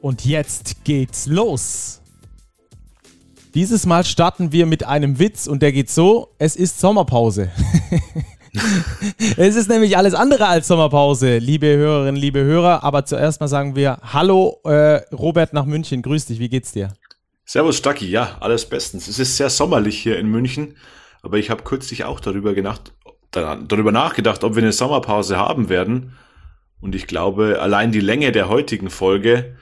Und 0.00 0.24
jetzt 0.24 0.84
geht's 0.84 1.26
los. 1.26 2.00
Dieses 3.54 3.84
Mal 3.84 4.04
starten 4.04 4.50
wir 4.52 4.64
mit 4.64 4.86
einem 4.86 5.18
Witz 5.18 5.46
und 5.46 5.60
der 5.60 5.72
geht 5.72 5.90
so: 5.90 6.34
Es 6.38 6.56
ist 6.56 6.80
Sommerpause. 6.80 7.50
es 9.36 9.56
ist 9.56 9.68
nämlich 9.68 9.98
alles 9.98 10.14
andere 10.14 10.46
als 10.46 10.68
Sommerpause, 10.68 11.38
liebe 11.38 11.66
Hörerinnen, 11.66 12.20
liebe 12.20 12.42
Hörer. 12.42 12.82
Aber 12.82 13.04
zuerst 13.04 13.40
mal 13.40 13.48
sagen 13.48 13.76
wir 13.76 13.98
Hallo, 14.02 14.60
äh, 14.64 15.02
Robert 15.12 15.52
nach 15.52 15.66
München. 15.66 16.00
Grüß 16.00 16.26
dich, 16.26 16.38
wie 16.38 16.48
geht's 16.48 16.72
dir? 16.72 16.94
Servus, 17.44 17.76
Stacki. 17.76 18.08
Ja, 18.08 18.38
alles 18.40 18.66
bestens. 18.66 19.06
Es 19.06 19.18
ist 19.18 19.36
sehr 19.36 19.50
sommerlich 19.50 19.98
hier 20.00 20.18
in 20.18 20.28
München, 20.28 20.76
aber 21.22 21.36
ich 21.36 21.50
habe 21.50 21.62
kürzlich 21.62 22.04
auch 22.04 22.20
darüber, 22.20 22.54
gedacht, 22.54 22.94
darüber 23.32 23.92
nachgedacht, 23.92 24.44
ob 24.44 24.54
wir 24.54 24.62
eine 24.62 24.72
Sommerpause 24.72 25.36
haben 25.36 25.68
werden. 25.68 26.16
Und 26.80 26.94
ich 26.94 27.06
glaube, 27.06 27.58
allein 27.60 27.92
die 27.92 28.00
Länge 28.00 28.32
der 28.32 28.48
heutigen 28.48 28.88
Folge 28.88 29.56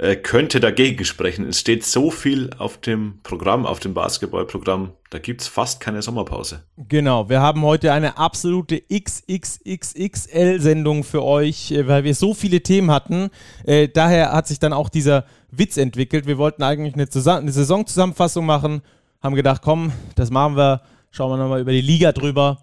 äh, 0.00 0.16
könnte 0.16 0.58
dagegen 0.60 1.04
sprechen. 1.04 1.46
Es 1.46 1.60
steht 1.60 1.84
so 1.84 2.10
viel 2.10 2.48
auf 2.56 2.78
dem 2.78 3.18
Programm, 3.22 3.66
auf 3.66 3.80
dem 3.80 3.92
Basketballprogramm, 3.92 4.92
da 5.10 5.18
gibt's 5.18 5.46
fast 5.46 5.80
keine 5.80 6.00
Sommerpause. 6.00 6.62
Genau, 6.88 7.28
wir 7.28 7.42
haben 7.42 7.60
heute 7.60 7.92
eine 7.92 8.16
absolute 8.16 8.82
XXXXL-Sendung 8.90 11.04
für 11.04 11.22
euch, 11.22 11.72
äh, 11.72 11.86
weil 11.86 12.04
wir 12.04 12.14
so 12.14 12.32
viele 12.32 12.62
Themen 12.62 12.90
hatten. 12.90 13.28
Äh, 13.64 13.88
daher 13.88 14.32
hat 14.32 14.48
sich 14.48 14.58
dann 14.58 14.72
auch 14.72 14.88
dieser 14.88 15.26
Witz 15.50 15.76
entwickelt. 15.76 16.26
Wir 16.26 16.38
wollten 16.38 16.62
eigentlich 16.62 16.94
eine, 16.94 17.06
eine 17.36 17.52
Saisonzusammenfassung 17.52 18.46
machen, 18.46 18.80
haben 19.20 19.34
gedacht, 19.34 19.60
komm, 19.62 19.92
das 20.14 20.30
machen 20.30 20.56
wir, 20.56 20.80
schauen 21.10 21.30
wir 21.30 21.36
nochmal 21.36 21.60
über 21.60 21.72
die 21.72 21.82
Liga 21.82 22.12
drüber 22.12 22.62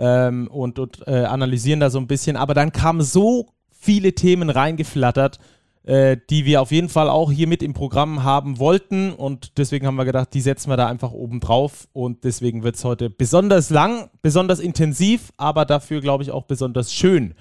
ähm, 0.00 0.48
und, 0.48 0.80
und 0.80 1.06
äh, 1.06 1.26
analysieren 1.26 1.78
da 1.78 1.90
so 1.90 2.00
ein 2.00 2.08
bisschen. 2.08 2.36
Aber 2.36 2.54
dann 2.54 2.72
kamen 2.72 3.02
so 3.02 3.50
viele 3.70 4.14
Themen 4.14 4.50
reingeflattert 4.50 5.38
äh, 5.84 6.16
die 6.30 6.44
wir 6.44 6.62
auf 6.62 6.70
jeden 6.70 6.88
Fall 6.88 7.08
auch 7.08 7.32
hier 7.32 7.46
mit 7.46 7.62
im 7.62 7.74
Programm 7.74 8.22
haben 8.22 8.58
wollten. 8.58 9.12
Und 9.12 9.58
deswegen 9.58 9.86
haben 9.86 9.96
wir 9.96 10.04
gedacht, 10.04 10.28
die 10.32 10.40
setzen 10.40 10.70
wir 10.70 10.76
da 10.76 10.86
einfach 10.86 11.12
oben 11.12 11.40
drauf. 11.40 11.88
Und 11.92 12.24
deswegen 12.24 12.62
wird 12.62 12.76
es 12.76 12.84
heute 12.84 13.10
besonders 13.10 13.70
lang, 13.70 14.08
besonders 14.22 14.60
intensiv, 14.60 15.32
aber 15.36 15.64
dafür, 15.64 16.00
glaube 16.00 16.22
ich, 16.22 16.30
auch 16.30 16.44
besonders 16.44 16.92
schön. 16.92 17.34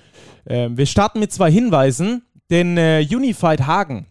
Äh, 0.46 0.70
wir 0.72 0.86
starten 0.86 1.20
mit 1.20 1.32
zwei 1.32 1.52
Hinweisen, 1.52 2.24
denn 2.50 2.78
äh, 2.78 3.06
Unified 3.10 3.66
Hagen, 3.68 4.08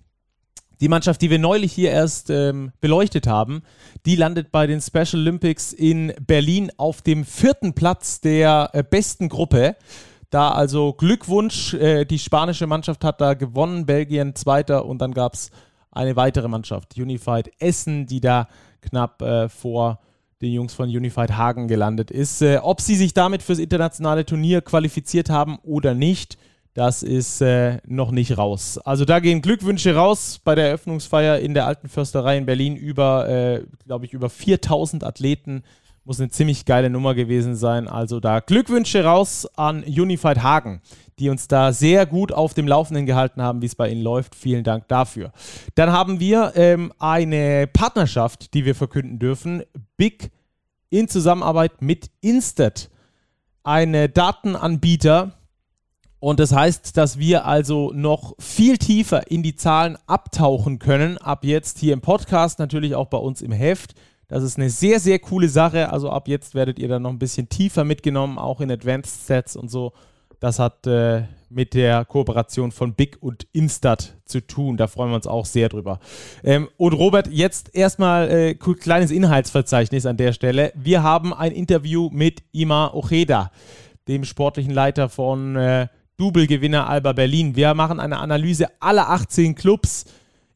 die 0.81 0.89
Mannschaft, 0.89 1.21
die 1.21 1.31
wir 1.31 1.39
neulich 1.39 1.73
hier 1.73 1.91
erst 1.91 2.31
ähm, 2.31 2.73
beleuchtet 2.81 3.27
haben, 3.27 3.63
die 4.07 4.17
landet 4.17 4.51
bei 4.51 4.67
den 4.67 4.81
Special 4.81 5.21
Olympics 5.21 5.73
in 5.73 6.13
Berlin 6.27 6.71
auf 6.79 7.03
dem 7.03 7.25
vierten 7.25 7.75
Platz 7.75 8.21
der 8.21 8.71
äh, 8.73 8.83
besten 8.83 9.29
Gruppe. 9.29 9.77
Da 10.31 10.53
also 10.53 10.93
Glückwunsch, 10.93 11.75
äh, 11.75 12.05
die 12.05 12.19
spanische 12.19 12.67
Mannschaft 12.67 13.05
hat 13.05 13.21
da 13.21 13.35
gewonnen, 13.35 13.85
Belgien 13.85 14.35
zweiter 14.37 14.87
und 14.87 15.01
dann 15.01 15.13
gab 15.13 15.35
es 15.35 15.51
eine 15.91 16.15
weitere 16.15 16.47
Mannschaft, 16.47 16.97
Unified 16.97 17.51
Essen, 17.59 18.07
die 18.07 18.21
da 18.21 18.49
knapp 18.81 19.21
äh, 19.23 19.49
vor 19.49 19.99
den 20.41 20.53
Jungs 20.53 20.73
von 20.73 20.89
Unified 20.89 21.33
Hagen 21.33 21.69
gelandet 21.69 22.11
ist. 22.11 22.43
Äh, 22.43 22.59
ob 22.63 22.81
sie 22.81 22.95
sich 22.95 23.13
damit 23.13 23.43
fürs 23.43 23.59
internationale 23.59 24.25
Turnier 24.25 24.63
qualifiziert 24.63 25.31
haben 25.31 25.59
oder 25.63 25.95
nicht, 25.95 26.39
das 26.75 27.03
ist 27.03 27.41
äh, 27.41 27.79
noch 27.87 28.13
nicht 28.13 28.39
raus. 28.39 28.79
Also 28.79 29.05
da 29.05 29.19
gehen 29.19 29.43
Glückwünsche 29.43 29.97
raus 29.97 30.41
bei 30.43 30.55
der 30.55 30.69
Eröffnungsfeier 30.69 31.41
in 31.41 31.55
der 31.55 31.67
Alten 31.67 31.89
Försterei 31.89 32.39
in 32.39 32.47
Berlin 32.47 32.77
über, 32.77 33.29
äh, 33.29 33.65
glaube 33.85 34.07
ich, 34.07 34.13
über 34.13 34.31
4000 34.31 35.03
Athleten 35.03 35.65
muss 36.05 36.21
eine 36.21 36.31
ziemlich 36.31 36.65
geile 36.65 36.91
Nummer 36.91 37.15
gewesen 37.15 37.57
sein. 37.57 37.87
Also 37.89 38.21
da 38.21 38.41
Glückwünsche 38.41 39.05
raus 39.05 39.47
an 39.57 39.85
Unified 39.85 40.43
Hagen, 40.43 40.81
die 41.19 41.29
uns 41.29 41.49
da 41.49 41.73
sehr 41.73 42.07
gut 42.07 42.33
auf 42.33 42.55
dem 42.55 42.67
Laufenden 42.67 43.07
gehalten 43.07 43.43
haben, 43.43 43.63
wie 43.63 43.67
es 43.67 43.75
bei 43.75 43.91
ihnen 43.91 44.03
läuft. 44.03 44.35
Vielen 44.35 44.65
Dank 44.65 44.89
dafür. 44.89 45.33
Dann 45.75 45.93
haben 45.93 46.21
wir 46.21 46.53
ähm, 46.57 46.93
eine 46.99 47.67
Partnerschaft, 47.67 48.55
die 48.55 48.65
wir 48.65 48.75
verkünden 48.75 49.19
dürfen. 49.19 49.63
Big 49.97 50.31
in 50.89 51.09
Zusammenarbeit 51.09 51.83
mit 51.83 52.11
Instat, 52.21 52.91
eine 53.63 54.09
Datenanbieter. 54.09 55.37
Und 56.19 56.39
das 56.39 56.53
heißt, 56.53 56.97
dass 56.97 57.19
wir 57.19 57.47
also 57.47 57.93
noch 57.95 58.35
viel 58.39 58.77
tiefer 58.77 59.31
in 59.31 59.43
die 59.43 59.57
Zahlen 59.57 59.97
abtauchen 60.07 60.79
können. 60.79 61.17
Ab 61.17 61.45
jetzt 61.45 61.79
hier 61.79 61.95
im 61.95 62.03
Podcast, 62.03 62.59
natürlich 62.59 62.95
auch 62.95 63.07
bei 63.07 63.17
uns 63.19 63.41
im 63.41 63.53
Heft. 63.53 63.95
Das 64.31 64.45
ist 64.45 64.59
eine 64.59 64.71
sehr, 64.71 65.01
sehr 65.01 65.19
coole 65.19 65.49
Sache. 65.49 65.91
Also 65.93 66.09
ab 66.09 66.29
jetzt 66.29 66.55
werdet 66.55 66.79
ihr 66.79 66.87
dann 66.87 67.03
noch 67.03 67.11
ein 67.11 67.19
bisschen 67.19 67.49
tiefer 67.49 67.85
mitgenommen, 67.85 68.39
auch 68.39 68.61
in 68.61 68.71
Advanced 68.71 69.27
Sets 69.27 69.57
und 69.57 69.71
so. 69.71 69.93
Das 70.39 70.61
hat 70.61 70.87
äh, 70.87 71.25
mit 71.51 71.75
der 71.75 72.05
Kooperation 72.05 72.71
von 72.71 72.95
Big 72.95 73.19
und 73.21 73.49
Instat 73.53 74.15
zu 74.25 74.41
tun. 74.41 74.77
Da 74.77 74.87
freuen 74.87 75.11
wir 75.11 75.17
uns 75.17 75.27
auch 75.27 75.45
sehr 75.45 75.69
drüber. 75.69 75.99
Ähm, 76.45 76.69
und 76.77 76.93
Robert, 76.93 77.27
jetzt 77.27 77.75
erstmal 77.75 78.31
äh, 78.31 78.55
kleines 78.55 79.11
Inhaltsverzeichnis 79.11 80.07
an 80.07 80.17
der 80.17 80.33
Stelle. 80.33 80.73
Wir 80.77 81.03
haben 81.03 81.35
ein 81.35 81.51
Interview 81.51 82.09
mit 82.13 82.45
Ima 82.53 82.93
Ojeda, 82.95 83.51
dem 84.07 84.25
sportlichen 84.25 84.73
Leiter 84.73 85.09
von 85.09 85.57
äh, 85.57 85.89
Double-Gewinner 86.19 86.89
Alba 86.89 87.15
Berlin. 87.15 87.57
Wir 87.57 87.75
machen 87.75 87.99
eine 87.99 88.19
Analyse 88.19 88.69
aller 88.79 89.11
18 89.11 89.57
Clubs 89.57 90.05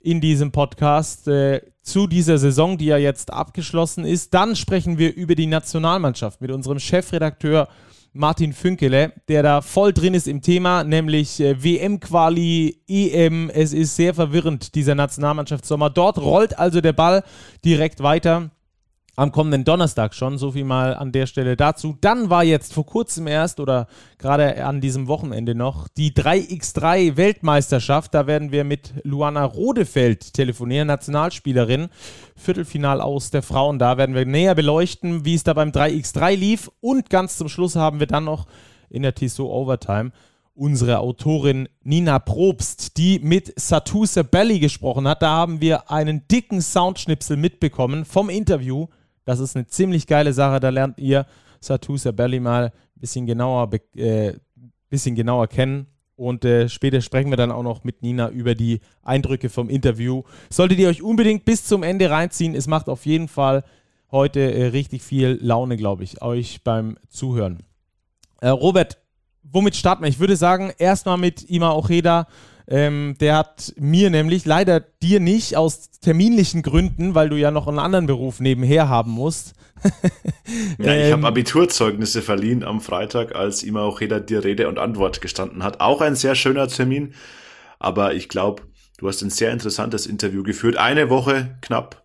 in 0.04 0.20
diesem 0.20 0.52
Podcast. 0.52 1.26
Äh, 1.28 1.62
zu 1.82 2.06
dieser 2.06 2.38
Saison, 2.38 2.78
die 2.78 2.86
ja 2.86 2.96
jetzt 2.96 3.30
abgeschlossen 3.30 4.06
ist. 4.06 4.32
Dann 4.32 4.56
sprechen 4.56 4.96
wir 4.96 5.14
über 5.14 5.34
die 5.34 5.46
Nationalmannschaft 5.46 6.40
mit 6.40 6.50
unserem 6.50 6.78
Chefredakteur 6.78 7.68
Martin 8.14 8.52
Fünkele, 8.52 9.12
der 9.28 9.42
da 9.42 9.60
voll 9.60 9.92
drin 9.92 10.14
ist 10.14 10.28
im 10.28 10.40
Thema, 10.40 10.84
nämlich 10.84 11.40
äh, 11.40 11.62
WM-Quali, 11.62 12.80
EM. 12.88 13.50
Es 13.50 13.72
ist 13.72 13.96
sehr 13.96 14.14
verwirrend, 14.14 14.74
dieser 14.74 14.94
Nationalmannschaftssommer. 14.94 15.90
Dort 15.90 16.18
rollt 16.18 16.58
also 16.58 16.80
der 16.80 16.92
Ball 16.92 17.22
direkt 17.64 18.02
weiter 18.02 18.50
am 19.16 19.32
kommenden 19.32 19.64
Donnerstag 19.64 20.14
schon. 20.14 20.38
So 20.38 20.52
viel 20.52 20.64
mal 20.64 20.94
an 20.94 21.12
der 21.12 21.26
Stelle 21.26 21.56
dazu. 21.56 21.96
Dann 22.00 22.30
war 22.30 22.44
jetzt 22.44 22.72
vor 22.72 22.86
kurzem 22.86 23.26
erst 23.26 23.60
oder 23.60 23.86
gerade 24.18 24.64
an 24.64 24.80
diesem 24.80 25.06
Wochenende 25.06 25.54
noch 25.54 25.88
die 25.88 26.12
3x3 26.12 27.16
Weltmeisterschaft. 27.16 28.14
Da 28.14 28.26
werden 28.26 28.52
wir 28.52 28.64
mit 28.64 28.92
Luana 29.04 29.44
Rodefeld 29.44 30.34
telefonieren, 30.34 30.88
Nationalspielerin. 30.88 31.88
Viertelfinal 32.36 33.00
aus 33.00 33.30
der 33.30 33.42
Frauen. 33.42 33.78
Da 33.78 33.96
werden 33.96 34.14
wir 34.14 34.26
näher 34.26 34.54
beleuchten, 34.54 35.24
wie 35.24 35.34
es 35.34 35.44
da 35.44 35.52
beim 35.52 35.70
3x3 35.70 36.34
lief. 36.34 36.70
Und 36.80 37.10
ganz 37.10 37.36
zum 37.36 37.48
Schluss 37.48 37.76
haben 37.76 38.00
wir 38.00 38.06
dann 38.06 38.24
noch 38.24 38.46
in 38.90 39.02
der 39.02 39.14
Tissot 39.14 39.48
Overtime 39.48 40.12
unsere 40.56 41.00
Autorin 41.00 41.68
Nina 41.82 42.18
Probst, 42.20 42.96
die 42.96 43.18
mit 43.18 43.52
Satu 43.58 44.06
Sabelli 44.06 44.60
gesprochen 44.60 45.08
hat. 45.08 45.22
Da 45.22 45.30
haben 45.30 45.60
wir 45.60 45.90
einen 45.90 46.28
dicken 46.28 46.62
Soundschnipsel 46.62 47.36
mitbekommen 47.36 48.04
vom 48.04 48.30
Interview 48.30 48.86
das 49.24 49.40
ist 49.40 49.56
eine 49.56 49.66
ziemlich 49.66 50.06
geile 50.06 50.32
Sache. 50.32 50.60
Da 50.60 50.68
lernt 50.68 50.98
ihr 50.98 51.26
Satu 51.60 51.96
Sabelli 51.96 52.40
mal 52.40 52.66
ein 52.66 53.00
bisschen 53.00 53.26
genauer, 53.26 53.70
äh, 53.96 54.34
bisschen 54.90 55.14
genauer 55.14 55.48
kennen. 55.48 55.86
Und 56.16 56.44
äh, 56.44 56.68
später 56.68 57.00
sprechen 57.00 57.30
wir 57.30 57.36
dann 57.36 57.50
auch 57.50 57.64
noch 57.64 57.82
mit 57.82 58.02
Nina 58.02 58.28
über 58.30 58.54
die 58.54 58.80
Eindrücke 59.02 59.48
vom 59.48 59.68
Interview. 59.68 60.22
Solltet 60.48 60.78
ihr 60.78 60.88
euch 60.88 61.02
unbedingt 61.02 61.44
bis 61.44 61.64
zum 61.64 61.82
Ende 61.82 62.10
reinziehen. 62.10 62.54
Es 62.54 62.68
macht 62.68 62.88
auf 62.88 63.04
jeden 63.04 63.26
Fall 63.26 63.64
heute 64.12 64.40
äh, 64.40 64.66
richtig 64.66 65.02
viel 65.02 65.38
Laune, 65.42 65.76
glaube 65.76 66.04
ich, 66.04 66.22
euch 66.22 66.62
beim 66.62 66.96
Zuhören. 67.08 67.64
Äh, 68.40 68.48
Robert, 68.48 68.98
womit 69.42 69.74
starten 69.74 70.02
wir? 70.02 70.08
Ich 70.08 70.20
würde 70.20 70.36
sagen, 70.36 70.72
erstmal 70.78 71.18
mit 71.18 71.50
Ima 71.50 71.72
Ojeda. 71.72 72.28
Ähm, 72.66 73.16
der 73.20 73.36
hat 73.36 73.74
mir 73.76 74.10
nämlich, 74.10 74.46
leider 74.46 74.80
dir 74.80 75.20
nicht, 75.20 75.56
aus 75.56 75.90
terminlichen 76.00 76.62
Gründen, 76.62 77.14
weil 77.14 77.28
du 77.28 77.36
ja 77.36 77.50
noch 77.50 77.68
einen 77.68 77.78
anderen 77.78 78.06
Beruf 78.06 78.40
nebenher 78.40 78.88
haben 78.88 79.10
musst. 79.10 79.54
ja, 80.78 80.94
ich 80.94 81.06
ähm, 81.06 81.12
habe 81.12 81.26
Abiturzeugnisse 81.26 82.22
verliehen 82.22 82.64
am 82.64 82.80
Freitag, 82.80 83.34
als 83.34 83.62
immer 83.62 83.82
auch 83.82 84.00
jeder 84.00 84.20
dir 84.20 84.44
Rede 84.44 84.68
und 84.68 84.78
Antwort 84.78 85.20
gestanden 85.20 85.62
hat. 85.62 85.80
Auch 85.80 86.00
ein 86.00 86.16
sehr 86.16 86.34
schöner 86.34 86.68
Termin, 86.68 87.14
aber 87.78 88.14
ich 88.14 88.28
glaube, 88.30 88.62
du 88.98 89.08
hast 89.08 89.22
ein 89.22 89.30
sehr 89.30 89.52
interessantes 89.52 90.06
Interview 90.06 90.42
geführt. 90.42 90.78
Eine 90.78 91.10
Woche 91.10 91.58
knapp 91.60 92.02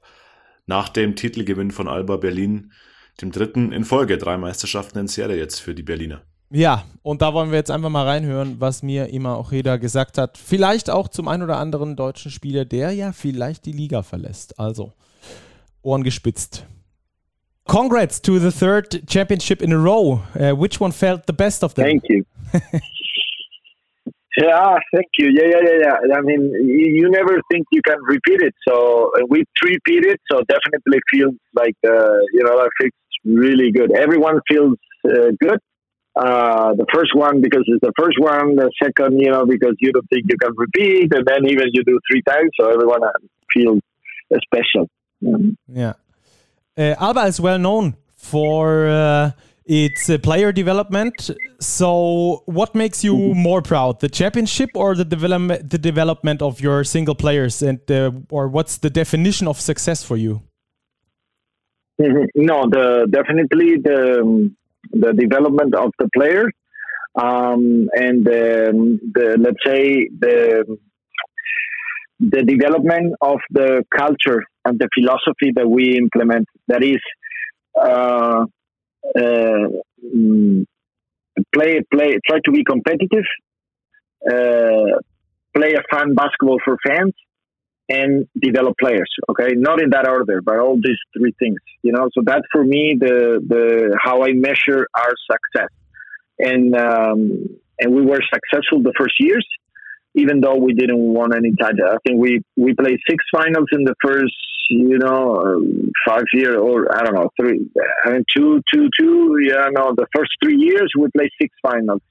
nach 0.65 0.89
dem 0.89 1.15
Titelgewinn 1.15 1.71
von 1.71 1.87
Alba 1.87 2.17
Berlin, 2.17 2.73
dem 3.21 3.31
dritten 3.31 3.71
in 3.71 3.85
Folge, 3.85 4.17
drei 4.17 4.37
Meisterschaften 4.37 4.99
in 4.99 5.07
Serie 5.07 5.37
jetzt 5.37 5.59
für 5.59 5.73
die 5.73 5.83
Berliner. 5.83 6.21
Ja, 6.51 6.83
und 7.03 7.21
da 7.21 7.33
wollen 7.33 7.51
wir 7.51 7.59
jetzt 7.59 7.69
einfach 7.69 7.89
mal 7.89 8.07
reinhören, 8.07 8.55
was 8.59 8.81
mir 8.81 9.13
immer 9.13 9.37
auch 9.37 9.51
jeder 9.51 9.77
gesagt 9.77 10.17
hat. 10.17 10.37
Vielleicht 10.37 10.89
auch 10.89 11.07
zum 11.07 11.27
ein 11.27 11.43
oder 11.43 11.57
anderen 11.57 11.95
deutschen 11.95 12.31
Spieler, 12.31 12.65
der 12.65 12.91
ja 12.91 13.11
vielleicht 13.11 13.67
die 13.67 13.71
Liga 13.71 14.01
verlässt. 14.01 14.59
Also, 14.59 14.93
Ohren 15.83 16.03
gespitzt. 16.03 16.65
Congrats 17.67 18.19
to 18.19 18.39
the 18.39 18.49
third 18.49 19.03
championship 19.07 19.61
in 19.61 19.71
a 19.71 19.77
row. 19.77 20.21
Uh, 20.35 20.55
which 20.59 20.81
one 20.81 20.91
felt 20.91 21.21
the 21.27 21.33
best 21.33 21.63
of 21.63 21.75
them? 21.75 21.85
Thank 21.85 22.09
you. 22.09 22.25
yeah, 24.41 24.75
thank 24.91 25.07
you. 25.19 25.29
Yeah, 25.29 25.49
yeah, 25.51 25.61
yeah, 25.63 25.97
yeah. 26.03 26.17
I 26.17 26.21
mean, 26.21 26.51
you, 26.65 26.87
you 26.95 27.11
never 27.11 27.39
think 27.51 27.67
you 27.71 27.83
can 27.83 27.99
repeat 28.07 28.41
it. 28.41 28.55
So 28.67 29.11
uh, 29.15 29.25
we 29.29 29.43
repeat 29.63 30.03
it. 30.03 30.19
So 30.31 30.41
definitely 30.49 30.99
feels 31.11 31.35
like 31.53 31.75
uh, 31.85 32.17
you 32.33 32.43
know 32.43 32.57
that 32.57 32.71
feels 32.81 32.91
really 33.23 33.71
good. 33.71 33.95
Everyone 33.95 34.41
feels 34.47 34.75
uh, 35.05 35.29
good. 35.39 35.59
Uh, 36.19 36.73
the 36.73 36.85
first 36.93 37.15
one 37.15 37.39
because 37.39 37.63
it's 37.65 37.79
the 37.81 37.93
first 37.97 38.19
one. 38.19 38.57
The 38.57 38.69
second, 38.83 39.19
you 39.19 39.31
know, 39.31 39.45
because 39.45 39.75
you 39.79 39.93
don't 39.93 40.07
think 40.09 40.25
you 40.27 40.37
can 40.37 40.51
repeat, 40.57 41.13
and 41.13 41.25
then 41.25 41.45
even 41.45 41.67
you 41.71 41.81
do 41.85 41.97
three 42.11 42.21
times, 42.23 42.49
so 42.59 42.69
everyone 42.69 42.99
feels 43.53 43.79
special. 44.43 44.89
Mm. 45.23 45.55
Yeah. 45.67 45.93
Uh, 46.77 46.95
Alba 46.99 47.21
is 47.21 47.39
well 47.39 47.57
known 47.57 47.95
for 48.15 48.87
uh, 48.87 49.31
its 49.65 50.09
uh, 50.09 50.17
player 50.17 50.51
development. 50.51 51.29
So, 51.61 52.43
what 52.47 52.75
makes 52.75 53.01
you 53.01 53.15
mm-hmm. 53.15 53.39
more 53.39 53.61
proud, 53.61 54.01
the 54.01 54.09
championship 54.09 54.71
or 54.75 54.95
the 54.95 55.05
development, 55.05 55.69
the 55.69 55.77
development 55.77 56.41
of 56.41 56.59
your 56.59 56.83
single 56.83 57.15
players, 57.15 57.61
and 57.61 57.79
uh, 57.89 58.11
or 58.29 58.49
what's 58.49 58.77
the 58.77 58.89
definition 58.89 59.47
of 59.47 59.57
success 59.61 60.03
for 60.03 60.17
you? 60.17 60.41
Mm-hmm. 62.01 62.25
No, 62.35 62.67
the 62.69 63.07
definitely 63.09 63.77
the 63.77 64.21
um, 64.21 64.57
the 64.91 65.13
development 65.13 65.75
of 65.75 65.91
the 65.99 66.09
players, 66.13 66.51
um, 67.15 67.89
and 67.93 68.27
um, 68.27 68.99
the 69.13 69.37
let's 69.39 69.63
say 69.65 70.09
the 70.19 70.77
the 72.19 72.43
development 72.43 73.15
of 73.21 73.39
the 73.51 73.83
culture 73.95 74.43
and 74.65 74.77
the 74.77 74.89
philosophy 74.93 75.51
that 75.55 75.67
we 75.67 75.97
implement. 75.97 76.47
That 76.67 76.83
is, 76.83 76.99
uh, 77.81 78.43
uh, 79.17 79.67
play, 81.53 81.79
play, 81.91 82.17
try 82.27 82.39
to 82.43 82.51
be 82.51 82.63
competitive, 82.63 83.23
uh, 84.29 84.99
play 85.55 85.73
a 85.73 85.83
fun 85.89 86.13
basketball 86.13 86.59
for 86.63 86.77
fans, 86.85 87.13
and 87.89 88.27
develop 88.39 88.77
players. 88.79 89.09
Okay, 89.29 89.53
not 89.55 89.81
in 89.81 89.89
that 89.89 90.07
order, 90.07 90.41
but 90.41 90.59
all 90.59 90.75
these 90.75 90.99
three 91.17 91.33
things. 91.39 91.57
You 91.81 91.91
know, 91.91 92.09
so 92.13 92.21
that's 92.23 92.45
for 92.51 92.63
me 92.63 92.95
the 92.99 93.43
the 93.45 93.97
how 94.01 94.23
I 94.23 94.33
measure 94.33 94.87
our 94.95 95.13
success, 95.29 95.71
and 96.37 96.75
um, 96.75 97.59
and 97.79 97.95
we 97.95 98.05
were 98.05 98.21
successful 98.33 98.83
the 98.83 98.93
first 98.97 99.15
years 99.19 99.45
even 100.15 100.41
though 100.41 100.55
we 100.55 100.73
didn't 100.73 100.99
won 100.99 101.33
any 101.35 101.53
title. 101.55 101.87
I 101.87 101.97
think 102.05 102.19
we 102.19 102.41
we 102.57 102.73
played 102.73 102.99
six 103.09 103.23
finals 103.31 103.67
in 103.71 103.83
the 103.83 103.95
first, 104.03 104.35
you 104.69 104.97
know, 104.97 105.61
five 106.07 106.23
year 106.33 106.57
or 106.57 106.95
I 106.95 107.03
don't 107.03 107.15
know, 107.15 107.29
three, 107.39 107.69
I 108.05 108.11
mean, 108.11 108.23
two, 108.35 108.61
two, 108.73 108.89
two. 108.99 109.37
Yeah, 109.41 109.69
no, 109.71 109.93
the 109.95 110.07
first 110.15 110.31
three 110.43 110.57
years 110.57 110.91
we 110.97 111.07
played 111.15 111.29
six 111.39 111.53
finals 111.61 112.01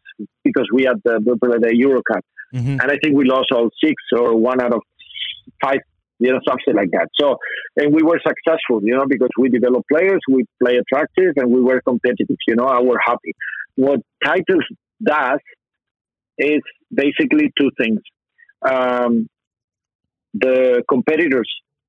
because 0.45 0.69
we 0.73 0.85
had 0.85 1.01
the 1.05 1.21
the 1.21 1.77
Euro 1.77 2.03
Cup, 2.03 2.25
mm-hmm. 2.55 2.81
and 2.81 2.91
I 2.91 2.97
think 3.03 3.17
we 3.17 3.25
lost 3.25 3.53
all 3.53 3.71
six 3.83 3.95
or 4.13 4.37
one 4.37 4.61
out 4.61 4.73
of 4.73 4.83
five. 5.63 5.81
You 6.21 6.33
know, 6.33 6.41
something 6.49 6.75
like 6.75 6.91
that. 6.91 7.07
So, 7.15 7.37
and 7.77 7.95
we 7.95 8.03
were 8.03 8.19
successful, 8.27 8.81
you 8.83 8.97
know, 8.97 9.05
because 9.07 9.29
we 9.39 9.51
developed 9.51 9.87
players, 9.89 10.19
we 10.29 10.45
play 10.61 10.77
attractive, 10.77 11.35
and 11.37 11.49
we 11.49 11.61
were 11.61 11.81
competitive. 11.81 12.37
You 12.49 12.57
know, 12.57 12.65
I 12.65 12.81
were 12.81 12.99
happy. 12.99 13.35
What 13.77 14.01
titles 14.25 14.67
does 15.01 15.39
is 16.37 16.61
basically 16.93 17.53
two 17.57 17.71
things. 17.81 18.01
Um, 18.69 19.29
the 20.35 20.83
competitors 20.89 21.49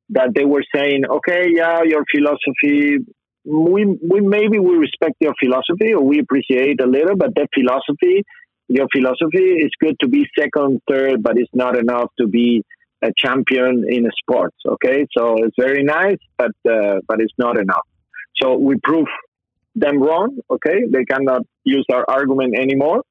that 0.10 0.30
they 0.36 0.46
were 0.46 0.64
saying, 0.76 1.06
okay, 1.10 1.48
yeah, 1.52 1.82
your 1.84 2.04
philosophy, 2.14 2.98
we, 3.46 3.86
we 3.86 4.22
maybe 4.22 4.60
we 4.60 4.76
respect 4.76 5.16
your 5.20 5.34
philosophy 5.44 5.94
or 5.94 6.04
we 6.04 6.20
appreciate 6.20 6.80
a 6.82 6.86
little, 6.86 7.16
but 7.16 7.34
that 7.36 7.48
philosophy, 7.54 8.24
your 8.68 8.88
philosophy 8.96 9.64
is 9.66 9.72
good 9.82 9.96
to 10.02 10.08
be 10.08 10.28
second, 10.38 10.82
third, 10.88 11.24
but 11.24 11.38
it's 11.38 11.50
not 11.54 11.76
enough 11.76 12.12
to 12.20 12.28
be 12.28 12.64
a 13.01 13.12
champion 13.18 13.86
in 13.88 14.06
a 14.06 14.12
sports. 14.22 14.57
Okay, 14.66 15.06
so 15.18 15.38
it's 15.38 15.56
very 15.57 15.84
nice, 15.84 16.18
but 16.38 16.51
uh, 16.69 17.00
but 17.07 17.22
it's 17.22 17.34
not 17.38 17.57
enough. 17.57 17.88
So 18.42 18.57
we 18.57 18.75
prove 18.84 19.07
them 19.75 20.01
wrong. 20.01 20.38
Okay, 20.50 20.84
they 20.90 21.06
cannot 21.06 21.44
use 21.63 21.86
our 21.92 22.06
argument 22.07 22.57
anymore 22.57 23.04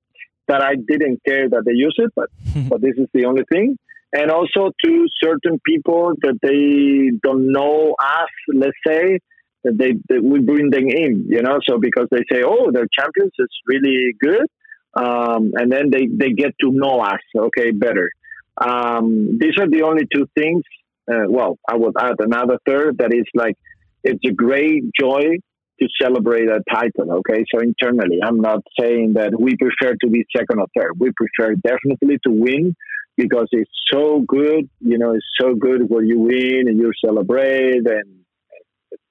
that 0.48 0.62
I 0.62 0.74
didn't 0.74 1.20
care 1.26 1.48
that 1.48 1.62
they 1.64 1.74
use 1.74 1.94
it, 1.98 2.12
but 2.14 2.28
but 2.68 2.80
this 2.80 2.94
is 2.96 3.06
the 3.14 3.26
only 3.26 3.44
thing. 3.50 3.76
And 4.12 4.30
also 4.30 4.70
to 4.84 5.06
certain 5.22 5.60
people 5.66 6.14
that 6.22 6.38
they 6.42 7.10
don't 7.22 7.52
know 7.52 7.94
us, 8.00 8.30
let's 8.54 8.76
say, 8.86 9.18
that 9.64 9.76
they 9.76 9.92
that 10.08 10.22
we 10.22 10.40
bring 10.40 10.70
them 10.70 10.88
in, 10.88 11.26
you 11.28 11.42
know. 11.42 11.58
So 11.68 11.78
because 11.78 12.08
they 12.10 12.24
say, 12.30 12.42
oh, 12.44 12.70
they're 12.72 12.88
champions, 12.98 13.32
it's 13.38 13.58
really 13.66 14.14
good, 14.18 14.46
um, 14.94 15.52
and 15.54 15.70
then 15.70 15.90
they 15.90 16.06
they 16.06 16.32
get 16.32 16.54
to 16.60 16.70
know 16.72 17.00
us, 17.00 17.20
okay, 17.36 17.70
better. 17.70 18.10
Um, 18.60 19.38
these 19.38 19.54
are 19.58 19.68
the 19.68 19.82
only 19.82 20.06
two 20.12 20.26
things. 20.36 20.62
Uh, 21.10 21.24
well, 21.28 21.58
I 21.68 21.76
would 21.76 21.94
add 21.98 22.16
another 22.18 22.58
third 22.66 22.98
that 22.98 23.12
is 23.12 23.24
like 23.34 23.56
it's 24.04 24.20
a 24.26 24.32
great 24.32 24.84
joy 24.98 25.38
to 25.80 25.88
celebrate 26.00 26.48
a 26.48 26.60
title. 26.70 27.12
Okay, 27.18 27.44
so 27.52 27.60
internally, 27.60 28.18
I'm 28.22 28.40
not 28.40 28.60
saying 28.78 29.14
that 29.14 29.38
we 29.38 29.56
prefer 29.56 29.94
to 30.02 30.10
be 30.10 30.24
second 30.36 30.58
or 30.58 30.66
third. 30.76 30.92
We 30.98 31.12
prefer 31.12 31.54
definitely 31.54 32.18
to 32.26 32.32
win 32.32 32.74
because 33.16 33.48
it's 33.52 33.70
so 33.90 34.20
good. 34.20 34.68
You 34.80 34.98
know, 34.98 35.12
it's 35.12 35.26
so 35.40 35.54
good 35.54 35.88
when 35.88 36.06
you 36.06 36.18
win 36.18 36.64
and 36.66 36.78
you 36.78 36.90
celebrate, 37.04 37.86
and 37.86 38.20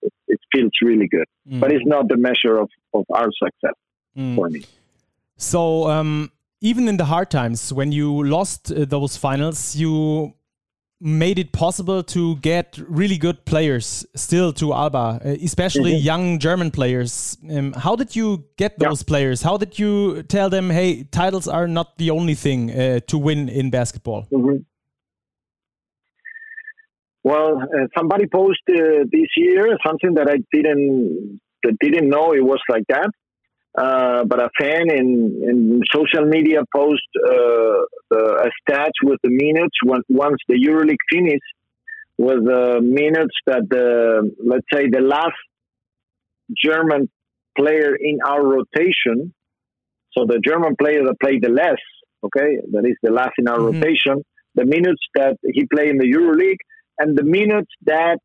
it, 0.02 0.14
it 0.28 0.40
feels 0.54 0.72
really 0.84 1.08
good. 1.08 1.26
Mm. 1.50 1.62
But 1.62 1.72
it's 1.72 1.86
not 1.86 2.10
the 2.10 2.18
measure 2.18 2.58
of, 2.58 2.70
of 2.94 3.06
our 3.12 3.30
success 3.32 3.76
mm. 4.16 4.36
for 4.36 4.50
me. 4.50 4.66
So. 5.38 5.90
Um 5.90 6.32
even 6.62 6.88
in 6.88 6.98
the 6.98 7.06
hard 7.06 7.30
times 7.30 7.72
when 7.74 7.92
you 7.92 8.24
lost 8.24 8.72
uh, 8.72 8.86
those 8.86 9.18
finals 9.18 9.76
you 9.76 10.34
made 11.00 11.38
it 11.38 11.52
possible 11.52 12.02
to 12.02 12.38
get 12.38 12.80
really 12.88 13.18
good 13.18 13.46
players 13.46 14.06
still 14.16 14.52
to 14.52 14.74
Alba, 14.74 15.22
uh, 15.24 15.30
especially 15.44 15.94
mm 15.94 16.00
-hmm. 16.00 16.06
young 16.06 16.40
German 16.40 16.72
players. 16.72 17.38
Um, 17.50 17.74
how 17.74 17.96
did 17.96 18.16
you 18.16 18.44
get 18.58 18.80
those 18.80 19.02
yeah. 19.02 19.12
players? 19.12 19.44
How 19.44 19.58
did 19.58 19.78
you 19.80 20.24
tell 20.24 20.50
them, 20.50 20.70
hey, 20.72 21.06
titles 21.12 21.48
are 21.48 21.68
not 21.68 21.88
the 21.98 22.12
only 22.12 22.36
thing 22.36 22.72
uh, 22.72 23.00
to 23.06 23.18
win 23.20 23.50
in 23.50 23.70
basketball? 23.70 24.26
Mm 24.30 24.44
-hmm. 24.44 24.66
Well, 27.22 27.52
uh, 27.76 27.88
somebody 27.98 28.26
posted 28.28 28.80
uh, 28.80 29.10
this 29.10 29.30
year 29.36 29.78
something 29.88 30.16
that 30.16 30.28
I 30.36 30.38
didn't 30.56 30.88
that 31.64 31.76
didn't 31.80 32.10
know 32.10 32.34
it 32.34 32.46
was 32.54 32.62
like 32.74 32.86
that. 32.96 33.10
Uh, 33.78 34.26
but 34.26 34.42
a 34.42 34.50
fan 34.60 34.90
in, 34.90 35.40
in 35.48 35.82
social 35.94 36.26
media 36.26 36.62
post 36.76 37.04
uh, 37.30 37.38
a 38.12 38.50
stat 38.62 38.92
with 39.04 39.20
the 39.24 39.30
minutes 39.30 39.76
when, 39.84 40.02
once 40.10 40.38
the 40.48 40.56
EuroLeague 40.56 40.98
finished 41.12 41.44
was 42.18 42.40
the 42.44 42.82
minutes 42.82 43.36
that 43.46 43.62
the 43.70 44.32
let's 44.44 44.66
say 44.74 44.90
the 44.90 45.02
last 45.02 45.38
German 46.64 47.08
player 47.56 47.96
in 47.96 48.18
our 48.26 48.44
rotation. 48.44 49.34
So 50.18 50.26
the 50.26 50.40
German 50.44 50.76
player 50.76 51.04
that 51.04 51.16
played 51.22 51.44
the 51.44 51.50
less, 51.50 51.82
okay, 52.24 52.58
that 52.72 52.86
is 52.86 52.96
the 53.04 53.12
last 53.12 53.34
in 53.38 53.48
our 53.48 53.60
mm-hmm. 53.60 53.80
rotation. 53.80 54.24
The 54.56 54.66
minutes 54.66 55.02
that 55.14 55.38
he 55.54 55.68
played 55.72 55.90
in 55.90 55.98
the 56.00 56.12
EuroLeague 56.12 56.64
and 56.98 57.16
the 57.16 57.24
minutes 57.24 57.70
that 57.86 58.18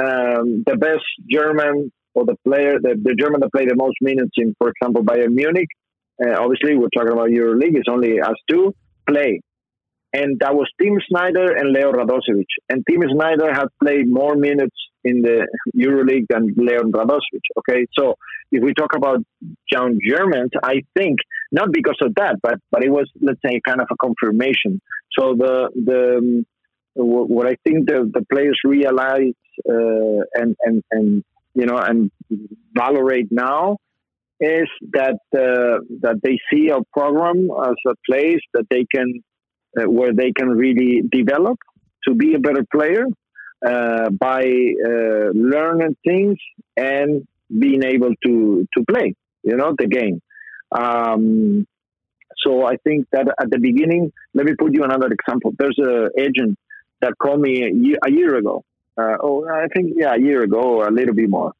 um, 0.00 0.64
the 0.66 0.76
best 0.78 1.04
German 1.30 1.92
or 2.14 2.24
the 2.24 2.36
player, 2.44 2.74
the, 2.80 2.94
the 3.02 3.14
German 3.14 3.40
that 3.40 3.52
played 3.52 3.68
the 3.68 3.76
most 3.76 3.96
minutes 4.00 4.32
in, 4.36 4.54
for 4.58 4.70
example, 4.70 5.02
Bayern 5.02 5.32
Munich. 5.32 5.68
Uh, 6.24 6.40
obviously, 6.40 6.76
we're 6.76 6.94
talking 6.96 7.12
about 7.12 7.28
EuroLeague. 7.28 7.76
It's 7.76 7.88
only 7.90 8.20
us 8.20 8.36
two 8.48 8.74
play, 9.08 9.40
and 10.12 10.38
that 10.40 10.54
was 10.54 10.68
Tim 10.80 10.96
Snyder 11.08 11.54
and 11.56 11.72
Leo 11.72 11.92
Radosevic. 11.92 12.46
And 12.68 12.84
Tim 12.88 13.02
Snyder 13.12 13.52
had 13.52 13.66
played 13.82 14.06
more 14.08 14.36
minutes 14.36 14.76
in 15.02 15.22
the 15.22 15.46
EuroLeague 15.76 16.26
than 16.30 16.54
Leon 16.56 16.92
Radosevic. 16.92 17.44
Okay, 17.58 17.86
so 17.98 18.14
if 18.52 18.62
we 18.62 18.72
talk 18.74 18.94
about 18.94 19.18
young 19.70 19.98
Germans, 20.08 20.52
I 20.62 20.82
think 20.96 21.18
not 21.50 21.72
because 21.72 21.98
of 22.00 22.14
that, 22.14 22.36
but 22.42 22.58
but 22.70 22.84
it 22.84 22.90
was 22.90 23.10
let's 23.20 23.40
say 23.44 23.60
kind 23.66 23.80
of 23.80 23.88
a 23.90 23.96
confirmation. 24.00 24.80
So 25.18 25.34
the 25.36 25.68
the 25.74 26.18
um, 26.18 26.46
what 26.94 27.46
I 27.46 27.56
think 27.64 27.88
the, 27.88 28.10
the 28.12 28.24
players 28.32 28.58
realize 28.64 29.34
uh, 29.68 30.20
and 30.34 30.56
and 30.64 30.82
and 30.92 31.24
you 31.54 31.66
know, 31.66 31.78
and 31.78 32.10
valorate 32.74 33.28
now 33.30 33.76
is 34.40 34.68
that 34.92 35.18
uh, 35.32 35.78
that 36.00 36.20
they 36.22 36.38
see 36.52 36.68
a 36.68 36.80
program 36.92 37.48
as 37.64 37.76
a 37.86 37.94
place 38.08 38.40
that 38.52 38.66
they 38.70 38.84
can 38.92 39.22
uh, 39.78 39.84
where 39.90 40.12
they 40.12 40.32
can 40.32 40.48
really 40.48 41.02
develop 41.10 41.58
to 42.06 42.14
be 42.14 42.34
a 42.34 42.38
better 42.38 42.64
player 42.70 43.04
uh, 43.66 44.10
by 44.10 44.42
uh, 44.42 45.30
learning 45.34 45.96
things 46.06 46.36
and 46.76 47.26
being 47.48 47.82
able 47.84 48.12
to 48.24 48.66
to 48.76 48.84
play, 48.84 49.14
you 49.42 49.56
know, 49.56 49.74
the 49.78 49.86
game. 49.86 50.20
Um, 50.72 51.66
so 52.44 52.66
I 52.66 52.76
think 52.76 53.06
that 53.12 53.28
at 53.40 53.50
the 53.50 53.58
beginning, 53.58 54.12
let 54.34 54.44
me 54.46 54.54
put 54.58 54.74
you 54.74 54.82
another 54.82 55.08
example. 55.08 55.52
There's 55.58 55.78
an 55.78 56.10
agent 56.18 56.58
that 57.00 57.14
called 57.18 57.40
me 57.40 57.64
a 57.64 57.72
year, 57.72 57.96
a 58.04 58.10
year 58.10 58.36
ago. 58.36 58.64
Uh, 58.96 59.16
oh, 59.22 59.46
I 59.48 59.66
think 59.74 59.94
yeah, 59.96 60.14
a 60.14 60.20
year 60.20 60.42
ago 60.42 60.80
or 60.80 60.88
a 60.88 60.92
little 60.92 61.14
bit 61.14 61.28
more. 61.28 61.52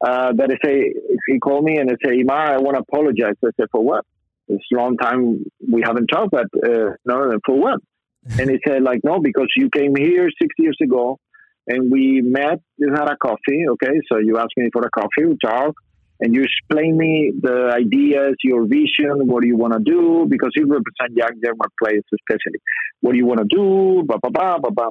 Uh, 0.00 0.32
that 0.32 0.50
I 0.50 0.66
say, 0.66 0.94
he 1.26 1.38
called 1.38 1.64
me 1.64 1.76
and 1.76 1.90
I 1.90 1.94
say, 2.02 2.16
Imar, 2.22 2.54
I 2.54 2.58
want 2.58 2.76
to 2.76 2.82
apologize. 2.82 3.34
I 3.44 3.48
said, 3.56 3.66
for 3.70 3.84
what? 3.84 4.04
It's 4.48 4.64
a 4.72 4.76
long 4.76 4.96
time 4.96 5.44
we 5.70 5.82
haven't 5.84 6.06
talked, 6.06 6.30
but 6.30 6.46
uh, 6.64 6.94
no, 7.04 7.38
for 7.44 7.60
what? 7.60 7.80
and 8.38 8.50
he 8.50 8.58
said, 8.66 8.82
like, 8.82 9.00
no, 9.04 9.20
because 9.20 9.48
you 9.56 9.68
came 9.70 9.94
here 9.94 10.28
six 10.40 10.54
years 10.58 10.76
ago 10.82 11.18
and 11.66 11.90
we 11.90 12.20
met, 12.22 12.60
you 12.76 12.92
had 12.92 13.08
a 13.08 13.16
coffee, 13.16 13.64
okay? 13.70 14.00
So 14.10 14.18
you 14.18 14.38
asked 14.38 14.56
me 14.56 14.68
for 14.72 14.82
a 14.82 14.90
coffee, 14.90 15.26
we 15.26 15.36
talked, 15.44 15.78
and 16.20 16.34
you 16.34 16.42
explain 16.44 16.96
me 16.96 17.32
the 17.40 17.72
ideas, 17.74 18.34
your 18.42 18.66
vision, 18.66 19.26
what 19.26 19.42
do 19.42 19.48
you 19.48 19.56
want 19.56 19.72
to 19.72 19.80
do, 19.80 20.26
because 20.28 20.50
you 20.56 20.66
represent 20.66 21.16
young 21.16 21.40
German 21.42 21.68
players 21.82 22.04
especially. 22.12 22.60
What 23.00 23.12
do 23.12 23.18
you 23.18 23.26
want 23.26 23.40
to 23.40 23.46
do, 23.46 24.02
blah, 24.06 24.18
blah, 24.22 24.30
blah, 24.30 24.58
blah, 24.58 24.70
blah. 24.70 24.90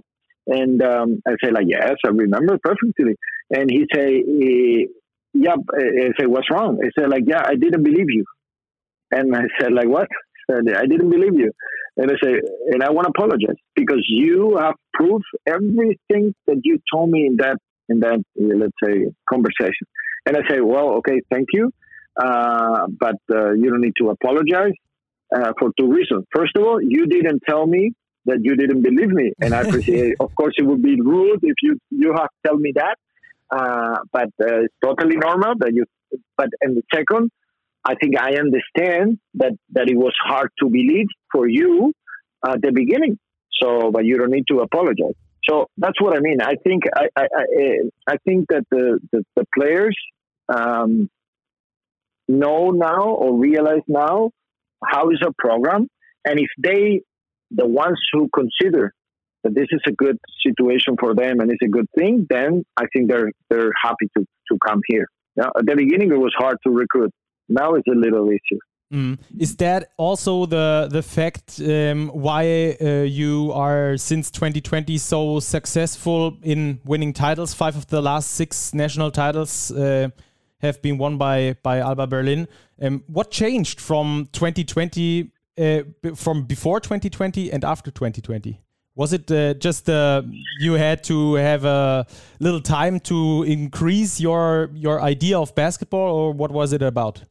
And 0.49 0.81
um, 0.81 1.21
I 1.27 1.33
say, 1.43 1.51
like, 1.51 1.67
yes, 1.67 1.95
I 2.05 2.09
remember 2.09 2.57
perfectly. 2.63 3.15
And 3.51 3.69
he 3.69 3.85
say, 3.93 4.17
eh, 4.17 4.85
yeah, 5.33 5.55
I 5.55 6.09
say, 6.19 6.25
what's 6.25 6.49
wrong? 6.51 6.79
I 6.83 6.89
said, 6.99 7.09
like, 7.09 7.23
yeah, 7.27 7.43
I 7.45 7.55
didn't 7.55 7.83
believe 7.83 8.09
you. 8.09 8.25
And 9.11 9.35
I 9.35 9.43
said, 9.59 9.73
like, 9.73 9.87
what? 9.87 10.07
I 10.49 10.55
I 10.55 10.85
didn't 10.87 11.11
believe 11.11 11.35
you. 11.35 11.51
And 11.97 12.11
I 12.11 12.15
say, 12.23 12.33
and 12.71 12.81
I 12.83 12.89
want 12.89 13.05
to 13.05 13.13
apologize 13.15 13.59
because 13.75 14.03
you 14.09 14.57
have 14.57 14.73
proved 14.93 15.25
everything 15.47 16.33
that 16.47 16.61
you 16.63 16.79
told 16.91 17.11
me 17.11 17.27
in 17.27 17.37
that, 17.37 17.57
in 17.87 17.99
that, 17.99 18.19
let's 18.35 18.73
say, 18.83 19.11
conversation. 19.29 19.85
And 20.25 20.37
I 20.37 20.41
say, 20.49 20.61
well, 20.61 20.95
okay, 20.99 21.21
thank 21.31 21.47
you. 21.53 21.71
Uh, 22.19 22.87
but 22.99 23.15
uh, 23.31 23.51
you 23.51 23.69
don't 23.69 23.81
need 23.81 23.93
to 24.01 24.09
apologize 24.09 24.73
uh, 25.35 25.53
for 25.59 25.71
two 25.79 25.91
reasons. 25.91 26.25
First 26.35 26.55
of 26.57 26.63
all, 26.63 26.79
you 26.81 27.05
didn't 27.05 27.41
tell 27.47 27.65
me 27.67 27.91
that 28.25 28.39
you 28.41 28.55
didn't 28.55 28.81
believe 28.81 29.09
me, 29.09 29.33
and 29.41 29.53
I 29.53 29.61
appreciate. 29.61 30.15
of 30.19 30.33
course, 30.35 30.53
it 30.57 30.63
would 30.63 30.81
be 30.81 30.99
rude 31.01 31.39
if 31.43 31.55
you 31.61 31.79
you 31.89 32.13
have 32.13 32.29
to 32.29 32.39
tell 32.47 32.57
me 32.57 32.73
that, 32.75 32.95
uh, 33.51 33.97
but 34.11 34.29
uh, 34.41 34.63
it's 34.63 34.75
totally 34.83 35.15
normal 35.15 35.53
that 35.59 35.71
you. 35.73 35.85
But 36.37 36.49
and 36.61 36.75
the 36.75 36.83
second, 36.93 37.31
I 37.85 37.95
think 37.95 38.19
I 38.19 38.35
understand 38.35 39.19
that 39.35 39.53
that 39.71 39.89
it 39.89 39.97
was 39.97 40.13
hard 40.23 40.49
to 40.61 40.69
believe 40.69 41.07
for 41.31 41.47
you 41.47 41.93
at 42.45 42.61
the 42.61 42.71
beginning. 42.71 43.17
So, 43.61 43.91
but 43.91 44.05
you 44.05 44.17
don't 44.17 44.31
need 44.31 44.45
to 44.49 44.59
apologize. 44.59 45.15
So 45.49 45.67
that's 45.77 45.99
what 46.01 46.15
I 46.15 46.19
mean. 46.19 46.41
I 46.41 46.53
think 46.63 46.83
I 46.95 47.07
I, 47.15 47.23
I, 47.23 47.43
I 48.07 48.15
think 48.25 48.47
that 48.49 48.63
the 48.71 48.99
the, 49.11 49.23
the 49.35 49.45
players 49.57 49.97
um, 50.47 51.09
know 52.27 52.71
now 52.71 53.03
or 53.03 53.37
realize 53.37 53.81
now 53.87 54.31
how 54.83 55.09
is 55.09 55.21
a 55.25 55.31
program, 55.37 55.87
and 56.25 56.39
if 56.39 56.49
they 56.57 57.01
the 57.51 57.67
ones 57.67 57.99
who 58.11 58.29
consider 58.33 58.93
that 59.43 59.55
this 59.55 59.67
is 59.71 59.81
a 59.87 59.91
good 59.91 60.17
situation 60.45 60.95
for 60.99 61.15
them 61.15 61.39
and 61.39 61.51
it's 61.51 61.61
a 61.63 61.67
good 61.67 61.87
thing, 61.97 62.27
then 62.29 62.63
I 62.77 62.85
think 62.93 63.09
they're 63.09 63.31
they're 63.49 63.71
happy 63.81 64.09
to 64.17 64.25
to 64.51 64.57
come 64.65 64.81
here. 64.87 65.07
Now, 65.35 65.51
at 65.57 65.65
the 65.65 65.75
beginning, 65.75 66.11
it 66.11 66.19
was 66.19 66.33
hard 66.37 66.57
to 66.65 66.71
recruit. 66.71 67.11
Now 67.47 67.75
it's 67.75 67.87
a 67.87 67.95
little 67.95 68.27
easier. 68.27 68.59
Mm. 68.93 69.19
Is 69.37 69.55
that 69.57 69.91
also 69.97 70.47
the 70.47 70.87
the 70.91 71.03
fact 71.03 71.61
um, 71.61 72.09
why 72.09 72.75
uh, 72.81 73.03
you 73.03 73.51
are 73.53 73.97
since 73.97 74.31
2020 74.31 74.97
so 74.97 75.39
successful 75.39 76.37
in 76.41 76.79
winning 76.83 77.13
titles? 77.13 77.53
Five 77.53 77.75
of 77.75 77.85
the 77.87 78.01
last 78.01 78.31
six 78.31 78.73
national 78.73 79.11
titles 79.11 79.71
uh, 79.71 80.09
have 80.61 80.81
been 80.81 80.97
won 80.97 81.17
by 81.17 81.55
by 81.61 81.77
Alba 81.79 82.07
Berlin. 82.07 82.47
Um, 82.81 83.03
what 83.07 83.29
changed 83.29 83.79
from 83.79 84.29
2020, 84.33 85.31
uh, 85.59 86.15
from 86.15 86.43
before 86.43 86.79
2020 86.79 87.51
and 87.51 87.63
after 87.63 87.91
2020? 87.91 88.59
Was 88.95 89.13
it 89.13 89.31
uh, 89.31 89.53
just 89.53 89.89
uh, 89.89 90.23
you 90.59 90.73
had 90.73 91.03
to 91.05 91.35
have 91.35 91.63
a 91.63 92.05
little 92.39 92.61
time 92.61 92.99
to 93.01 93.43
increase 93.43 94.19
your 94.19 94.69
your 94.73 95.01
idea 95.01 95.39
of 95.39 95.55
basketball, 95.55 96.15
or 96.15 96.33
what 96.33 96.51
was 96.51 96.73
it 96.73 96.81
about? 96.81 97.23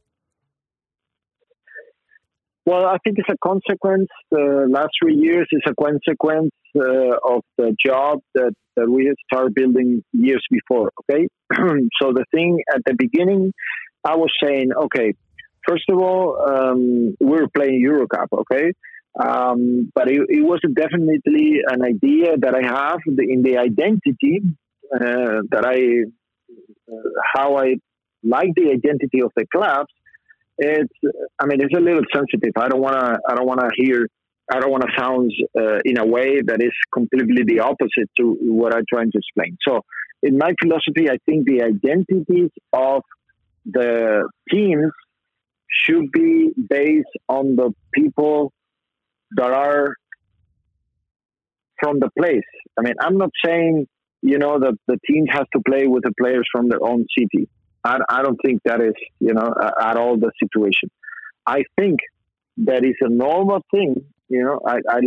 Well, 2.65 2.85
I 2.85 2.97
think 3.03 3.17
it's 3.17 3.29
a 3.29 3.37
consequence. 3.43 4.09
The 4.29 4.67
last 4.69 4.89
three 5.01 5.15
years 5.15 5.47
is 5.51 5.61
a 5.67 5.73
consequence 5.73 6.51
uh, 6.75 7.33
of 7.33 7.41
the 7.57 7.75
job 7.83 8.19
that, 8.35 8.53
that 8.75 8.87
we 8.87 9.05
had 9.05 9.15
started 9.25 9.55
building 9.55 10.03
years 10.13 10.45
before. 10.51 10.91
Okay, 11.01 11.27
so 11.99 12.13
the 12.13 12.25
thing 12.31 12.61
at 12.71 12.81
the 12.85 12.93
beginning, 12.95 13.53
I 14.03 14.15
was 14.15 14.31
saying, 14.43 14.69
okay, 14.85 15.13
first 15.67 15.85
of 15.89 15.99
all, 15.99 16.37
um, 16.41 17.15
we 17.19 17.27
were 17.27 17.49
playing 17.55 17.83
EuroCup. 17.85 18.27
Okay, 18.41 18.73
um, 19.19 19.91
but 19.93 20.09
it, 20.09 20.21
it, 20.29 20.43
was 20.43 20.61
definitely 20.73 21.61
an 21.67 21.83
idea 21.83 22.37
that 22.37 22.55
I 22.55 22.65
have 22.65 22.99
in 23.05 23.41
the 23.41 23.57
identity 23.57 24.41
uh, 24.93 25.41
that 25.51 25.65
I, 25.65 26.03
uh, 26.91 27.09
how 27.33 27.57
I 27.57 27.75
like 28.23 28.49
the 28.55 28.71
identity 28.71 29.21
of 29.21 29.31
the 29.35 29.45
clubs 29.53 29.91
it's 30.59 30.93
i 31.39 31.45
mean 31.45 31.61
it's 31.61 31.73
a 31.75 31.79
little 31.79 32.03
sensitive 32.13 32.51
i 32.57 32.67
don't 32.67 32.81
want 32.81 32.99
to 32.99 33.19
i 33.29 33.33
don't 33.33 33.47
want 33.47 33.61
to 33.61 33.69
hear 33.75 34.07
i 34.51 34.59
don't 34.59 34.71
want 34.71 34.83
to 34.83 34.91
sound 34.97 35.31
uh, 35.57 35.79
in 35.85 35.97
a 35.97 36.05
way 36.05 36.41
that 36.45 36.61
is 36.61 36.73
completely 36.93 37.43
the 37.45 37.59
opposite 37.61 38.09
to 38.17 38.37
what 38.41 38.75
i'm 38.75 38.83
trying 38.89 39.09
to 39.11 39.17
explain 39.17 39.57
so 39.65 39.81
in 40.21 40.37
my 40.37 40.51
philosophy 40.61 41.09
i 41.09 41.17
think 41.25 41.47
the 41.47 41.61
identities 41.61 42.49
of 42.73 43.03
the 43.65 44.27
teams 44.51 44.91
should 45.83 46.11
be 46.11 46.51
based 46.69 47.15
on 47.27 47.55
the 47.55 47.73
people 47.93 48.51
that 49.37 49.51
are 49.51 49.95
from 51.79 51.99
the 51.99 52.09
place 52.17 52.49
i 52.77 52.81
mean 52.81 52.95
i'm 53.01 53.17
not 53.17 53.31
saying 53.45 53.87
you 54.21 54.37
know 54.37 54.59
that 54.59 54.75
the 54.87 54.97
team 55.07 55.25
has 55.27 55.45
to 55.53 55.61
play 55.67 55.87
with 55.87 56.03
the 56.03 56.13
players 56.19 56.47
from 56.51 56.67
their 56.69 56.83
own 56.83 57.05
city 57.17 57.47
I, 57.83 57.99
I 58.09 58.21
don't 58.21 58.39
think 58.45 58.61
that 58.65 58.81
is, 58.81 58.93
you 59.19 59.33
know, 59.33 59.53
at 59.81 59.97
all 59.97 60.17
the 60.17 60.31
situation. 60.41 60.89
I 61.45 61.63
think 61.77 61.99
that 62.57 62.83
is 62.83 62.95
a 63.01 63.09
normal 63.09 63.63
thing. 63.71 63.95
You 64.27 64.43
know, 64.43 64.59
I, 64.65 64.77
I 64.89 64.99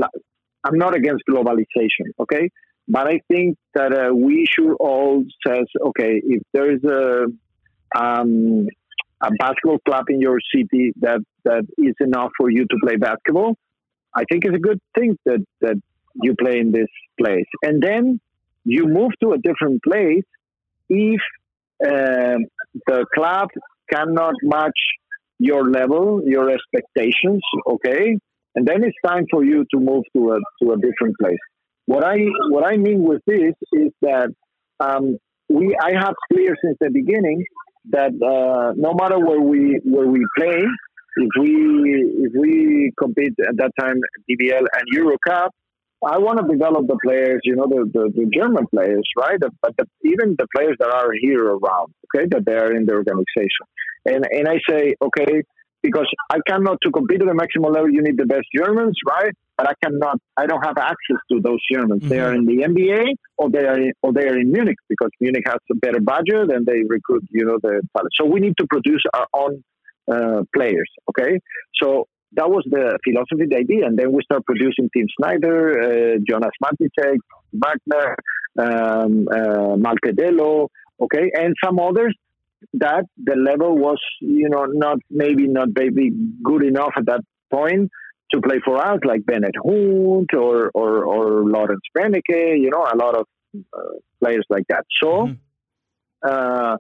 I'm 0.64 0.78
not 0.78 0.94
against 0.96 1.24
globalization, 1.28 2.12
okay, 2.20 2.50
but 2.88 3.06
I 3.08 3.20
think 3.28 3.58
that 3.74 3.92
uh, 3.92 4.14
we 4.14 4.46
should 4.48 4.74
all 4.74 5.24
says, 5.46 5.66
okay, 5.88 6.20
if 6.24 6.42
there 6.52 6.72
is 6.72 6.82
a 6.84 7.26
um, 7.98 8.68
a 9.22 9.30
basketball 9.38 9.78
club 9.86 10.06
in 10.08 10.20
your 10.20 10.38
city 10.54 10.92
that 11.00 11.20
that 11.44 11.64
is 11.78 11.94
enough 12.00 12.30
for 12.36 12.50
you 12.50 12.66
to 12.66 12.76
play 12.82 12.96
basketball, 12.96 13.56
I 14.14 14.24
think 14.30 14.44
it's 14.44 14.54
a 14.54 14.60
good 14.60 14.80
thing 14.98 15.16
that 15.24 15.44
that 15.60 15.76
you 16.14 16.34
play 16.34 16.58
in 16.58 16.72
this 16.72 16.88
place, 17.18 17.46
and 17.62 17.82
then 17.82 18.20
you 18.64 18.86
move 18.86 19.12
to 19.22 19.32
a 19.32 19.38
different 19.38 19.82
place 19.82 20.24
if 20.88 21.20
um, 21.84 22.46
the 22.86 23.06
club 23.14 23.48
cannot 23.92 24.34
match 24.42 24.80
your 25.38 25.68
level, 25.68 26.22
your 26.24 26.50
expectations, 26.50 27.42
okay, 27.66 28.18
and 28.54 28.66
then 28.66 28.84
it's 28.84 28.96
time 29.04 29.26
for 29.30 29.44
you 29.44 29.64
to 29.72 29.80
move 29.80 30.04
to 30.14 30.32
a 30.32 30.38
to 30.62 30.72
a 30.72 30.76
different 30.76 31.16
place. 31.20 31.38
What 31.86 32.04
I 32.04 32.18
what 32.50 32.64
I 32.64 32.76
mean 32.76 33.02
with 33.02 33.22
this 33.26 33.54
is 33.72 33.90
that 34.02 34.28
um, 34.80 35.18
we 35.48 35.76
I 35.80 35.92
have 35.92 36.14
clear 36.32 36.54
since 36.62 36.76
the 36.80 36.90
beginning 36.90 37.44
that 37.90 38.12
uh, 38.22 38.72
no 38.76 38.94
matter 38.94 39.18
where 39.18 39.40
we 39.40 39.80
where 39.84 40.06
we 40.06 40.24
play, 40.38 40.62
if 41.16 41.30
we 41.38 41.54
if 42.26 42.32
we 42.38 42.92
compete 42.98 43.34
at 43.48 43.56
that 43.56 43.72
time 43.78 43.96
DBL 44.30 44.60
and 44.60 44.84
Euro 44.92 45.16
Cup, 45.26 45.52
I 46.04 46.18
want 46.18 46.40
to 46.40 46.46
develop 46.46 46.86
the 46.88 46.98
players, 47.04 47.40
you 47.44 47.54
know, 47.54 47.66
the, 47.68 47.88
the, 47.92 48.12
the 48.14 48.30
German 48.34 48.66
players, 48.74 49.08
right? 49.16 49.38
But 49.38 49.76
the, 49.76 49.86
even 50.04 50.34
the 50.36 50.46
players 50.54 50.76
that 50.80 50.90
are 50.90 51.10
here 51.20 51.44
around, 51.44 51.94
okay, 52.14 52.26
that 52.30 52.44
they 52.44 52.54
are 52.54 52.74
in 52.74 52.86
the 52.86 52.94
organization. 52.94 53.66
And 54.04 54.26
and 54.30 54.48
I 54.48 54.58
say, 54.68 54.94
okay, 55.00 55.42
because 55.82 56.08
I 56.30 56.38
cannot 56.46 56.78
to 56.82 56.90
compete 56.90 57.20
at 57.20 57.26
the 57.26 57.34
maximum 57.34 57.72
level, 57.72 57.90
you 57.90 58.02
need 58.02 58.16
the 58.16 58.26
best 58.26 58.46
Germans, 58.56 58.96
right? 59.06 59.34
But 59.56 59.68
I 59.68 59.74
cannot, 59.82 60.18
I 60.36 60.46
don't 60.46 60.62
have 60.64 60.78
access 60.78 61.20
to 61.30 61.40
those 61.40 61.58
Germans. 61.70 62.02
Mm-hmm. 62.02 62.08
They 62.08 62.20
are 62.20 62.34
in 62.34 62.46
the 62.46 62.58
NBA 62.62 63.14
or 63.36 63.50
they 63.50 63.64
are 63.66 63.78
in, 63.78 63.92
or 64.02 64.12
they 64.12 64.28
are 64.28 64.38
in 64.38 64.52
Munich 64.52 64.78
because 64.88 65.10
Munich 65.20 65.44
has 65.46 65.58
a 65.70 65.74
better 65.74 66.00
budget 66.00 66.52
and 66.52 66.64
they 66.64 66.82
recruit, 66.88 67.24
you 67.30 67.44
know, 67.44 67.58
the 67.62 67.82
talent. 67.94 68.12
So 68.18 68.26
we 68.26 68.40
need 68.40 68.54
to 68.58 68.66
produce 68.66 69.02
our 69.12 69.26
own 69.34 69.64
uh, 70.10 70.42
players, 70.54 70.90
okay? 71.10 71.38
So 71.82 72.06
that 72.34 72.48
was 72.48 72.64
the 72.70 72.98
philosophy, 73.04 73.46
the 73.48 73.56
idea. 73.56 73.86
And 73.86 73.98
then 73.98 74.12
we 74.12 74.22
start 74.22 74.44
producing 74.46 74.88
Tim 74.96 75.06
Snyder, 75.18 75.80
uh, 75.80 76.18
Jonas 76.26 76.52
Maticek, 76.62 77.18
Wagner, 77.52 78.16
um, 78.58 79.28
uh, 79.28 79.76
Malte 79.76 80.12
Delo, 80.16 80.68
okay, 81.00 81.30
and 81.34 81.54
some 81.62 81.78
others 81.78 82.14
that 82.74 83.04
the 83.22 83.36
level 83.36 83.76
was, 83.76 83.98
you 84.20 84.48
know, 84.48 84.64
not 84.66 84.98
maybe 85.10 85.46
not 85.48 85.68
maybe 85.74 86.10
good 86.42 86.64
enough 86.64 86.92
at 86.96 87.06
that 87.06 87.20
point 87.52 87.90
to 88.32 88.40
play 88.40 88.60
for 88.64 88.76
us, 88.78 88.98
like 89.04 89.24
Bennett 89.26 89.54
Hunt 89.56 90.34
or 90.34 90.70
or, 90.74 91.04
or 91.04 91.44
Lawrence 91.48 91.82
Benneke, 91.96 92.58
you 92.58 92.70
know, 92.70 92.86
a 92.92 92.96
lot 92.96 93.16
of 93.16 93.26
uh, 93.76 93.98
players 94.20 94.46
like 94.48 94.64
that. 94.68 94.84
So, 95.02 95.08
mm-hmm. 95.26 96.28
uh, 96.28 96.76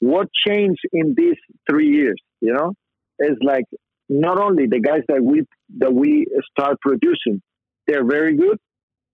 what 0.00 0.28
changed 0.46 0.80
in 0.92 1.14
these 1.16 1.36
three 1.68 1.88
years? 1.88 2.20
You 2.40 2.52
know, 2.54 2.74
is 3.18 3.36
like 3.42 3.64
not 4.08 4.40
only 4.40 4.66
the 4.66 4.80
guys 4.80 5.02
that 5.08 5.22
we 5.22 5.44
that 5.78 5.92
we 5.92 6.26
start 6.50 6.78
producing, 6.80 7.42
they're 7.86 8.06
very 8.06 8.36
good. 8.36 8.58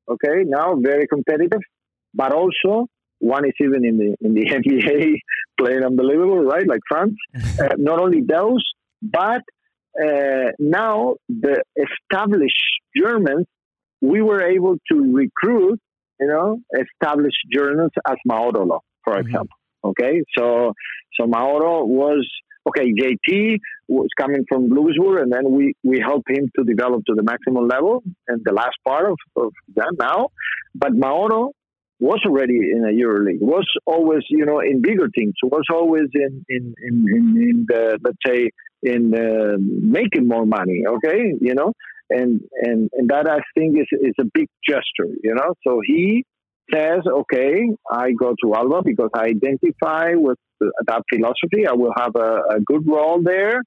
Okay, 0.09 0.45
now 0.45 0.77
very 0.77 1.07
competitive, 1.07 1.61
but 2.13 2.33
also 2.33 2.87
one 3.19 3.45
is 3.47 3.53
even 3.61 3.85
in 3.85 3.99
the 3.99 4.17
in 4.21 4.35
the 4.35 4.47
NBA 4.47 5.15
playing 5.59 5.85
unbelievable, 5.85 6.43
right? 6.45 6.67
Like 6.67 6.81
France. 6.89 7.15
uh, 7.61 7.75
not 7.79 8.01
only 8.01 8.21
those, 8.21 8.65
but 9.03 9.43
uh, 10.01 10.51
now 10.59 11.15
the 11.29 11.63
established 11.77 12.55
Germans, 12.97 13.47
we 14.01 14.23
were 14.23 14.43
able 14.43 14.77
to 14.91 15.13
recruit, 15.13 15.81
you 16.21 16.27
know, 16.27 16.59
established 16.79 17.39
Germans 17.53 17.93
as 18.09 18.17
Mauro, 18.27 18.81
for 19.05 19.15
mm-hmm. 19.15 19.21
example. 19.21 19.57
Okay, 19.85 20.23
so 20.37 20.73
so 21.19 21.27
Mauro 21.27 21.85
was 21.85 22.27
okay. 22.67 22.93
JT 22.93 23.59
was 23.89 24.09
coming 24.19 24.45
from 24.49 24.69
Louisburg, 24.69 25.23
and 25.23 25.33
then 25.33 25.53
we 25.53 25.75
we 25.85 26.01
helped 26.01 26.31
him 26.31 26.51
to 26.57 26.65
develop 26.65 27.05
to 27.07 27.15
the 27.15 27.23
maximum 27.23 27.69
level 27.69 28.03
and 28.27 28.41
the 28.45 28.53
last 28.53 28.77
part 28.87 29.11
of, 29.11 29.19
of 29.37 29.53
that 29.77 29.93
now. 29.99 30.29
But 30.75 30.95
Mauro 30.95 31.53
was 32.05 32.21
already 32.27 32.59
in 32.75 32.83
a 32.85 32.93
EuroLeague, 32.93 33.41
was 33.41 33.67
always, 33.87 34.23
you 34.29 34.45
know, 34.45 34.61
in 34.61 34.83
bigger 34.83 35.09
teams, 35.09 35.35
was 35.43 35.67
always 35.73 36.09
in, 36.15 36.45
in, 36.51 36.75
in, 36.89 36.95
in, 37.49 37.67
the, 37.67 37.99
let's 38.05 38.23
say, 38.27 38.51
in 38.83 39.03
uh, 39.15 39.57
making 39.59 40.29
more 40.29 40.45
money, 40.45 40.83
okay, 40.87 41.21
you 41.41 41.55
know, 41.55 41.73
and, 42.11 42.43
and, 42.61 42.91
and 42.93 43.09
that 43.09 43.27
I 43.27 43.39
think 43.57 43.79
is, 43.79 43.87
is 44.09 44.15
a 44.21 44.27
big 44.35 44.49
gesture, 44.69 45.11
you 45.23 45.35
know, 45.35 45.55
so 45.67 45.81
he 45.83 46.25
says, 46.73 47.01
okay, 47.21 47.63
I 47.91 48.13
go 48.13 48.35
to 48.43 48.55
Alba 48.55 48.83
because 48.85 49.11
I 49.15 49.25
identify 49.37 50.13
with 50.15 50.39
that 50.61 51.03
philosophy. 51.13 51.67
I 51.67 51.73
will 51.73 51.93
have 51.97 52.15
a, 52.17 52.57
a 52.57 52.61
good 52.65 52.87
role 52.87 53.21
there 53.23 53.61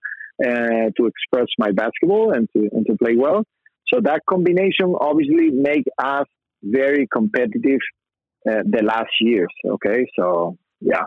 uh, 0.44 0.89
to 0.96 1.06
express 1.06 1.48
my 1.58 1.72
basketball 1.72 2.34
and 2.34 2.48
to, 2.56 2.70
and 2.72 2.86
to 2.88 2.96
play 2.98 3.15
well. 3.15 3.44
So 3.91 4.00
that 4.03 4.22
combination 4.29 4.94
obviously 5.00 5.50
make 5.51 5.86
us 5.98 6.25
very 6.63 7.08
competitive 7.12 7.79
uh, 8.50 8.63
the 8.66 8.84
last 8.84 9.12
years. 9.22 9.54
Okay, 9.66 10.06
so 10.18 10.58
yeah. 10.80 11.04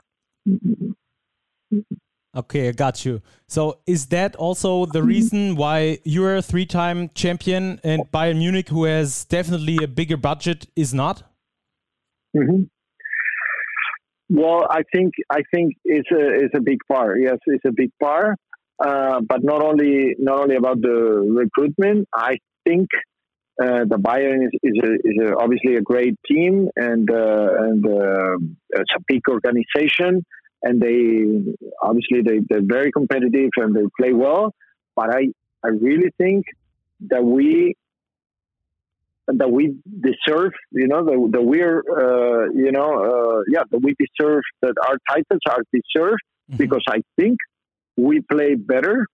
Okay, 2.36 2.68
I 2.68 2.72
got 2.72 3.04
you. 3.04 3.22
So 3.48 3.80
is 3.86 4.06
that 4.06 4.36
also 4.36 4.86
the 4.86 5.02
reason 5.02 5.56
why 5.56 5.98
you're 6.04 6.36
a 6.36 6.42
three-time 6.42 7.10
champion 7.14 7.80
and 7.82 8.02
Bayern 8.12 8.38
Munich, 8.38 8.68
who 8.68 8.84
has 8.84 9.24
definitely 9.24 9.78
a 9.82 9.88
bigger 9.88 10.16
budget, 10.16 10.66
is 10.76 10.94
not? 10.94 11.24
Mm 12.36 12.46
-hmm. 12.46 12.68
Well, 14.30 14.62
I 14.70 14.82
think 14.92 15.14
I 15.38 15.42
think 15.52 15.74
it's 15.84 16.10
a 16.12 16.24
it's 16.42 16.54
a 16.54 16.60
big 16.60 16.78
part. 16.86 17.18
Yes, 17.20 17.38
it's 17.46 17.64
a 17.64 17.72
big 17.72 17.90
part. 17.98 18.38
Uh, 18.80 19.20
but 19.20 19.42
not 19.42 19.62
only 19.62 20.14
not 20.18 20.40
only 20.42 20.56
about 20.56 20.80
the 20.80 20.98
recruitment. 21.42 22.08
I 22.14 22.38
think 22.64 22.88
uh, 23.60 23.84
the 23.84 23.98
Bayern 23.98 24.46
is, 24.46 24.52
is, 24.62 24.76
a, 24.82 24.92
is 24.94 25.30
a, 25.30 25.36
obviously 25.36 25.76
a 25.76 25.82
great 25.82 26.16
team 26.26 26.68
and 26.76 27.10
uh, 27.10 27.48
and 27.58 27.86
uh, 27.86 28.36
it's 28.70 28.94
a 28.96 29.02
big 29.06 29.22
organization 29.28 30.24
and 30.62 30.80
they 30.80 31.54
obviously 31.82 32.22
they, 32.22 32.40
they're 32.48 32.64
very 32.64 32.90
competitive 32.92 33.50
and 33.56 33.74
they 33.74 33.84
play 33.98 34.12
well 34.12 34.54
but 34.96 35.14
I 35.14 35.28
I 35.62 35.68
really 35.68 36.10
think 36.16 36.46
that 37.08 37.24
we 37.24 37.74
that 39.26 39.50
we 39.50 39.76
deserve 40.00 40.52
you 40.72 40.88
know 40.88 41.04
that, 41.04 41.28
that 41.32 41.42
we're 41.42 41.80
uh, 41.80 42.50
you 42.54 42.72
know 42.72 42.90
uh, 43.10 43.42
yeah 43.48 43.62
that 43.70 43.80
we 43.82 43.94
deserve 43.98 44.42
that 44.62 44.74
our 44.86 44.96
titles 45.08 45.40
are 45.48 45.62
deserved 45.72 46.22
mm-hmm. 46.50 46.56
because 46.56 46.84
I 46.88 47.02
think 47.16 47.38
we 47.96 48.20
play 48.20 48.54
better 48.54 49.06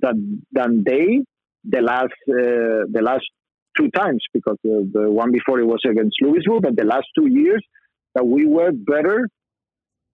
than 0.00 0.42
than 0.52 0.84
they 0.84 1.24
the 1.64 1.80
last 1.80 2.14
uh, 2.28 2.86
the 2.90 3.02
last 3.02 3.24
two 3.76 3.90
times 3.90 4.22
because 4.32 4.56
the, 4.62 4.88
the 4.92 5.10
one 5.10 5.32
before 5.32 5.60
it 5.60 5.66
was 5.66 5.80
against 5.88 6.16
Louisville, 6.20 6.60
but 6.60 6.76
the 6.76 6.84
last 6.84 7.06
two 7.16 7.26
years 7.26 7.64
that 8.14 8.26
we 8.26 8.46
were 8.46 8.72
better 8.72 9.28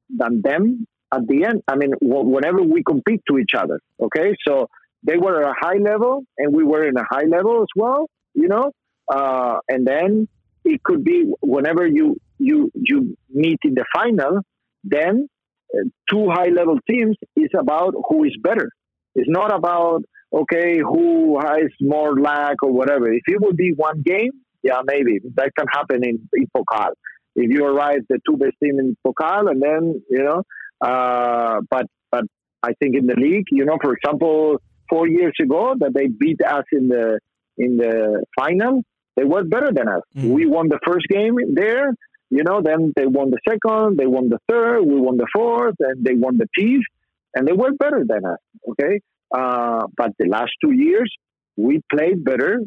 than 0.09 0.43
them 0.43 0.87
at 1.13 1.27
the 1.27 1.45
end. 1.45 1.63
I 1.69 1.77
mean, 1.77 1.93
whenever 2.01 2.63
we 2.63 2.83
compete 2.83 3.23
to 3.29 3.39
each 3.39 3.55
other, 3.57 3.81
okay? 4.01 4.35
So 4.47 4.69
they 5.03 5.17
were 5.17 5.43
at 5.43 5.51
a 5.51 5.55
high 5.59 5.79
level 5.79 6.25
and 6.39 6.55
we 6.55 6.65
were 6.65 6.87
in 6.87 6.97
a 6.97 7.05
high 7.09 7.27
level 7.29 7.63
as 7.63 7.69
well, 7.77 8.09
you 8.35 8.49
know? 8.49 8.73
Uh, 9.13 9.59
and 9.69 9.87
then 9.87 10.29
it 10.65 10.83
could 10.83 11.05
be 11.05 11.33
whenever 11.41 11.87
you, 11.87 12.17
you, 12.39 12.71
you 12.75 13.17
meet 13.31 13.59
in 13.65 13.75
the 13.75 13.85
final, 13.95 14.41
then 14.85 15.29
uh, 15.75 15.83
two 16.09 16.29
high 16.31 16.49
level 16.49 16.79
teams 16.89 17.17
is 17.37 17.51
about 17.59 17.95
who 18.09 18.25
is 18.25 18.37
better. 18.43 18.71
It's 19.15 19.29
not 19.29 19.55
about 19.55 20.05
okay, 20.33 20.79
who 20.79 21.39
has 21.41 21.69
more 21.81 22.19
lag 22.19 22.57
or 22.63 22.73
whatever. 22.73 23.13
If 23.13 23.23
it 23.27 23.41
would 23.41 23.57
be 23.57 23.73
one 23.75 24.03
game, 24.03 24.33
yeah, 24.63 24.81
maybe 24.85 25.21
that 25.35 25.51
can 25.57 25.67
happen 25.71 26.05
in, 26.05 26.29
in 26.35 26.47
Pokal. 26.57 26.93
If 27.35 27.51
you 27.51 27.65
arrive 27.65 28.01
the 28.09 28.19
two 28.29 28.37
best 28.37 28.55
team 28.63 28.79
in 28.79 28.97
Pokal, 29.07 29.51
and 29.51 29.63
then 29.63 30.03
you 30.11 30.23
know, 30.23 30.43
uh, 30.81 31.61
but 31.71 31.87
but 32.11 32.25
I 32.63 32.73
think 32.75 32.97
in 32.97 33.07
the 33.07 33.17
league, 33.17 33.47
you 33.51 33.65
know, 33.65 33.79
for 33.83 33.95
example, 33.95 34.59
four 34.89 35.09
years 35.09 35.35
ago 35.41 35.75
that 35.79 35.93
they 35.95 36.07
beat 36.09 36.41
us 36.45 36.65
in 36.73 36.89
the 36.89 37.19
in 37.59 37.77
the 37.77 38.25
final, 38.39 38.83
they 39.17 39.25
were 39.25 39.45
better 39.45 39.71
than 39.73 39.89
us. 39.89 40.03
Mm. 40.17 40.31
We 40.31 40.47
won 40.47 40.69
the 40.69 40.79
first 40.85 41.07
game 41.09 41.37
there, 41.55 41.93
you 42.31 42.45
know, 42.45 42.63
then 42.63 42.93
they 42.97 43.07
won 43.07 43.31
the 43.31 43.39
second, 43.47 43.99
they 43.99 44.07
won 44.07 44.29
the 44.29 44.39
third, 44.49 44.83
we 44.83 44.99
won 45.01 45.17
the 45.17 45.27
fourth, 45.35 45.77
and 45.81 46.05
they 46.05 46.15
won 46.15 46.39
the 46.39 46.47
fifth, 46.55 46.89
and 47.35 47.47
they 47.47 47.53
were 47.53 47.73
better 47.73 48.05
than 48.07 48.25
us. 48.25 48.39
Okay, 48.71 49.01
uh, 49.35 49.87
but 49.97 50.11
the 50.19 50.27
last 50.29 50.53
two 50.63 50.73
years, 50.73 51.11
we 51.57 51.81
played 51.91 52.25
better 52.25 52.61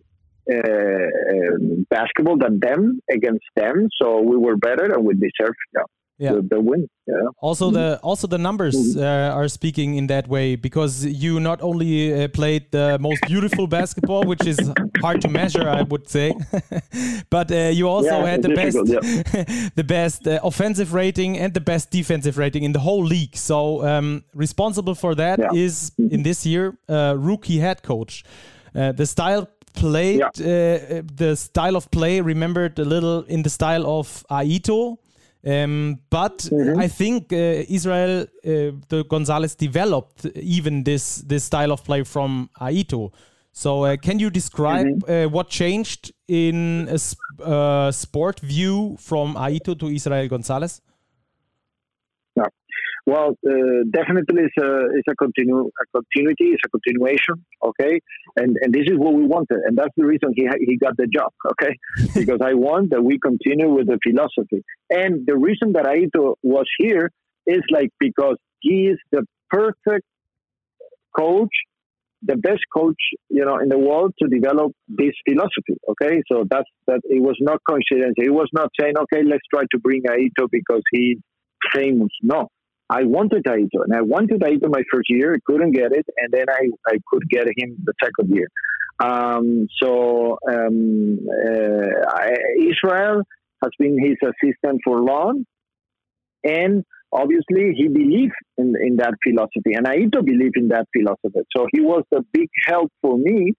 uh, 0.52 0.58
um, 0.58 1.86
basketball 1.90 2.38
than 2.38 2.60
them 2.60 3.00
against 3.12 3.46
them. 3.56 3.88
So 4.02 4.22
we 4.22 4.38
were 4.38 4.58
better 4.58 4.86
and 4.94 5.04
we 5.04 5.14
deserved 5.16 5.58
yeah, 5.76 5.82
yeah. 6.18 6.32
The, 6.34 6.42
the, 6.42 6.62
win. 6.62 6.88
Yeah. 7.08 7.16
Also, 7.40 7.72
the 7.72 8.00
also 8.02 8.26
the 8.26 8.38
numbers 8.38 8.76
mm-hmm. 8.76 9.04
uh, 9.04 9.36
are 9.36 9.48
speaking 9.48 9.96
in 9.96 10.08
that 10.08 10.28
way 10.28 10.56
because 10.56 11.06
you 11.06 11.40
not 11.40 11.62
only 11.62 12.14
uh, 12.14 12.28
played 12.30 12.72
the 12.72 12.98
most 13.00 13.22
beautiful 13.28 13.68
basketball, 13.68 14.24
which 14.24 14.48
is 14.48 14.58
hard 15.02 15.22
to 15.22 15.28
measure, 15.28 15.68
I 15.70 15.82
would 15.82 16.10
say, 16.10 16.34
but 17.30 17.52
uh, 17.52 17.70
you 17.74 17.90
also 17.90 18.22
yeah, 18.22 18.26
had 18.26 18.42
the 18.42 18.56
best, 18.56 18.78
yeah. 18.86 19.70
the 19.76 19.84
best 19.84 20.28
uh, 20.28 20.40
offensive 20.42 20.94
rating 20.94 21.38
and 21.38 21.54
the 21.54 21.62
best 21.62 21.92
defensive 21.92 22.38
rating 22.38 22.64
in 22.64 22.72
the 22.72 22.80
whole 22.80 23.04
league. 23.04 23.36
So 23.36 23.86
um, 23.86 24.24
responsible 24.34 24.96
for 24.96 25.16
that 25.16 25.40
is 25.54 25.92
mm-hmm. 26.00 26.16
in 26.16 26.24
this 26.24 26.46
year 26.46 26.78
uh, 26.88 27.16
rookie 27.18 27.60
head 27.60 27.84
coach. 27.84 28.24
Uh, 28.74 28.94
the 28.94 29.06
style 29.06 29.48
played, 29.74 30.22
the 30.36 31.36
style 31.38 31.76
of 31.76 31.92
play 31.92 32.22
remembered 32.22 32.80
a 32.80 32.86
little 32.86 33.24
in 33.24 33.44
the 33.44 33.50
style 33.50 33.86
of 33.86 34.26
Aito 34.32 34.98
um, 35.46 36.00
but 36.10 36.38
mm-hmm. 36.40 36.80
I 36.80 36.88
think 36.88 37.32
uh, 37.32 37.36
Israel 37.70 38.22
uh, 38.24 38.72
the 38.90 39.06
Gonzalez 39.08 39.56
developed 39.56 40.26
even 40.36 40.84
this 40.84 41.18
this 41.18 41.44
style 41.44 41.72
of 41.72 41.84
play 41.84 42.04
from 42.04 42.50
Aito. 42.60 43.12
So 43.52 43.86
uh, 43.86 43.96
can 43.98 44.20
you 44.20 44.30
describe 44.30 44.86
mm-hmm. 44.86 45.26
Uh, 45.26 45.30
what 45.30 45.50
changed 45.50 46.12
in 46.28 46.88
a 46.90 46.98
sp 46.98 47.20
uh, 47.44 47.92
sport 47.92 48.40
view 48.40 48.98
from 49.00 49.36
Aito 49.36 49.76
to 49.80 49.88
Israel 49.88 50.28
Gonzalez? 50.28 50.82
Well, 53.06 53.38
uh, 53.48 53.84
definitely 53.92 54.46
it's 54.46 54.58
a 54.58 54.88
it's 54.98 55.08
a 55.08 55.16
continu 55.24 55.68
a 55.68 55.86
continuity, 55.94 56.56
it's 56.56 56.64
a 56.66 56.70
continuation, 56.70 57.46
okay, 57.64 58.00
and 58.36 58.58
and 58.62 58.74
this 58.74 58.86
is 58.88 58.98
what 58.98 59.14
we 59.14 59.24
wanted, 59.26 59.60
and 59.64 59.78
that's 59.78 59.94
the 59.96 60.06
reason 60.06 60.34
he 60.34 60.48
he 60.60 60.78
got 60.78 60.98
the 60.98 61.06
job, 61.06 61.32
okay, 61.52 61.78
because 62.16 62.40
I 62.44 62.56
want 62.56 62.90
that 62.90 63.04
we 63.04 63.20
continue 63.20 63.72
with 63.72 63.86
the 63.86 64.00
philosophy, 64.02 64.64
and 64.90 65.24
the 65.28 65.38
reason 65.38 65.74
that 65.74 65.86
Aito 65.86 66.34
was 66.42 66.66
here 66.80 67.12
is 67.46 67.62
like 67.70 67.92
because 68.00 68.38
he 68.62 68.88
is 68.88 68.98
the 69.12 69.24
perfect 69.52 70.08
coach, 71.16 71.54
the 72.24 72.38
best 72.38 72.64
coach 72.76 72.98
you 73.30 73.46
know 73.46 73.60
in 73.60 73.70
the 73.70 73.78
world 73.78 74.16
to 74.20 74.28
develop 74.28 74.72
this 74.88 75.14
philosophy, 75.30 75.78
okay, 75.92 76.24
so 76.32 76.44
that's 76.50 76.70
that 76.88 77.02
it 77.04 77.22
was 77.22 77.38
not 77.40 77.60
coincidence, 77.70 78.16
it 78.18 78.34
was 78.34 78.50
not 78.52 78.70
saying 78.80 78.98
okay 78.98 79.22
let's 79.22 79.46
try 79.54 79.62
to 79.70 79.78
bring 79.78 80.02
Aito 80.06 80.50
because 80.50 80.82
he's 80.92 81.20
famous, 81.72 82.10
no 82.24 82.50
I 82.90 83.04
wanted 83.04 83.44
Aito, 83.46 83.84
and 83.84 83.94
I 83.96 84.02
wanted 84.02 84.42
Aito 84.42 84.70
my 84.70 84.84
first 84.92 85.10
year. 85.10 85.34
I 85.34 85.40
couldn't 85.46 85.72
get 85.72 85.92
it, 85.92 86.06
and 86.18 86.32
then 86.32 86.46
I, 86.50 86.70
I 86.88 86.98
could 87.08 87.28
get 87.30 87.48
him 87.58 87.78
the 87.84 87.94
second 88.04 88.36
year. 88.36 88.48
Um, 89.00 89.68
so 89.82 90.38
um, 90.48 91.20
uh, 91.48 92.32
Israel 92.60 93.24
has 93.64 93.72
been 93.80 93.98
his 94.00 94.18
assistant 94.24 94.82
for 94.84 95.02
long, 95.02 95.46
and 96.44 96.84
obviously 97.12 97.74
he 97.76 97.88
believed 97.88 98.34
in, 98.58 98.74
in 98.82 98.98
that 98.98 99.16
philosophy, 99.24 99.74
and 99.74 99.88
Aito 99.88 100.24
believed 100.24 100.58
in 100.58 100.68
that 100.70 100.86
philosophy. 100.96 101.42
So 101.56 101.66
he 101.74 101.82
was 101.82 102.04
a 102.14 102.22
big 102.32 102.50
help 102.68 102.92
for 103.02 103.18
me 103.18 103.54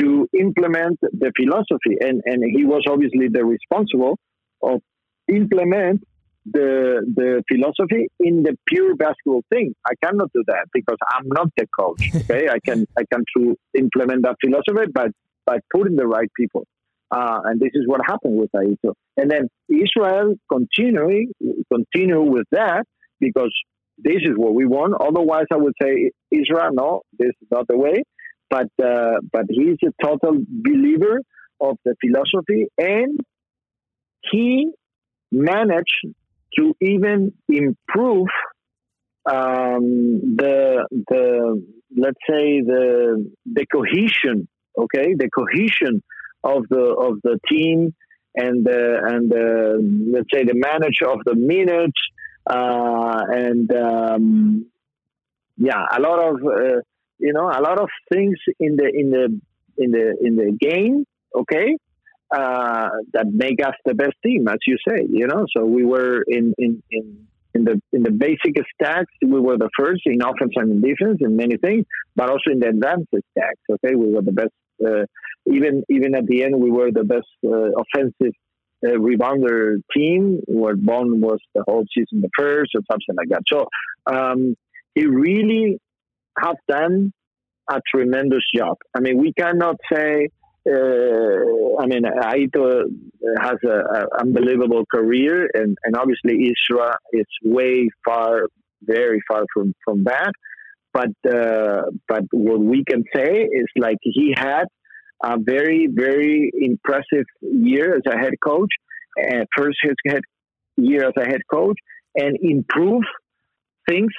to 0.00 0.28
implement 0.38 0.98
the 1.00 1.32
philosophy, 1.36 1.96
and, 2.00 2.22
and 2.24 2.42
he 2.56 2.64
was 2.64 2.84
obviously 2.88 3.28
the 3.28 3.44
responsible 3.44 4.18
of 4.62 4.80
implement 5.28 6.02
the 6.44 7.04
the 7.14 7.42
philosophy 7.50 8.08
in 8.20 8.42
the 8.42 8.56
pure 8.66 8.94
basketball 8.96 9.44
thing. 9.50 9.74
I 9.86 9.94
cannot 10.02 10.32
do 10.34 10.42
that 10.46 10.66
because 10.72 10.98
I'm 11.12 11.28
not 11.28 11.48
the 11.56 11.66
coach. 11.78 12.10
Okay, 12.22 12.48
I 12.48 12.58
can 12.64 12.86
I 12.96 13.02
can 13.12 13.24
to 13.36 13.56
implement 13.78 14.22
that 14.24 14.36
philosophy, 14.40 14.90
but 14.92 15.10
by 15.46 15.58
putting 15.72 15.96
the 15.96 16.06
right 16.06 16.30
people. 16.36 16.66
Uh, 17.10 17.40
and 17.44 17.60
this 17.60 17.70
is 17.74 17.82
what 17.86 18.00
happened 18.06 18.38
with 18.38 18.50
Aito. 18.52 18.94
And 19.16 19.30
then 19.30 19.48
Israel 19.68 20.34
continuing 20.50 21.32
continue 21.72 22.22
with 22.22 22.46
that 22.52 22.84
because 23.20 23.52
this 23.98 24.22
is 24.22 24.32
what 24.36 24.54
we 24.54 24.64
want. 24.64 24.94
Otherwise, 25.00 25.46
I 25.52 25.56
would 25.56 25.74
say 25.80 26.10
Israel, 26.30 26.70
no, 26.72 27.02
this 27.18 27.32
is 27.40 27.48
not 27.50 27.66
the 27.68 27.76
way. 27.76 28.02
But 28.48 28.68
uh, 28.82 29.18
but 29.32 29.44
he's 29.48 29.78
a 29.84 29.92
total 30.04 30.38
believer 30.48 31.20
of 31.60 31.76
the 31.84 31.94
philosophy, 32.00 32.66
and 32.76 33.20
he 34.30 34.72
managed 35.30 36.06
to 36.58 36.74
even 36.80 37.32
improve 37.48 38.28
um, 39.30 40.36
the 40.36 40.86
the 41.08 41.62
let's 41.96 42.18
say 42.28 42.60
the 42.60 43.30
the 43.44 43.66
cohesion, 43.66 44.48
okay, 44.78 45.14
the 45.16 45.28
cohesion 45.30 46.02
of 46.44 46.64
the 46.68 46.82
of 46.82 47.18
the 47.22 47.38
team 47.48 47.94
and 48.34 48.64
the 48.64 49.00
and 49.04 49.30
the 49.30 50.10
let's 50.12 50.28
say 50.32 50.44
the 50.44 50.54
manager 50.54 51.08
of 51.08 51.20
the 51.24 51.34
minutes 51.34 52.00
uh, 52.50 53.20
and 53.28 53.72
um, 53.74 54.66
yeah, 55.56 55.84
a 55.96 56.00
lot 56.00 56.18
of 56.18 56.36
uh, 56.44 56.80
you 57.18 57.32
know 57.32 57.46
a 57.48 57.60
lot 57.60 57.80
of 57.80 57.88
things 58.12 58.36
in 58.58 58.76
the 58.76 58.90
in 58.92 59.10
the 59.10 59.40
in 59.78 59.90
the 59.92 60.16
in 60.20 60.36
the 60.36 60.56
game, 60.58 61.04
okay, 61.34 61.76
uh, 62.34 62.88
that 63.12 63.26
make 63.32 63.64
us 63.64 63.74
the 63.84 63.94
best 63.94 64.16
team, 64.24 64.48
as 64.48 64.58
you 64.66 64.76
say. 64.88 65.06
You 65.08 65.26
know, 65.26 65.44
so 65.56 65.64
we 65.64 65.84
were 65.84 66.22
in 66.26 66.54
in 66.58 66.82
in. 66.90 67.26
In 67.54 67.64
the 67.64 67.82
in 67.92 68.02
the 68.02 68.10
basic 68.10 68.54
stacks, 68.74 69.12
we 69.20 69.38
were 69.38 69.58
the 69.58 69.68
first 69.78 70.00
in 70.06 70.22
offense 70.22 70.54
and 70.56 70.72
in 70.72 70.80
defense 70.80 71.18
in 71.20 71.36
many 71.36 71.58
things, 71.58 71.84
but 72.16 72.30
also 72.30 72.50
in 72.50 72.60
the 72.60 72.68
advanced 72.68 73.08
stacks. 73.10 73.60
Okay, 73.70 73.94
we 73.94 74.10
were 74.10 74.22
the 74.22 74.32
best. 74.32 74.54
Uh, 74.82 75.04
even 75.44 75.84
even 75.90 76.14
at 76.14 76.26
the 76.26 76.44
end, 76.44 76.58
we 76.58 76.70
were 76.70 76.90
the 76.90 77.04
best 77.04 77.26
uh, 77.44 77.72
offensive 77.82 78.32
uh, 78.86 78.96
rebounder 78.96 79.82
team, 79.94 80.40
where 80.46 80.76
Bond 80.76 81.20
was 81.20 81.40
the 81.54 81.62
whole 81.68 81.84
season 81.94 82.22
the 82.22 82.30
first 82.38 82.70
or 82.74 82.80
something 82.90 83.14
like 83.14 83.28
that. 83.28 83.42
So 83.52 83.66
um, 84.06 84.56
he 84.94 85.04
really 85.04 85.78
have 86.38 86.56
done 86.66 87.12
a 87.70 87.82
tremendous 87.94 88.44
job. 88.56 88.78
I 88.96 89.00
mean, 89.00 89.18
we 89.18 89.34
cannot 89.34 89.76
say 89.92 90.30
I 90.64 91.86
mean, 91.86 92.02
Aito 92.04 92.82
has 93.40 93.56
an 93.62 94.06
unbelievable 94.18 94.84
career, 94.92 95.48
and, 95.54 95.76
and 95.82 95.96
obviously 95.96 96.52
Isra 96.52 96.92
is 97.12 97.26
way 97.44 97.88
far, 98.04 98.46
very 98.82 99.20
far 99.28 99.44
from, 99.52 99.74
from 99.84 100.04
that. 100.04 100.32
But 100.92 101.10
uh, 101.26 101.84
but 102.06 102.24
what 102.32 102.60
we 102.60 102.84
can 102.84 103.02
say 103.16 103.48
is 103.50 103.64
like 103.78 103.96
he 104.02 104.34
had 104.36 104.64
a 105.24 105.38
very 105.38 105.88
very 105.90 106.50
impressive 106.54 107.24
year 107.40 107.96
as 107.96 108.02
a 108.06 108.18
head 108.18 108.34
coach, 108.44 108.68
and 109.16 109.46
first 109.56 109.78
his 109.82 109.94
head 110.06 110.20
year 110.76 111.06
as 111.06 111.14
a 111.16 111.24
head 111.24 111.40
coach, 111.50 111.76
and 112.14 112.36
improve 112.42 113.04
things 113.88 114.12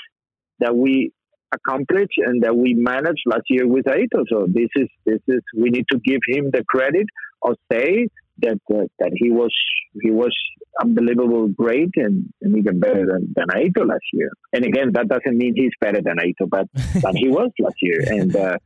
that 0.60 0.76
we 0.76 1.12
accomplished 1.54 2.18
and 2.18 2.44
that 2.44 2.56
we 2.56 2.74
managed 2.74 3.24
last 3.26 3.44
year 3.50 3.68
with 3.68 3.86
Aito. 3.86 4.24
So 4.30 4.48
this 4.48 4.70
is 4.76 4.88
this 5.06 5.22
is 5.28 5.42
we 5.56 5.70
need 5.70 5.86
to 5.92 6.00
give 6.04 6.22
him 6.28 6.50
the 6.52 6.64
credit 6.68 7.08
or 7.42 7.56
say 7.72 8.08
that 8.40 8.60
uh, 8.74 8.86
that 9.00 9.12
he 9.14 9.32
was 9.32 9.54
he 10.02 10.12
was 10.12 10.36
unbelievable 10.82 11.48
great 11.50 11.92
and, 11.96 12.34
and 12.42 12.58
even 12.58 12.80
better 12.80 13.06
than, 13.06 13.34
than 13.36 13.48
Aito 13.50 13.88
last 13.88 14.06
year. 14.12 14.30
And 14.54 14.66
again, 14.66 14.92
that 14.94 15.08
doesn't 15.08 15.38
mean 15.38 15.54
he's 15.56 15.72
better 15.80 16.02
than 16.02 16.18
Aito, 16.18 16.50
but 16.50 16.68
but 17.02 17.16
he 17.16 17.30
was 17.30 17.52
last 17.60 17.76
year, 17.82 18.00
and 18.06 18.36
uh, 18.36 18.58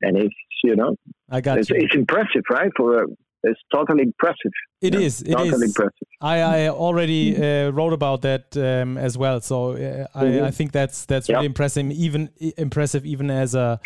and 0.00 0.16
it's 0.16 0.34
you 0.64 0.76
know 0.76 0.96
I 1.30 1.40
got 1.40 1.58
it's, 1.58 1.70
it's 1.70 1.94
impressive, 1.94 2.42
right? 2.50 2.70
For 2.76 3.04
a, 3.04 3.06
it's 3.42 3.60
totally 3.74 4.02
impressive. 4.02 4.52
It 4.80 4.94
yeah, 4.94 5.00
is. 5.06 5.22
It 5.22 5.32
totally 5.32 5.56
is. 5.66 5.70
impressive. 5.70 6.08
I, 6.20 6.40
I 6.40 6.68
already 6.68 7.36
uh, 7.36 7.70
wrote 7.70 7.92
about 7.92 8.22
that 8.22 8.56
um, 8.56 8.96
as 8.98 9.16
well. 9.18 9.40
So 9.40 9.72
uh, 9.72 10.06
I, 10.14 10.24
Mhm. 10.24 10.42
I 10.48 10.50
think 10.50 10.72
that's 10.72 11.06
that's 11.06 11.28
Yep. 11.28 11.36
really 11.36 11.46
impressive. 11.46 11.86
Even 11.90 12.28
impressive, 12.56 13.04
even 13.06 13.30
as 13.30 13.54
a 13.54 13.80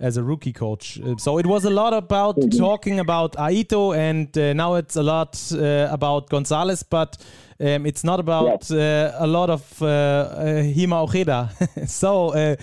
as 0.00 0.16
a 0.16 0.22
rookie 0.22 0.52
coach. 0.52 0.98
Uh, 1.00 1.16
So 1.18 1.38
it 1.38 1.46
was 1.46 1.64
a 1.64 1.70
lot 1.70 1.92
about 1.94 2.36
Mhm. 2.36 2.58
talking 2.58 2.98
about 3.00 3.36
Aito, 3.36 3.94
and 3.96 4.36
uh, 4.36 4.52
now 4.52 4.74
it's 4.76 4.96
a 4.96 5.02
lot 5.02 5.38
uh, 5.52 5.88
about 5.90 6.28
Gonzalez, 6.30 6.82
but. 6.82 7.16
Um, 7.60 7.86
it's 7.86 8.02
not 8.02 8.18
about 8.18 8.70
uh, 8.72 9.12
a 9.18 9.26
lot 9.26 9.48
of 9.48 9.62
Hima 9.78 10.96
Ojeda. 11.04 11.50
so, 11.86 12.30
uh, 12.30 12.56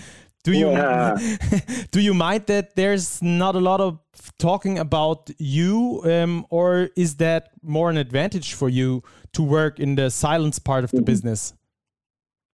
do 0.44 0.52
you 0.52 0.70
Yeah. 0.70 1.16
do 1.90 2.00
you 2.00 2.14
mind 2.14 2.46
that 2.46 2.76
there's 2.76 3.20
not 3.22 3.54
a 3.54 3.60
lot 3.60 3.80
of 3.80 3.98
talking 4.38 4.78
about 4.78 5.30
you, 5.38 6.00
um, 6.04 6.46
or 6.50 6.88
is 6.96 7.16
that 7.16 7.50
more 7.62 7.90
an 7.90 7.96
advantage 7.96 8.54
for 8.54 8.68
you 8.68 9.02
to 9.32 9.42
work 9.42 9.78
in 9.78 9.96
the 9.96 10.10
silence 10.10 10.58
part 10.58 10.84
of 10.84 10.90
the 10.90 11.00
Mhm. 11.02 11.04
business? 11.06 11.54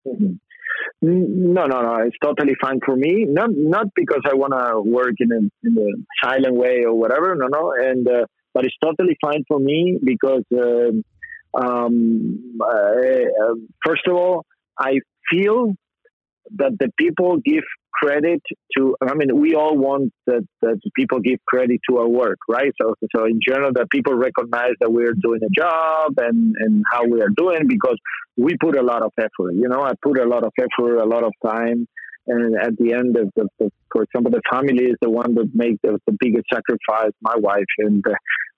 Mhm. 0.06 0.38
No, 1.02 1.66
no, 1.66 1.82
no. 1.82 1.94
It's 2.06 2.16
totally 2.22 2.54
fine 2.60 2.80
for 2.84 2.96
me. 2.96 3.24
Not 3.28 3.50
not 3.54 3.86
because 3.94 4.22
I 4.30 4.34
want 4.34 4.52
to 4.52 4.80
work 4.98 5.14
in 5.18 5.30
a, 5.32 5.40
in 5.66 5.72
a 5.86 5.90
silent 6.26 6.54
way 6.56 6.84
or 6.84 6.94
whatever. 6.94 7.34
No, 7.36 7.46
no. 7.48 7.72
And 7.88 8.08
uh, 8.08 8.24
but 8.54 8.64
it's 8.64 8.76
totally 8.82 9.16
fine 9.20 9.44
for 9.46 9.58
me 9.60 9.98
because 10.02 10.44
um 10.52 11.04
um, 11.54 12.58
uh, 12.60 13.54
first 13.86 14.06
of 14.06 14.14
all, 14.14 14.44
I 14.78 14.92
feel 15.30 15.74
that 16.56 16.72
the 16.78 16.90
people 16.98 17.38
give 17.44 17.64
credit 17.92 18.42
to 18.76 18.94
i 19.02 19.14
mean 19.14 19.28
we 19.40 19.54
all 19.54 19.76
want 19.76 20.12
that, 20.26 20.46
that 20.60 20.78
people 20.94 21.18
give 21.20 21.38
credit 21.46 21.80
to 21.88 21.98
our 21.98 22.08
work 22.08 22.38
right? 22.48 22.72
So 22.80 22.94
so 23.14 23.24
in 23.24 23.40
general 23.46 23.72
that 23.74 23.90
people 23.90 24.14
recognize 24.14 24.74
that 24.80 24.92
we're 24.92 25.14
doing 25.14 25.40
a 25.42 25.50
job 25.50 26.14
and 26.18 26.54
and 26.58 26.84
how 26.92 27.04
we 27.04 27.20
are 27.22 27.34
doing 27.36 27.66
because 27.66 27.98
we 28.36 28.56
put 28.60 28.76
a 28.76 28.82
lot 28.82 29.02
of 29.02 29.12
effort 29.18 29.52
you 29.54 29.68
know? 29.68 29.82
I 29.82 29.92
put 30.02 30.18
a 30.18 30.26
lot 30.26 30.44
of 30.44 30.52
effort 30.58 30.98
a 30.98 31.06
lot 31.06 31.24
of 31.24 31.32
time 31.44 31.86
and 32.26 32.56
at 32.56 32.76
the 32.76 32.92
end 32.92 33.16
of 33.16 33.30
the, 33.36 33.48
the 33.58 33.70
for 33.92 34.02
example 34.02 34.30
the 34.30 34.42
family 34.50 34.84
is 34.84 34.96
the 35.00 35.10
one 35.10 35.34
that 35.34 35.50
makes 35.54 35.78
the, 35.82 35.98
the 36.06 36.16
biggest 36.18 36.46
sacrifice 36.52 37.12
my 37.20 37.36
wife 37.36 37.72
and 37.78 38.04
uh, 38.06 38.14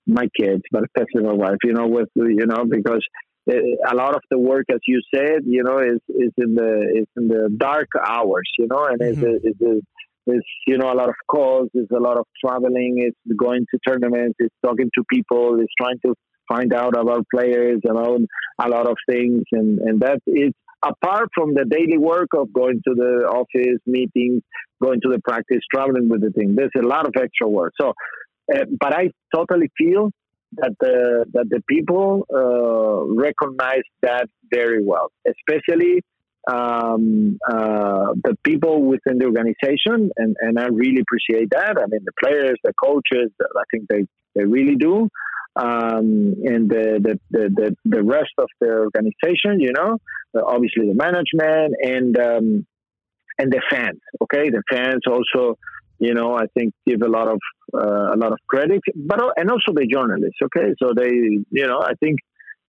my 0.07 0.27
kids 0.39 0.63
but 0.71 0.83
especially 0.83 1.27
my 1.27 1.33
wife 1.33 1.57
you 1.63 1.73
know 1.73 1.87
with 1.87 2.09
you 2.15 2.45
know 2.45 2.65
because 2.69 3.05
a 3.49 3.95
lot 3.95 4.15
of 4.15 4.21
the 4.29 4.37
work, 4.37 4.65
as 4.71 4.79
you 4.87 5.01
said, 5.13 5.41
you 5.45 5.63
know, 5.63 5.79
is 5.79 5.99
is 6.09 6.31
in 6.37 6.55
the 6.55 7.01
is 7.01 7.07
in 7.17 7.27
the 7.27 7.49
dark 7.57 7.89
hours, 7.99 8.49
you 8.57 8.67
know, 8.67 8.85
and 8.85 9.01
Mhm. 9.01 9.11
is 9.23 9.41
is 9.43 9.55
is 9.59 9.81
is 10.27 10.43
you 10.67 10.77
know 10.77 10.91
a 10.91 10.95
lot 10.95 11.09
of 11.09 11.15
calls, 11.27 11.69
it's 11.73 11.91
a 11.91 11.99
lot 11.99 12.17
of 12.17 12.25
traveling, 12.43 12.95
it's 12.97 13.37
going 13.37 13.65
to 13.71 13.79
tournaments, 13.87 14.35
it's 14.39 14.55
talking 14.65 14.89
to 14.95 15.03
people, 15.11 15.59
it's 15.59 15.73
trying 15.79 15.99
to 16.05 16.13
find 16.47 16.73
out 16.73 16.97
about 16.97 17.25
players, 17.33 17.79
about 17.89 18.21
a 18.61 18.69
lot 18.69 18.87
of 18.87 18.97
things, 19.09 19.43
and 19.51 19.79
and 19.79 20.01
that 20.01 20.19
is 20.27 20.53
apart 20.83 21.29
from 21.35 21.53
the 21.53 21.65
daily 21.65 21.97
work 21.97 22.29
of 22.37 22.51
going 22.53 22.81
to 22.87 22.93
the 22.95 23.27
office 23.27 23.81
meetings, 23.85 24.41
going 24.81 24.99
to 25.01 25.09
the 25.09 25.19
practice, 25.19 25.59
traveling 25.73 26.07
with 26.09 26.21
the 26.21 26.31
team. 26.31 26.55
There's 26.55 26.71
a 26.77 26.87
lot 26.87 27.05
of 27.05 27.13
extra 27.21 27.47
work. 27.47 27.73
So, 27.79 27.93
uh, 28.53 28.65
but 28.79 28.93
I 28.93 29.09
totally 29.35 29.69
feel 29.77 30.11
that 30.53 30.73
the 30.79 31.25
that 31.33 31.49
the 31.49 31.61
people 31.67 32.25
uh, 32.33 33.21
recognize 33.21 33.83
that 34.01 34.27
very 34.51 34.83
well, 34.83 35.11
especially 35.27 36.03
um, 36.49 37.37
uh, 37.47 38.13
the 38.23 38.35
people 38.43 38.81
within 38.83 39.19
the 39.19 39.25
organization, 39.25 40.09
and, 40.17 40.35
and 40.39 40.59
I 40.59 40.67
really 40.67 41.01
appreciate 41.01 41.49
that. 41.51 41.77
I 41.77 41.85
mean, 41.87 42.01
the 42.03 42.11
players, 42.23 42.57
the 42.63 42.73
coaches, 42.81 43.31
I 43.41 43.63
think 43.71 43.87
they, 43.87 44.05
they 44.35 44.45
really 44.45 44.75
do, 44.75 45.09
um, 45.55 46.35
and 46.43 46.69
the, 46.69 46.99
the, 47.03 47.19
the, 47.29 47.49
the, 47.49 47.75
the 47.85 48.03
rest 48.03 48.31
of 48.37 48.47
the 48.59 48.69
organization, 48.69 49.59
you 49.59 49.73
know, 49.73 49.97
obviously 50.43 50.87
the 50.87 50.95
management 50.95 51.75
and 51.83 52.17
um, 52.17 52.65
and 53.37 53.51
the 53.51 53.61
fans. 53.69 53.99
Okay, 54.21 54.49
the 54.49 54.61
fans 54.69 55.01
also 55.07 55.57
you 55.99 56.13
know, 56.13 56.33
I 56.33 56.45
think 56.57 56.73
give 56.87 57.01
a 57.01 57.07
lot 57.07 57.27
of 57.27 57.39
uh, 57.73 58.13
a 58.15 58.17
lot 58.17 58.31
of 58.31 58.39
credit, 58.47 58.81
but 58.95 59.19
and 59.37 59.51
also 59.51 59.73
the 59.73 59.85
journalists. 59.85 60.39
Okay, 60.43 60.73
so 60.81 60.93
they, 60.95 61.11
you 61.11 61.67
know, 61.67 61.81
I 61.81 61.93
think, 61.99 62.19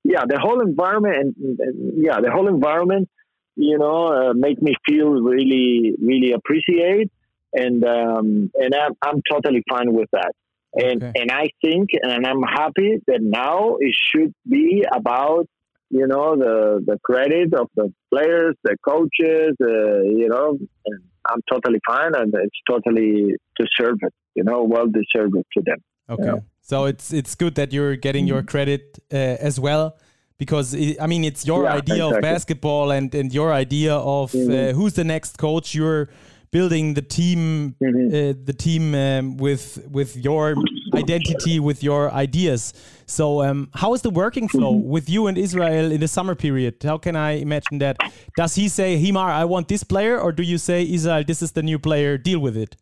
yeah, 0.04 0.24
the 0.28 0.38
whole 0.38 0.60
environment 0.60 1.36
and, 1.38 1.58
and 1.58 2.04
yeah, 2.04 2.20
the 2.20 2.30
whole 2.30 2.48
environment, 2.48 3.08
you 3.56 3.78
know, 3.78 4.30
uh, 4.30 4.32
make 4.34 4.60
me 4.60 4.74
feel 4.86 5.10
really, 5.10 5.94
really 6.00 6.32
appreciate, 6.32 7.10
and 7.52 7.84
um, 7.84 8.50
and 8.54 8.74
I'm, 8.74 8.92
I'm 9.02 9.22
totally 9.30 9.62
fine 9.68 9.92
with 9.92 10.08
that. 10.12 10.32
And 10.74 11.02
Okay. 11.02 11.12
and 11.14 11.30
I 11.30 11.48
think, 11.62 11.90
and 12.00 12.26
I'm 12.26 12.42
happy 12.42 12.98
that 13.06 13.20
now 13.20 13.76
it 13.80 13.94
should 13.94 14.34
be 14.48 14.84
about 14.92 15.46
you 15.90 16.06
know 16.06 16.36
the 16.36 16.82
the 16.84 16.98
credit 17.02 17.54
of 17.54 17.68
the 17.74 17.92
players, 18.12 18.56
the 18.62 18.76
coaches, 18.86 19.56
uh, 19.62 20.02
you 20.02 20.28
know, 20.28 20.58
and 20.86 21.00
I'm 21.28 21.40
totally 21.50 21.80
fine, 21.86 22.14
and 22.14 22.32
it's 22.34 22.60
totally 22.68 23.34
deserved, 23.58 24.02
you 24.34 24.44
know, 24.44 24.64
well 24.64 24.86
deserved 24.86 25.34
to 25.34 25.62
them. 25.62 25.78
Okay. 26.08 26.24
Yeah. 26.24 26.38
So 26.62 26.84
it's 26.84 27.12
it's 27.12 27.34
good 27.34 27.54
that 27.56 27.72
you're 27.72 27.96
getting 27.96 28.26
your 28.26 28.42
credit 28.42 28.98
uh, 29.12 29.16
as 29.16 29.58
well 29.58 29.96
because 30.38 30.74
I 30.74 31.06
mean 31.06 31.24
it's 31.24 31.46
your 31.46 31.64
Yeah, 31.64 31.76
idea 31.76 32.06
of 32.06 32.20
basketball 32.20 32.90
and 32.90 33.14
and 33.14 33.32
your 33.32 33.52
idea 33.52 33.94
of 33.94 34.34
uh, 34.34 34.72
who's 34.72 34.94
the 34.94 35.04
next 35.04 35.36
coach. 35.36 35.74
You're 35.74 36.08
building 36.50 36.94
the 36.94 37.02
team, 37.02 37.76
uh, 37.82 38.34
the 38.44 38.54
team 38.56 38.94
um, 38.94 39.36
with 39.36 39.86
with 39.90 40.16
your 40.16 40.54
identity, 40.94 41.60
with 41.60 41.82
your 41.82 42.12
ideas. 42.12 42.72
So, 43.06 43.42
um, 43.42 43.70
how 43.74 43.94
is 43.94 44.02
the 44.02 44.10
working 44.10 44.48
flow 44.48 44.72
with 44.72 45.08
you 45.08 45.26
and 45.26 45.36
Israel 45.36 45.90
in 45.92 46.00
the 46.00 46.08
summer 46.08 46.34
period? 46.34 46.76
How 46.82 46.98
can 46.98 47.16
I 47.16 47.32
imagine 47.32 47.78
that? 47.78 47.96
Does 48.36 48.54
he 48.54 48.68
say, 48.68 48.96
Himar, 49.02 49.30
I 49.30 49.44
want 49.44 49.68
this 49.68 49.84
player, 49.84 50.18
or 50.18 50.32
do 50.32 50.42
you 50.42 50.58
say, 50.58 50.82
Israel, 50.88 51.24
this 51.26 51.42
is 51.42 51.52
the 51.52 51.62
new 51.62 51.78
player, 51.78 52.18
deal 52.18 52.38
with 52.38 52.56
it? 52.56 52.76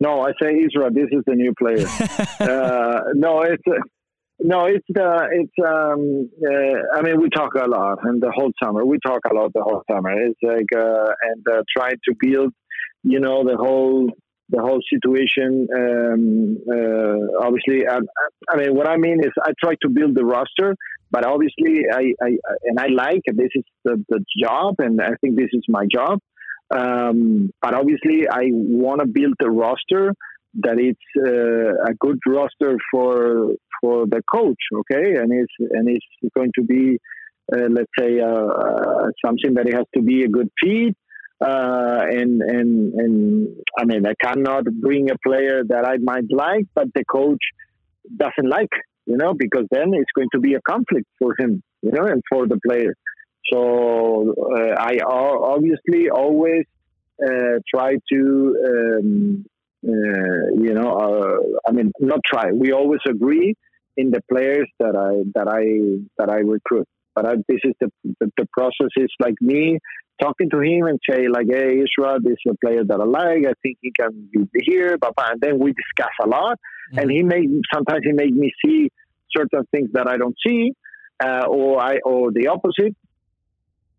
No, 0.00 0.22
I 0.22 0.30
say 0.40 0.54
Israel. 0.54 0.90
This 0.92 1.08
is 1.10 1.24
the 1.26 1.34
new 1.34 1.52
player. 1.58 1.86
uh, 2.40 3.00
no, 3.14 3.42
it's 3.42 3.62
uh, 3.66 3.80
no, 4.38 4.66
it's 4.66 4.86
uh, 4.96 5.26
it's. 5.32 5.52
Um, 5.66 6.30
uh, 6.46 6.96
I 6.96 7.02
mean, 7.02 7.20
we 7.20 7.28
talk 7.30 7.54
a 7.54 7.68
lot, 7.68 7.98
and 8.04 8.22
the 8.22 8.30
whole 8.30 8.52
summer 8.62 8.84
we 8.84 8.98
talk 9.04 9.20
a 9.28 9.34
lot 9.34 9.52
the 9.52 9.62
whole 9.62 9.82
summer. 9.90 10.12
It's 10.12 10.38
like 10.42 10.66
uh, 10.76 11.12
and 11.22 11.44
uh, 11.50 11.62
try 11.76 11.90
to 11.90 12.14
build, 12.20 12.52
you 13.02 13.18
know, 13.18 13.42
the 13.42 13.56
whole 13.56 14.10
the 14.50 14.60
whole 14.60 14.80
situation. 14.92 15.68
Um, 15.74 16.56
uh, 16.70 17.46
obviously, 17.46 17.86
I, 17.86 17.98
I 18.50 18.56
mean, 18.56 18.74
what 18.74 18.88
I 18.88 18.96
mean 18.96 19.20
is, 19.20 19.32
I 19.42 19.52
try 19.62 19.74
to 19.82 19.88
build 19.88 20.14
the 20.14 20.24
roster, 20.24 20.74
but 21.10 21.24
obviously, 21.26 21.84
I, 21.92 22.12
I 22.22 22.30
and 22.64 22.78
I 22.78 22.86
like 22.88 23.22
this 23.26 23.50
is 23.54 23.64
the, 23.84 24.02
the 24.08 24.24
job, 24.42 24.76
and 24.78 25.00
I 25.00 25.12
think 25.20 25.36
this 25.36 25.50
is 25.52 25.64
my 25.68 25.86
job. 25.92 26.20
Um, 26.70 27.50
but 27.62 27.74
obviously, 27.74 28.28
I 28.30 28.50
want 28.52 29.00
to 29.00 29.06
build 29.06 29.34
a 29.42 29.50
roster 29.50 30.12
that 30.60 30.78
it's 30.78 30.98
uh, 31.16 31.90
a 31.90 31.94
good 31.98 32.18
roster 32.26 32.76
for 32.90 33.52
for 33.80 34.06
the 34.06 34.22
coach, 34.32 34.62
okay, 34.74 35.16
and 35.16 35.32
it's 35.32 35.54
and 35.58 35.88
it's 35.88 36.06
going 36.36 36.52
to 36.58 36.64
be, 36.64 36.98
uh, 37.52 37.68
let's 37.70 37.90
say, 37.98 38.20
uh, 38.20 39.08
something 39.24 39.54
that 39.54 39.66
it 39.66 39.74
has 39.74 39.86
to 39.94 40.02
be 40.02 40.24
a 40.24 40.28
good 40.28 40.50
fit. 40.62 40.96
Uh, 41.40 42.00
and 42.10 42.42
and 42.42 42.94
and 42.94 43.56
I 43.78 43.84
mean, 43.84 44.04
I 44.06 44.14
cannot 44.20 44.64
bring 44.64 45.10
a 45.10 45.18
player 45.24 45.62
that 45.68 45.84
I 45.86 45.96
might 45.98 46.30
like, 46.30 46.66
but 46.74 46.88
the 46.94 47.04
coach 47.04 47.38
doesn't 48.16 48.48
like, 48.48 48.72
you 49.06 49.16
know, 49.16 49.34
because 49.34 49.66
then 49.70 49.92
it's 49.94 50.10
going 50.16 50.28
to 50.32 50.40
be 50.40 50.54
a 50.54 50.60
conflict 50.68 51.06
for 51.18 51.34
him, 51.38 51.62
you 51.82 51.92
know, 51.92 52.06
and 52.06 52.22
for 52.28 52.48
the 52.48 52.58
player. 52.66 52.94
So 53.52 54.34
uh, 54.56 54.74
I 54.78 54.98
obviously 55.06 56.10
always 56.10 56.64
uh, 57.24 57.60
try 57.72 57.94
to, 58.12 58.98
um, 59.00 59.46
uh, 59.86 60.60
you 60.60 60.74
know, 60.74 60.90
uh, 60.92 61.68
I 61.68 61.72
mean, 61.72 61.92
not 62.00 62.20
try. 62.26 62.50
We 62.52 62.72
always 62.72 63.00
agree 63.08 63.54
in 63.96 64.10
the 64.10 64.22
players 64.30 64.68
that 64.80 64.96
I 64.96 65.22
that 65.34 65.48
I 65.48 65.62
that 66.18 66.30
I 66.30 66.38
recruit. 66.40 66.88
But 67.14 67.26
I, 67.26 67.34
this 67.48 67.60
is 67.64 67.74
the, 67.80 67.90
the 68.20 68.30
the 68.36 68.46
process 68.52 68.90
is 68.96 69.10
like 69.20 69.34
me 69.40 69.78
talking 70.20 70.50
to 70.50 70.60
him 70.60 70.86
and 70.86 70.98
say 71.08 71.28
like, 71.28 71.46
hey, 71.48 71.80
Israel, 71.80 72.18
this 72.22 72.36
is 72.44 72.52
a 72.52 72.66
player 72.66 72.84
that 72.84 73.00
I 73.00 73.04
like. 73.04 73.46
I 73.46 73.54
think 73.62 73.78
he 73.80 73.92
can 73.98 74.28
be 74.32 74.46
here. 74.64 74.96
But 74.98 75.12
and 75.18 75.40
then 75.40 75.58
we 75.58 75.72
discuss 75.72 76.12
a 76.22 76.28
lot, 76.28 76.58
and 76.92 77.10
he 77.10 77.22
make 77.22 77.48
sometimes 77.72 78.00
he 78.04 78.12
make 78.12 78.32
me 78.32 78.52
see 78.64 78.90
certain 79.36 79.66
things 79.72 79.90
that 79.92 80.08
I 80.08 80.16
don't 80.16 80.36
see, 80.46 80.72
uh, 81.22 81.46
or 81.48 81.80
I 81.80 81.98
or 82.04 82.32
the 82.32 82.48
opposite 82.48 82.96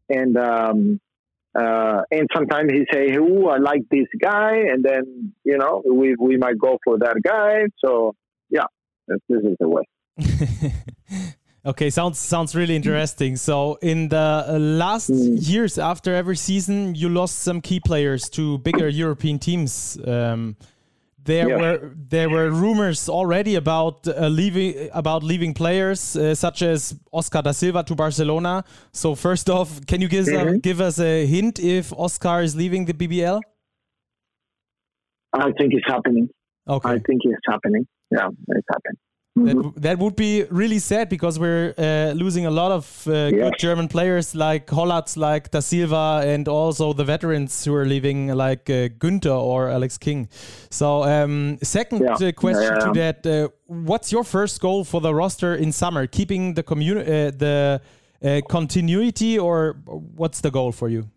and 0.09 0.37
um, 0.37 0.99
uh, 1.57 2.01
and 2.11 2.27
sometimes 2.35 2.71
he 2.71 2.85
say, 2.91 3.17
"Oh, 3.17 3.47
I 3.47 3.57
like 3.57 3.83
this 3.89 4.07
guy," 4.19 4.55
and 4.71 4.83
then 4.83 5.33
you 5.43 5.57
know 5.57 5.83
we 5.85 6.15
we 6.19 6.37
might 6.37 6.57
go 6.57 6.77
for 6.83 6.97
that 6.99 7.17
guy. 7.23 7.65
So 7.83 8.15
yeah, 8.49 8.65
this 9.07 9.19
is 9.29 9.55
the 9.59 9.69
way. 9.69 9.83
Okay, 11.65 11.89
sounds 11.89 12.17
sounds 12.17 12.55
really 12.55 12.75
interesting. 12.75 13.35
So, 13.35 13.77
in 13.81 14.07
the 14.09 14.45
uh, 14.47 14.57
last 14.59 15.09
years, 15.09 15.77
after 15.77 16.15
every 16.15 16.37
season, 16.37 16.95
you 16.95 17.09
lost 17.09 17.39
some 17.39 17.59
key 17.59 17.79
players 17.81 18.29
to 18.29 18.57
bigger 18.59 18.87
European 18.87 19.39
teams. 19.39 19.97
Um, 20.07 20.55
there 21.25 21.49
Yeah. 21.49 21.57
were 21.57 21.91
there 22.09 22.29
were 22.29 22.49
rumors 22.49 23.09
already 23.09 23.55
about 23.55 24.07
uh, 24.07 24.27
leaving 24.29 24.89
about 24.93 25.21
leaving 25.21 25.53
players 25.53 26.15
uh, 26.15 26.33
such 26.33 26.61
as 26.61 26.95
Oscar 27.11 27.41
da 27.41 27.51
Silva 27.51 27.83
to 27.83 27.93
Barcelona. 27.95 28.63
So, 28.93 29.13
first 29.15 29.49
off, 29.49 29.85
can 29.85 29.99
you 30.01 30.07
give 30.07 30.27
us 30.27 30.33
a, 30.33 30.57
give 30.59 30.79
us 30.79 30.97
a 30.99 31.25
hint 31.25 31.59
if 31.59 31.91
Oscar 31.91 32.41
is 32.41 32.55
leaving 32.55 32.85
the 32.85 32.93
BBL? 32.93 33.41
I 35.33 35.51
think 35.57 35.73
it's 35.73 35.85
happening. 35.87 36.29
Okay. 36.67 36.89
I 36.89 36.99
think 36.99 37.21
it's 37.25 37.45
happening. 37.47 37.85
Yeah, 38.11 38.29
it's 38.47 38.67
happening. 38.71 38.97
That, 39.35 39.73
that 39.77 39.99
would 39.99 40.15
be 40.17 40.43
really 40.49 40.79
sad 40.79 41.07
because 41.07 41.39
we're 41.39 41.73
uh, 41.77 42.11
losing 42.13 42.45
a 42.45 42.51
lot 42.51 42.71
of 42.71 43.07
uh, 43.07 43.29
good 43.29 43.53
German 43.57 43.87
players 43.87 44.35
like 44.35 44.67
Hollatz, 44.67 45.15
like 45.15 45.49
Da 45.51 45.61
Silva, 45.61 46.21
and 46.25 46.47
also 46.47 46.91
the 46.93 47.05
veterans 47.05 47.63
who 47.63 47.73
are 47.73 47.85
leaving, 47.85 48.27
like 48.27 48.69
uh, 48.69 48.89
Günther 48.99 49.39
or 49.39 49.69
Alex 49.69 49.97
King. 49.97 50.27
So, 50.69 51.03
um, 51.03 51.57
second 51.63 52.01
Yeah. 52.01 52.27
uh, 52.27 52.31
question 52.33 52.63
Yeah, 52.63 52.79
to 52.79 52.99
yeah. 52.99 53.11
that: 53.13 53.25
uh, 53.25 53.47
What's 53.67 54.11
your 54.11 54.23
first 54.25 54.59
goal 54.59 54.83
for 54.83 54.99
the 54.99 55.13
roster 55.15 55.55
in 55.55 55.71
summer? 55.71 56.05
Keeping 56.07 56.55
the 56.55 56.63
communi- 56.63 57.07
uh, 57.07 57.31
the 57.37 57.81
uh, 58.21 58.41
continuity, 58.49 59.39
or 59.39 59.77
what's 59.85 60.41
the 60.41 60.51
goal 60.51 60.71
for 60.73 60.89
you? 60.89 61.07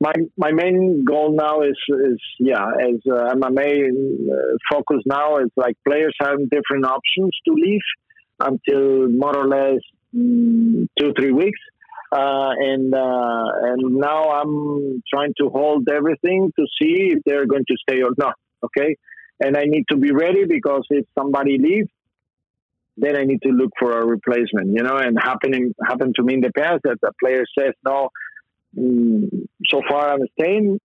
My 0.00 0.12
my 0.36 0.52
main 0.52 1.04
goal 1.04 1.34
now 1.34 1.62
is 1.62 1.78
is 1.88 2.20
yeah 2.38 2.66
as 2.88 3.00
uh, 3.10 3.34
my 3.36 3.50
main 3.50 4.28
uh, 4.32 4.56
focus 4.70 5.02
now 5.06 5.38
is 5.38 5.50
like 5.56 5.76
players 5.86 6.14
have 6.20 6.38
different 6.50 6.86
options 6.86 7.36
to 7.46 7.54
leave 7.54 7.80
until 8.40 9.08
more 9.08 9.36
or 9.36 9.48
less 9.48 9.80
mm, 10.14 10.86
two 10.98 11.12
three 11.18 11.32
weeks. 11.32 11.58
Uh, 12.10 12.52
and 12.58 12.94
uh, 12.94 13.46
and 13.64 13.96
now 13.96 14.30
I'm 14.30 15.02
trying 15.12 15.34
to 15.40 15.50
hold 15.50 15.88
everything 15.90 16.50
to 16.58 16.66
see 16.80 17.12
if 17.12 17.18
they're 17.26 17.46
going 17.46 17.64
to 17.68 17.76
stay 17.86 18.00
or 18.02 18.12
not 18.16 18.34
okay? 18.64 18.96
And 19.40 19.56
I 19.56 19.64
need 19.64 19.84
to 19.90 19.96
be 19.96 20.10
ready 20.12 20.44
because 20.46 20.86
if 20.90 21.04
somebody 21.18 21.58
leaves 21.58 21.90
then 23.00 23.16
I 23.16 23.22
need 23.22 23.40
to 23.42 23.50
look 23.50 23.70
for 23.78 24.00
a 24.00 24.06
replacement 24.06 24.68
you 24.72 24.82
know? 24.82 24.96
And 24.96 25.18
happening 25.20 25.74
happened 25.86 26.14
to 26.16 26.22
me 26.22 26.34
in 26.34 26.40
the 26.40 26.50
past 26.56 26.80
that 26.84 26.96
the 27.02 27.12
player 27.22 27.44
says 27.58 27.74
no 27.84 28.08
so 28.76 29.82
far 29.88 30.12
I'm 30.12 30.26
staying, 30.38 30.80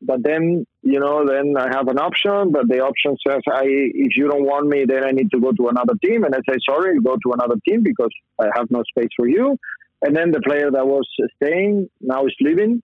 but 0.00 0.22
then 0.22 0.66
you 0.82 0.98
know, 0.98 1.24
then 1.26 1.54
I 1.56 1.68
have 1.76 1.88
an 1.88 1.98
option. 1.98 2.50
But 2.50 2.68
the 2.68 2.80
option 2.80 3.16
says, 3.26 3.40
I 3.48 3.64
if 3.64 4.16
you 4.16 4.28
don't 4.28 4.44
want 4.44 4.66
me, 4.66 4.84
then 4.86 5.04
I 5.04 5.10
need 5.10 5.30
to 5.32 5.40
go 5.40 5.52
to 5.52 5.68
another 5.68 5.94
team, 6.04 6.24
and 6.24 6.34
I 6.34 6.38
say, 6.48 6.58
sorry, 6.68 7.00
go 7.00 7.14
to 7.14 7.32
another 7.32 7.56
team 7.66 7.82
because 7.82 8.10
I 8.40 8.46
have 8.54 8.70
no 8.70 8.82
space 8.84 9.10
for 9.16 9.28
you. 9.28 9.56
And 10.02 10.16
then 10.16 10.32
the 10.32 10.40
player 10.40 10.70
that 10.70 10.86
was 10.86 11.06
staying 11.36 11.88
now 12.00 12.26
is 12.26 12.34
leaving, 12.40 12.82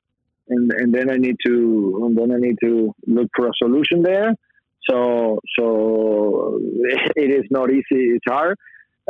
and 0.48 0.72
and 0.72 0.94
then 0.94 1.10
I 1.10 1.16
need 1.16 1.36
to 1.46 2.02
and 2.04 2.16
then 2.16 2.32
I 2.32 2.38
need 2.38 2.56
to 2.62 2.94
look 3.06 3.28
for 3.34 3.48
a 3.48 3.52
solution 3.56 4.02
there. 4.02 4.34
So 4.88 5.40
so 5.58 6.60
it 7.16 7.30
is 7.30 7.44
not 7.50 7.70
easy. 7.70 8.14
It's 8.14 8.24
hard. 8.26 8.56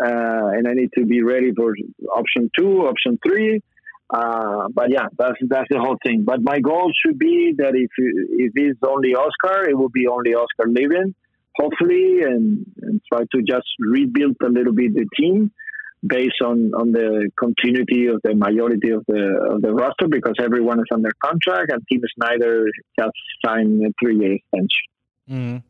Uh, 0.01 0.55
and 0.55 0.69
I 0.69 0.75
need 0.75 0.91
to 0.97 1.05
be 1.05 1.23
ready 1.23 1.53
for 1.53 1.75
option 2.15 2.51
two, 2.57 2.87
option 2.87 3.19
three, 3.27 3.61
uh, 4.11 4.69
but 4.73 4.91
yeah, 4.91 5.07
that's 5.19 5.37
that's 5.49 5.69
the 5.71 5.79
whole 5.79 5.99
thing. 6.05 6.25
But 6.25 6.41
my 6.43 6.61
goal 6.61 6.91
should 7.05 7.19
be 7.19 7.55
that 7.59 7.75
if 7.75 7.91
if 7.97 8.53
it's 8.55 8.81
only 8.87 9.15
Oscar, 9.15 9.69
it 9.69 9.77
will 9.77 9.91
be 9.91 10.07
only 10.07 10.35
Oscar 10.35 10.67
living, 10.67 11.15
hopefully, 11.57 12.23
and, 12.23 12.65
and 12.81 13.01
try 13.13 13.21
to 13.21 13.43
just 13.43 13.67
rebuild 13.79 14.37
a 14.43 14.49
little 14.49 14.73
bit 14.73 14.95
the 14.95 15.07
team 15.21 15.51
based 16.07 16.41
on, 16.45 16.73
on 16.75 16.93
the 16.93 17.29
continuity 17.39 18.07
of 18.07 18.21
the 18.23 18.35
majority 18.35 18.91
of 18.91 19.05
the 19.09 19.51
of 19.51 19.63
the 19.63 19.73
roster 19.75 20.07
because 20.09 20.35
everyone 20.41 20.79
is 20.79 20.87
under 20.93 21.11
contract 21.23 21.73
and 21.73 21.83
Team 21.91 22.01
Snyder 22.15 22.67
just 22.99 23.17
signed 23.45 23.83
a 23.85 23.93
three 24.01 24.17
year 24.17 24.35
extension. 24.35 24.87
Mm. 25.29 25.63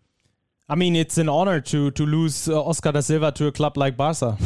I 0.70 0.74
mean, 0.74 0.96
it's 0.96 1.16
an 1.18 1.28
honor 1.30 1.60
to 1.62 1.90
to 1.92 2.04
lose 2.04 2.48
uh, 2.48 2.62
Oscar 2.62 2.92
da 2.92 3.00
Silva 3.00 3.32
to 3.32 3.46
a 3.46 3.52
club 3.52 3.76
like 3.78 3.96
Barca. 3.96 4.36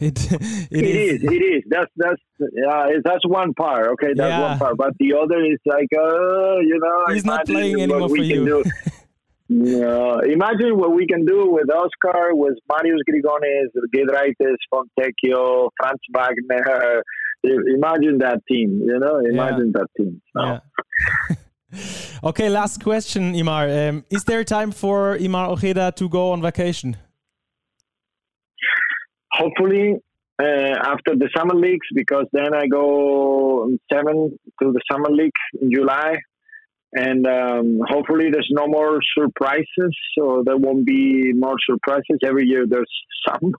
it, 0.00 0.32
it, 0.32 0.68
It 0.70 0.84
is. 0.84 1.24
It 1.24 1.42
is. 1.54 1.62
That's 1.68 1.90
that's 1.96 2.22
yeah. 2.52 2.86
That's 3.04 3.26
one 3.26 3.52
part. 3.54 3.88
Okay, 3.92 4.14
that's 4.16 4.30
Yeah. 4.30 4.48
one 4.48 4.58
part. 4.58 4.76
But 4.78 4.92
the 4.98 5.12
other 5.14 5.44
is 5.44 5.58
like, 5.66 5.88
uh, 5.96 6.58
you 6.60 6.78
know, 6.82 7.12
He's 7.14 7.24
not 7.24 7.44
playing 7.46 7.80
anymore 7.80 8.08
for 8.08 8.16
you. 8.16 8.44
do. 8.46 8.64
No, 9.50 10.18
imagine 10.20 10.76
what 10.76 10.92
we 10.94 11.06
can 11.06 11.24
do 11.24 11.50
with 11.50 11.70
Oscar, 11.70 12.34
with 12.34 12.58
Marius 12.70 13.00
Grigones, 13.08 13.70
Gedraites, 13.94 14.56
Fontecchio, 14.70 15.70
Franz 15.80 16.00
Wagner. 16.12 17.02
Imagine 17.42 18.18
that 18.18 18.40
team. 18.46 18.82
You 18.84 18.98
know, 18.98 19.20
imagine 19.20 19.72
that 19.72 19.86
team. 19.96 20.20
So, 20.36 20.42
Yeah. 20.42 20.60
Okay, 22.24 22.48
last 22.48 22.82
question, 22.82 23.34
Imar. 23.34 23.88
Um, 23.88 24.04
is 24.10 24.24
there 24.24 24.44
time 24.44 24.72
for 24.72 25.16
Imar 25.18 25.48
Ojeda 25.48 25.92
to 25.96 26.08
go 26.08 26.32
on 26.32 26.40
vacation? 26.42 26.96
hopefully 29.38 29.94
uh, 30.40 30.74
after 30.92 31.14
the 31.16 31.28
summer 31.36 31.54
leagues 31.54 31.86
because 31.94 32.26
then 32.32 32.54
I 32.54 32.66
go 32.66 33.70
seven 33.92 34.38
to 34.62 34.72
the 34.72 34.80
summer 34.90 35.10
league 35.10 35.32
in 35.60 35.70
July, 35.72 36.16
and 36.92 37.26
um, 37.26 37.80
hopefully 37.86 38.30
there's 38.30 38.50
no 38.50 38.66
more 38.66 39.00
surprises, 39.16 39.92
so 40.16 40.42
there 40.44 40.56
won't 40.56 40.86
be 40.86 41.32
more 41.32 41.56
surprises. 41.68 42.18
Every 42.24 42.46
year 42.46 42.66
there's 42.66 42.94
some, 43.28 43.52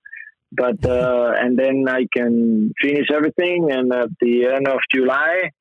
but 0.51 0.83
uh, 0.85 1.33
and 1.35 1.57
then 1.57 1.85
I 1.87 2.07
can 2.15 2.71
finish 2.81 3.07
everything, 3.13 3.69
and 3.71 3.93
at 3.93 4.09
the 4.21 4.47
end 4.47 4.67
of 4.67 4.79
July, 4.93 5.51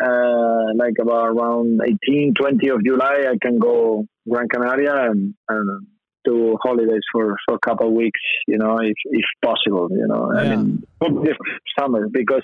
uh, 0.00 0.74
like 0.76 0.94
about 1.00 1.28
around 1.28 1.80
18, 2.06 2.34
20 2.34 2.68
of 2.68 2.84
July, 2.84 3.24
I 3.28 3.36
can 3.40 3.58
go 3.58 4.04
Gran 4.28 4.48
Canaria 4.48 5.10
and, 5.10 5.34
and 5.48 5.86
do 6.24 6.56
holidays 6.62 7.02
for, 7.12 7.36
for 7.46 7.56
a 7.56 7.58
couple 7.58 7.88
of 7.88 7.92
weeks, 7.92 8.20
you 8.46 8.58
know, 8.58 8.78
if, 8.80 8.94
if 9.04 9.24
possible, 9.44 9.88
you 9.90 10.06
know, 10.06 10.32
yeah. 10.34 10.40
I 10.40 10.56
mean, 10.56 10.84
summer, 11.78 12.08
because 12.08 12.42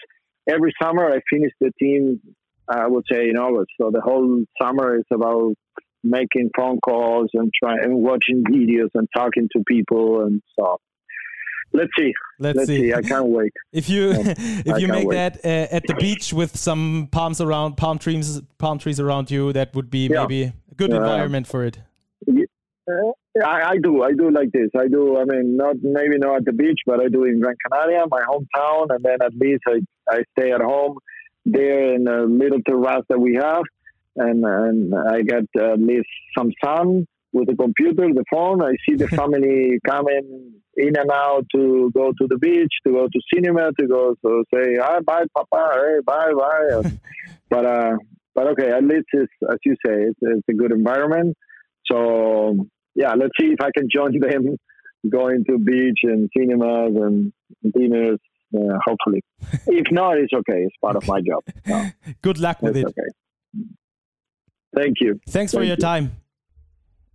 every 0.49 0.73
summer 0.83 1.07
I 1.07 1.21
finish 1.31 1.53
the 1.61 1.71
team, 1.79 2.21
I 2.69 2.87
would 2.87 3.05
say 3.11 3.29
in 3.29 3.37
August. 3.37 3.71
So 3.81 3.91
the 3.91 4.01
whole 4.01 4.45
summer 4.61 4.97
is 4.99 5.05
about 5.13 5.55
making 6.05 6.51
phone 6.57 6.79
calls 6.81 7.31
and 7.35 7.51
trying 7.63 7.83
and 7.83 8.03
watching 8.03 8.45
videos 8.45 8.91
and 8.95 9.09
talking 9.17 9.49
to 9.53 9.63
people 9.67 10.25
and 10.25 10.43
so 10.59 10.79
let's 11.72 11.90
see. 11.98 12.12
Let's, 12.38 12.57
let's 12.57 12.68
see. 12.68 12.88
see. 12.88 12.94
I 12.94 13.02
can't 13.02 13.26
wait. 13.26 13.52
If 13.72 13.88
you 13.88 14.12
um, 14.12 14.26
if 14.26 14.74
I 14.74 14.78
you 14.78 14.88
make 14.88 15.09
wait. 15.09 15.14
that 15.14 15.44
uh, 15.44 15.74
at 15.76 15.87
the 15.87 15.94
beach 16.00 16.33
with 16.33 16.57
some 16.57 17.09
palms 17.11 17.40
around, 17.40 17.76
palm 17.76 17.98
trees, 17.98 18.40
palm 18.59 18.78
trees 18.78 19.00
around 19.00 19.31
you, 19.31 19.52
that 19.52 19.74
would 19.74 19.90
be 19.90 20.07
yeah. 20.07 20.20
maybe 20.20 20.42
a 20.44 20.54
good 20.76 20.92
uh, 20.92 20.96
environment 20.96 21.46
for 21.46 21.64
it. 21.64 21.78
Yeah, 22.26 22.44
uh, 22.90 23.12
I, 23.44 23.70
I, 23.70 23.76
do. 23.83 24.02
I 24.02 24.12
do 24.12 24.31
like 24.31 24.50
this. 24.52 24.70
I 24.76 24.88
do. 24.88 25.18
I 25.18 25.24
mean, 25.24 25.57
not 25.57 25.76
maybe 25.83 26.18
not 26.18 26.37
at 26.38 26.44
the 26.44 26.52
beach, 26.52 26.81
but 26.87 27.00
I 27.00 27.09
do 27.09 27.24
in 27.24 27.40
Gran 27.40 27.57
Canaria, 27.64 28.04
my 28.11 28.22
hometown, 28.22 28.87
and 28.90 29.04
then 29.04 29.18
at 29.22 29.35
least 29.35 29.62
I 29.66 29.81
I 30.11 30.22
stay 30.38 30.52
at 30.52 30.61
home 30.61 30.98
there 31.44 31.94
in 31.94 32.07
a 32.09 32.22
little 32.22 32.61
terrace 32.66 33.04
that 33.09 33.20
we 33.20 33.35
have, 33.35 33.62
and 34.16 34.44
and 34.44 34.94
I 34.94 35.22
get 35.22 35.44
at 35.61 35.81
least 35.81 36.09
some 36.37 36.50
sun 36.64 37.07
with 37.33 37.49
the 37.49 37.57
computer, 37.57 38.09
the 38.14 38.25
phone. 38.31 38.62
I 38.62 38.73
see 38.88 38.97
the 38.97 39.09
family 39.21 39.79
coming 39.87 40.53
in 40.77 40.97
and 40.97 41.11
out 41.11 41.45
to 41.55 41.91
go 41.95 42.12
to 42.19 42.27
the 42.29 42.38
beach, 42.38 42.73
to 42.87 42.93
go 42.93 43.07
to 43.07 43.21
cinema, 43.35 43.73
to 43.79 43.87
go 43.87 44.14
to 44.25 44.45
say 44.55 44.77
hi, 44.81 45.01
bye, 45.01 45.25
papa, 45.37 45.73
hey, 45.75 46.01
bye, 46.05 46.33
bye. 46.33 46.91
but 47.51 47.67
uh, 47.67 47.97
but 48.35 48.47
okay, 48.49 48.71
at 48.71 48.85
least 48.85 49.07
it's 49.12 49.33
as 49.51 49.59
you 49.64 49.75
say, 49.85 49.95
it's, 49.95 50.19
it's 50.21 50.49
a 50.49 50.55
good 50.55 50.73
environment. 50.73 51.37
So 51.91 52.67
yeah, 52.95 53.14
let's 53.14 53.33
see 53.41 53.49
if 53.49 53.61
I 53.61 53.71
can 53.77 53.88
join 53.93 54.19
them 54.21 54.57
going 55.11 55.45
to 55.49 55.59
beach 55.59 56.01
and 56.03 56.29
cinemas 56.37 56.93
and 56.97 57.33
dinners. 57.75 58.19
Uh, 58.55 58.79
hopefully, 58.87 59.23
if 59.67 59.91
not, 59.91 60.17
it's 60.17 60.33
okay. 60.33 60.61
It's 60.62 60.77
part 60.81 60.97
of 60.97 61.07
my 61.07 61.21
job. 61.21 61.43
No. 61.67 61.91
Good 62.23 62.38
luck 62.38 62.62
with 62.62 62.79
it's 62.79 62.88
it. 62.88 62.99
Okay. 62.99 63.09
Thank 64.75 64.97
you. 65.01 65.21
Thanks 65.29 65.53
Thank 65.53 65.61
for 65.61 65.62
your 65.62 65.77
you. 65.77 65.83
time. 65.83 66.12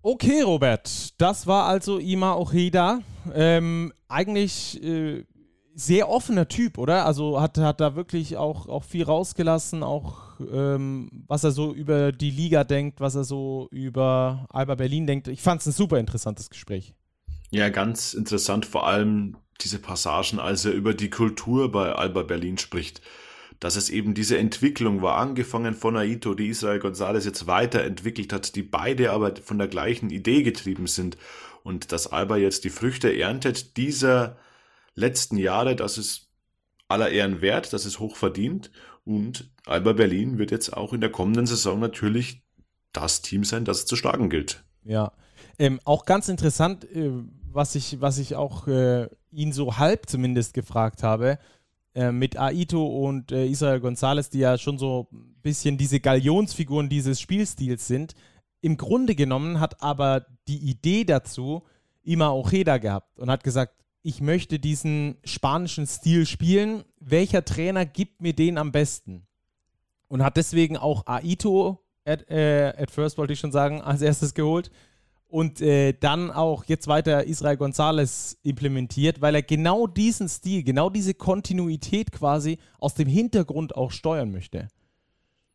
Okay, 0.06 0.42
Robert, 0.42 1.14
das 1.22 1.48
war 1.48 1.64
also 1.64 1.98
Ima 1.98 2.34
Ojeda. 2.36 3.00
Ähm, 3.34 3.94
eigentlich 4.10 4.84
äh, 4.84 5.24
sehr 5.76 6.10
offener 6.10 6.50
Typ, 6.50 6.78
oder? 6.78 7.06
Also 7.06 7.40
hat, 7.40 7.58
hat 7.58 7.80
da 7.80 7.96
wirklich 7.96 8.36
auch, 8.36 8.68
auch 8.68 8.84
viel 8.84 9.06
rausgelassen, 9.06 9.82
auch 9.82 10.42
ähm, 10.42 11.24
was 11.28 11.46
er 11.46 11.52
so 11.52 11.74
über 11.74 12.12
die 12.12 12.32
Liga 12.32 12.66
denkt, 12.66 13.00
was 13.00 13.16
er 13.16 13.24
so 13.24 13.70
über 13.72 14.46
Alba 14.50 14.76
Berlin 14.76 15.08
denkt. 15.08 15.30
Ich 15.30 15.42
fand 15.42 15.62
es 15.62 15.68
ein 15.68 15.72
super 15.72 15.98
interessantes 16.00 16.50
Gespräch. 16.50 16.94
Ja, 17.52 17.70
ganz 17.70 18.14
interessant, 18.14 18.66
vor 18.66 18.86
allem 18.86 19.38
diese 19.62 19.80
Passagen, 19.80 20.38
als 20.38 20.66
er 20.66 20.74
über 20.74 20.94
die 20.94 21.10
Kultur 21.10 21.72
bei 21.72 21.94
Alba 21.94 22.24
Berlin 22.24 22.58
spricht 22.58 23.00
dass 23.64 23.78
es 23.78 23.90
eben 23.90 24.14
diese 24.14 24.38
Entwicklung 24.38 25.02
war, 25.02 25.16
angefangen 25.16 25.74
von 25.74 25.96
Aito, 25.96 26.34
die 26.34 26.50
Israel 26.50 26.80
Gonzalez 26.80 27.24
jetzt 27.24 27.48
weiterentwickelt 27.48 28.34
hat, 28.34 28.58
die 28.58 28.62
beide 28.62 29.12
aber 29.12 29.38
von 29.38 29.58
der 29.58 29.70
gleichen 29.70 30.10
Idee 30.10 30.44
getrieben 30.44 30.86
sind. 30.86 31.16
Und 31.64 31.94
dass 31.94 32.08
Alba 32.08 32.36
jetzt 32.36 32.66
die 32.66 32.70
Früchte 32.70 33.18
erntet 33.18 33.78
dieser 33.78 34.36
letzten 34.96 35.38
Jahre, 35.38 35.78
das 35.78 35.98
ist 35.98 36.28
aller 36.90 37.10
Ehren 37.10 37.40
wert, 37.40 37.72
das 37.72 37.86
ist 37.86 38.00
hoch 38.00 38.18
verdient. 38.18 38.70
Und 39.06 39.50
Alba 39.66 39.94
Berlin 39.94 40.38
wird 40.38 40.52
jetzt 40.52 40.76
auch 40.76 40.92
in 40.92 41.00
der 41.00 41.12
kommenden 41.14 41.46
Saison 41.46 41.80
natürlich 41.80 42.44
das 42.92 43.22
Team 43.22 43.46
sein, 43.46 43.64
das 43.64 43.78
es 43.78 43.86
zu 43.86 43.96
schlagen 43.96 44.30
gilt. 44.30 44.62
Ja, 44.84 45.14
ähm, 45.58 45.80
auch 45.86 46.04
ganz 46.04 46.28
interessant, 46.28 46.84
äh, 46.92 47.12
was 47.50 47.76
ich, 47.76 48.02
was 48.02 48.18
ich 48.18 48.36
auch 48.36 48.68
äh, 48.68 49.08
ihn 49.32 49.54
so 49.54 49.78
halb 49.78 50.10
zumindest 50.10 50.54
gefragt 50.54 51.02
habe, 51.02 51.40
äh, 51.96 52.12
mit 52.12 52.40
Aito 52.40 52.86
und 52.86 53.32
äh, 53.32 53.46
Israel 53.46 53.80
Gonzalez, 53.80 54.30
die 54.30 54.40
ja 54.40 54.58
schon 54.58 54.78
so 54.78 55.08
ein 55.12 55.36
bisschen 55.42 55.78
diese 55.78 56.00
Galionsfiguren 56.00 56.90
dieses 56.90 57.22
Spielstils 57.22 57.88
sind. 57.88 58.16
Im 58.62 58.78
Grunde 58.78 59.16
genommen 59.16 59.60
hat 59.60 59.82
aber 59.82 60.26
die 60.48 60.58
Idee 60.58 61.04
dazu 61.04 61.64
Ima 62.04 62.32
Ojeda 62.32 62.78
gehabt 62.78 63.20
und 63.20 63.30
hat 63.30 63.44
gesagt, 63.44 63.76
ich 64.02 64.22
möchte 64.22 64.60
diesen 64.60 65.18
spanischen 65.24 65.88
Stil 65.88 66.26
spielen. 66.26 66.84
Welcher 67.00 67.46
Trainer 67.46 67.86
gibt 67.86 68.22
mir 68.22 68.34
den 68.34 68.58
am 68.58 68.72
besten? 68.72 69.28
Und 70.08 70.24
hat 70.24 70.38
deswegen 70.38 70.78
auch 70.78 71.08
Aito, 71.08 71.80
at, 72.06 72.30
äh, 72.30 72.74
at 72.78 72.92
first 72.92 73.18
wollte 73.18 73.34
ich 73.34 73.40
schon 73.40 73.52
sagen, 73.52 73.82
als 73.82 74.02
erstes 74.02 74.34
geholt 74.34 74.72
und 75.34 75.62
äh, 75.62 75.94
dann 76.00 76.30
auch 76.30 76.64
jetzt 76.66 76.86
weiter 76.88 77.24
Israel 77.26 77.58
Gonzalez 77.58 78.38
implementiert, 78.44 79.20
weil 79.20 79.34
er 79.34 79.42
genau 79.42 79.88
diesen 79.88 80.30
Stil, 80.30 80.64
genau 80.64 80.92
diese 80.92 81.16
Kontinuität 81.16 82.12
quasi 82.12 82.60
aus 82.78 82.94
dem 82.94 83.08
Hintergrund 83.08 83.76
auch 83.76 83.90
steuern 83.90 84.32
möchte. 84.32 84.68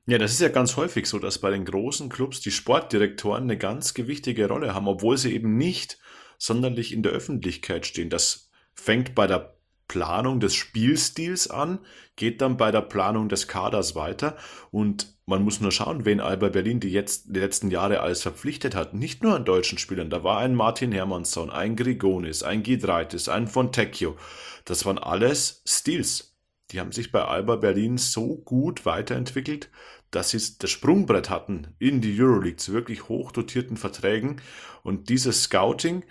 Ja, 0.06 0.18
das 0.18 0.32
ist 0.32 0.40
ja 0.40 0.48
ganz 0.48 0.76
häufig 0.76 1.06
so, 1.06 1.20
dass 1.20 1.38
bei 1.38 1.50
den 1.52 1.64
großen 1.64 2.08
Clubs 2.08 2.40
die 2.40 2.50
Sportdirektoren 2.50 3.44
eine 3.44 3.56
ganz 3.56 3.94
gewichtige 3.94 4.48
Rolle 4.48 4.74
haben, 4.74 4.88
obwohl 4.88 5.16
sie 5.16 5.32
eben 5.32 5.56
nicht 5.56 6.00
sonderlich 6.38 6.92
in 6.92 7.04
der 7.04 7.12
Öffentlichkeit 7.12 7.86
stehen. 7.86 8.10
Das 8.10 8.50
fängt 8.74 9.14
bei 9.14 9.28
der 9.28 9.57
Planung 9.88 10.38
des 10.38 10.54
Spielstils 10.54 11.50
an, 11.50 11.78
geht 12.16 12.40
dann 12.42 12.56
bei 12.56 12.70
der 12.70 12.82
Planung 12.82 13.28
des 13.28 13.48
Kaders 13.48 13.94
weiter 13.94 14.36
und 14.70 15.16
man 15.26 15.42
muss 15.42 15.60
nur 15.60 15.72
schauen, 15.72 16.04
wen 16.04 16.20
Alba 16.20 16.48
Berlin 16.48 16.80
die, 16.80 16.90
jetzt, 16.90 17.34
die 17.34 17.40
letzten 17.40 17.70
Jahre 17.70 18.00
alles 18.00 18.22
verpflichtet 18.22 18.74
hat. 18.74 18.94
Nicht 18.94 19.22
nur 19.22 19.34
an 19.34 19.44
deutschen 19.44 19.78
Spielern, 19.78 20.08
da 20.10 20.24
war 20.24 20.38
ein 20.38 20.54
Martin 20.54 20.92
Hermansson, 20.92 21.50
ein 21.50 21.76
Grigonis, 21.76 22.42
ein 22.42 22.62
Gidreitis, 22.62 23.28
ein 23.28 23.46
Fontecchio. 23.46 24.16
Das 24.64 24.86
waren 24.86 24.98
alles 24.98 25.62
Stils. 25.66 26.36
Die 26.70 26.80
haben 26.80 26.92
sich 26.92 27.12
bei 27.12 27.22
Alba 27.22 27.56
Berlin 27.56 27.96
so 27.98 28.36
gut 28.36 28.84
weiterentwickelt, 28.84 29.70
dass 30.10 30.30
sie 30.30 30.58
das 30.58 30.70
Sprungbrett 30.70 31.30
hatten 31.30 31.68
in 31.78 32.00
die 32.00 32.18
Euroleague 32.20 32.56
zu 32.56 32.72
wirklich 32.72 33.08
hochdotierten 33.08 33.76
Verträgen. 33.76 34.40
Und 34.82 35.08
dieses 35.08 35.44
Scouting, 35.44 36.04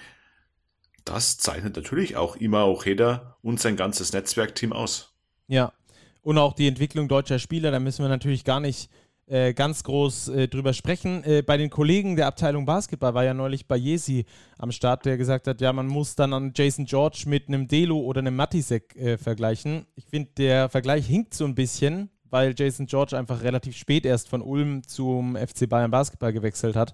das 1.07 1.37
zeichnet 1.37 1.75
natürlich 1.75 2.15
auch 2.15 2.35
Ima 2.35 2.65
Ojeda 2.65 3.37
und 3.41 3.59
sein 3.59 3.75
ganzes 3.75 4.13
Netzwerkteam 4.13 4.73
aus. 4.73 5.13
Ja, 5.47 5.73
und 6.21 6.37
auch 6.37 6.53
die 6.53 6.67
Entwicklung 6.67 7.07
deutscher 7.07 7.39
Spieler, 7.39 7.71
da 7.71 7.79
müssen 7.79 8.03
wir 8.03 8.09
natürlich 8.09 8.43
gar 8.43 8.59
nicht 8.59 8.89
äh, 9.27 9.53
ganz 9.53 9.83
groß 9.83 10.29
äh, 10.29 10.47
drüber 10.47 10.73
sprechen. 10.73 11.23
Äh, 11.23 11.41
bei 11.41 11.57
den 11.57 11.69
Kollegen 11.69 12.15
der 12.15 12.27
Abteilung 12.27 12.65
Basketball 12.65 13.13
war 13.13 13.23
ja 13.23 13.33
neulich 13.33 13.67
bei 13.67 13.77
Jesi 13.77 14.25
am 14.57 14.71
Start, 14.71 15.05
der 15.05 15.17
gesagt 15.17 15.47
hat, 15.47 15.61
ja, 15.61 15.71
man 15.71 15.87
muss 15.87 16.15
dann 16.15 16.33
an 16.33 16.53
Jason 16.55 16.85
George 16.85 17.23
mit 17.27 17.47
einem 17.47 17.67
Delo 17.67 17.99
oder 17.99 18.19
einem 18.19 18.35
Matisek 18.35 18.95
äh, 18.95 19.17
vergleichen. 19.17 19.85
Ich 19.95 20.05
finde, 20.05 20.31
der 20.37 20.69
Vergleich 20.69 21.07
hinkt 21.07 21.33
so 21.33 21.45
ein 21.45 21.55
bisschen, 21.55 22.09
weil 22.29 22.53
Jason 22.57 22.85
George 22.87 23.17
einfach 23.17 23.41
relativ 23.43 23.77
spät 23.77 24.05
erst 24.05 24.27
von 24.27 24.41
Ulm 24.41 24.85
zum 24.85 25.35
FC 25.35 25.69
Bayern 25.69 25.91
Basketball 25.91 26.33
gewechselt 26.33 26.75
hat 26.75 26.93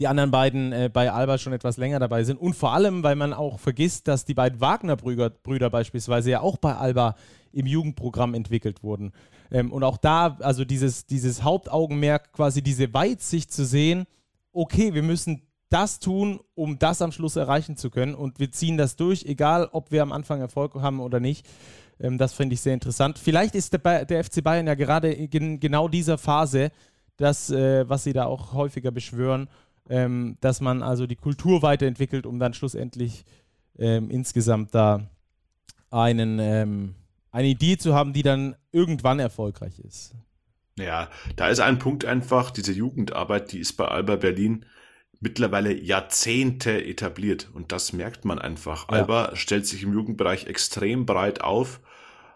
die 0.00 0.08
anderen 0.08 0.30
beiden 0.30 0.72
äh, 0.72 0.90
bei 0.92 1.12
Alba 1.12 1.36
schon 1.36 1.52
etwas 1.52 1.76
länger 1.76 1.98
dabei 1.98 2.24
sind. 2.24 2.40
Und 2.40 2.54
vor 2.54 2.72
allem, 2.72 3.02
weil 3.02 3.16
man 3.16 3.34
auch 3.34 3.60
vergisst, 3.60 4.08
dass 4.08 4.24
die 4.24 4.34
beiden 4.34 4.60
Wagner-Brüder 4.60 5.28
Brüder 5.28 5.68
beispielsweise 5.68 6.30
ja 6.30 6.40
auch 6.40 6.56
bei 6.56 6.74
Alba 6.74 7.16
im 7.52 7.66
Jugendprogramm 7.66 8.32
entwickelt 8.32 8.82
wurden. 8.82 9.12
Ähm, 9.50 9.70
und 9.70 9.84
auch 9.84 9.98
da, 9.98 10.38
also 10.40 10.64
dieses, 10.64 11.04
dieses 11.04 11.42
Hauptaugenmerk, 11.44 12.32
quasi 12.32 12.62
diese 12.62 12.92
Weitsicht 12.94 13.52
zu 13.52 13.66
sehen, 13.66 14.06
okay, 14.52 14.94
wir 14.94 15.02
müssen 15.02 15.42
das 15.68 16.00
tun, 16.00 16.40
um 16.54 16.78
das 16.78 17.02
am 17.02 17.12
Schluss 17.12 17.36
erreichen 17.36 17.76
zu 17.76 17.90
können. 17.90 18.14
Und 18.14 18.40
wir 18.40 18.50
ziehen 18.50 18.78
das 18.78 18.96
durch, 18.96 19.24
egal 19.26 19.68
ob 19.70 19.92
wir 19.92 20.02
am 20.02 20.12
Anfang 20.12 20.40
Erfolg 20.40 20.74
haben 20.76 21.00
oder 21.00 21.20
nicht. 21.20 21.46
Ähm, 22.00 22.16
das 22.16 22.32
finde 22.32 22.54
ich 22.54 22.62
sehr 22.62 22.74
interessant. 22.74 23.18
Vielleicht 23.18 23.54
ist 23.54 23.74
der, 23.74 24.06
der 24.06 24.24
FC 24.24 24.42
Bayern 24.42 24.66
ja 24.66 24.74
gerade 24.74 25.12
in 25.12 25.60
genau 25.60 25.88
dieser 25.88 26.16
Phase, 26.16 26.70
das, 27.18 27.50
äh, 27.50 27.86
was 27.86 28.04
sie 28.04 28.14
da 28.14 28.24
auch 28.24 28.54
häufiger 28.54 28.90
beschwören 28.90 29.48
ähm, 29.90 30.38
dass 30.40 30.60
man 30.60 30.82
also 30.82 31.06
die 31.06 31.16
Kultur 31.16 31.62
weiterentwickelt, 31.62 32.24
um 32.24 32.38
dann 32.38 32.54
schlussendlich 32.54 33.24
ähm, 33.78 34.08
insgesamt 34.10 34.74
da 34.74 35.10
einen, 35.90 36.38
ähm, 36.38 36.94
eine 37.32 37.48
Idee 37.48 37.76
zu 37.76 37.94
haben, 37.94 38.12
die 38.12 38.22
dann 38.22 38.54
irgendwann 38.72 39.18
erfolgreich 39.18 39.80
ist. 39.80 40.14
Ja, 40.78 41.10
da 41.36 41.48
ist 41.48 41.60
ein 41.60 41.78
Punkt 41.78 42.04
einfach, 42.04 42.50
diese 42.50 42.72
Jugendarbeit, 42.72 43.52
die 43.52 43.58
ist 43.58 43.74
bei 43.74 43.86
Alba 43.86 44.16
Berlin 44.16 44.64
mittlerweile 45.20 45.74
Jahrzehnte 45.74 46.82
etabliert 46.84 47.50
und 47.52 47.72
das 47.72 47.92
merkt 47.92 48.24
man 48.24 48.38
einfach. 48.38 48.88
Ja. 48.90 48.98
Alba 48.98 49.36
stellt 49.36 49.66
sich 49.66 49.82
im 49.82 49.92
Jugendbereich 49.92 50.46
extrem 50.46 51.04
breit 51.04 51.42
auf, 51.42 51.80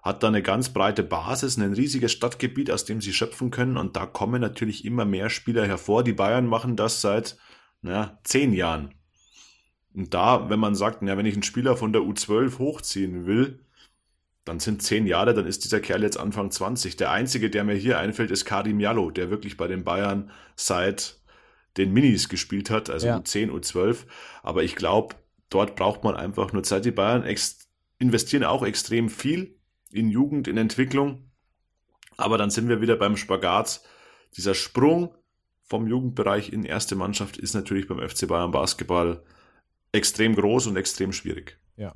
hat 0.04 0.22
da 0.22 0.28
eine 0.28 0.42
ganz 0.42 0.68
breite 0.68 1.02
Basis, 1.02 1.56
ein 1.56 1.72
riesiges 1.72 2.12
Stadtgebiet, 2.12 2.70
aus 2.70 2.84
dem 2.84 3.00
sie 3.00 3.14
schöpfen 3.14 3.50
können. 3.50 3.78
Und 3.78 3.96
da 3.96 4.04
kommen 4.04 4.42
natürlich 4.42 4.84
immer 4.84 5.06
mehr 5.06 5.30
Spieler 5.30 5.66
hervor. 5.66 6.04
Die 6.04 6.12
Bayern 6.12 6.46
machen 6.46 6.76
das 6.76 7.00
seit 7.00 7.38
na, 7.80 8.18
zehn 8.22 8.52
Jahren. 8.52 8.92
Und 9.94 10.12
da, 10.12 10.50
wenn 10.50 10.60
man 10.60 10.74
sagt, 10.74 11.02
ja, 11.02 11.16
wenn 11.16 11.24
ich 11.24 11.34
einen 11.34 11.42
Spieler 11.42 11.76
von 11.76 11.94
der 11.94 12.02
U12 12.02 12.58
hochziehen 12.58 13.24
will, 13.24 13.60
dann 14.44 14.60
sind 14.60 14.82
zehn 14.82 15.06
Jahre, 15.06 15.32
dann 15.32 15.46
ist 15.46 15.64
dieser 15.64 15.80
Kerl 15.80 16.02
jetzt 16.02 16.18
Anfang 16.18 16.50
20. 16.50 16.96
Der 16.96 17.10
einzige, 17.10 17.48
der 17.48 17.64
mir 17.64 17.74
hier 17.74 17.98
einfällt, 17.98 18.30
ist 18.30 18.44
Kadim 18.44 18.80
Jallo, 18.80 19.10
der 19.10 19.30
wirklich 19.30 19.56
bei 19.56 19.68
den 19.68 19.84
Bayern 19.84 20.30
seit 20.54 21.18
den 21.78 21.94
Minis 21.94 22.28
gespielt 22.28 22.68
hat, 22.68 22.90
also 22.90 23.06
ja. 23.06 23.16
U10, 23.16 23.50
U12. 23.50 24.04
Aber 24.42 24.62
ich 24.62 24.76
glaube, 24.76 25.14
dort 25.48 25.76
braucht 25.76 26.04
man 26.04 26.14
einfach 26.14 26.52
nur 26.52 26.62
Zeit. 26.62 26.84
Die 26.84 26.90
Bayern 26.90 27.24
investieren 27.98 28.44
auch 28.44 28.62
extrem 28.62 29.08
viel 29.08 29.56
in 29.94 30.10
Jugend, 30.10 30.48
in 30.48 30.56
Entwicklung. 30.56 31.30
Aber 32.16 32.38
dann 32.38 32.50
sind 32.50 32.68
wir 32.68 32.80
wieder 32.80 32.96
beim 32.96 33.16
Spagat. 33.16 33.82
Dieser 34.36 34.54
Sprung 34.54 35.14
vom 35.62 35.86
Jugendbereich 35.86 36.52
in 36.52 36.64
erste 36.64 36.96
Mannschaft 36.96 37.36
ist 37.36 37.54
natürlich 37.54 37.88
beim 37.88 38.06
FC 38.06 38.28
Bayern 38.28 38.50
Basketball 38.50 39.22
extrem 39.92 40.34
groß 40.34 40.66
und 40.66 40.76
extrem 40.76 41.12
schwierig. 41.12 41.58
Ja. 41.76 41.94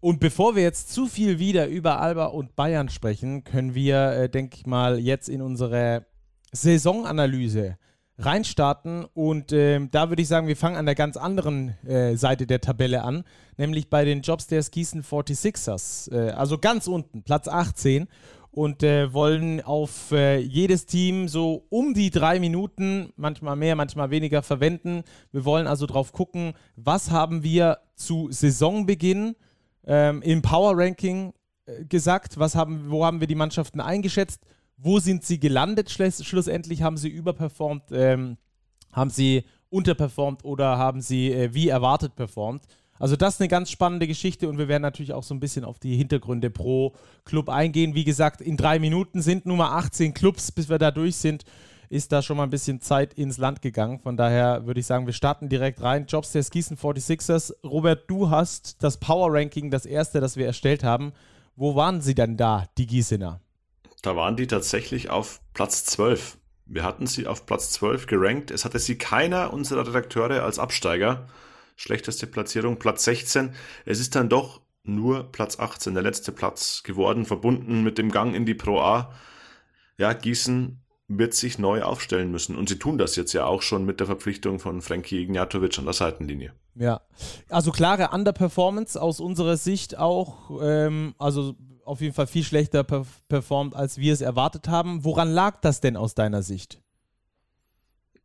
Und 0.00 0.20
bevor 0.20 0.56
wir 0.56 0.62
jetzt 0.62 0.92
zu 0.92 1.06
viel 1.06 1.38
wieder 1.38 1.68
über 1.68 2.00
Alba 2.00 2.26
und 2.26 2.56
Bayern 2.56 2.88
sprechen, 2.88 3.44
können 3.44 3.74
wir, 3.74 4.12
äh, 4.12 4.28
denke 4.28 4.56
ich 4.56 4.66
mal, 4.66 4.98
jetzt 4.98 5.28
in 5.28 5.42
unsere 5.42 6.06
Saisonanalyse 6.52 7.78
reinstarten. 8.24 9.06
Und 9.14 9.52
äh, 9.52 9.80
da 9.90 10.08
würde 10.08 10.22
ich 10.22 10.28
sagen, 10.28 10.46
wir 10.46 10.56
fangen 10.56 10.76
an 10.76 10.86
der 10.86 10.94
ganz 10.94 11.16
anderen 11.16 11.76
äh, 11.86 12.16
Seite 12.16 12.46
der 12.46 12.60
Tabelle 12.60 13.02
an, 13.02 13.24
nämlich 13.56 13.90
bei 13.90 14.04
den 14.04 14.22
Jobstairs 14.22 14.70
Gießen 14.70 15.02
46ers. 15.02 16.12
Äh, 16.12 16.30
also 16.30 16.58
ganz 16.58 16.86
unten, 16.86 17.22
Platz 17.22 17.48
18. 17.48 18.08
Und 18.52 18.82
äh, 18.82 19.14
wollen 19.14 19.60
auf 19.62 20.10
äh, 20.10 20.38
jedes 20.38 20.86
Team 20.86 21.28
so 21.28 21.66
um 21.68 21.94
die 21.94 22.10
drei 22.10 22.40
Minuten, 22.40 23.12
manchmal 23.14 23.54
mehr, 23.54 23.76
manchmal 23.76 24.10
weniger 24.10 24.42
verwenden. 24.42 25.04
Wir 25.30 25.44
wollen 25.44 25.68
also 25.68 25.86
drauf 25.86 26.12
gucken, 26.12 26.54
was 26.74 27.12
haben 27.12 27.44
wir 27.44 27.78
zu 27.94 28.26
Saisonbeginn 28.32 29.36
ähm, 29.86 30.20
im 30.22 30.42
Power 30.42 30.76
Ranking 30.76 31.32
äh, 31.66 31.84
gesagt, 31.84 32.40
was 32.40 32.56
haben, 32.56 32.90
wo 32.90 33.04
haben 33.04 33.20
wir 33.20 33.28
die 33.28 33.36
Mannschaften 33.36 33.80
eingeschätzt 33.80 34.42
wo 34.82 34.98
sind 34.98 35.24
sie 35.24 35.38
gelandet 35.38 35.90
schlussendlich? 35.90 36.82
Haben 36.82 36.96
sie 36.96 37.08
überperformt? 37.08 37.84
Ähm, 37.92 38.36
haben 38.92 39.10
sie 39.10 39.44
unterperformt 39.68 40.44
oder 40.44 40.78
haben 40.78 41.00
sie 41.00 41.32
äh, 41.32 41.54
wie 41.54 41.68
erwartet 41.68 42.16
performt? 42.16 42.64
Also 42.98 43.16
das 43.16 43.34
ist 43.34 43.40
eine 43.40 43.48
ganz 43.48 43.70
spannende 43.70 44.06
Geschichte 44.06 44.48
und 44.48 44.58
wir 44.58 44.68
werden 44.68 44.82
natürlich 44.82 45.14
auch 45.14 45.22
so 45.22 45.32
ein 45.32 45.40
bisschen 45.40 45.64
auf 45.64 45.78
die 45.78 45.96
Hintergründe 45.96 46.50
pro 46.50 46.94
Club 47.24 47.48
eingehen. 47.48 47.94
Wie 47.94 48.04
gesagt, 48.04 48.42
in 48.42 48.58
drei 48.58 48.78
Minuten 48.78 49.22
sind 49.22 49.46
Nummer 49.46 49.72
18 49.72 50.12
Clubs, 50.12 50.52
bis 50.52 50.68
wir 50.68 50.78
da 50.78 50.90
durch 50.90 51.16
sind, 51.16 51.44
ist 51.88 52.12
da 52.12 52.20
schon 52.20 52.36
mal 52.36 52.44
ein 52.44 52.50
bisschen 52.50 52.82
Zeit 52.82 53.14
ins 53.14 53.38
Land 53.38 53.62
gegangen. 53.62 54.00
Von 54.00 54.18
daher 54.18 54.66
würde 54.66 54.80
ich 54.80 54.86
sagen, 54.86 55.06
wir 55.06 55.14
starten 55.14 55.48
direkt 55.48 55.82
rein. 55.82 56.06
Jobs 56.06 56.32
der 56.32 56.42
Gießen 56.42 56.76
46ers. 56.76 57.54
Robert, 57.64 58.08
du 58.08 58.28
hast 58.28 58.82
das 58.82 58.98
Power 58.98 59.32
Ranking, 59.32 59.70
das 59.70 59.86
erste, 59.86 60.20
das 60.20 60.36
wir 60.36 60.46
erstellt 60.46 60.84
haben. 60.84 61.12
Wo 61.56 61.74
waren 61.74 62.02
sie 62.02 62.14
denn 62.14 62.36
da, 62.36 62.66
die 62.76 62.86
Gießener? 62.86 63.40
Da 64.02 64.16
waren 64.16 64.36
die 64.36 64.46
tatsächlich 64.46 65.10
auf 65.10 65.40
Platz 65.54 65.84
12. 65.84 66.38
Wir 66.66 66.84
hatten 66.84 67.06
sie 67.06 67.26
auf 67.26 67.46
Platz 67.46 67.72
12 67.72 68.06
gerankt. 68.06 68.50
Es 68.50 68.64
hatte 68.64 68.78
sie 68.78 68.96
keiner 68.96 69.52
unserer 69.52 69.86
Redakteure 69.86 70.42
als 70.42 70.58
Absteiger. 70.58 71.26
Schlechteste 71.76 72.26
Platzierung 72.26 72.78
Platz 72.78 73.04
16. 73.04 73.54
Es 73.84 74.00
ist 74.00 74.14
dann 74.14 74.28
doch 74.28 74.60
nur 74.82 75.30
Platz 75.32 75.58
18, 75.58 75.94
der 75.94 76.02
letzte 76.02 76.32
Platz 76.32 76.82
geworden, 76.82 77.26
verbunden 77.26 77.82
mit 77.82 77.98
dem 77.98 78.10
Gang 78.10 78.34
in 78.34 78.46
die 78.46 78.54
Pro 78.54 78.80
A. 78.80 79.12
Ja, 79.98 80.12
Gießen 80.12 80.80
wird 81.08 81.34
sich 81.34 81.58
neu 81.58 81.82
aufstellen 81.82 82.30
müssen. 82.30 82.56
Und 82.56 82.68
sie 82.68 82.78
tun 82.78 82.96
das 82.96 83.16
jetzt 83.16 83.32
ja 83.32 83.44
auch 83.44 83.62
schon 83.62 83.84
mit 83.84 83.98
der 83.98 84.06
Verpflichtung 84.06 84.60
von 84.60 84.80
Frankie 84.80 85.22
Ignatovic 85.22 85.78
an 85.78 85.84
der 85.84 85.94
Seitenlinie. 85.94 86.54
Ja, 86.76 87.00
also 87.48 87.72
klare 87.72 88.10
Underperformance 88.12 89.00
aus 89.00 89.18
unserer 89.18 89.56
Sicht 89.56 89.98
auch. 89.98 90.60
Ähm, 90.62 91.14
also 91.18 91.56
auf 91.84 92.00
jeden 92.00 92.14
Fall 92.14 92.26
viel 92.26 92.44
schlechter 92.44 92.84
performt, 92.84 93.74
als 93.74 93.98
wir 93.98 94.12
es 94.12 94.20
erwartet 94.20 94.68
haben. 94.68 95.04
Woran 95.04 95.30
lag 95.30 95.60
das 95.60 95.80
denn 95.80 95.96
aus 95.96 96.14
deiner 96.14 96.42
Sicht? 96.42 96.80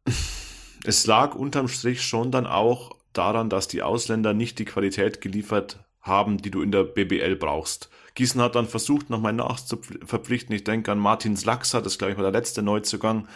Es 0.87 1.07
lag 1.07 1.33
unterm 1.33 1.67
Strich 1.67 2.03
schon 2.03 2.29
dann 2.29 2.45
auch 2.45 2.91
daran, 3.11 3.49
dass 3.49 3.67
die 3.67 3.81
Ausländer 3.81 4.35
nicht 4.35 4.59
die 4.59 4.65
Qualität 4.65 5.19
geliefert 5.19 5.83
haben, 5.99 6.37
die 6.37 6.51
du 6.51 6.61
in 6.61 6.71
der 6.71 6.83
BBL 6.83 7.35
brauchst. 7.35 7.89
Gießen 8.13 8.39
hat 8.39 8.55
dann 8.55 8.67
versucht, 8.67 9.09
nochmal 9.09 9.33
nachzuverpflichten. 9.33 10.55
Ich 10.55 10.63
denke 10.63 10.91
an 10.91 10.99
Martin 10.99 11.35
Slaxer, 11.35 11.81
das 11.81 11.97
glaube 11.97 12.11
ich 12.11 12.17
war 12.17 12.23
der 12.23 12.39
letzte 12.39 12.61
Neuzugang. 12.61 13.27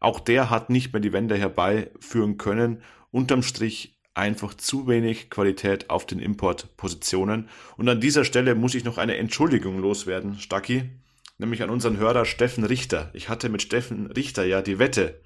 Auch 0.00 0.20
der 0.20 0.50
hat 0.50 0.70
nicht 0.70 0.92
mehr 0.92 1.00
die 1.00 1.12
Wende 1.12 1.36
herbeiführen 1.36 2.38
können. 2.38 2.82
Unterm 3.10 3.42
Strich 3.42 3.95
einfach 4.16 4.54
zu 4.54 4.86
wenig 4.86 5.30
Qualität 5.30 5.90
auf 5.90 6.06
den 6.06 6.18
Importpositionen. 6.18 7.48
Und 7.76 7.88
an 7.88 8.00
dieser 8.00 8.24
Stelle 8.24 8.54
muss 8.54 8.74
ich 8.74 8.84
noch 8.84 8.98
eine 8.98 9.16
Entschuldigung 9.16 9.78
loswerden, 9.78 10.38
Stacki, 10.38 10.90
nämlich 11.38 11.62
an 11.62 11.70
unseren 11.70 11.98
Hörer 11.98 12.24
Steffen 12.24 12.64
Richter. 12.64 13.10
Ich 13.12 13.28
hatte 13.28 13.48
mit 13.48 13.62
Steffen 13.62 14.06
Richter 14.06 14.44
ja 14.44 14.62
die 14.62 14.78
Wette 14.78 15.20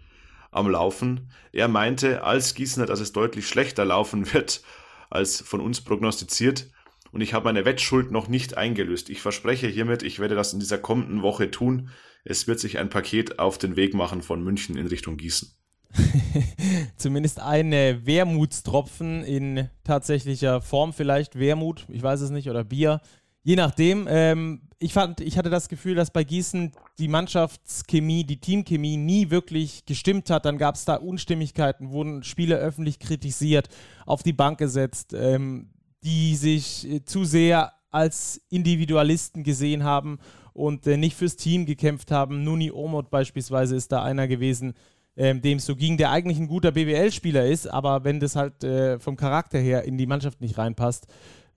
am 0.50 0.68
Laufen. 0.68 1.30
Er 1.52 1.68
meinte 1.68 2.24
als 2.24 2.54
Gießener, 2.54 2.86
dass 2.86 3.00
es 3.00 3.12
deutlich 3.12 3.46
schlechter 3.48 3.84
laufen 3.84 4.32
wird 4.32 4.62
als 5.08 5.40
von 5.40 5.60
uns 5.60 5.80
prognostiziert. 5.80 6.70
Und 7.12 7.20
ich 7.20 7.34
habe 7.34 7.44
meine 7.44 7.64
Wettschuld 7.64 8.10
noch 8.10 8.28
nicht 8.28 8.56
eingelöst. 8.56 9.10
Ich 9.10 9.20
verspreche 9.20 9.66
hiermit, 9.66 10.02
ich 10.02 10.18
werde 10.20 10.36
das 10.36 10.52
in 10.52 10.60
dieser 10.60 10.78
kommenden 10.78 11.22
Woche 11.22 11.50
tun. 11.50 11.90
Es 12.24 12.46
wird 12.46 12.60
sich 12.60 12.78
ein 12.78 12.90
Paket 12.90 13.38
auf 13.38 13.58
den 13.58 13.76
Weg 13.76 13.94
machen 13.94 14.22
von 14.22 14.42
München 14.42 14.76
in 14.76 14.86
Richtung 14.86 15.16
Gießen. 15.16 15.59
Zumindest 16.96 17.40
ein 17.40 17.72
Wermutstropfen 17.72 19.24
in 19.24 19.68
tatsächlicher 19.84 20.60
Form, 20.60 20.92
vielleicht 20.92 21.38
Wermut, 21.38 21.86
ich 21.88 22.02
weiß 22.02 22.20
es 22.20 22.30
nicht, 22.30 22.48
oder 22.48 22.64
Bier. 22.64 23.00
Je 23.42 23.56
nachdem. 23.56 24.06
Ähm, 24.08 24.62
ich 24.82 24.94
fand, 24.94 25.20
ich 25.20 25.36
hatte 25.36 25.50
das 25.50 25.68
Gefühl, 25.68 25.94
dass 25.94 26.10
bei 26.10 26.24
Gießen 26.24 26.72
die 26.98 27.08
Mannschaftschemie, 27.08 28.24
die 28.24 28.40
Teamchemie 28.40 28.96
nie 28.96 29.28
wirklich 29.30 29.84
gestimmt 29.84 30.30
hat. 30.30 30.46
Dann 30.46 30.56
gab 30.56 30.74
es 30.74 30.86
da 30.86 30.94
Unstimmigkeiten, 30.94 31.90
wurden 31.90 32.22
Spieler 32.22 32.56
öffentlich 32.56 32.98
kritisiert, 32.98 33.68
auf 34.06 34.22
die 34.22 34.32
Bank 34.32 34.58
gesetzt, 34.58 35.12
ähm, 35.12 35.68
die 36.02 36.34
sich 36.34 36.90
äh, 36.90 37.04
zu 37.04 37.24
sehr 37.24 37.74
als 37.90 38.40
Individualisten 38.48 39.42
gesehen 39.42 39.84
haben 39.84 40.18
und 40.54 40.86
äh, 40.86 40.96
nicht 40.96 41.16
fürs 41.16 41.36
Team 41.36 41.66
gekämpft 41.66 42.10
haben. 42.10 42.42
Nuni 42.42 42.70
Omot 42.70 43.10
beispielsweise 43.10 43.76
ist 43.76 43.92
da 43.92 44.02
einer 44.02 44.28
gewesen, 44.28 44.72
ähm, 45.20 45.42
dem 45.42 45.58
es 45.58 45.66
so 45.66 45.76
ging, 45.76 45.98
der 45.98 46.10
eigentlich 46.10 46.38
ein 46.38 46.48
guter 46.48 46.72
BWL-Spieler 46.72 47.44
ist, 47.44 47.66
aber 47.66 48.04
wenn 48.04 48.20
das 48.20 48.36
halt 48.36 48.64
äh, 48.64 48.98
vom 48.98 49.16
Charakter 49.16 49.58
her 49.58 49.84
in 49.84 49.98
die 49.98 50.06
Mannschaft 50.06 50.40
nicht 50.40 50.56
reinpasst, 50.56 51.08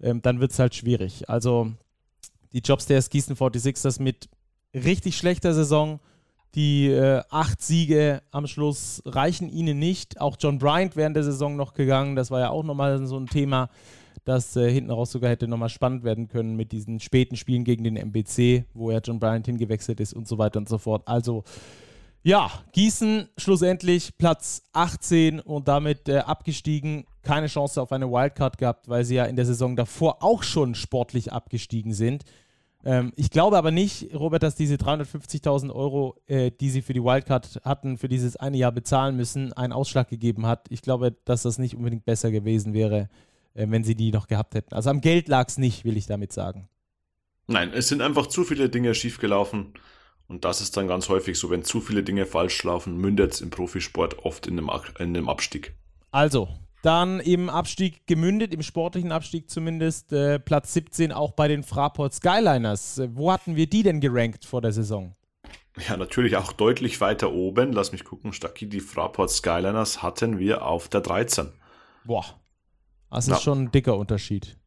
ähm, 0.02 0.22
dann 0.22 0.42
wird 0.42 0.52
es 0.52 0.60
halt 0.60 0.76
schwierig. 0.76 1.30
Also 1.30 1.72
die 2.52 2.60
Jobs 2.60 2.88
der 2.88 3.02
Gießen 3.02 3.38
46ers 3.38 4.02
mit 4.02 4.28
richtig 4.74 5.16
schlechter 5.16 5.54
Saison, 5.54 6.02
die 6.56 6.90
äh, 6.90 7.22
acht 7.30 7.62
Siege 7.62 8.22
am 8.32 8.48
Schluss 8.48 9.02
reichen 9.06 9.48
ihnen 9.48 9.80
nicht. 9.80 10.20
Auch 10.20 10.36
John 10.38 10.60
Bryant 10.60 10.98
während 10.98 11.16
der 11.16 11.24
Saison 11.24 11.56
noch 11.56 11.74
gegangen. 11.74 12.18
Das 12.18 12.32
war 12.32 12.42
ja 12.42 12.50
auch 12.50 12.64
nochmal 12.64 13.08
so 13.08 13.18
ein 13.18 13.28
Thema, 13.28 13.70
das 14.26 14.58
äh, 14.58 14.70
hinten 14.70 14.92
raus 14.92 15.14
sogar 15.14 15.30
hätte 15.30 15.48
nochmal 15.48 15.70
spannend 15.70 16.04
werden 16.04 16.28
können 16.28 16.58
mit 16.58 16.74
diesen 16.74 17.00
späten 17.00 17.38
Spielen 17.38 17.64
gegen 17.64 17.86
den 17.86 17.96
MBC, 17.96 18.66
wo 18.74 18.92
ja 18.92 19.00
John 19.00 19.20
Bryant 19.20 19.46
hingewechselt 19.46 20.02
ist 20.02 20.14
und 20.14 20.28
so 20.28 20.38
weiter 20.38 20.60
und 20.60 20.68
so 20.68 20.78
fort. 20.78 21.04
Also 21.06 21.46
ja, 22.24 22.52
Gießen 22.72 23.28
schlussendlich 23.38 24.18
Platz 24.18 24.64
18 24.72 25.42
und 25.42 25.68
damit 25.68 26.08
äh, 26.08 26.20
abgestiegen. 26.20 27.06
Keine 27.22 27.48
Chance 27.48 27.82
auf 27.82 27.92
eine 27.92 28.10
Wildcard 28.10 28.58
gehabt, 28.58 28.88
weil 28.88 29.04
sie 29.04 29.16
ja 29.16 29.26
in 29.26 29.36
der 29.36 29.46
Saison 29.46 29.76
davor 29.76 30.24
auch 30.24 30.42
schon 30.44 30.74
sportlich 30.74 31.34
abgestiegen 31.34 31.94
sind. 31.94 32.24
Ähm, 32.86 33.12
ich 33.18 33.30
glaube 33.30 33.58
aber 33.58 33.72
nicht, 33.72 34.14
Robert, 34.14 34.42
dass 34.42 34.56
diese 34.56 34.76
350.000 34.76 35.74
Euro, 35.74 36.16
äh, 36.28 36.52
die 36.52 36.70
sie 36.70 36.82
für 36.82 36.94
die 36.94 37.04
Wildcard 37.04 37.62
hatten, 37.64 37.98
für 37.98 38.08
dieses 38.08 38.38
eine 38.38 38.58
Jahr 38.58 38.72
bezahlen 38.72 39.18
müssen, 39.18 39.52
einen 39.54 39.74
Ausschlag 39.74 40.10
gegeben 40.10 40.46
hat. 40.46 40.68
Ich 40.70 40.82
glaube, 40.82 41.16
dass 41.26 41.44
das 41.44 41.58
nicht 41.58 41.76
unbedingt 41.76 42.06
besser 42.06 42.32
gewesen 42.32 42.74
wäre, 42.74 43.10
äh, 43.54 43.66
wenn 43.70 43.84
sie 43.84 43.96
die 43.96 44.12
noch 44.12 44.28
gehabt 44.28 44.56
hätten. 44.56 44.74
Also 44.74 44.90
am 44.90 45.02
Geld 45.02 45.28
lag 45.28 45.50
es 45.50 45.58
nicht, 45.58 45.84
will 45.84 45.98
ich 45.98 46.08
damit 46.08 46.32
sagen. 46.32 46.70
Nein, 47.48 47.72
es 47.74 47.90
sind 47.90 48.02
einfach 48.02 48.28
zu 48.28 48.46
viele 48.46 48.70
Dinge 48.70 48.96
schiefgelaufen. 48.96 49.74
Und 50.34 50.46
das 50.46 50.62
ist 50.62 50.76
dann 50.78 50.88
ganz 50.88 51.10
häufig 51.10 51.38
so, 51.38 51.52
wenn 51.52 51.64
zu 51.64 51.80
viele 51.80 52.02
Dinge 52.02 52.26
falsch 52.26 52.64
laufen, 52.64 52.98
mündet 52.98 53.34
es 53.34 53.42
im 53.42 53.52
Profisport 53.52 54.26
oft 54.26 54.48
in 54.48 54.58
einem, 54.58 54.72
in 54.98 55.16
einem 55.16 55.30
Abstieg. 55.30 55.76
Also, 56.10 56.50
dann 56.82 57.20
im 57.20 57.52
Abstieg 57.52 58.08
gemündet, 58.08 58.52
im 58.52 58.64
sportlichen 58.64 59.12
Abstieg 59.12 59.52
zumindest, 59.52 60.12
äh, 60.12 60.40
Platz 60.40 60.74
17 60.74 61.12
auch 61.12 61.34
bei 61.34 61.48
den 61.48 61.62
Fraport 61.62 62.16
Skyliners. 62.16 62.98
Äh, 62.98 63.10
wo 63.14 63.32
hatten 63.32 63.56
wir 63.56 63.68
die 63.68 63.84
denn 63.84 64.00
gerankt 64.00 64.44
vor 64.44 64.60
der 64.60 64.72
Saison? 64.72 65.16
Ja, 65.88 65.98
natürlich 65.98 66.36
auch 66.36 66.52
deutlich 66.52 67.00
weiter 67.00 67.32
oben. 67.32 67.72
Lass 67.72 67.92
mich 67.92 68.04
gucken, 68.04 68.34
Stacki, 68.34 68.68
die 68.68 68.80
Fraport 68.80 69.30
Skyliners 69.30 70.02
hatten 70.02 70.40
wir 70.40 70.66
auf 70.66 70.88
der 70.88 71.02
13. 71.02 71.50
Boah, 72.06 72.26
das 73.12 73.26
ist 73.26 73.34
ja. 73.34 73.40
schon 73.40 73.66
ein 73.66 73.72
dicker 73.72 73.96
Unterschied. 73.96 74.58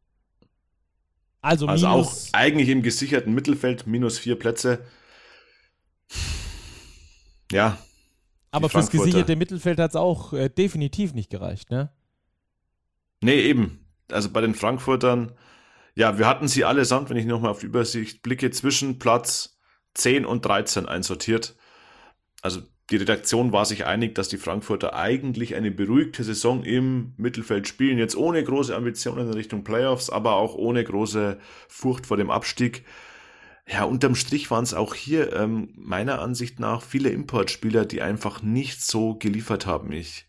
Also, 1.41 1.67
also 1.67 1.87
auch 1.87 2.13
eigentlich 2.31 2.69
im 2.69 2.83
gesicherten 2.83 3.33
Mittelfeld, 3.33 3.85
minus 3.85 4.17
vier 4.17 4.39
Plätze. 4.39 4.85
Ja. 7.51 7.77
Aber 8.51 8.69
fürs 8.69 8.89
gesicherte 8.89 9.35
Mittelfeld 9.35 9.79
hat 9.79 9.91
es 9.91 9.95
auch 9.95 10.33
äh, 10.33 10.49
definitiv 10.49 11.13
nicht 11.13 11.29
gereicht, 11.29 11.69
ne? 11.69 11.91
Nee, 13.21 13.41
eben. 13.41 13.85
Also 14.11 14.29
bei 14.29 14.41
den 14.41 14.55
Frankfurtern, 14.55 15.33
ja, 15.95 16.17
wir 16.17 16.27
hatten 16.27 16.47
sie 16.47 16.65
allesamt, 16.65 17.09
wenn 17.09 17.17
ich 17.17 17.25
nochmal 17.25 17.51
auf 17.51 17.59
die 17.59 17.65
Übersicht 17.65 18.21
blicke, 18.21 18.51
zwischen 18.51 18.99
Platz 18.99 19.57
10 19.95 20.25
und 20.25 20.45
13 20.45 20.85
einsortiert. 20.87 21.55
Also 22.41 22.61
die 22.89 22.97
Redaktion 22.97 23.51
war 23.51 23.65
sich 23.65 23.85
einig, 23.85 24.15
dass 24.15 24.29
die 24.29 24.37
Frankfurter 24.37 24.95
eigentlich 24.95 25.55
eine 25.55 25.71
beruhigte 25.71 26.23
Saison 26.23 26.63
im 26.63 27.13
Mittelfeld 27.17 27.67
spielen, 27.67 27.97
jetzt 27.97 28.15
ohne 28.15 28.41
große 28.41 28.73
Ambitionen 28.73 29.27
in 29.27 29.33
Richtung 29.33 29.63
Playoffs, 29.65 30.09
aber 30.09 30.35
auch 30.35 30.55
ohne 30.55 30.83
große 30.83 31.37
Furcht 31.67 32.05
vor 32.05 32.15
dem 32.15 32.31
Abstieg. 32.31 32.85
Ja, 33.69 33.83
unterm 33.83 34.15
Strich 34.15 34.49
waren 34.49 34.63
es 34.63 34.73
auch 34.73 34.95
hier 34.95 35.33
ähm, 35.33 35.73
meiner 35.75 36.21
Ansicht 36.21 36.59
nach 36.59 36.81
viele 36.81 37.09
Importspieler, 37.09 37.85
die 37.85 38.01
einfach 38.01 38.41
nicht 38.41 38.81
so 38.81 39.15
geliefert 39.15 39.65
haben. 39.65 39.91
Ich, 39.91 40.25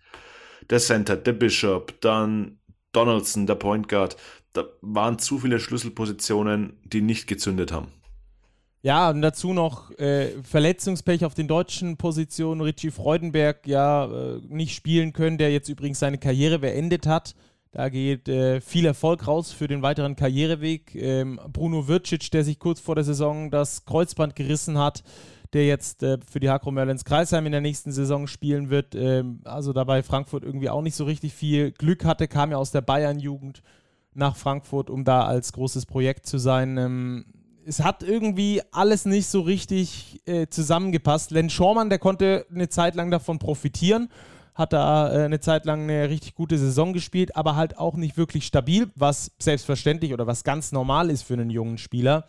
der 0.71 0.81
Center, 0.81 1.17
der 1.17 1.35
Bishop, 1.35 2.01
dann 2.01 2.59
Donaldson, 2.93 3.47
der 3.47 3.55
Point 3.55 3.89
Guard, 3.89 4.17
da 4.55 4.65
waren 4.81 5.21
zu 5.21 5.39
viele 5.39 5.61
Schlüsselpositionen, 5.61 6.81
die 6.85 7.01
nicht 7.01 7.29
gezündet 7.29 7.71
haben. 7.71 7.93
Ja, 8.83 9.11
und 9.11 9.23
dazu 9.23 9.53
noch 9.53 9.91
äh, 9.99 10.43
Verletzungspech 10.43 11.25
auf 11.25 11.35
den 11.35 11.49
deutschen 11.49 11.97
Positionen. 11.97 12.61
Richie 12.61 12.91
Freudenberg 12.91 13.67
ja 13.67 14.07
äh, 14.07 14.41
nicht 14.49 14.75
spielen 14.75 15.13
können, 15.13 15.37
der 15.39 15.53
jetzt 15.53 15.69
übrigens 15.69 15.99
seine 15.99 16.19
Karriere 16.19 16.61
beendet 16.61 17.07
hat. 17.07 17.35
Da 17.71 17.89
geht 17.91 18.29
äh, 18.29 18.61
viel 18.61 18.87
Erfolg 18.87 19.27
raus 19.27 19.53
für 19.53 19.69
den 19.69 19.83
weiteren 19.83 20.17
Karriereweg. 20.17 20.95
Ähm, 20.95 21.39
Bruno 21.53 21.87
Vircic, 21.87 22.31
der 22.31 22.45
sich 22.45 22.59
kurz 22.59 22.81
vor 22.81 22.95
der 22.95 23.05
Saison 23.05 23.51
das 23.51 23.85
Kreuzband 23.85 24.35
gerissen 24.35 24.79
hat, 24.79 25.03
der 25.53 25.67
jetzt 25.67 26.03
äh, 26.03 26.19
für 26.31 26.41
die 26.41 26.49
Hakro 26.49 26.71
Merlins 26.71 27.05
Kreisheim 27.05 27.47
in 27.47 27.53
der 27.53 27.61
nächsten 27.61 27.93
Saison 27.93 28.27
spielen 28.27 28.71
wird. 28.71 28.95
Ähm, 28.95 29.41
also 29.45 29.73
dabei 29.73 30.03
Frankfurt 30.03 30.45
irgendwie 30.45 30.71
auch 30.71 30.83
nicht 30.83 30.97
so 30.97 31.05
richtig 31.05 31.35
viel 31.35 31.73
Glück 31.73 32.05
hatte, 32.05 32.27
kam 32.27 32.51
ja 32.51 32.57
aus 32.57 32.71
der 32.71 32.81
Bayern-Jugend 32.81 33.63
nach 34.15 34.37
Frankfurt, 34.37 34.89
um 34.91 35.05
da 35.05 35.27
als 35.27 35.53
großes 35.53 35.87
Projekt 35.87 36.27
zu 36.27 36.39
sein. 36.39 36.79
Ähm, 36.79 37.27
es 37.67 37.81
hat 37.85 38.03
irgendwie 38.03 38.63
alles 38.73 39.05
nicht 39.05 39.27
so 39.27 39.43
richtig 39.43 40.23
äh, 40.27 40.47
zusammengepasst. 40.49 41.31
Len 41.31 41.51
Schormann, 41.51 41.91
der 41.91 41.99
konnte 41.99 42.47
eine 42.51 42.71
Zeit 42.71 42.95
lang 42.95 43.11
davon 43.11 43.39
profitieren, 43.39 44.09
hat 44.59 44.73
da 44.73 45.13
äh, 45.13 45.25
eine 45.25 45.39
Zeit 45.39 45.65
lang 45.65 45.85
eine 45.85 46.11
richtig 46.11 46.35
gute 46.35 46.59
Saison 46.59 46.93
gespielt, 46.93 47.37
aber 47.37 47.55
halt 47.55 47.79
auch 47.79 47.95
nicht 47.95 48.17
wirklich 48.17 48.45
stabil, 48.45 48.91
was 48.97 49.31
selbstverständlich 49.39 50.13
oder 50.13 50.27
was 50.27 50.43
ganz 50.43 50.73
normal 50.73 51.11
ist 51.11 51.23
für 51.23 51.35
einen 51.35 51.49
jungen 51.49 51.79
Spieler. 51.79 52.27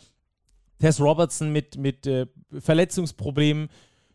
Tess 0.78 1.02
Robertson 1.02 1.52
mit, 1.52 1.78
mit 1.78 2.06
äh, 2.06 2.28
Verletzungsproblemen 2.58 3.70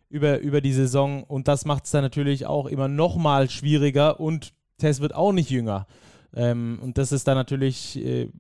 über, 0.09 0.39
über 0.39 0.61
die 0.61 0.73
Saison 0.73 1.25
und 1.25 1.49
das 1.49 1.65
macht 1.65 1.87
es 1.87 1.91
dann 1.91 2.03
natürlich 2.03 2.47
auch 2.47 2.67
immer 2.67 2.87
nochmal 2.87 3.51
schwieriger 3.51 4.21
und 4.21 4.55
Tess 4.79 5.01
wird 5.01 5.15
auch 5.15 5.33
nicht 5.33 5.51
jünger. 5.51 5.89
Ähm, 6.35 6.79
und 6.81 6.99
das 6.99 7.11
ist 7.11 7.27
dann 7.27 7.37
natürlich 7.37 7.97
äh, 7.97 8.31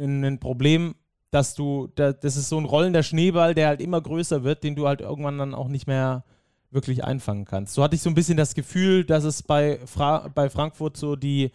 ein, 0.00 0.24
ein 0.24 0.40
Problem, 0.40 0.96
dass 1.30 1.54
du, 1.54 1.88
das 1.94 2.36
ist 2.36 2.48
so 2.48 2.58
ein 2.58 2.64
rollender 2.64 3.04
Schneeball, 3.04 3.54
der 3.54 3.68
halt 3.68 3.80
immer 3.80 4.00
größer 4.00 4.42
wird, 4.42 4.64
den 4.64 4.74
du 4.74 4.88
halt 4.88 5.00
irgendwann 5.00 5.38
dann 5.38 5.54
auch 5.54 5.68
nicht 5.68 5.86
mehr 5.86 6.24
wirklich 6.72 7.04
einfangen 7.04 7.44
kannst. 7.44 7.74
So 7.74 7.82
hatte 7.82 7.94
ich 7.94 8.02
so 8.02 8.10
ein 8.10 8.14
bisschen 8.14 8.36
das 8.36 8.54
Gefühl, 8.54 9.04
dass 9.04 9.24
es 9.24 9.42
bei, 9.42 9.78
Fra 9.86 10.28
bei 10.34 10.50
Frankfurt 10.50 10.96
so 10.96 11.16
die, 11.16 11.50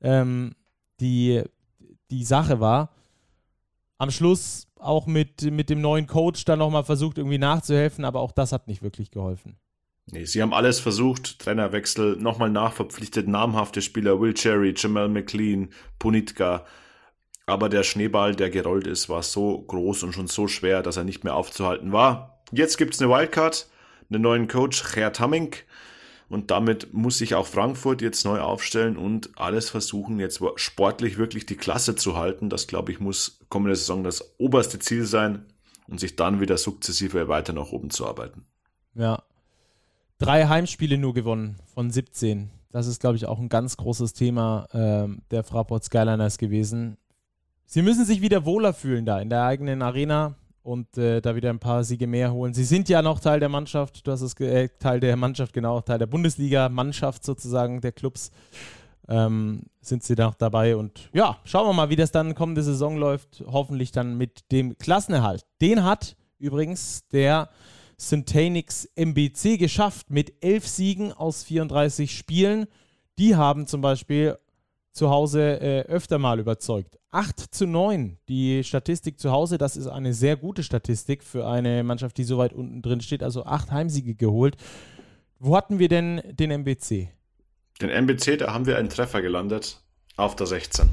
ähm, 0.00 0.54
die, 1.00 1.42
die 2.10 2.24
Sache 2.24 2.60
war. 2.60 2.90
Am 3.98 4.10
Schluss 4.10 4.66
auch 4.78 5.06
mit, 5.06 5.42
mit 5.42 5.70
dem 5.70 5.80
neuen 5.80 6.06
Coach 6.06 6.44
dann 6.44 6.58
nochmal 6.58 6.84
versucht, 6.84 7.18
irgendwie 7.18 7.38
nachzuhelfen, 7.38 8.04
aber 8.04 8.20
auch 8.20 8.32
das 8.32 8.52
hat 8.52 8.68
nicht 8.68 8.82
wirklich 8.82 9.10
geholfen. 9.10 9.56
Nee, 10.06 10.26
sie 10.26 10.42
haben 10.42 10.52
alles 10.52 10.80
versucht, 10.80 11.38
Trainerwechsel, 11.38 12.16
nochmal 12.16 12.50
nachverpflichtet, 12.50 13.26
namhafte 13.26 13.80
Spieler, 13.80 14.20
Will 14.20 14.34
Cherry, 14.34 14.74
Jamal 14.76 15.08
McLean, 15.08 15.70
Punitka, 15.98 16.66
aber 17.46 17.68
der 17.68 17.82
Schneeball, 17.82 18.34
der 18.34 18.50
gerollt 18.50 18.86
ist, 18.86 19.08
war 19.08 19.22
so 19.22 19.62
groß 19.62 20.02
und 20.02 20.12
schon 20.12 20.26
so 20.26 20.48
schwer, 20.48 20.82
dass 20.82 20.96
er 20.96 21.04
nicht 21.04 21.24
mehr 21.24 21.34
aufzuhalten 21.34 21.92
war. 21.92 22.42
Jetzt 22.52 22.76
gibt's 22.76 23.00
eine 23.00 23.10
Wildcard, 23.10 23.68
einen 24.10 24.22
neuen 24.22 24.48
Coach, 24.48 24.82
Gerd 24.92 25.20
Hamming. 25.20 25.54
Und 26.28 26.50
damit 26.50 26.92
muss 26.92 27.18
sich 27.18 27.34
auch 27.34 27.46
Frankfurt 27.46 28.02
jetzt 28.02 28.24
neu 28.24 28.40
aufstellen 28.40 28.96
und 28.96 29.30
alles 29.36 29.70
versuchen, 29.70 30.18
jetzt 30.18 30.40
sportlich 30.56 31.18
wirklich 31.18 31.46
die 31.46 31.56
Klasse 31.56 31.96
zu 31.96 32.16
halten. 32.16 32.48
Das, 32.48 32.66
glaube 32.66 32.92
ich, 32.92 32.98
muss 32.98 33.40
kommende 33.50 33.76
Saison 33.76 34.02
das 34.02 34.34
oberste 34.38 34.78
Ziel 34.78 35.04
sein 35.04 35.44
und 35.86 36.00
sich 36.00 36.16
dann 36.16 36.40
wieder 36.40 36.56
sukzessive 36.56 37.28
weiter 37.28 37.52
nach 37.52 37.70
oben 37.70 37.90
zu 37.90 38.06
arbeiten. 38.06 38.46
Ja. 38.94 39.22
Drei 40.18 40.46
Heimspiele 40.46 40.96
nur 40.96 41.12
gewonnen 41.12 41.56
von 41.74 41.90
17. 41.90 42.50
Das 42.70 42.86
ist, 42.86 43.00
glaube 43.00 43.16
ich, 43.16 43.26
auch 43.26 43.38
ein 43.38 43.48
ganz 43.48 43.76
großes 43.76 44.14
Thema 44.14 44.66
äh, 44.72 45.08
der 45.30 45.44
Fraport 45.44 45.84
Skyliners 45.84 46.38
gewesen. 46.38 46.96
Sie 47.66 47.82
müssen 47.82 48.04
sich 48.04 48.20
wieder 48.20 48.44
wohler 48.44 48.72
fühlen 48.72 49.06
da 49.06 49.20
in 49.20 49.30
der 49.30 49.44
eigenen 49.44 49.82
Arena 49.82 50.36
und 50.64 50.96
äh, 50.96 51.20
da 51.20 51.36
wieder 51.36 51.50
ein 51.50 51.60
paar 51.60 51.84
Siege 51.84 52.06
mehr 52.06 52.32
holen. 52.32 52.54
Sie 52.54 52.64
sind 52.64 52.88
ja 52.88 53.02
noch 53.02 53.20
Teil 53.20 53.38
der 53.38 53.50
Mannschaft, 53.50 54.06
du 54.06 54.10
hast 54.10 54.22
es 54.22 54.34
äh, 54.40 54.70
Teil 54.78 54.98
der 54.98 55.14
Mannschaft, 55.16 55.52
genau, 55.52 55.80
Teil 55.82 55.98
der 55.98 56.06
Bundesliga-Mannschaft 56.06 57.22
sozusagen 57.22 57.80
der 57.80 57.92
Clubs. 57.92 58.30
Ähm, 59.06 59.64
sind 59.82 60.02
sie 60.02 60.14
da 60.14 60.24
noch 60.24 60.34
dabei 60.34 60.76
und 60.76 61.10
ja, 61.12 61.36
schauen 61.44 61.68
wir 61.68 61.74
mal, 61.74 61.90
wie 61.90 61.96
das 61.96 62.10
dann 62.10 62.34
kommende 62.34 62.62
Saison 62.62 62.96
läuft. 62.96 63.44
Hoffentlich 63.46 63.92
dann 63.92 64.16
mit 64.16 64.50
dem 64.50 64.78
Klassenerhalt. 64.78 65.44
Den 65.60 65.84
hat 65.84 66.16
übrigens 66.38 67.06
der 67.08 67.50
Syntanix 67.98 68.88
MBC 68.96 69.58
geschafft 69.58 70.08
mit 70.08 70.42
elf 70.42 70.66
Siegen 70.66 71.12
aus 71.12 71.44
34 71.44 72.16
Spielen. 72.16 72.66
Die 73.18 73.36
haben 73.36 73.66
zum 73.66 73.82
Beispiel 73.82 74.38
zu 74.94 75.10
Hause 75.10 75.60
äh, 75.60 75.82
öfter 75.82 76.18
mal 76.18 76.38
überzeugt. 76.38 76.98
8 77.10 77.54
zu 77.54 77.66
9, 77.66 78.18
die 78.28 78.64
Statistik 78.64 79.18
zu 79.18 79.30
Hause, 79.30 79.58
das 79.58 79.76
ist 79.76 79.88
eine 79.88 80.14
sehr 80.14 80.36
gute 80.36 80.62
Statistik 80.62 81.22
für 81.22 81.46
eine 81.46 81.82
Mannschaft, 81.82 82.16
die 82.16 82.24
so 82.24 82.38
weit 82.38 82.52
unten 82.52 82.80
drin 82.80 83.00
steht. 83.00 83.22
Also 83.22 83.44
acht 83.44 83.70
Heimsiege 83.72 84.14
geholt. 84.14 84.56
Wo 85.38 85.56
hatten 85.56 85.78
wir 85.78 85.88
denn 85.88 86.22
den 86.24 86.50
MBC? 86.50 87.08
Den 87.80 87.90
MBC, 87.90 88.38
da 88.38 88.54
haben 88.54 88.66
wir 88.66 88.78
einen 88.78 88.88
Treffer 88.88 89.20
gelandet 89.20 89.82
auf 90.16 90.36
der 90.36 90.46
16. 90.46 90.88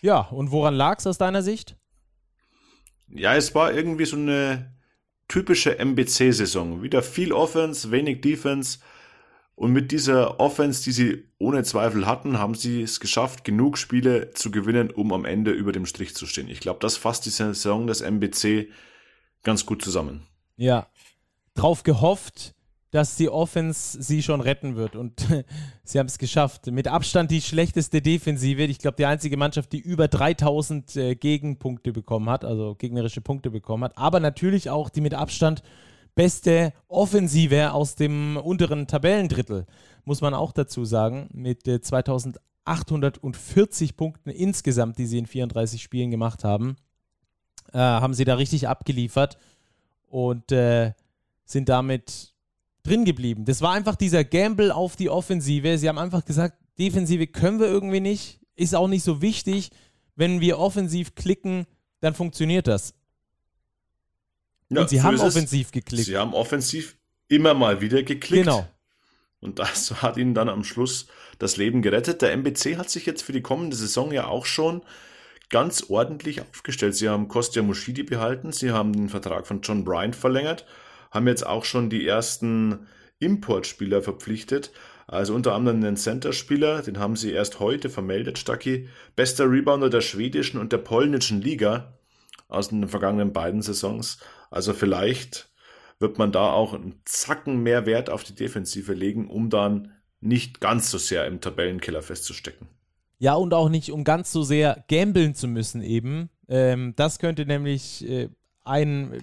Ja, 0.00 0.20
und 0.20 0.52
woran 0.52 0.74
lag 0.74 0.98
es 0.98 1.06
aus 1.06 1.18
deiner 1.18 1.42
Sicht? 1.42 1.76
Ja, 3.08 3.34
es 3.34 3.54
war 3.54 3.72
irgendwie 3.72 4.04
so 4.04 4.16
eine 4.16 4.72
typische 5.28 5.78
MBC-Saison. 5.78 6.82
Wieder 6.82 7.02
viel 7.02 7.32
Offense, 7.32 7.90
wenig 7.90 8.20
Defense. 8.20 8.78
Und 9.54 9.72
mit 9.72 9.92
dieser 9.92 10.40
Offense, 10.40 10.82
die 10.82 10.92
sie 10.92 11.24
ohne 11.38 11.62
Zweifel 11.62 12.06
hatten, 12.06 12.38
haben 12.38 12.54
sie 12.54 12.82
es 12.82 13.00
geschafft, 13.00 13.44
genug 13.44 13.78
Spiele 13.78 14.30
zu 14.32 14.50
gewinnen, 14.50 14.90
um 14.90 15.12
am 15.12 15.24
Ende 15.24 15.50
über 15.50 15.72
dem 15.72 15.86
Strich 15.86 16.14
zu 16.14 16.26
stehen. 16.26 16.48
Ich 16.48 16.60
glaube, 16.60 16.80
das 16.80 16.96
fasst 16.96 17.26
die 17.26 17.30
Saison 17.30 17.86
des 17.86 18.00
MBC 18.00 18.68
ganz 19.42 19.66
gut 19.66 19.82
zusammen. 19.82 20.22
Ja, 20.56 20.86
drauf 21.54 21.82
gehofft, 21.82 22.54
dass 22.92 23.16
die 23.16 23.30
Offense 23.30 24.02
sie 24.02 24.22
schon 24.22 24.40
retten 24.40 24.76
wird. 24.76 24.96
Und 24.96 25.26
sie 25.84 25.98
haben 25.98 26.06
es 26.06 26.18
geschafft. 26.18 26.66
Mit 26.66 26.88
Abstand 26.88 27.30
die 27.30 27.40
schlechteste 27.40 28.02
Defensive. 28.02 28.62
Ich 28.64 28.78
glaube, 28.78 28.96
die 28.96 29.06
einzige 29.06 29.36
Mannschaft, 29.36 29.72
die 29.72 29.80
über 29.80 30.08
3000 30.08 30.96
äh, 30.96 31.14
Gegenpunkte 31.14 31.92
bekommen 31.92 32.28
hat, 32.28 32.44
also 32.44 32.74
gegnerische 32.74 33.22
Punkte 33.22 33.50
bekommen 33.50 33.84
hat. 33.84 33.96
Aber 33.96 34.20
natürlich 34.20 34.70
auch 34.70 34.90
die 34.90 35.00
mit 35.00 35.14
Abstand 35.14 35.62
beste 36.14 36.72
Offensive 36.88 37.72
aus 37.72 37.94
dem 37.94 38.36
unteren 38.36 38.86
Tabellendrittel, 38.86 39.66
muss 40.04 40.20
man 40.20 40.34
auch 40.34 40.52
dazu 40.52 40.84
sagen, 40.84 41.28
mit 41.32 41.66
äh, 41.66 41.80
2840 41.80 43.96
Punkten 43.96 44.30
insgesamt, 44.30 44.98
die 44.98 45.06
sie 45.06 45.18
in 45.18 45.26
34 45.26 45.82
Spielen 45.82 46.10
gemacht 46.10 46.44
haben, 46.44 46.76
äh, 47.72 47.78
haben 47.78 48.14
sie 48.14 48.24
da 48.24 48.34
richtig 48.34 48.68
abgeliefert 48.68 49.38
und 50.08 50.52
äh, 50.52 50.92
sind 51.44 51.68
damit 51.68 52.34
drin 52.82 53.04
geblieben. 53.04 53.44
Das 53.44 53.62
war 53.62 53.72
einfach 53.72 53.96
dieser 53.96 54.24
Gamble 54.24 54.74
auf 54.74 54.96
die 54.96 55.08
Offensive. 55.08 55.78
Sie 55.78 55.88
haben 55.88 55.98
einfach 55.98 56.24
gesagt, 56.24 56.58
Defensive 56.78 57.26
können 57.26 57.60
wir 57.60 57.66
irgendwie 57.66 58.00
nicht, 58.00 58.40
ist 58.56 58.74
auch 58.74 58.88
nicht 58.88 59.04
so 59.04 59.22
wichtig. 59.22 59.70
Wenn 60.16 60.40
wir 60.40 60.58
offensiv 60.58 61.14
klicken, 61.14 61.66
dann 62.00 62.14
funktioniert 62.14 62.66
das. 62.66 62.94
Ja, 64.74 64.82
und 64.82 64.90
sie 64.90 64.98
so 64.98 65.02
haben 65.04 65.20
offensiv 65.20 65.72
geklickt. 65.72 66.04
Sie 66.04 66.16
haben 66.16 66.34
offensiv 66.34 66.96
immer 67.28 67.54
mal 67.54 67.80
wieder 67.80 68.02
geklickt. 68.02 68.44
Genau. 68.44 68.68
Und 69.40 69.58
das 69.58 69.90
hat 70.02 70.16
ihnen 70.16 70.34
dann 70.34 70.48
am 70.48 70.64
Schluss 70.64 71.06
das 71.38 71.56
Leben 71.56 71.82
gerettet. 71.82 72.22
Der 72.22 72.32
MBC 72.32 72.76
hat 72.76 72.90
sich 72.90 73.06
jetzt 73.06 73.22
für 73.22 73.32
die 73.32 73.42
kommende 73.42 73.76
Saison 73.76 74.12
ja 74.12 74.26
auch 74.26 74.46
schon 74.46 74.82
ganz 75.50 75.90
ordentlich 75.90 76.40
aufgestellt. 76.40 76.96
Sie 76.96 77.08
haben 77.08 77.28
Kostja 77.28 77.62
Mushidi 77.62 78.02
behalten, 78.02 78.52
sie 78.52 78.70
haben 78.70 78.92
den 78.92 79.08
Vertrag 79.08 79.46
von 79.46 79.60
John 79.60 79.84
Bryant 79.84 80.16
verlängert, 80.16 80.64
haben 81.10 81.28
jetzt 81.28 81.46
auch 81.46 81.64
schon 81.64 81.90
die 81.90 82.06
ersten 82.06 82.86
Importspieler 83.18 84.02
verpflichtet. 84.02 84.72
Also 85.06 85.34
unter 85.34 85.54
anderem 85.54 85.84
einen 85.84 85.96
Center-Spieler, 85.96 86.82
den 86.82 86.98
haben 86.98 87.16
sie 87.16 87.32
erst 87.32 87.60
heute 87.60 87.90
vermeldet, 87.90 88.38
Stucky. 88.38 88.88
Bester 89.14 89.50
Rebounder 89.50 89.90
der 89.90 90.00
schwedischen 90.00 90.58
und 90.58 90.72
der 90.72 90.78
polnischen 90.78 91.42
Liga 91.42 91.98
aus 92.48 92.68
den 92.68 92.88
vergangenen 92.88 93.32
beiden 93.32 93.60
Saisons. 93.60 94.18
Also 94.52 94.74
vielleicht 94.74 95.50
wird 95.98 96.18
man 96.18 96.32
da 96.32 96.52
auch 96.52 96.74
einen 96.74 97.00
Zacken 97.04 97.62
mehr 97.62 97.86
Wert 97.86 98.10
auf 98.10 98.24
die 98.24 98.34
Defensive 98.34 98.92
legen, 98.92 99.28
um 99.28 99.50
dann 99.50 99.92
nicht 100.20 100.60
ganz 100.60 100.90
so 100.90 100.98
sehr 100.98 101.26
im 101.26 101.40
Tabellenkeller 101.40 102.02
festzustecken. 102.02 102.68
Ja, 103.18 103.34
und 103.34 103.54
auch 103.54 103.68
nicht, 103.68 103.92
um 103.92 104.04
ganz 104.04 104.32
so 104.32 104.42
sehr 104.42 104.84
gambeln 104.88 105.34
zu 105.34 105.48
müssen 105.48 105.80
eben. 105.82 106.28
Ähm, 106.48 106.94
das 106.96 107.18
könnte 107.18 107.46
nämlich 107.46 108.08
äh, 108.08 108.28
ein 108.64 109.22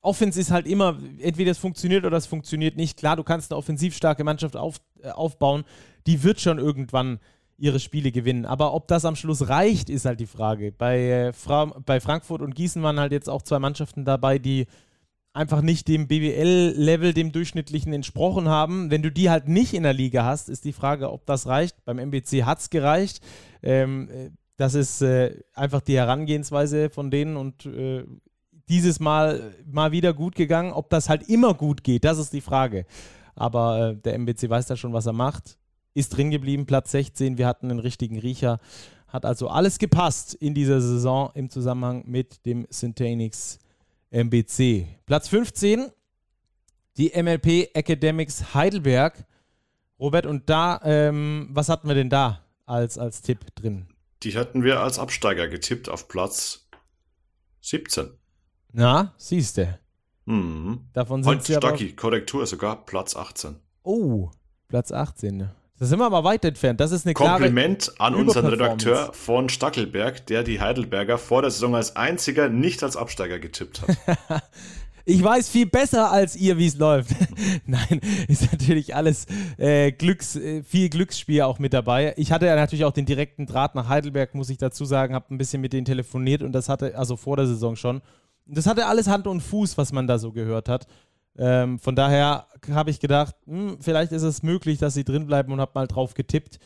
Offense 0.00 0.40
ist 0.40 0.50
halt 0.50 0.66
immer, 0.66 0.98
entweder 1.18 1.50
es 1.50 1.58
funktioniert 1.58 2.04
oder 2.04 2.16
es 2.16 2.26
funktioniert 2.26 2.76
nicht. 2.76 2.98
Klar, 2.98 3.16
du 3.16 3.24
kannst 3.24 3.50
eine 3.50 3.58
offensiv 3.58 3.94
starke 3.94 4.24
Mannschaft 4.24 4.56
auf, 4.56 4.80
äh, 5.02 5.10
aufbauen, 5.10 5.64
die 6.06 6.22
wird 6.22 6.40
schon 6.40 6.58
irgendwann 6.58 7.20
ihre 7.58 7.80
Spiele 7.80 8.12
gewinnen. 8.12 8.46
Aber 8.46 8.72
ob 8.72 8.88
das 8.88 9.04
am 9.04 9.16
Schluss 9.16 9.48
reicht, 9.48 9.90
ist 9.90 10.04
halt 10.04 10.20
die 10.20 10.26
Frage. 10.26 10.72
Bei, 10.72 10.98
äh, 10.98 11.32
Fra 11.32 11.66
bei 11.84 12.00
Frankfurt 12.00 12.40
und 12.40 12.54
Gießen 12.54 12.82
waren 12.82 13.00
halt 13.00 13.12
jetzt 13.12 13.28
auch 13.28 13.42
zwei 13.42 13.58
Mannschaften 13.58 14.04
dabei, 14.04 14.38
die 14.38 14.66
einfach 15.32 15.60
nicht 15.60 15.88
dem 15.88 16.08
BWL-Level, 16.08 17.12
dem 17.12 17.32
durchschnittlichen 17.32 17.92
entsprochen 17.92 18.48
haben. 18.48 18.90
Wenn 18.90 19.02
du 19.02 19.10
die 19.10 19.28
halt 19.28 19.48
nicht 19.48 19.74
in 19.74 19.82
der 19.82 19.92
Liga 19.92 20.24
hast, 20.24 20.48
ist 20.48 20.64
die 20.64 20.72
Frage, 20.72 21.12
ob 21.12 21.26
das 21.26 21.46
reicht. 21.46 21.84
Beim 21.84 21.98
MBC 21.98 22.44
hat 22.44 22.60
es 22.60 22.70
gereicht. 22.70 23.22
Ähm, 23.62 24.08
äh, 24.10 24.30
das 24.56 24.74
ist 24.74 25.02
äh, 25.02 25.40
einfach 25.54 25.80
die 25.80 25.96
Herangehensweise 25.96 26.90
von 26.90 27.10
denen 27.10 27.36
und 27.36 27.66
äh, 27.66 28.04
dieses 28.68 29.00
Mal 29.00 29.54
mal 29.70 29.92
wieder 29.92 30.12
gut 30.12 30.34
gegangen. 30.34 30.72
Ob 30.72 30.90
das 30.90 31.08
halt 31.08 31.28
immer 31.28 31.54
gut 31.54 31.84
geht, 31.84 32.04
das 32.04 32.18
ist 32.18 32.32
die 32.32 32.40
Frage. 32.40 32.84
Aber 33.34 33.90
äh, 33.90 33.96
der 33.96 34.14
MBC 34.14 34.48
weiß 34.48 34.66
da 34.66 34.76
schon, 34.76 34.92
was 34.92 35.06
er 35.06 35.12
macht. 35.12 35.57
Ist 35.98 36.16
drin 36.16 36.30
geblieben, 36.30 36.64
Platz 36.64 36.92
16. 36.92 37.38
Wir 37.38 37.48
hatten 37.48 37.72
einen 37.72 37.80
richtigen 37.80 38.20
Riecher. 38.20 38.60
Hat 39.08 39.24
also 39.24 39.48
alles 39.48 39.80
gepasst 39.80 40.32
in 40.32 40.54
dieser 40.54 40.80
Saison 40.80 41.32
im 41.34 41.50
Zusammenhang 41.50 42.04
mit 42.06 42.46
dem 42.46 42.68
Syntanix 42.70 43.58
MBC. 44.12 44.86
Platz 45.06 45.26
15, 45.26 45.90
die 46.98 47.20
MLP 47.20 47.74
Academics 47.74 48.54
Heidelberg. 48.54 49.26
Robert, 49.98 50.26
und 50.26 50.48
da, 50.48 50.80
ähm, 50.84 51.48
was 51.50 51.68
hatten 51.68 51.88
wir 51.88 51.96
denn 51.96 52.10
da 52.10 52.44
als, 52.64 52.96
als 52.96 53.20
Tipp 53.20 53.52
drin? 53.56 53.88
Die 54.22 54.36
hatten 54.36 54.62
wir 54.62 54.78
als 54.78 55.00
Absteiger 55.00 55.48
getippt 55.48 55.88
auf 55.88 56.06
Platz 56.06 56.68
17. 57.62 58.10
Na, 58.70 59.14
siehst 59.16 59.56
du. 59.56 59.76
Mhm. 60.26 60.90
Davon 60.92 61.24
sind 61.24 61.32
Und 61.32 61.44
sie 61.44 61.56
aber... 61.56 61.70
Stacki, 61.70 61.96
Korrektur, 61.96 62.46
sogar 62.46 62.86
Platz 62.86 63.16
18. 63.16 63.56
Oh, 63.82 64.30
Platz 64.68 64.92
18. 64.92 65.50
Da 65.78 65.86
sind 65.86 65.98
wir 65.98 66.06
aber 66.06 66.24
weit 66.24 66.44
entfernt. 66.44 66.80
Das 66.80 66.90
ist 66.90 67.06
eine 67.06 67.14
Kompliment 67.14 67.92
an 67.98 68.14
unseren. 68.14 68.46
Redakteur 68.46 69.12
von 69.12 69.48
Stackelberg, 69.48 70.26
der 70.26 70.42
die 70.42 70.60
Heidelberger 70.60 71.18
vor 71.18 71.42
der 71.42 71.50
Saison 71.50 71.76
als 71.76 71.96
einziger 71.96 72.48
nicht 72.48 72.82
als 72.82 72.96
Absteiger 72.96 73.38
getippt 73.38 73.82
hat. 73.82 74.42
Ich 75.10 75.24
weiß 75.24 75.48
viel 75.48 75.64
besser 75.64 76.12
als 76.12 76.36
ihr, 76.36 76.58
wie 76.58 76.66
es 76.66 76.76
läuft. 76.76 77.12
Nein, 77.66 78.02
ist 78.28 78.52
natürlich 78.52 78.94
alles 78.94 79.24
äh, 79.56 79.90
Glücks, 79.90 80.36
äh, 80.36 80.62
viel 80.62 80.90
Glücksspiel 80.90 81.40
auch 81.40 81.58
mit 81.58 81.72
dabei. 81.72 82.12
Ich 82.18 82.30
hatte 82.30 82.44
ja 82.44 82.54
natürlich 82.54 82.84
auch 82.84 82.92
den 82.92 83.06
direkten 83.06 83.46
Draht 83.46 83.74
nach 83.74 83.88
Heidelberg, 83.88 84.34
muss 84.34 84.50
ich 84.50 84.58
dazu 84.58 84.84
sagen, 84.84 85.14
habe 85.14 85.34
ein 85.34 85.38
bisschen 85.38 85.62
mit 85.62 85.72
denen 85.72 85.86
telefoniert 85.86 86.42
und 86.42 86.52
das 86.52 86.68
hatte, 86.68 86.94
also 86.94 87.16
vor 87.16 87.38
der 87.38 87.46
Saison 87.46 87.74
schon. 87.74 88.02
Und 88.46 88.58
das 88.58 88.66
hatte 88.66 88.84
alles 88.84 89.08
Hand 89.08 89.26
und 89.26 89.40
Fuß, 89.40 89.78
was 89.78 89.92
man 89.92 90.06
da 90.06 90.18
so 90.18 90.30
gehört 90.30 90.68
hat. 90.68 90.86
Ähm, 91.38 91.78
von 91.78 91.94
daher 91.94 92.48
habe 92.70 92.90
ich 92.90 92.98
gedacht, 92.98 93.36
hm, 93.46 93.78
vielleicht 93.80 94.12
ist 94.12 94.22
es 94.22 94.42
möglich, 94.42 94.78
dass 94.78 94.94
sie 94.94 95.04
drinbleiben 95.04 95.52
und 95.52 95.60
habe 95.60 95.72
mal 95.74 95.86
drauf 95.86 96.14
getippt. 96.14 96.58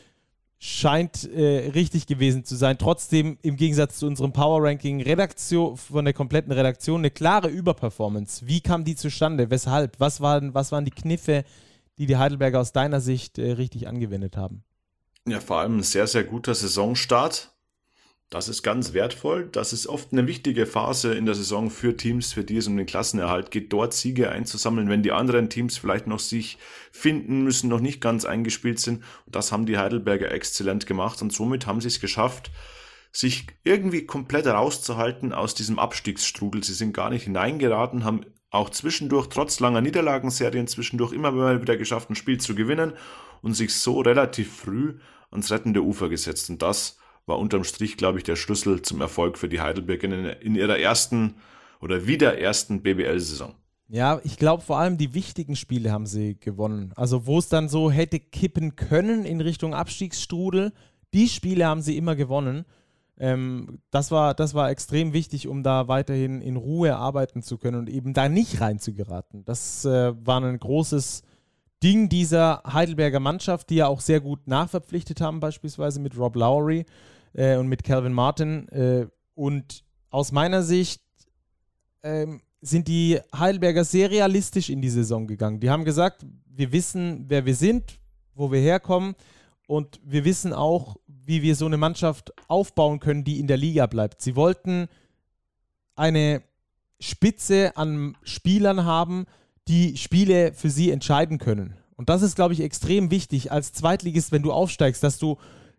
Scheint 0.57 1.29
äh, 1.31 1.71
richtig 1.73 2.07
gewesen 2.07 2.43
zu 2.45 2.55
sein. 2.55 2.77
Trotzdem 2.77 3.37
im 3.41 3.55
Gegensatz 3.55 3.99
zu 3.99 4.07
unserem 4.07 4.33
Power 4.33 4.63
Ranking 4.63 5.01
Redaktion 5.01 5.77
von 5.77 6.05
der 6.05 6.13
kompletten 6.13 6.51
Redaktion 6.51 7.01
eine 7.01 7.11
klare 7.11 7.49
Überperformance. 7.49 8.47
Wie 8.47 8.61
kam 8.61 8.83
die 8.83 8.95
zustande? 8.95 9.49
Weshalb? 9.49 9.99
Was 9.99 10.21
waren, 10.21 10.53
was 10.53 10.71
waren 10.71 10.85
die 10.85 10.91
Kniffe, 10.91 11.43
die 11.97 12.07
die 12.07 12.17
Heidelberger 12.17 12.61
aus 12.61 12.71
deiner 12.71 13.01
Sicht 13.01 13.37
äh, 13.37 13.51
richtig 13.51 13.87
angewendet 13.87 14.37
haben? 14.37 14.63
Ja, 15.27 15.39
vor 15.39 15.59
allem 15.59 15.77
ein 15.77 15.83
sehr, 15.83 16.07
sehr 16.07 16.23
guter 16.23 16.55
Saisonstart. 16.55 17.52
Das 18.33 18.49
ist 18.49 18.63
ganz 18.63 18.93
wertvoll. 18.93 19.47
Das 19.51 19.73
ist 19.73 19.85
oft 19.85 20.11
eine 20.11 20.25
wichtige 20.25 20.65
Phase 20.65 21.13
in 21.13 21.27
der 21.27 21.35
Saison 21.35 21.69
für 21.69 21.95
Teams, 21.95 22.33
für 22.33 22.43
die 22.43 22.57
es 22.57 22.65
um 22.65 22.75
den 22.75 22.87
Klassenerhalt 22.87 23.51
geht, 23.51 23.71
dort 23.71 23.93
Siege 23.93 24.31
einzusammeln, 24.31 24.89
wenn 24.89 25.03
die 25.03 25.11
anderen 25.11 25.51
Teams 25.51 25.77
vielleicht 25.77 26.07
noch 26.07 26.17
sich 26.17 26.57
finden 26.91 27.43
müssen, 27.43 27.69
noch 27.69 27.79
nicht 27.79 28.01
ganz 28.01 28.25
eingespielt 28.25 28.79
sind. 28.79 29.03
Und 29.27 29.35
das 29.35 29.51
haben 29.51 29.67
die 29.67 29.77
Heidelberger 29.77 30.31
exzellent 30.31 30.87
gemacht 30.87 31.21
und 31.21 31.31
somit 31.31 31.67
haben 31.67 31.79
sie 31.79 31.89
es 31.89 31.99
geschafft, 31.99 32.49
sich 33.11 33.45
irgendwie 33.63 34.07
komplett 34.07 34.47
rauszuhalten 34.47 35.31
aus 35.31 35.53
diesem 35.53 35.77
Abstiegsstrudel. 35.77 36.63
Sie 36.63 36.73
sind 36.73 36.91
gar 36.91 37.11
nicht 37.11 37.25
hineingeraten, 37.25 38.03
haben 38.03 38.25
auch 38.49 38.71
zwischendurch, 38.71 39.27
trotz 39.27 39.59
langer 39.59 39.81
Niederlagenserien, 39.81 40.65
zwischendurch 40.65 41.13
immer 41.13 41.31
mal 41.31 41.61
wieder 41.61 41.77
geschafft, 41.77 42.09
ein 42.09 42.15
Spiel 42.15 42.39
zu 42.39 42.55
gewinnen 42.55 42.93
und 43.43 43.53
sich 43.53 43.75
so 43.75 44.01
relativ 44.01 44.51
früh 44.51 44.95
ans 45.29 45.51
rettende 45.51 45.83
Ufer 45.83 46.09
gesetzt. 46.09 46.49
Und 46.49 46.63
das 46.63 46.97
war 47.25 47.39
unterm 47.39 47.63
Strich, 47.63 47.97
glaube 47.97 48.17
ich, 48.17 48.23
der 48.23 48.35
Schlüssel 48.35 48.81
zum 48.81 49.01
Erfolg 49.01 49.37
für 49.37 49.49
die 49.49 49.61
Heidelberg 49.61 50.03
in, 50.03 50.11
in 50.11 50.55
ihrer 50.55 50.79
ersten 50.79 51.35
oder 51.79 52.07
wieder 52.07 52.37
ersten 52.37 52.81
BBL-Saison. 52.81 53.55
Ja, 53.89 54.19
ich 54.23 54.37
glaube 54.37 54.63
vor 54.63 54.79
allem 54.79 54.97
die 54.97 55.13
wichtigen 55.13 55.55
Spiele 55.55 55.91
haben 55.91 56.05
sie 56.05 56.39
gewonnen. 56.39 56.93
Also 56.95 57.27
wo 57.27 57.37
es 57.37 57.49
dann 57.49 57.69
so 57.69 57.91
hätte 57.91 58.19
kippen 58.19 58.75
können 58.75 59.25
in 59.25 59.41
Richtung 59.41 59.73
Abstiegsstrudel, 59.73 60.73
die 61.13 61.27
Spiele 61.27 61.67
haben 61.67 61.81
sie 61.81 61.97
immer 61.97 62.15
gewonnen. 62.15 62.65
Ähm, 63.19 63.79
das, 63.91 64.09
war, 64.09 64.33
das 64.33 64.53
war 64.53 64.71
extrem 64.71 65.13
wichtig, 65.13 65.47
um 65.47 65.61
da 65.61 65.87
weiterhin 65.87 66.41
in 66.41 66.55
Ruhe 66.55 66.95
arbeiten 66.95 67.43
zu 67.43 67.57
können 67.57 67.77
und 67.77 67.89
eben 67.89 68.13
da 68.13 68.29
nicht 68.29 68.61
reinzugeraten. 68.61 69.45
Das 69.45 69.85
äh, 69.85 70.13
war 70.25 70.41
ein 70.41 70.57
großes 70.57 71.21
Ding 71.83 72.09
dieser 72.09 72.63
Heidelberger 72.65 73.19
Mannschaft, 73.19 73.69
die 73.69 73.75
ja 73.75 73.87
auch 73.87 73.99
sehr 73.99 74.21
gut 74.21 74.47
nachverpflichtet 74.47 75.21
haben, 75.21 75.39
beispielsweise 75.39 75.99
mit 75.99 76.17
Rob 76.17 76.35
Lowry 76.35 76.85
äh, 77.33 77.57
und 77.57 77.67
mit 77.67 77.83
Calvin 77.83 78.13
Martin. 78.13 78.67
Äh, 78.69 79.07
und 79.35 79.83
aus 80.09 80.31
meiner 80.31 80.63
Sicht 80.63 81.01
ähm, 82.03 82.41
sind 82.61 82.87
die 82.87 83.19
Heidelberger 83.35 83.83
sehr 83.83 84.09
realistisch 84.09 84.69
in 84.69 84.81
die 84.81 84.89
Saison 84.89 85.27
gegangen. 85.27 85.59
Die 85.59 85.69
haben 85.69 85.85
gesagt, 85.85 86.25
wir 86.45 86.71
wissen, 86.71 87.25
wer 87.27 87.45
wir 87.45 87.55
sind, 87.55 87.99
wo 88.35 88.51
wir 88.51 88.59
herkommen 88.59 89.15
und 89.67 89.99
wir 90.03 90.25
wissen 90.25 90.53
auch, 90.53 90.97
wie 91.07 91.41
wir 91.41 91.55
so 91.55 91.65
eine 91.65 91.77
Mannschaft 91.77 92.33
aufbauen 92.47 92.99
können, 92.99 93.23
die 93.23 93.39
in 93.39 93.47
der 93.47 93.57
Liga 93.57 93.87
bleibt. 93.87 94.21
Sie 94.21 94.35
wollten 94.35 94.87
eine 95.95 96.43
Spitze 96.99 97.75
an 97.75 98.17
Spielern 98.23 98.85
haben, 98.85 99.25
die 99.67 99.97
Spiele 99.97 100.53
für 100.53 100.69
sie 100.69 100.91
entscheiden 100.91 101.37
können. 101.37 101.75
Und 101.95 102.09
das 102.09 102.21
ist, 102.21 102.35
glaube 102.35 102.53
ich, 102.53 102.61
extrem 102.61 103.11
wichtig 103.11 103.51
als 103.51 103.71
Zweitligist, 103.73 104.31
wenn 104.31 104.43
du 104.43 104.51
aufsteigst, 104.51 105.03
dass 105.03 105.19
du 105.19 105.37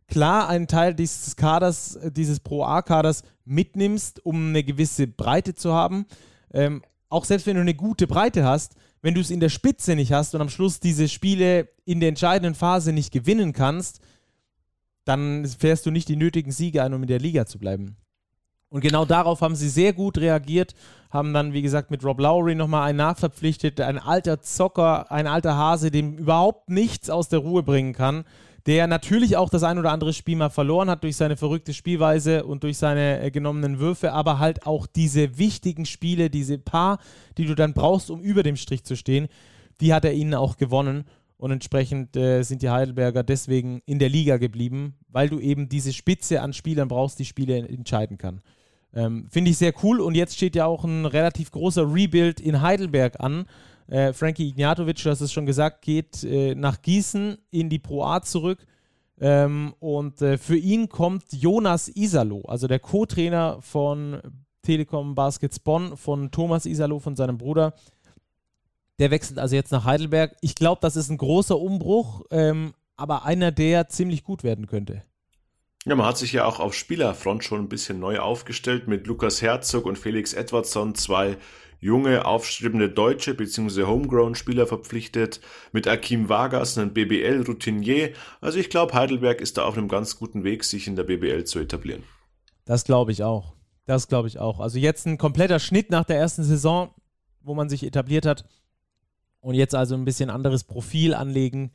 klar 0.09 0.49
einen 0.49 0.67
Teil 0.67 0.95
dieses 0.95 1.37
Kaders, 1.37 1.99
dieses 2.13 2.41
Pro-A-Kaders 2.41 3.23
mitnimmst, 3.45 4.25
um 4.25 4.49
eine 4.49 4.63
gewisse 4.63 5.07
Breite 5.07 5.55
zu 5.55 5.73
haben. 5.73 6.07
Ähm, 6.53 6.83
auch 7.09 7.25
selbst 7.25 7.47
wenn 7.47 7.57
du 7.57 7.63
eine 7.63 7.75
gute 7.75 8.07
Breite 8.07 8.45
hast, 8.45 8.75
wenn 9.03 9.15
du 9.15 9.21
es 9.21 9.31
in 9.31 9.41
der 9.41 9.51
Spitze 9.51 9.95
nicht 9.97 10.13
hast 10.13 10.35
und 10.35 10.41
am 10.41 10.49
Schluss 10.49 10.81
diese 10.81 11.09
Spiele 11.09 11.69
in 11.85 12.01
der 12.01 12.09
entscheidenden 12.09 12.55
Phase 12.55 12.93
nicht 12.93 13.13
gewinnen 13.13 13.53
kannst, 13.53 14.01
dann 15.05 15.47
fährst 15.47 15.85
du 15.87 15.91
nicht 15.91 16.09
die 16.09 16.17
nötigen 16.17 16.53
Siege 16.53 16.83
ein, 16.83 16.95
um 16.95 17.03
in 17.03 17.09
der 17.09 17.19
Liga 17.19 17.47
zu 17.47 17.59
bleiben. 17.59 17.97
Und 18.71 18.81
genau 18.81 19.05
darauf 19.05 19.41
haben 19.41 19.55
sie 19.55 19.69
sehr 19.69 19.93
gut 19.93 20.19
reagiert, 20.19 20.75
haben 21.11 21.33
dann, 21.33 21.53
wie 21.53 21.63
gesagt, 21.63 21.91
mit 21.93 22.03
Rob 22.03 22.19
Lowry 22.19 22.57
nochmal 22.57 22.89
einen 22.89 22.99
nachverpflichtet, 22.99 23.81
ein 23.81 23.99
alter 23.99 24.41
Zocker, 24.41 25.13
ein 25.13 25.29
alter 25.29 25.57
Hase, 25.57 25.91
dem 25.93 26.17
überhaupt 26.19 26.71
nichts 26.71 27.09
aus 27.09 27.29
der 27.29 27.39
Ruhe 27.39 27.63
bringen 27.63 27.93
kann, 27.93 28.25
der 28.67 28.87
natürlich 28.87 29.37
auch 29.37 29.51
das 29.51 29.63
ein 29.63 29.79
oder 29.79 29.93
andere 29.93 30.13
Spiel 30.13 30.37
mal 30.37 30.49
verloren 30.49 30.89
hat 30.89 31.03
durch 31.03 31.17
seine 31.17 31.37
verrückte 31.37 31.75
Spielweise 31.75 32.45
und 32.45 32.63
durch 32.63 32.79
seine 32.79 33.21
äh, 33.21 33.31
genommenen 33.31 33.79
Würfe, 33.79 34.13
aber 34.13 34.39
halt 34.39 34.67
auch 34.67 34.87
diese 34.87 35.39
wichtigen 35.39 35.85
Spiele, 35.85 36.31
diese 36.31 36.59
paar, 36.59 36.99
die 37.37 37.45
du 37.45 37.55
dann 37.55 37.75
brauchst, 37.75 38.11
um 38.11 38.21
über 38.21 38.43
dem 38.43 38.57
Strich 38.57 38.85
zu 38.85 38.97
stehen, 38.97 39.29
die 39.81 39.93
hat 39.93 40.05
er 40.05 40.15
ihnen 40.15 40.35
auch 40.35 40.57
gewonnen. 40.57 41.05
Und 41.37 41.51
entsprechend 41.51 42.17
äh, 42.17 42.43
sind 42.43 42.63
die 42.63 42.71
Heidelberger 42.71 43.23
deswegen 43.23 43.83
in 43.87 43.99
der 43.99 44.09
Liga 44.09 44.39
geblieben, 44.39 44.95
weil 45.09 45.29
du 45.29 45.41
eben 45.41 45.69
diese 45.69 45.93
Spitze 45.93 46.41
an 46.41 46.53
Spielern 46.53 46.89
brauchst, 46.89 47.19
die 47.19 47.25
Spiele 47.25 47.59
entscheiden 47.69 48.17
kann. 48.17 48.41
Ähm, 48.95 49.27
Finde 49.31 49.51
ich 49.51 49.59
sehr 49.59 49.75
cool. 49.83 50.01
Und 50.01 50.15
jetzt 50.15 50.37
steht 50.37 50.57
ja 50.57 50.65
auch 50.65 50.85
ein 50.85 51.05
relativ 51.05 51.51
großer 51.51 51.93
Rebuild 51.93 52.41
in 52.41 52.63
Heidelberg 52.63 53.21
an. 53.21 53.47
Äh, 53.89 54.13
Frankie 54.13 54.49
Ignatovic, 54.49 55.03
du 55.03 55.11
hast 55.11 55.21
es 55.21 55.33
schon 55.33 55.47
gesagt, 55.47 55.83
geht 55.83 56.25
äh, 56.25 56.55
nach 56.55 56.81
Gießen 56.81 57.39
in 57.51 57.69
die 57.69 57.79
Pro 57.79 58.05
A 58.05 58.23
zurück. 58.23 58.67
Ähm, 59.21 59.75
und 59.79 60.21
äh, 60.23 60.39
für 60.39 60.57
ihn 60.57 60.89
kommt 60.89 61.25
Jonas 61.33 61.89
Isalo, 61.89 62.43
also 62.49 62.67
der 62.67 62.81
Co-Trainer 62.81 63.59
von 63.61 64.21
Telekom 64.63 65.15
Baskets 65.15 65.61
Bonn, 65.61 65.97
von 65.97 66.31
Thomas 66.31 66.67
Isalo, 66.67 66.99
von 66.99 67.15
seinem 67.15 67.39
Bruder. 67.39 67.75
Der 68.99 69.11
wechselt 69.11 69.39
also 69.39 69.55
jetzt 69.55 69.73
nach 69.73 69.85
Heidelberg. 69.85 70.37
Ich 70.41 70.55
glaube, 70.55 70.81
das 70.81 70.97
ist 70.97 71.11
ein 71.11 71.19
großer 71.19 71.59
Umbruch, 71.59 72.23
ähm, 72.31 72.75
aber 72.97 73.25
einer, 73.25 73.53
der 73.53 73.89
ziemlich 73.89 74.25
gut 74.25 74.43
werden 74.43 74.67
könnte. 74.67 75.03
Ja, 75.85 75.95
man 75.95 76.07
hat 76.07 76.17
sich 76.17 76.33
ja 76.33 76.47
auch 76.47 76.61
auf 76.61 76.75
Spielerfront 76.75 77.45
schon 77.45 77.61
ein 77.61 77.69
bisschen 77.69 78.01
neu 78.01 78.19
aufgestellt 78.19 78.89
mit 78.89 79.07
Lukas 79.07 79.43
Herzog 79.43 79.85
und 79.85 79.99
Felix 79.99 80.33
Edwardson, 80.33 80.95
zwei 80.95 81.37
junge, 81.85 82.25
aufstrebende 82.25 82.89
Deutsche 82.89 83.35
bzw. 83.35 83.85
Homegrown-Spieler 83.85 84.67
verpflichtet, 84.67 85.43
mit 85.71 85.87
Akim 85.87 86.31
Vargas, 86.31 86.79
einem 86.79 86.95
BBL-Routinier. 86.95 88.15
Also 88.41 88.59
ich 88.59 88.71
glaube, 88.71 88.95
Heidelberg 88.95 89.43
ist 89.43 89.59
da 89.59 89.65
auf 89.65 89.77
einem 89.77 89.89
ganz 89.89 90.19
guten 90.19 90.45
Weg, 90.45 90.65
sich 90.65 90.87
in 90.87 90.97
der 90.97 91.05
BBL 91.05 91.45
zu 91.45 91.59
etablieren. 91.59 92.03
Das 92.65 92.85
glaube 92.85 93.13
ich 93.13 93.23
auch. 93.23 93.53
Das 93.85 94.09
glaube 94.09 94.29
ich 94.29 94.39
auch. 94.39 94.61
Also 94.61 94.79
jetzt 94.79 95.07
ein 95.07 95.19
kompletter 95.19 95.59
Schnitt 95.59 95.91
nach 95.91 96.05
der 96.05 96.17
ersten 96.17 96.43
Saison, 96.43 96.89
wo 97.43 97.55
man 97.55 97.69
sich 97.69 97.85
etabliert 97.85 98.25
hat. 98.25 98.47
Und 99.41 99.55
jetzt 99.55 99.75
also 99.75 99.95
ein 99.95 100.07
bisschen 100.07 100.31
anderes 100.31 100.65
Profil 100.65 101.13
anlegen 101.13 101.71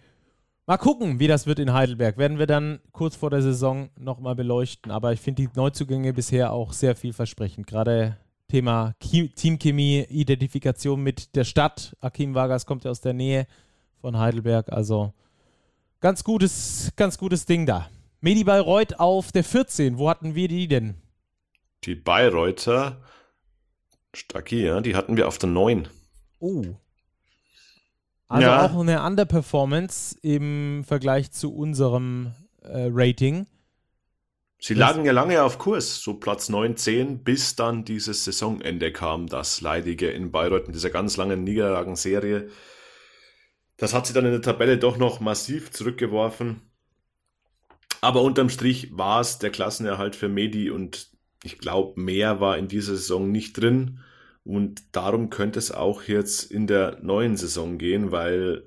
Mal 0.65 0.77
gucken, 0.77 1.19
wie 1.19 1.25
das 1.25 1.47
wird 1.47 1.57
in 1.57 1.73
Heidelberg. 1.73 2.19
Werden 2.19 2.37
wir 2.37 2.45
dann 2.45 2.79
kurz 2.91 3.15
vor 3.15 3.31
der 3.31 3.41
Saison 3.41 3.89
nochmal 3.97 4.35
beleuchten. 4.35 4.91
Aber 4.91 5.11
ich 5.13 5.19
finde 5.19 5.41
die 5.41 5.49
Neuzugänge 5.55 6.13
bisher 6.13 6.53
auch 6.53 6.73
sehr 6.73 6.95
vielversprechend. 6.95 7.65
Gerade 7.65 8.17
Thema 8.49 8.95
Teamchemie, 8.99 10.05
Identifikation 10.09 11.01
mit 11.01 11.35
der 11.35 11.45
Stadt. 11.45 11.95
Akim 12.01 12.35
Vargas 12.35 12.65
kommt 12.65 12.83
ja 12.83 12.91
aus 12.91 12.99
der 12.99 13.13
Nähe 13.13 13.47
von 14.01 14.17
Heidelberg. 14.17 14.69
Also 14.69 15.13
ganz 16.01 16.23
gutes, 16.23 16.91
ganz 16.97 17.17
gutes 17.17 17.45
Ding 17.45 17.65
da. 17.65 17.89
Medi 18.19 18.43
Bayreuth 18.43 18.99
auf 18.99 19.31
der 19.31 19.45
14. 19.45 19.97
Wo 19.97 20.09
hatten 20.09 20.35
wir 20.35 20.49
die 20.49 20.67
denn? 20.67 20.95
Die 21.85 21.95
Bayreuther, 21.95 22.97
Stacki, 24.13 24.65
ja, 24.65 24.81
die 24.81 24.95
hatten 24.95 25.15
wir 25.15 25.29
auf 25.29 25.37
der 25.37 25.49
9. 25.49 25.87
Oh, 26.39 26.65
also 28.29 28.47
ja. 28.47 28.63
auch 28.63 28.79
eine 28.79 29.03
Underperformance 29.03 30.15
im 30.21 30.83
Vergleich 30.85 31.31
zu 31.31 31.53
unserem 31.53 32.33
äh, 32.61 32.87
Rating. 32.91 33.47
Sie 34.61 34.73
lagen 34.73 35.05
ja 35.05 35.13
lange 35.13 35.41
auf 35.41 35.57
Kurs, 35.57 36.01
so 36.01 36.15
Platz 36.15 36.49
9, 36.49 36.75
10, 36.75 37.23
bis 37.23 37.55
dann 37.55 37.85
dieses 37.85 38.25
Saisonende 38.25 38.91
kam, 38.91 39.27
das 39.27 39.61
leidige 39.61 40.09
in 40.09 40.31
Bayreuth 40.31 40.67
in 40.67 40.73
dieser 40.73 40.89
ganz 40.89 41.15
langen 41.15 41.45
Niederlagenserie. 41.45 42.49
Das 43.77 43.93
hat 43.93 44.05
sie 44.05 44.13
dann 44.13 44.25
in 44.25 44.31
der 44.31 44.41
Tabelle 44.41 44.77
doch 44.77 44.97
noch 44.97 45.21
massiv 45.21 45.71
zurückgeworfen. 45.71 46.61
Aber 48.01 48.21
unterm 48.21 48.49
Strich 48.49 48.97
war 48.97 49.21
es 49.21 49.39
der 49.39 49.49
Klassenerhalt 49.49 50.17
für 50.17 50.27
Medi 50.27 50.69
und 50.69 51.09
ich 51.43 51.57
glaube, 51.57 51.99
mehr 51.99 52.41
war 52.41 52.57
in 52.57 52.67
dieser 52.67 52.95
Saison 52.95 53.31
nicht 53.31 53.53
drin. 53.53 53.99
Und 54.43 54.95
darum 54.95 55.29
könnte 55.29 55.59
es 55.59 55.71
auch 55.71 56.03
jetzt 56.03 56.51
in 56.51 56.67
der 56.67 56.99
neuen 57.01 57.37
Saison 57.37 57.77
gehen, 57.77 58.11
weil 58.11 58.63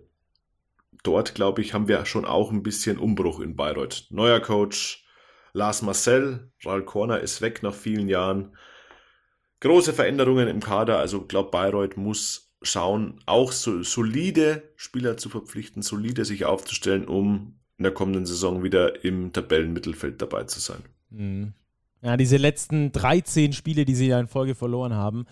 dort, 1.03 1.35
glaube 1.35 1.61
ich, 1.61 1.75
haben 1.75 1.89
wir 1.89 2.07
schon 2.07 2.25
auch 2.25 2.51
ein 2.51 2.63
bisschen 2.63 2.99
Umbruch 2.99 3.41
in 3.41 3.57
Bayreuth. 3.57 4.07
Neuer 4.11 4.41
Coach, 4.41 5.02
Lars 5.53 5.83
Marcel, 5.83 6.51
Raul 6.65 6.85
Korner 6.85 7.21
ist 7.21 7.41
weg 7.41 7.63
nach 7.63 7.75
vielen 7.75 8.09
Jahren. 8.09 8.57
Große 9.61 9.93
Veränderungen 9.93 10.49
im 10.49 10.61
Kader, 10.61 10.99
also 10.99 11.23
glaube 11.23 11.51
Bayreuth 11.51 11.97
muss 11.97 12.53
schauen, 12.63 13.21
auch 13.27 13.53
so 13.53 13.83
solide 13.83 14.63
Spieler 14.77 15.17
zu 15.17 15.29
verpflichten, 15.29 15.83
solide 15.83 16.25
sich 16.25 16.45
aufzustellen, 16.45 17.07
um 17.07 17.59
in 17.77 17.85
der 17.85 17.93
kommenden 17.93 18.27
Saison 18.27 18.63
wieder 18.63 19.05
im 19.05 19.33
Tabellenmittelfeld 19.33 20.23
dabei 20.23 20.45
zu 20.45 20.61
sein. 20.61 20.83
Mhm. 21.11 21.53
Ja, 22.03 22.17
diese 22.17 22.37
letzten 22.37 22.91
13 22.91 23.53
Spiele, 23.53 23.85
die 23.85 23.95
sie 23.95 24.09
ja 24.09 24.19
in 24.19 24.27
Folge 24.27 24.55
verloren 24.55 24.95
haben, 24.95 25.27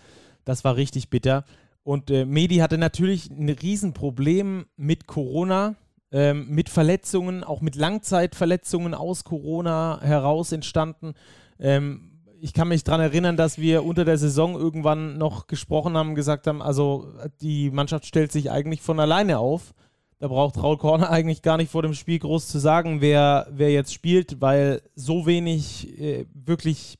das 0.44 0.64
war 0.64 0.76
richtig 0.76 1.10
bitter. 1.10 1.44
Und 1.82 2.10
äh, 2.10 2.24
Medi 2.24 2.56
hatte 2.56 2.78
natürlich 2.78 3.30
ein 3.30 3.48
Riesenproblem 3.48 4.66
mit 4.76 5.06
Corona, 5.06 5.74
ähm, 6.12 6.48
mit 6.48 6.68
Verletzungen, 6.68 7.44
auch 7.44 7.60
mit 7.60 7.76
Langzeitverletzungen 7.76 8.94
aus 8.94 9.24
Corona 9.24 10.00
heraus 10.02 10.52
entstanden. 10.52 11.14
Ähm, 11.58 12.10
ich 12.40 12.54
kann 12.54 12.68
mich 12.68 12.84
daran 12.84 13.00
erinnern, 13.00 13.36
dass 13.36 13.58
wir 13.58 13.84
unter 13.84 14.04
der 14.04 14.16
Saison 14.16 14.54
irgendwann 14.54 15.18
noch 15.18 15.46
gesprochen 15.46 15.96
haben, 15.96 16.14
gesagt 16.14 16.46
haben, 16.46 16.62
also 16.62 17.12
die 17.40 17.70
Mannschaft 17.70 18.06
stellt 18.06 18.32
sich 18.32 18.50
eigentlich 18.50 18.80
von 18.80 18.98
alleine 18.98 19.38
auf. 19.38 19.74
Da 20.18 20.28
braucht 20.28 20.62
Raul 20.62 20.78
Korner 20.78 21.10
eigentlich 21.10 21.42
gar 21.42 21.58
nicht 21.58 21.70
vor 21.70 21.82
dem 21.82 21.94
Spiel 21.94 22.18
groß 22.18 22.48
zu 22.48 22.58
sagen, 22.58 23.00
wer, 23.00 23.46
wer 23.50 23.70
jetzt 23.70 23.92
spielt, 23.92 24.40
weil 24.40 24.82
so 24.94 25.26
wenig 25.26 26.00
äh, 26.00 26.26
wirklich 26.32 26.98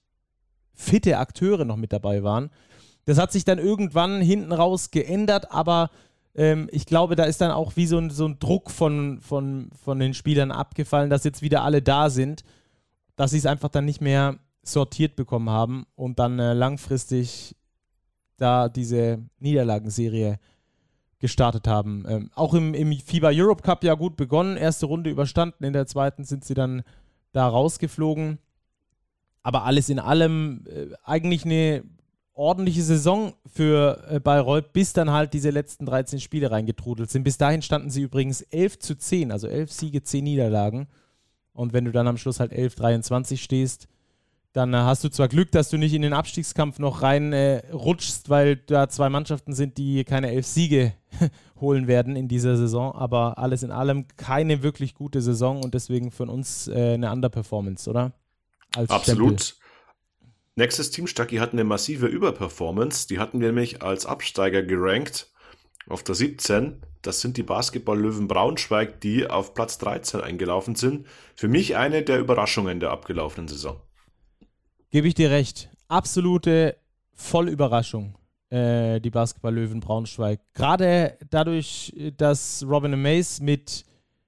fitte 0.74 1.18
Akteure 1.18 1.64
noch 1.64 1.76
mit 1.76 1.92
dabei 1.92 2.22
waren. 2.22 2.50
Das 3.06 3.18
hat 3.18 3.32
sich 3.32 3.44
dann 3.44 3.58
irgendwann 3.58 4.20
hinten 4.20 4.52
raus 4.52 4.90
geändert, 4.90 5.50
aber 5.50 5.90
ähm, 6.34 6.68
ich 6.70 6.86
glaube, 6.86 7.16
da 7.16 7.24
ist 7.24 7.40
dann 7.40 7.50
auch 7.50 7.76
wie 7.76 7.86
so 7.86 7.98
ein, 7.98 8.10
so 8.10 8.26
ein 8.26 8.38
Druck 8.38 8.70
von, 8.70 9.20
von, 9.20 9.70
von 9.84 9.98
den 9.98 10.14
Spielern 10.14 10.50
abgefallen, 10.50 11.10
dass 11.10 11.24
jetzt 11.24 11.42
wieder 11.42 11.62
alle 11.62 11.82
da 11.82 12.10
sind, 12.10 12.44
dass 13.16 13.32
sie 13.32 13.38
es 13.38 13.46
einfach 13.46 13.68
dann 13.68 13.84
nicht 13.84 14.00
mehr 14.00 14.38
sortiert 14.62 15.16
bekommen 15.16 15.50
haben 15.50 15.86
und 15.94 16.18
dann 16.18 16.38
äh, 16.38 16.52
langfristig 16.52 17.56
da 18.36 18.68
diese 18.68 19.18
Niederlagenserie 19.38 20.38
gestartet 21.18 21.68
haben. 21.68 22.04
Ähm, 22.08 22.30
auch 22.34 22.54
im, 22.54 22.74
im 22.74 22.92
FIBA 22.92 23.30
Europe 23.32 23.62
Cup 23.62 23.84
ja 23.84 23.94
gut 23.94 24.16
begonnen, 24.16 24.56
erste 24.56 24.86
Runde 24.86 25.10
überstanden, 25.10 25.64
in 25.64 25.72
der 25.72 25.86
zweiten 25.86 26.24
sind 26.24 26.44
sie 26.44 26.54
dann 26.54 26.82
da 27.32 27.46
rausgeflogen. 27.46 28.38
Aber 29.42 29.64
alles 29.64 29.88
in 29.88 29.98
allem 29.98 30.64
äh, 30.66 30.94
eigentlich 31.04 31.44
eine 31.44 31.82
ordentliche 32.40 32.82
Saison 32.82 33.34
für 33.46 34.02
äh, 34.08 34.18
Bayreuth, 34.18 34.72
bis 34.72 34.94
dann 34.94 35.10
halt 35.10 35.34
diese 35.34 35.50
letzten 35.50 35.84
13 35.84 36.20
Spiele 36.20 36.50
reingetrudelt 36.50 37.10
sind. 37.10 37.22
Bis 37.22 37.36
dahin 37.36 37.60
standen 37.60 37.90
sie 37.90 38.00
übrigens 38.00 38.40
11 38.40 38.78
zu 38.78 38.96
10, 38.96 39.30
also 39.30 39.46
11 39.46 39.70
Siege, 39.70 40.02
10 40.02 40.24
Niederlagen. 40.24 40.88
Und 41.52 41.74
wenn 41.74 41.84
du 41.84 41.92
dann 41.92 42.08
am 42.08 42.16
Schluss 42.16 42.40
halt 42.40 42.52
11, 42.52 42.76
23 42.76 43.42
stehst, 43.42 43.88
dann 44.54 44.72
äh, 44.72 44.78
hast 44.78 45.04
du 45.04 45.10
zwar 45.10 45.28
Glück, 45.28 45.52
dass 45.52 45.68
du 45.68 45.76
nicht 45.76 45.92
in 45.92 46.00
den 46.00 46.14
Abstiegskampf 46.14 46.78
noch 46.78 47.02
rein 47.02 47.34
äh, 47.34 47.62
weil 48.26 48.56
da 48.56 48.88
zwei 48.88 49.10
Mannschaften 49.10 49.52
sind, 49.52 49.76
die 49.76 50.02
keine 50.04 50.30
elf 50.30 50.46
Siege 50.46 50.94
holen 51.60 51.88
werden 51.88 52.16
in 52.16 52.26
dieser 52.26 52.56
Saison, 52.56 52.94
aber 52.94 53.36
alles 53.36 53.62
in 53.62 53.70
allem 53.70 54.06
keine 54.16 54.62
wirklich 54.62 54.94
gute 54.94 55.20
Saison 55.20 55.62
und 55.62 55.74
deswegen 55.74 56.10
von 56.10 56.30
uns 56.30 56.68
äh, 56.68 56.94
eine 56.94 57.12
Underperformance, 57.12 57.88
oder? 57.88 58.12
Als 58.74 58.88
Absolut. 58.88 59.42
Stempel. 59.42 59.59
Nächstes 60.60 60.90
Team, 60.90 61.06
Stucky, 61.06 61.36
hat 61.36 61.54
eine 61.54 61.64
massive 61.64 62.04
Überperformance. 62.04 63.08
Die 63.08 63.18
hatten 63.18 63.40
wir 63.40 63.46
nämlich 63.46 63.80
als 63.80 64.04
Absteiger 64.04 64.62
gerankt 64.62 65.30
auf 65.88 66.02
der 66.02 66.14
17. 66.14 66.82
Das 67.00 67.22
sind 67.22 67.38
die 67.38 67.42
Basketball-Löwen 67.42 68.28
Braunschweig, 68.28 69.00
die 69.00 69.26
auf 69.26 69.54
Platz 69.54 69.78
13 69.78 70.20
eingelaufen 70.20 70.74
sind. 70.74 71.06
Für 71.34 71.48
mich 71.48 71.78
eine 71.78 72.02
der 72.02 72.18
Überraschungen 72.18 72.78
der 72.78 72.90
abgelaufenen 72.90 73.48
Saison. 73.48 73.80
Gebe 74.90 75.08
ich 75.08 75.14
dir 75.14 75.30
recht. 75.30 75.70
Absolute 75.88 76.76
Vollüberraschung, 77.14 78.18
äh, 78.50 79.00
die 79.00 79.08
Basketball-Löwen 79.08 79.80
Braunschweig. 79.80 80.40
Gerade 80.52 81.16
dadurch, 81.30 81.94
dass 82.18 82.66
Robin 82.68 83.00
Mays 83.00 83.40
mit 83.40 83.86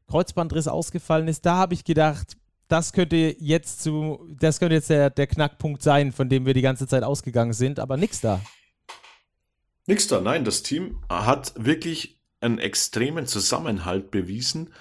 Kreuzbandriss 0.08 0.66
ausgefallen 0.66 1.28
ist, 1.28 1.44
da 1.44 1.56
habe 1.56 1.74
ich 1.74 1.84
gedacht, 1.84 2.38
das 2.72 2.94
könnte 2.94 3.36
jetzt 3.38 3.82
zu, 3.82 4.26
das 4.40 4.58
könnte 4.58 4.76
jetzt 4.76 4.88
der, 4.88 5.10
der 5.10 5.26
Knackpunkt 5.26 5.82
sein, 5.82 6.10
von 6.10 6.30
dem 6.30 6.46
wir 6.46 6.54
die 6.54 6.62
ganze 6.62 6.86
Zeit 6.86 7.02
ausgegangen 7.04 7.52
sind, 7.52 7.78
aber 7.78 7.98
nix 7.98 8.22
da. 8.22 8.40
Nix 9.86 10.06
da, 10.06 10.22
nein, 10.22 10.44
das 10.44 10.62
Team 10.62 10.98
hat 11.10 11.52
wirklich 11.56 12.18
einen 12.40 12.58
extremen 12.58 13.26
Zusammenhalt 13.26 14.10
bewiesen, 14.10 14.72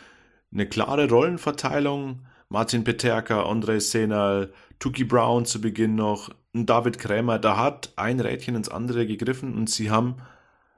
eine 0.53 0.67
klare 0.67 1.09
Rollenverteilung. 1.09 2.25
Martin 2.47 2.83
Peterka, 2.83 3.43
André 3.43 3.79
Senal, 3.79 4.53
Tuki 4.79 5.03
Brown 5.03 5.45
zu 5.45 5.61
Beginn 5.61 5.95
noch, 5.95 6.29
David 6.53 6.97
Krämer, 6.97 7.39
da 7.39 7.57
hat 7.57 7.93
ein 7.97 8.19
Rädchen 8.19 8.55
ins 8.55 8.67
andere 8.69 9.05
gegriffen 9.05 9.55
und 9.55 9.69
sie 9.69 9.89
haben 9.89 10.21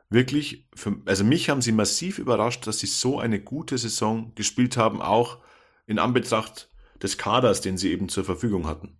wirklich, 0.09 0.67
für, 0.75 0.95
also 1.05 1.23
mich 1.23 1.49
haben 1.49 1.61
sie 1.61 1.71
massiv 1.71 2.17
überrascht, 2.19 2.65
dass 2.65 2.79
sie 2.79 2.87
so 2.87 3.19
eine 3.19 3.39
gute 3.39 3.77
Saison 3.77 4.33
gespielt 4.35 4.77
haben, 4.77 5.01
auch 5.01 5.39
in 5.87 5.99
Anbetracht 5.99 6.69
des 7.03 7.17
Kaders, 7.17 7.61
den 7.61 7.77
sie 7.77 7.91
eben 7.91 8.09
zur 8.09 8.23
Verfügung 8.23 8.65
hatten. 8.65 8.97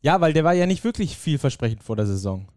Ja, 0.00 0.20
weil 0.20 0.32
der 0.32 0.44
war 0.44 0.52
ja 0.52 0.66
nicht 0.66 0.84
wirklich 0.84 1.16
vielversprechend 1.16 1.82
vor 1.82 1.96
der 1.96 2.06
Saison. 2.06 2.48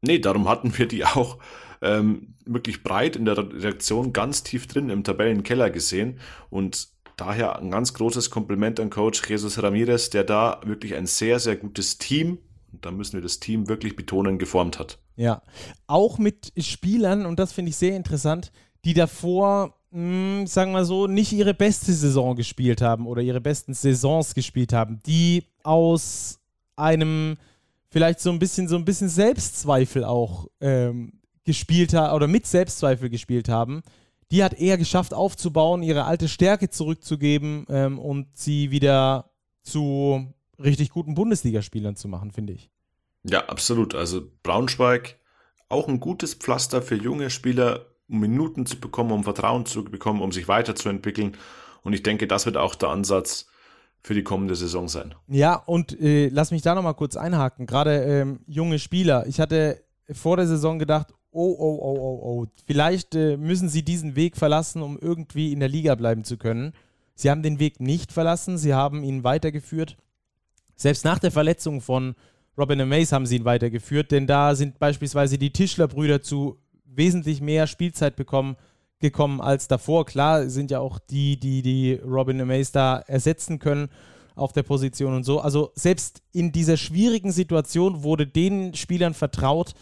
Nee, 0.00 0.20
darum 0.20 0.48
hatten 0.48 0.76
wir 0.78 0.86
die 0.86 1.04
auch 1.04 1.38
ähm, 1.82 2.34
wirklich 2.44 2.82
breit 2.82 3.16
in 3.16 3.24
der 3.24 3.36
Reaktion 3.38 4.12
ganz 4.12 4.42
tief 4.42 4.66
drin 4.66 4.90
im 4.90 5.02
Tabellenkeller 5.02 5.70
gesehen 5.70 6.20
und 6.50 6.88
daher 7.16 7.58
ein 7.58 7.70
ganz 7.70 7.94
großes 7.94 8.30
Kompliment 8.30 8.80
an 8.80 8.90
Coach 8.90 9.28
Jesus 9.28 9.62
Ramirez, 9.62 10.10
der 10.10 10.24
da 10.24 10.60
wirklich 10.64 10.94
ein 10.94 11.06
sehr, 11.06 11.38
sehr 11.38 11.56
gutes 11.56 11.98
Team, 11.98 12.38
und 12.72 12.84
da 12.84 12.90
müssen 12.90 13.14
wir 13.14 13.22
das 13.22 13.40
Team 13.40 13.68
wirklich 13.68 13.96
betonen, 13.96 14.38
geformt 14.38 14.78
hat. 14.78 14.98
Ja, 15.16 15.42
auch 15.86 16.18
mit 16.18 16.52
Spielern, 16.58 17.24
und 17.24 17.38
das 17.38 17.52
finde 17.52 17.70
ich 17.70 17.76
sehr 17.76 17.96
interessant, 17.96 18.50
die 18.84 18.94
davor 18.94 19.80
mh, 19.94 20.40
hm, 20.40 20.46
sagen 20.46 20.72
wir 20.72 20.84
so, 20.84 21.06
nicht 21.06 21.32
ihre 21.32 21.54
beste 21.54 21.92
Saison 21.92 22.36
gespielt 22.36 22.82
haben 22.82 23.06
oder 23.06 23.22
ihre 23.22 23.40
besten 23.40 23.74
Saisons 23.74 24.34
gespielt 24.34 24.72
haben, 24.72 25.00
die 25.06 25.44
aus 25.62 26.40
einem 26.76 27.36
vielleicht 27.90 28.20
so 28.20 28.30
ein 28.30 28.38
bisschen 28.38 28.68
so 28.68 28.76
ein 28.76 28.84
bisschen 28.84 29.08
Selbstzweifel 29.08 30.04
auch 30.04 30.48
ähm, 30.60 31.20
gespielt 31.44 31.94
haben 31.94 32.14
oder 32.14 32.26
mit 32.26 32.46
Selbstzweifel 32.46 33.08
gespielt 33.08 33.48
haben, 33.48 33.82
die 34.30 34.42
hat 34.42 34.54
er 34.54 34.76
geschafft 34.78 35.14
aufzubauen, 35.14 35.82
ihre 35.82 36.04
alte 36.04 36.28
Stärke 36.28 36.70
zurückzugeben 36.70 37.66
ähm, 37.68 37.98
und 37.98 38.36
sie 38.36 38.72
wieder 38.72 39.30
zu 39.62 40.34
richtig 40.58 40.90
guten 40.90 41.14
Bundesligaspielern 41.14 41.94
zu 41.94 42.08
machen, 42.08 42.32
finde 42.32 42.54
ich. 42.54 42.70
Ja, 43.22 43.46
absolut. 43.46 43.94
Also 43.94 44.22
Braunschweig 44.42 45.18
auch 45.68 45.88
ein 45.88 46.00
gutes 46.00 46.34
Pflaster 46.34 46.82
für 46.82 46.96
junge 46.96 47.30
Spieler, 47.30 47.86
um 48.08 48.20
Minuten 48.20 48.66
zu 48.66 48.78
bekommen, 48.78 49.12
um 49.12 49.24
Vertrauen 49.24 49.66
zu 49.66 49.84
bekommen, 49.84 50.20
um 50.20 50.32
sich 50.32 50.48
weiterzuentwickeln. 50.48 51.36
Und 51.82 51.92
ich 51.92 52.02
denke, 52.02 52.26
das 52.26 52.46
wird 52.46 52.56
auch 52.56 52.74
der 52.74 52.90
Ansatz 52.90 53.46
für 54.02 54.14
die 54.14 54.22
kommende 54.22 54.54
Saison 54.54 54.88
sein. 54.88 55.14
Ja, 55.28 55.54
und 55.54 55.98
äh, 55.98 56.28
lass 56.28 56.50
mich 56.50 56.62
da 56.62 56.74
nochmal 56.74 56.94
kurz 56.94 57.16
einhaken. 57.16 57.66
Gerade 57.66 58.02
ähm, 58.04 58.40
junge 58.46 58.78
Spieler. 58.78 59.26
Ich 59.26 59.40
hatte 59.40 59.82
vor 60.12 60.36
der 60.36 60.46
Saison 60.46 60.78
gedacht, 60.78 61.14
oh, 61.30 61.56
oh, 61.58 61.78
oh, 61.80 61.96
oh, 61.98 62.20
oh, 62.22 62.46
vielleicht 62.66 63.14
äh, 63.14 63.36
müssen 63.36 63.68
sie 63.68 63.82
diesen 63.82 64.14
Weg 64.14 64.36
verlassen, 64.36 64.82
um 64.82 64.98
irgendwie 64.98 65.52
in 65.52 65.60
der 65.60 65.68
Liga 65.68 65.94
bleiben 65.94 66.24
zu 66.24 66.36
können. 66.36 66.72
Sie 67.14 67.30
haben 67.30 67.42
den 67.42 67.58
Weg 67.58 67.80
nicht 67.80 68.12
verlassen, 68.12 68.58
sie 68.58 68.74
haben 68.74 69.02
ihn 69.02 69.24
weitergeführt. 69.24 69.96
Selbst 70.76 71.04
nach 71.04 71.18
der 71.18 71.30
Verletzung 71.30 71.80
von 71.80 72.14
Robin 72.58 72.80
Amaze 72.80 73.14
haben 73.14 73.26
sie 73.26 73.36
ihn 73.36 73.44
weitergeführt, 73.44 74.10
denn 74.10 74.26
da 74.26 74.54
sind 74.54 74.78
beispielsweise 74.78 75.38
die 75.38 75.52
Tischler-Brüder 75.52 76.22
zu 76.22 76.58
wesentlich 76.96 77.40
mehr 77.40 77.66
Spielzeit 77.66 78.16
bekommen, 78.16 78.56
gekommen 79.00 79.40
als 79.40 79.68
davor. 79.68 80.06
Klar 80.06 80.48
sind 80.48 80.70
ja 80.70 80.80
auch 80.80 80.98
die, 80.98 81.38
die 81.38 81.62
die 81.62 81.94
Robin 81.94 82.40
Amaze 82.40 82.72
da 82.72 82.98
ersetzen 82.98 83.58
können 83.58 83.88
auf 84.34 84.52
der 84.52 84.62
Position 84.62 85.14
und 85.14 85.24
so. 85.24 85.40
Also 85.40 85.70
selbst 85.74 86.22
in 86.32 86.52
dieser 86.52 86.76
schwierigen 86.76 87.32
Situation 87.32 88.02
wurde 88.02 88.26
den 88.26 88.74
Spielern 88.74 89.14
vertraut, 89.14 89.74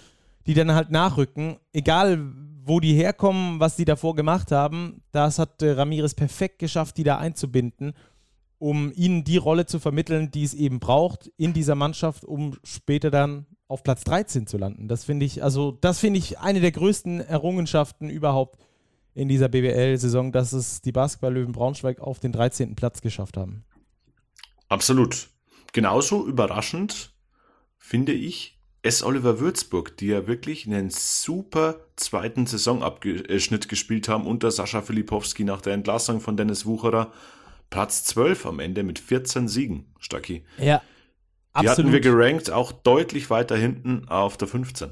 die 0.46 0.54
dann 0.54 0.74
halt 0.74 0.90
nachrücken, 0.90 1.56
egal 1.72 2.18
wo 2.64 2.80
die 2.80 2.94
herkommen, 2.94 3.60
was 3.60 3.76
die 3.76 3.84
davor 3.84 4.14
gemacht 4.14 4.52
haben, 4.52 5.02
das 5.10 5.38
hat 5.38 5.62
äh, 5.62 5.72
Ramirez 5.72 6.14
perfekt 6.14 6.58
geschafft, 6.58 6.96
die 6.96 7.04
da 7.04 7.18
einzubinden, 7.18 7.92
um 8.62 8.92
ihnen 8.94 9.24
die 9.24 9.38
Rolle 9.38 9.66
zu 9.66 9.80
vermitteln, 9.80 10.30
die 10.30 10.44
es 10.44 10.54
eben 10.54 10.78
braucht 10.78 11.32
in 11.36 11.52
dieser 11.52 11.74
Mannschaft, 11.74 12.24
um 12.24 12.56
später 12.62 13.10
dann 13.10 13.46
auf 13.66 13.82
Platz 13.82 14.04
13 14.04 14.46
zu 14.46 14.56
landen. 14.56 14.86
Das 14.86 15.02
finde 15.02 15.26
ich, 15.26 15.42
also 15.42 15.72
das 15.72 15.98
finde 15.98 16.20
ich 16.20 16.38
eine 16.38 16.60
der 16.60 16.70
größten 16.70 17.20
Errungenschaften 17.22 18.08
überhaupt 18.08 18.60
in 19.14 19.26
dieser 19.26 19.48
BWL-Saison, 19.48 20.30
dass 20.30 20.52
es 20.52 20.80
die 20.80 20.92
Basketball-Löwen 20.92 21.50
Braunschweig 21.50 22.00
auf 22.00 22.20
den 22.20 22.30
13. 22.30 22.76
Platz 22.76 23.00
geschafft 23.00 23.36
haben. 23.36 23.64
Absolut. 24.68 25.30
Genauso 25.72 26.24
überraschend 26.24 27.16
finde 27.78 28.12
ich 28.12 28.60
S. 28.82 29.02
Oliver 29.02 29.40
Würzburg, 29.40 29.96
die 29.96 30.06
ja 30.06 30.28
wirklich 30.28 30.68
einen 30.68 30.90
super 30.90 31.80
zweiten 31.96 32.46
Saisonabschnitt 32.46 33.68
gespielt 33.68 34.08
haben 34.08 34.24
unter 34.24 34.52
Sascha 34.52 34.82
Filipowski 34.82 35.42
nach 35.42 35.62
der 35.62 35.72
Entlassung 35.72 36.20
von 36.20 36.36
Dennis 36.36 36.64
Wucherer. 36.64 37.12
Platz 37.72 38.04
12 38.04 38.44
am 38.46 38.60
Ende 38.60 38.82
mit 38.82 38.98
14 38.98 39.48
Siegen, 39.48 39.86
Stacki. 39.98 40.44
Ja, 40.58 40.82
Die 41.60 41.68
hatten 41.68 41.90
wir 41.90 42.00
gerankt, 42.00 42.50
auch 42.50 42.70
deutlich 42.70 43.30
weiter 43.30 43.56
hinten 43.56 44.06
auf 44.08 44.36
der 44.36 44.46
15. 44.46 44.90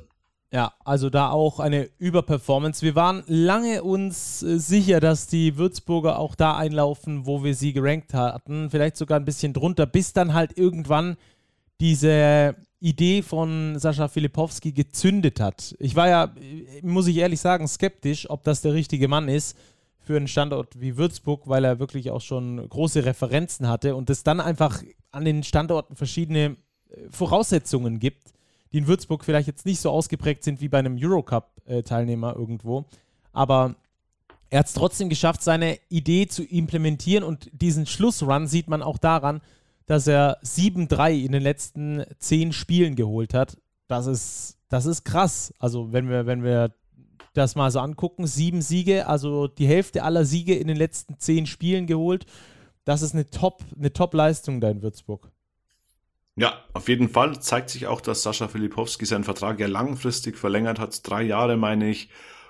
Ja, 0.51 0.73
also 0.83 1.11
da 1.11 1.31
auch 1.31 1.61
eine 1.61 1.91
Überperformance. 1.99 2.83
Wir 2.83 2.95
waren 2.97 3.23
lange 3.27 3.85
uns 3.85 4.43
äh, 4.43 4.59
sicher, 4.59 4.99
dass 4.99 5.29
die 5.29 5.59
Würzburger 5.59 6.19
auch 6.19 6.35
da 6.35 6.57
einlaufen, 6.57 7.27
wo 7.27 7.45
wir 7.45 7.55
sie 7.55 7.73
gerankt 7.73 8.15
hatten. 8.15 8.71
Vielleicht 8.71 8.97
sogar 8.97 9.21
ein 9.21 9.27
bisschen 9.27 9.53
drunter, 9.53 9.87
bis 9.87 10.15
dann 10.15 10.33
halt 10.33 10.57
irgendwann 10.59 11.19
diese 11.81 12.57
Idee 12.81 13.23
von 13.23 13.79
Sascha 13.79 14.09
Filipowski 14.09 14.73
gezündet 14.73 15.39
hat. 15.39 15.77
Ich 15.79 15.95
war 15.97 16.09
ja, 16.09 16.35
muss 16.83 17.07
ich 17.07 17.19
ehrlich 17.19 17.41
sagen, 17.41 17.69
skeptisch, 17.69 18.29
ob 18.29 18.43
das 18.43 18.63
der 18.63 18.73
richtige 18.73 19.07
Mann 19.07 19.29
ist 19.29 19.57
für 20.03 20.17
einen 20.17 20.29
Standort 20.29 20.81
wie 20.81 20.97
Würzburg, 20.97 21.49
weil 21.49 21.65
er 21.65 21.79
wirklich 21.79 22.11
auch 22.11 22.21
schon 22.21 22.69
große 22.69 23.05
Referenzen 23.05 23.69
hatte 23.69 23.95
und 23.95 24.11
es 24.11 24.23
dann 24.23 24.41
einfach 24.41 24.83
an 25.13 25.25
den 25.25 25.43
Standorten 25.43 25.97
verschiedene 25.97 26.57
äh, 26.89 27.09
Voraussetzungen 27.11 28.01
gibt, 28.01 28.33
die 28.73 28.79
in 28.79 28.87
Würzburg 28.87 29.25
vielleicht 29.25 29.49
jetzt 29.49 29.67
nicht 29.67 29.81
so 29.81 29.91
ausgeprägt 29.91 30.45
sind 30.45 30.61
wie 30.61 30.69
bei 30.69 30.79
einem 30.79 30.97
Eurocup-Teilnehmer 31.01 32.37
irgendwo. 32.37 32.87
Aber 33.33 33.75
er 34.49 34.61
hat 34.61 34.67
es 34.67 34.75
trotzdem 34.75 35.09
geschafft, 35.09 35.43
seine 35.43 35.79
Idee 35.89 36.27
zu 36.27 36.45
implementieren 36.45 37.25
und 37.25 37.51
diesen 37.53 37.87
Schlussrun 37.87 38.47
sieht 38.47 38.69
man 38.69 38.83
auch 38.83 38.99
daran, 38.99 39.41
dass 39.87 40.07
er 40.07 40.41
7-3 40.43 41.25
in 41.25 41.33
den 41.33 41.43
letzten 41.43 42.05
10 42.19 42.53
Spielen 42.53 42.95
geholt 42.95 43.35
hat. 43.35 43.57
Das 43.89 44.07
ist, 44.07 44.57
das 44.69 44.87
ist 44.87 45.05
krass. 45.05 45.53
Also, 45.59 45.93
wenn 45.93 46.09
wir, 46.09 46.27
wenn 46.27 46.45
wir 46.45 46.73
das 47.33 47.55
mal 47.55 47.71
so 47.71 47.81
angucken, 47.81 48.27
sieben 48.27 48.63
Siege, 48.63 49.07
also 49.07 49.47
die 49.47 49.67
Hälfte 49.67 50.03
aller 50.03 50.25
Siege 50.25 50.55
in 50.57 50.69
den 50.69 50.77
letzten 50.77 51.19
10 51.19 51.47
Spielen 51.47 51.87
geholt. 51.87 52.27
Das 52.85 53.03
ist 53.03 53.15
eine 53.15 53.29
Top, 53.29 53.63
eine 53.77 53.93
Top-Leistung 53.93 54.61
da 54.61 54.71
in 54.71 54.83
Würzburg. 54.83 55.31
Ja, 56.37 56.65
auf 56.73 56.89
jeden 56.89 57.09
Fall 57.09 57.39
zeigt 57.41 57.71
sich 57.71 57.87
auch, 57.87 58.01
dass 58.01 58.23
Sascha 58.23 58.49
Filipowski 58.49 59.05
seinen 59.05 59.25
Vertrag 59.25 59.61
ja 59.61 59.67
langfristig 59.67 60.39
verlängert 60.39 60.79
hat. 60.79 61.09
Drei 61.09 61.23
Jahre, 61.23 61.57
meine 61.57 61.91
ich. 61.91 62.09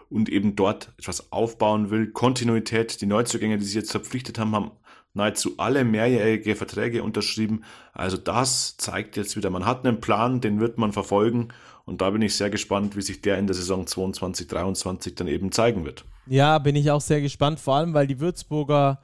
Und 0.09 0.29
eben 0.29 0.57
dort 0.57 0.93
etwas 0.99 1.33
aufbauen 1.33 1.91
will. 1.91 2.09
Kontinuität. 2.11 3.01
Die 3.01 3.07
Neuzugänge, 3.07 3.59
die 3.59 3.65
sie 3.65 3.79
jetzt 3.79 3.91
verpflichtet 3.91 4.39
haben, 4.39 4.55
haben 4.55 4.71
nahezu 5.15 5.55
alle 5.59 5.85
mehrjährige 5.85 6.57
Verträge 6.57 7.03
unterschrieben. 7.03 7.65
Also 7.93 8.17
das 8.17 8.77
zeigt 8.77 9.17
jetzt 9.17 9.37
wieder, 9.37 9.51
man 9.51 9.67
hat 9.67 9.85
einen 9.85 10.01
Plan, 10.01 10.41
den 10.41 10.61
wird 10.61 10.79
man 10.79 10.93
verfolgen. 10.93 11.49
Und 11.85 12.01
da 12.01 12.11
bin 12.11 12.23
ich 12.23 12.37
sehr 12.37 12.51
gespannt, 12.51 12.97
wie 12.97 13.03
sich 13.03 13.21
der 13.21 13.39
in 13.39 13.47
der 13.47 13.55
Saison 13.55 13.87
22, 13.87 14.47
23 14.47 15.15
dann 15.15 15.29
eben 15.29 15.53
zeigen 15.53 15.85
wird. 15.85 16.05
Ja, 16.27 16.59
bin 16.59 16.77
ich 16.77 16.91
auch 16.91 17.01
sehr 17.01 17.21
gespannt, 17.21 17.61
vor 17.61 17.77
allem 17.77 17.95
weil 17.95 18.07
die 18.07 18.21
Würzburger 18.21 19.01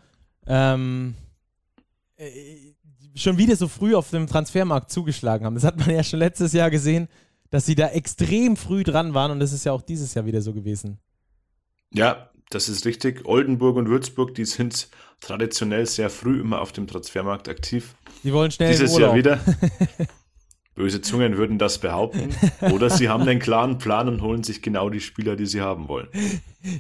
ähm, 0.47 1.15
äh, 2.17 2.31
schon 3.15 3.39
wieder 3.39 3.57
so 3.57 3.69
früh 3.69 3.95
auf 3.95 4.11
dem 4.11 4.27
Transfermarkt 4.27 4.91
zugeschlagen 4.91 5.47
haben. 5.47 5.55
Das 5.55 5.65
hat 5.65 5.79
man 5.79 5.91
ja 5.91 6.05
schon 6.05 6.19
letztes 6.19 6.53
Jahr 6.53 6.71
gesehen, 6.71 7.09
dass 7.51 7.67
sie 7.67 7.75
da 7.75 7.89
extrem 7.89 8.57
früh 8.57 8.85
dran 8.85 9.15
waren 9.15 9.31
und 9.31 9.41
das 9.41 9.53
ist 9.53 9.65
ja 9.65 9.73
auch 9.73 9.83
dieses 9.83 10.15
Jahr 10.15 10.27
wieder 10.27 10.43
so 10.43 10.53
gewesen. 10.53 10.99
Ja, 11.93 12.31
das 12.51 12.69
ist 12.69 12.85
richtig. 12.87 13.27
Oldenburg 13.27 13.77
und 13.77 13.89
Würzburg, 13.89 14.35
die 14.35 14.45
sind 14.45 14.89
traditionell 15.21 15.87
sehr 15.87 16.11
früh 16.11 16.41
immer 16.41 16.61
auf 16.61 16.73
dem 16.73 16.87
Transfermarkt 16.87 17.49
aktiv. 17.49 17.95
Die 18.23 18.33
wollen 18.33 18.51
schnell 18.51 18.71
Dieses 18.71 18.97
Jahr 18.99 19.15
wieder. 19.15 19.41
Böse 20.77 21.01
Zungen 21.01 21.39
würden 21.39 21.59
das 21.59 21.79
behaupten. 21.79 22.29
Oder 22.61 22.91
sie 22.91 23.09
haben 23.09 23.27
einen 23.27 23.41
klaren 23.41 23.79
Plan 23.79 24.09
und 24.09 24.21
holen 24.21 24.45
sich 24.45 24.61
genau 24.61 24.91
die 24.91 25.01
Spieler, 25.01 25.35
die 25.35 25.47
sie 25.47 25.63
haben 25.63 25.89
wollen. 25.89 26.09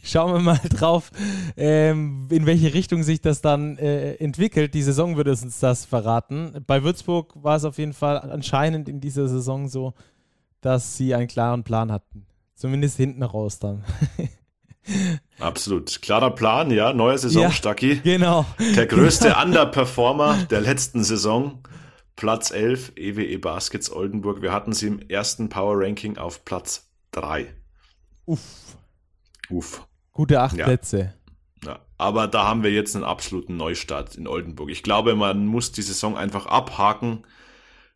Schauen 0.04 0.34
wir 0.34 0.40
mal 0.40 0.60
drauf, 0.68 1.10
ähm, 1.56 2.28
in 2.30 2.44
welche 2.44 2.74
Richtung 2.74 3.02
sich 3.02 3.22
das 3.22 3.40
dann 3.40 3.78
äh, 3.78 4.14
entwickelt. 4.16 4.74
Die 4.74 4.82
Saison 4.82 5.16
würde 5.16 5.30
uns 5.30 5.60
das 5.60 5.86
verraten. 5.86 6.62
Bei 6.66 6.82
Würzburg 6.82 7.32
war 7.42 7.56
es 7.56 7.64
auf 7.64 7.78
jeden 7.78 7.94
Fall 7.94 8.18
anscheinend 8.18 8.88
in 8.88 9.00
dieser 9.00 9.28
Saison 9.28 9.66
so, 9.66 9.94
dass 10.60 10.98
sie 10.98 11.14
einen 11.14 11.26
klaren 11.28 11.64
Plan 11.64 11.90
hatten. 11.90 12.26
Zumindest 12.54 12.98
hinten 12.98 13.22
raus 13.22 13.58
dann. 13.58 13.82
Absolut. 15.40 16.02
Klarer 16.02 16.30
Plan, 16.32 16.70
ja. 16.70 16.92
Neue 16.92 17.16
Saison, 17.16 17.44
ja, 17.44 17.50
Stacki. 17.50 17.96
Genau. 18.04 18.44
Der 18.76 18.86
größte 18.86 19.28
genau. 19.28 19.42
Underperformer 19.42 20.36
der 20.50 20.60
letzten 20.60 21.02
Saison. 21.02 21.60
Platz 22.16 22.50
11, 22.50 22.92
EWE 22.96 23.38
Baskets 23.38 23.92
Oldenburg. 23.92 24.40
Wir 24.40 24.52
hatten 24.52 24.72
sie 24.72 24.86
im 24.86 25.00
ersten 25.00 25.50
Power 25.50 25.78
Ranking 25.78 26.16
auf 26.16 26.46
Platz 26.46 26.90
3. 27.12 27.54
Uff. 28.24 28.76
Uff. 29.50 29.86
Gute 30.12 30.40
acht 30.40 30.56
ja. 30.56 30.64
Plätze. 30.64 31.14
Ja, 31.62 31.80
aber 31.98 32.26
da 32.26 32.48
haben 32.48 32.62
wir 32.62 32.72
jetzt 32.72 32.96
einen 32.96 33.04
absoluten 33.04 33.58
Neustart 33.58 34.14
in 34.16 34.26
Oldenburg. 34.26 34.70
Ich 34.70 34.82
glaube, 34.82 35.14
man 35.14 35.46
muss 35.46 35.72
die 35.72 35.82
Saison 35.82 36.16
einfach 36.16 36.46
abhaken, 36.46 37.24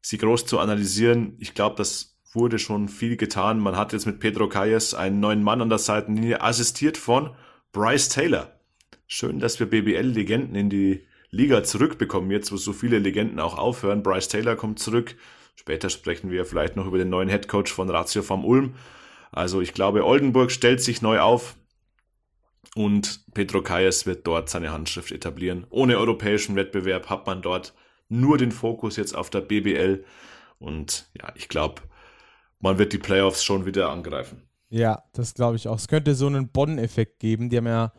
sie 0.02 0.18
groß 0.18 0.44
zu 0.44 0.58
analysieren. 0.58 1.36
Ich 1.38 1.54
glaube, 1.54 1.76
das 1.76 2.18
wurde 2.32 2.58
schon 2.58 2.88
viel 2.88 3.16
getan. 3.16 3.58
Man 3.58 3.76
hat 3.76 3.94
jetzt 3.94 4.06
mit 4.06 4.20
Pedro 4.20 4.48
Calles 4.48 4.92
einen 4.92 5.20
neuen 5.20 5.42
Mann 5.42 5.62
an 5.62 5.70
der 5.70 5.78
Seitenlinie, 5.78 6.42
assistiert 6.42 6.98
von 6.98 7.30
Bryce 7.72 8.10
Taylor. 8.10 8.60
Schön, 9.06 9.40
dass 9.40 9.58
wir 9.58 9.68
BBL-Legenden 9.68 10.54
in 10.54 10.70
die 10.70 11.06
Liga 11.30 11.62
zurückbekommen, 11.62 12.30
jetzt 12.30 12.52
wo 12.52 12.56
so 12.56 12.72
viele 12.72 12.98
Legenden 12.98 13.38
auch 13.40 13.56
aufhören. 13.56 14.02
Bryce 14.02 14.28
Taylor 14.28 14.56
kommt 14.56 14.78
zurück. 14.78 15.16
Später 15.54 15.90
sprechen 15.90 16.30
wir 16.30 16.44
vielleicht 16.44 16.76
noch 16.76 16.86
über 16.86 16.98
den 16.98 17.10
neuen 17.10 17.28
Headcoach 17.28 17.68
von 17.68 17.90
Ratio 17.90 18.22
vom 18.22 18.44
Ulm. 18.44 18.74
Also 19.30 19.60
ich 19.60 19.74
glaube, 19.74 20.04
Oldenburg 20.04 20.50
stellt 20.50 20.82
sich 20.82 21.02
neu 21.02 21.20
auf 21.20 21.54
und 22.74 23.20
Pedro 23.34 23.62
Calles 23.62 24.06
wird 24.06 24.26
dort 24.26 24.48
seine 24.48 24.72
Handschrift 24.72 25.12
etablieren. 25.12 25.66
Ohne 25.70 25.98
europäischen 25.98 26.56
Wettbewerb 26.56 27.10
hat 27.10 27.26
man 27.26 27.42
dort 27.42 27.74
nur 28.08 28.38
den 28.38 28.52
Fokus 28.52 28.96
jetzt 28.96 29.14
auf 29.14 29.30
der 29.30 29.40
BBL. 29.40 30.04
Und 30.58 31.10
ja, 31.18 31.32
ich 31.36 31.48
glaube, 31.48 31.82
man 32.58 32.78
wird 32.78 32.92
die 32.92 32.98
Playoffs 32.98 33.44
schon 33.44 33.66
wieder 33.66 33.90
angreifen. 33.90 34.42
Ja, 34.68 35.04
das 35.12 35.34
glaube 35.34 35.56
ich 35.56 35.68
auch. 35.68 35.76
Es 35.76 35.88
könnte 35.88 36.14
so 36.14 36.26
einen 36.26 36.48
Bonn-Effekt 36.48 37.18
geben. 37.18 37.50
Die 37.50 37.56
haben 37.56 37.66
ja 37.66 37.92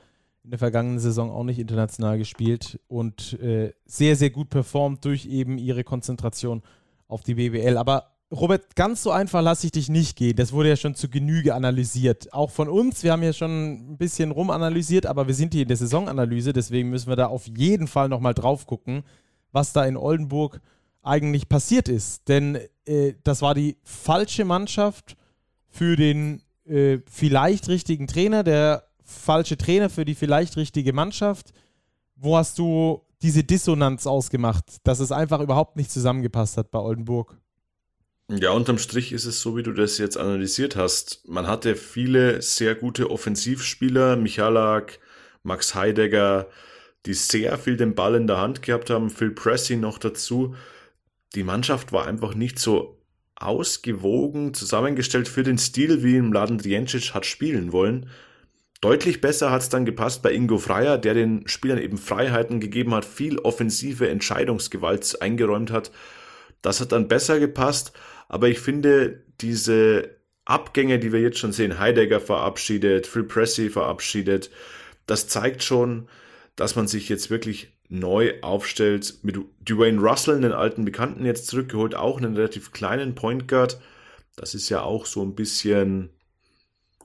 in 0.43 0.49
der 0.49 0.59
vergangenen 0.59 0.99
Saison 0.99 1.31
auch 1.31 1.43
nicht 1.43 1.59
international 1.59 2.17
gespielt 2.17 2.79
und 2.87 3.39
äh, 3.41 3.73
sehr, 3.85 4.15
sehr 4.15 4.31
gut 4.31 4.49
performt 4.49 5.05
durch 5.05 5.25
eben 5.25 5.57
ihre 5.57 5.83
Konzentration 5.83 6.63
auf 7.07 7.21
die 7.23 7.35
BBL. 7.35 7.77
Aber 7.77 8.11
Robert, 8.31 8.75
ganz 8.75 9.03
so 9.03 9.11
einfach 9.11 9.41
lasse 9.41 9.67
ich 9.67 9.73
dich 9.73 9.89
nicht 9.89 10.15
gehen. 10.15 10.37
Das 10.37 10.53
wurde 10.53 10.69
ja 10.69 10.75
schon 10.77 10.95
zu 10.95 11.09
Genüge 11.09 11.53
analysiert. 11.53 12.33
Auch 12.33 12.49
von 12.49 12.69
uns. 12.69 13.03
Wir 13.03 13.11
haben 13.11 13.23
ja 13.23 13.33
schon 13.33 13.91
ein 13.91 13.97
bisschen 13.97 14.31
rumanalysiert, 14.31 15.05
aber 15.05 15.27
wir 15.27 15.33
sind 15.33 15.53
hier 15.53 15.63
in 15.63 15.67
der 15.67 15.77
Saisonanalyse. 15.77 16.53
Deswegen 16.53 16.89
müssen 16.89 17.09
wir 17.09 17.17
da 17.17 17.27
auf 17.27 17.47
jeden 17.47 17.87
Fall 17.87 18.07
nochmal 18.07 18.33
drauf 18.33 18.65
gucken, 18.65 19.03
was 19.51 19.73
da 19.73 19.85
in 19.85 19.97
Oldenburg 19.97 20.61
eigentlich 21.03 21.49
passiert 21.49 21.89
ist. 21.89 22.29
Denn 22.29 22.57
äh, 22.85 23.13
das 23.23 23.41
war 23.41 23.53
die 23.53 23.75
falsche 23.83 24.45
Mannschaft 24.45 25.17
für 25.67 25.97
den 25.97 26.41
äh, 26.65 26.99
vielleicht 27.09 27.67
richtigen 27.67 28.07
Trainer, 28.07 28.43
der 28.43 28.83
falsche 29.11 29.57
Trainer 29.57 29.89
für 29.89 30.05
die 30.05 30.15
vielleicht 30.15 30.57
richtige 30.57 30.93
Mannschaft. 30.93 31.53
Wo 32.15 32.37
hast 32.37 32.57
du 32.59 33.01
diese 33.21 33.43
Dissonanz 33.43 34.07
ausgemacht, 34.07 34.65
dass 34.83 34.99
es 34.99 35.11
einfach 35.11 35.41
überhaupt 35.41 35.77
nicht 35.77 35.91
zusammengepasst 35.91 36.57
hat 36.57 36.71
bei 36.71 36.79
Oldenburg? 36.79 37.37
Ja, 38.29 38.51
unterm 38.51 38.77
Strich 38.77 39.11
ist 39.11 39.25
es 39.25 39.41
so, 39.41 39.57
wie 39.57 39.63
du 39.63 39.73
das 39.73 39.97
jetzt 39.97 40.17
analysiert 40.17 40.75
hast. 40.75 41.27
Man 41.27 41.47
hatte 41.47 41.75
viele 41.75 42.41
sehr 42.41 42.75
gute 42.75 43.11
Offensivspieler, 43.11 44.15
Michalak, 44.15 44.99
Max 45.43 45.75
Heidegger, 45.75 46.47
die 47.05 47.13
sehr 47.13 47.57
viel 47.57 47.75
den 47.75 47.93
Ball 47.93 48.15
in 48.15 48.27
der 48.27 48.37
Hand 48.37 48.61
gehabt 48.61 48.89
haben, 48.89 49.09
Phil 49.09 49.31
Pressey 49.31 49.75
noch 49.75 49.97
dazu. 49.97 50.55
Die 51.35 51.43
Mannschaft 51.43 51.91
war 51.91 52.07
einfach 52.07 52.33
nicht 52.33 52.59
so 52.59 53.01
ausgewogen 53.35 54.53
zusammengestellt 54.53 55.27
für 55.27 55.43
den 55.43 55.57
Stil, 55.57 56.03
wie 56.03 56.15
im 56.15 56.31
Laden 56.31 56.57
Driencic 56.57 57.13
hat 57.13 57.25
spielen 57.25 57.71
wollen. 57.73 58.09
Deutlich 58.81 59.21
besser 59.21 59.51
hat 59.51 59.61
es 59.61 59.69
dann 59.69 59.85
gepasst 59.85 60.23
bei 60.23 60.33
Ingo 60.33 60.57
Freier, 60.57 60.97
der 60.97 61.13
den 61.13 61.47
Spielern 61.47 61.77
eben 61.77 61.99
Freiheiten 61.99 62.59
gegeben 62.59 62.95
hat, 62.95 63.05
viel 63.05 63.37
offensive 63.37 64.09
Entscheidungsgewalt 64.09 65.21
eingeräumt 65.21 65.69
hat. 65.71 65.91
Das 66.63 66.81
hat 66.81 66.91
dann 66.91 67.07
besser 67.07 67.39
gepasst. 67.39 67.93
Aber 68.27 68.47
ich 68.49 68.59
finde, 68.59 69.23
diese 69.39 70.09
Abgänge, 70.45 70.97
die 70.97 71.13
wir 71.13 71.21
jetzt 71.21 71.37
schon 71.37 71.51
sehen, 71.51 71.77
Heidegger 71.77 72.19
verabschiedet, 72.19 73.05
Phil 73.05 73.23
Pressey 73.23 73.69
verabschiedet, 73.69 74.49
das 75.05 75.27
zeigt 75.27 75.61
schon, 75.61 76.07
dass 76.55 76.75
man 76.75 76.87
sich 76.87 77.07
jetzt 77.07 77.29
wirklich 77.29 77.77
neu 77.87 78.33
aufstellt. 78.41 79.19
Mit 79.21 79.37
Dwayne 79.61 80.01
Russell, 80.01 80.41
den 80.41 80.53
alten 80.53 80.85
Bekannten, 80.85 81.25
jetzt 81.25 81.45
zurückgeholt, 81.47 81.93
auch 81.93 82.17
einen 82.17 82.35
relativ 82.35 82.71
kleinen 82.71 83.13
Point 83.13 83.47
Guard. 83.47 83.79
Das 84.35 84.55
ist 84.55 84.69
ja 84.69 84.81
auch 84.81 85.05
so 85.05 85.21
ein 85.21 85.35
bisschen 85.35 86.09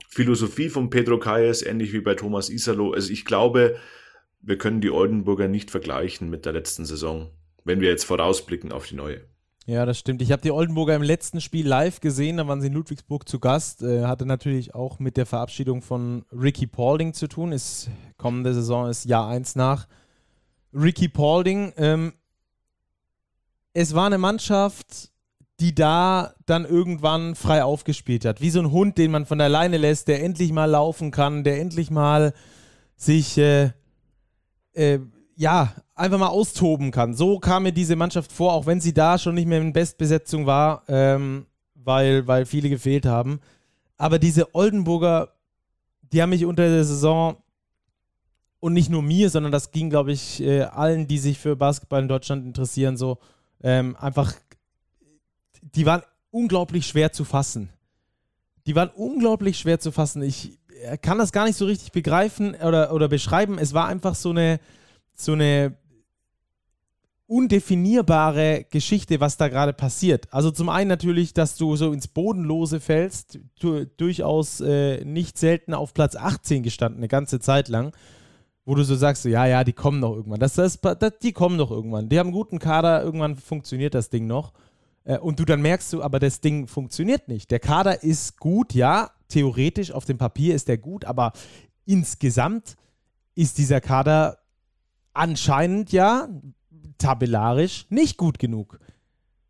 Philosophie 0.07 0.69
von 0.69 0.89
Pedro 0.89 1.19
Calles, 1.19 1.61
ähnlich 1.61 1.93
wie 1.93 2.01
bei 2.01 2.15
Thomas 2.15 2.49
Isalo. 2.49 2.93
Also 2.93 3.11
ich 3.11 3.25
glaube, 3.25 3.77
wir 4.41 4.57
können 4.57 4.81
die 4.81 4.89
Oldenburger 4.89 5.47
nicht 5.47 5.69
vergleichen 5.71 6.29
mit 6.29 6.45
der 6.45 6.53
letzten 6.53 6.85
Saison, 6.85 7.29
wenn 7.63 7.81
wir 7.81 7.89
jetzt 7.89 8.05
vorausblicken 8.05 8.71
auf 8.71 8.87
die 8.87 8.95
neue. 8.95 9.21
Ja, 9.65 9.85
das 9.85 9.99
stimmt. 9.99 10.21
Ich 10.21 10.31
habe 10.31 10.41
die 10.41 10.51
Oldenburger 10.51 10.95
im 10.95 11.01
letzten 11.01 11.41
Spiel 11.41 11.67
live 11.67 11.99
gesehen, 11.99 12.37
da 12.37 12.47
waren 12.47 12.61
sie 12.61 12.67
in 12.67 12.73
Ludwigsburg 12.73 13.27
zu 13.27 13.37
Gast. 13.39 13.83
Äh, 13.83 14.05
hatte 14.05 14.25
natürlich 14.25 14.73
auch 14.73 14.99
mit 14.99 15.17
der 15.17 15.25
Verabschiedung 15.25 15.81
von 15.81 16.23
Ricky 16.31 16.67
Paulding 16.67 17.13
zu 17.13 17.27
tun. 17.27 17.51
Ist 17.51 17.89
kommende 18.15 18.53
Saison 18.53 18.89
ist 18.89 19.03
Jahr 19.03 19.27
1 19.27 19.57
nach 19.57 19.89
Ricky 20.73 21.09
Paulding. 21.09 21.73
Ähm, 21.75 22.13
es 23.73 23.93
war 23.93 24.05
eine 24.05 24.17
Mannschaft, 24.17 25.11
die 25.59 25.73
da 25.73 26.33
dann 26.45 26.65
irgendwann 26.65 27.35
frei 27.35 27.63
aufgespielt 27.63 28.25
hat. 28.25 28.41
Wie 28.41 28.51
so 28.51 28.59
ein 28.59 28.71
Hund, 28.71 28.97
den 28.97 29.11
man 29.11 29.25
von 29.25 29.39
der 29.39 29.49
Leine 29.49 29.77
lässt, 29.77 30.07
der 30.07 30.23
endlich 30.23 30.51
mal 30.51 30.65
laufen 30.65 31.11
kann, 31.11 31.43
der 31.43 31.59
endlich 31.59 31.89
mal 31.89 32.33
sich 32.95 33.37
äh, 33.37 33.71
äh, 34.73 34.99
ja, 35.35 35.73
einfach 35.95 36.19
mal 36.19 36.27
austoben 36.27 36.91
kann. 36.91 37.13
So 37.13 37.39
kam 37.39 37.63
mir 37.63 37.71
diese 37.71 37.95
Mannschaft 37.95 38.31
vor, 38.31 38.53
auch 38.53 38.65
wenn 38.65 38.81
sie 38.81 38.93
da 38.93 39.17
schon 39.17 39.35
nicht 39.35 39.47
mehr 39.47 39.61
in 39.61 39.73
Bestbesetzung 39.73 40.45
war, 40.45 40.83
ähm, 40.87 41.45
weil, 41.75 42.27
weil 42.27 42.45
viele 42.45 42.69
gefehlt 42.69 43.05
haben. 43.05 43.39
Aber 43.97 44.19
diese 44.19 44.53
Oldenburger, 44.53 45.33
die 46.11 46.21
haben 46.21 46.29
mich 46.29 46.45
unter 46.45 46.67
der 46.67 46.83
Saison 46.83 47.37
und 48.59 48.73
nicht 48.73 48.89
nur 48.89 49.01
mir, 49.01 49.29
sondern 49.29 49.51
das 49.51 49.71
ging, 49.71 49.89
glaube 49.89 50.11
ich, 50.11 50.41
äh, 50.41 50.63
allen, 50.63 51.07
die 51.07 51.17
sich 51.17 51.39
für 51.39 51.55
Basketball 51.55 52.01
in 52.01 52.07
Deutschland 52.07 52.45
interessieren, 52.45 52.97
so 52.97 53.17
ähm, 53.61 53.95
einfach, 53.99 54.33
die 55.75 55.85
waren 55.85 56.01
unglaublich 56.31 56.87
schwer 56.87 57.11
zu 57.11 57.25
fassen. 57.25 57.69
Die 58.65 58.75
waren 58.75 58.89
unglaublich 58.89 59.57
schwer 59.57 59.79
zu 59.79 59.91
fassen. 59.91 60.21
Ich 60.21 60.59
äh, 60.83 60.97
kann 60.97 61.17
das 61.17 61.31
gar 61.31 61.45
nicht 61.45 61.57
so 61.57 61.65
richtig 61.65 61.91
begreifen 61.91 62.55
oder, 62.55 62.93
oder 62.93 63.07
beschreiben. 63.07 63.57
Es 63.57 63.73
war 63.73 63.87
einfach 63.87 64.15
so 64.15 64.31
eine, 64.31 64.59
so 65.13 65.33
eine 65.33 65.77
undefinierbare 67.27 68.65
Geschichte, 68.69 69.19
was 69.19 69.35
da 69.35 69.49
gerade 69.49 69.73
passiert. 69.73 70.33
Also 70.33 70.49
zum 70.49 70.69
einen 70.69 70.87
natürlich, 70.87 71.33
dass 71.33 71.57
du 71.57 71.75
so 71.75 71.91
ins 71.91 72.07
Bodenlose 72.07 72.79
fällst, 72.79 73.39
du, 73.59 73.85
durchaus 73.85 74.61
äh, 74.61 75.03
nicht 75.03 75.37
selten 75.37 75.73
auf 75.73 75.93
Platz 75.93 76.15
18 76.15 76.63
gestanden, 76.63 76.99
eine 76.99 77.09
ganze 77.09 77.39
Zeit 77.41 77.67
lang, 77.67 77.93
wo 78.65 78.75
du 78.75 78.83
so 78.83 78.95
sagst, 78.95 79.25
ja, 79.25 79.45
ja, 79.45 79.65
die 79.65 79.73
kommen 79.73 79.99
noch 79.99 80.15
irgendwann. 80.15 80.39
Das, 80.39 80.55
das, 80.55 80.79
das, 80.79 81.19
die 81.21 81.33
kommen 81.33 81.57
noch 81.57 81.71
irgendwann. 81.71 82.07
Die 82.07 82.17
haben 82.17 82.27
einen 82.27 82.35
guten 82.35 82.59
Kader, 82.59 83.03
irgendwann 83.03 83.35
funktioniert 83.35 83.93
das 83.93 84.09
Ding 84.09 84.25
noch. 84.25 84.53
Äh, 85.07 85.17
und 85.19 85.39
du 85.39 85.45
dann 85.45 85.61
merkst 85.61 85.91
du, 85.93 86.03
aber 86.03 86.19
das 86.19 86.41
Ding 86.41 86.67
funktioniert 86.67 87.27
nicht. 87.27 87.49
Der 87.49 87.59
Kader 87.59 88.03
ist 88.03 88.39
gut, 88.39 88.73
ja, 88.73 89.11
theoretisch 89.29 89.91
auf 89.91 90.05
dem 90.05 90.17
Papier 90.17 90.53
ist 90.53 90.67
der 90.67 90.77
gut, 90.77 91.05
aber 91.05 91.33
insgesamt 91.85 92.75
ist 93.33 93.57
dieser 93.57 93.81
Kader 93.81 94.39
anscheinend 95.13 95.91
ja 95.91 96.27
tabellarisch 96.97 97.85
nicht 97.89 98.17
gut 98.17 98.37
genug. 98.39 98.79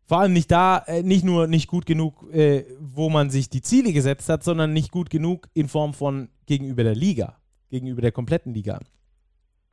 Vor 0.06 0.20
allem 0.20 0.32
nicht 0.32 0.50
da, 0.50 0.78
äh, 0.86 1.02
nicht 1.02 1.24
nur 1.24 1.46
nicht 1.48 1.66
gut 1.66 1.84
genug, 1.84 2.32
äh, 2.32 2.64
wo 2.80 3.10
man 3.10 3.28
sich 3.28 3.50
die 3.50 3.60
Ziele 3.60 3.92
gesetzt 3.92 4.28
hat, 4.28 4.42
sondern 4.42 4.72
nicht 4.72 4.90
gut 4.90 5.10
genug 5.10 5.48
in 5.52 5.68
Form 5.68 5.92
von 5.92 6.28
gegenüber 6.46 6.82
der 6.82 6.94
Liga, 6.94 7.36
gegenüber 7.68 8.00
der 8.00 8.12
kompletten 8.12 8.54
Liga. 8.54 8.80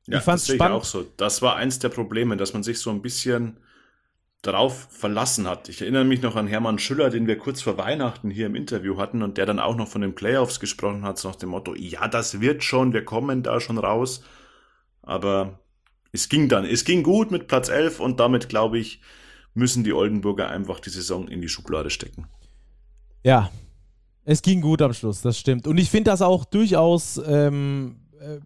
Ja, 0.08 0.18
ich 0.18 0.24
fand's 0.24 0.44
das 0.44 0.48
sehe 0.48 0.56
ich 0.56 0.62
auch 0.62 0.84
so. 0.84 1.06
Das 1.18 1.42
war 1.42 1.56
eins 1.56 1.80
der 1.80 1.90
Probleme, 1.90 2.36
dass 2.38 2.54
man 2.54 2.64
sich 2.64 2.80
so 2.80 2.90
ein 2.90 3.02
bisschen 3.02 3.58
darauf 4.46 4.88
verlassen 4.90 5.48
hat. 5.48 5.70
Ich 5.70 5.82
erinnere 5.82 6.06
mich 6.06 6.22
noch 6.22 6.36
an 6.36 6.48
Hermann 6.48 6.80
Schüller, 6.80 7.10
den 7.10 7.28
wir 7.28 7.38
kurz 7.38 7.62
vor 7.62 7.78
Weihnachten 7.78 8.30
hier 8.30 8.46
im 8.46 8.56
Interview 8.56 8.98
hatten 8.98 9.24
und 9.24 9.38
der 9.38 9.46
dann 9.46 9.60
auch 9.60 9.76
noch 9.76 9.88
von 9.88 10.02
den 10.02 10.16
Playoffs 10.16 10.60
gesprochen 10.60 11.04
hat, 11.04 11.18
so 11.18 11.30
nach 11.30 11.36
dem 11.36 11.50
Motto, 11.50 11.74
ja, 11.76 12.08
das 12.08 12.42
wird 12.42 12.64
schon, 12.64 12.94
wir 12.94 13.06
kommen 13.06 13.44
da 13.44 13.60
schon 13.60 13.78
raus. 13.78 14.24
Aber 15.02 15.60
es 16.12 16.30
ging 16.30 16.48
dann, 16.50 16.66
es 16.66 16.86
ging 16.86 17.04
gut 17.04 17.32
mit 17.32 17.48
Platz 17.48 17.70
11 17.70 18.00
und 18.00 18.20
damit, 18.20 18.50
glaube 18.50 18.78
ich, 18.80 19.02
müssen 19.54 19.84
die 19.84 19.94
Oldenburger 19.94 20.50
einfach 20.50 20.80
die 20.80 20.90
Saison 20.90 21.28
in 21.28 21.42
die 21.42 21.50
Schublade 21.50 21.90
stecken. 21.90 22.28
Ja, 23.24 23.50
es 24.24 24.42
ging 24.42 24.62
gut 24.62 24.82
am 24.82 24.94
Schluss, 24.94 25.22
das 25.22 25.40
stimmt. 25.40 25.68
Und 25.68 25.78
ich 25.78 25.90
finde 25.90 26.12
das 26.12 26.22
auch 26.22 26.46
durchaus 26.46 27.22
ähm, 27.26 27.98
äh, 28.20 28.40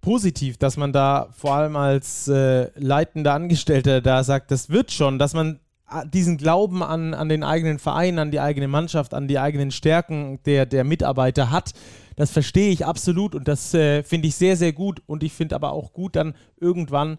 positiv, 0.00 0.56
dass 0.56 0.76
man 0.76 0.92
da 0.92 1.28
vor 1.32 1.54
allem 1.54 1.76
als 1.76 2.28
äh, 2.28 2.70
leitender 2.78 3.34
Angestellter 3.34 4.00
da 4.00 4.22
sagt, 4.24 4.50
das 4.50 4.70
wird 4.70 4.92
schon, 4.92 5.18
dass 5.18 5.34
man 5.34 5.60
äh, 5.90 6.06
diesen 6.06 6.36
Glauben 6.36 6.82
an, 6.82 7.14
an 7.14 7.28
den 7.28 7.42
eigenen 7.42 7.78
Verein, 7.78 8.18
an 8.18 8.30
die 8.30 8.40
eigene 8.40 8.68
Mannschaft, 8.68 9.14
an 9.14 9.28
die 9.28 9.38
eigenen 9.38 9.70
Stärken 9.70 10.40
der, 10.44 10.66
der 10.66 10.84
Mitarbeiter 10.84 11.50
hat. 11.50 11.72
Das 12.16 12.30
verstehe 12.30 12.70
ich 12.70 12.84
absolut 12.84 13.34
und 13.34 13.48
das 13.48 13.74
äh, 13.74 14.02
finde 14.02 14.28
ich 14.28 14.36
sehr, 14.36 14.56
sehr 14.56 14.72
gut. 14.72 15.02
Und 15.06 15.22
ich 15.22 15.32
finde 15.32 15.54
aber 15.54 15.72
auch 15.72 15.92
gut, 15.92 16.16
dann 16.16 16.34
irgendwann 16.56 17.18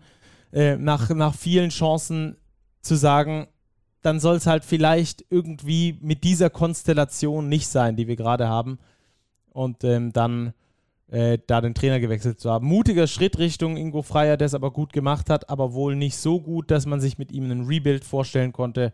äh, 0.52 0.76
nach, 0.78 1.10
nach 1.10 1.36
vielen 1.36 1.70
Chancen 1.70 2.38
zu 2.82 2.96
sagen, 2.96 3.48
dann 4.02 4.20
soll 4.20 4.38
es 4.38 4.48
halt 4.48 4.64
vielleicht 4.64 5.26
irgendwie 5.30 5.98
mit 6.02 6.24
dieser 6.24 6.50
Konstellation 6.50 7.50
nicht 7.50 7.68
sein, 7.68 7.96
die 7.96 8.08
wir 8.08 8.16
gerade 8.16 8.48
haben. 8.48 8.80
Und 9.52 9.84
ähm, 9.84 10.14
dann 10.14 10.54
äh, 11.12 11.40
da 11.48 11.62
den 11.62 11.74
Trainer 11.74 12.00
gewechselt 12.00 12.40
zu 12.40 12.52
haben. 12.52 12.68
Mutiger 12.68 13.08
Schritt 13.08 13.40
Richtung 13.40 13.78
Ingo 13.78 14.02
Freier, 14.02 14.38
der 14.38 14.46
es 14.46 14.54
aber 14.54 14.72
gut 14.72 14.94
gemacht 14.94 15.30
hat, 15.30 15.50
aber 15.50 15.74
wohl 15.74 15.96
nicht 15.96 16.18
so 16.18 16.40
gut, 16.40 16.72
dass 16.72 16.86
man 16.86 17.02
sich 17.02 17.18
mit 17.18 17.32
ihm 17.32 17.46
einen 17.46 17.66
Rebuild 17.66 18.04
vorstellen 18.04 18.52
konnte. 18.52 18.92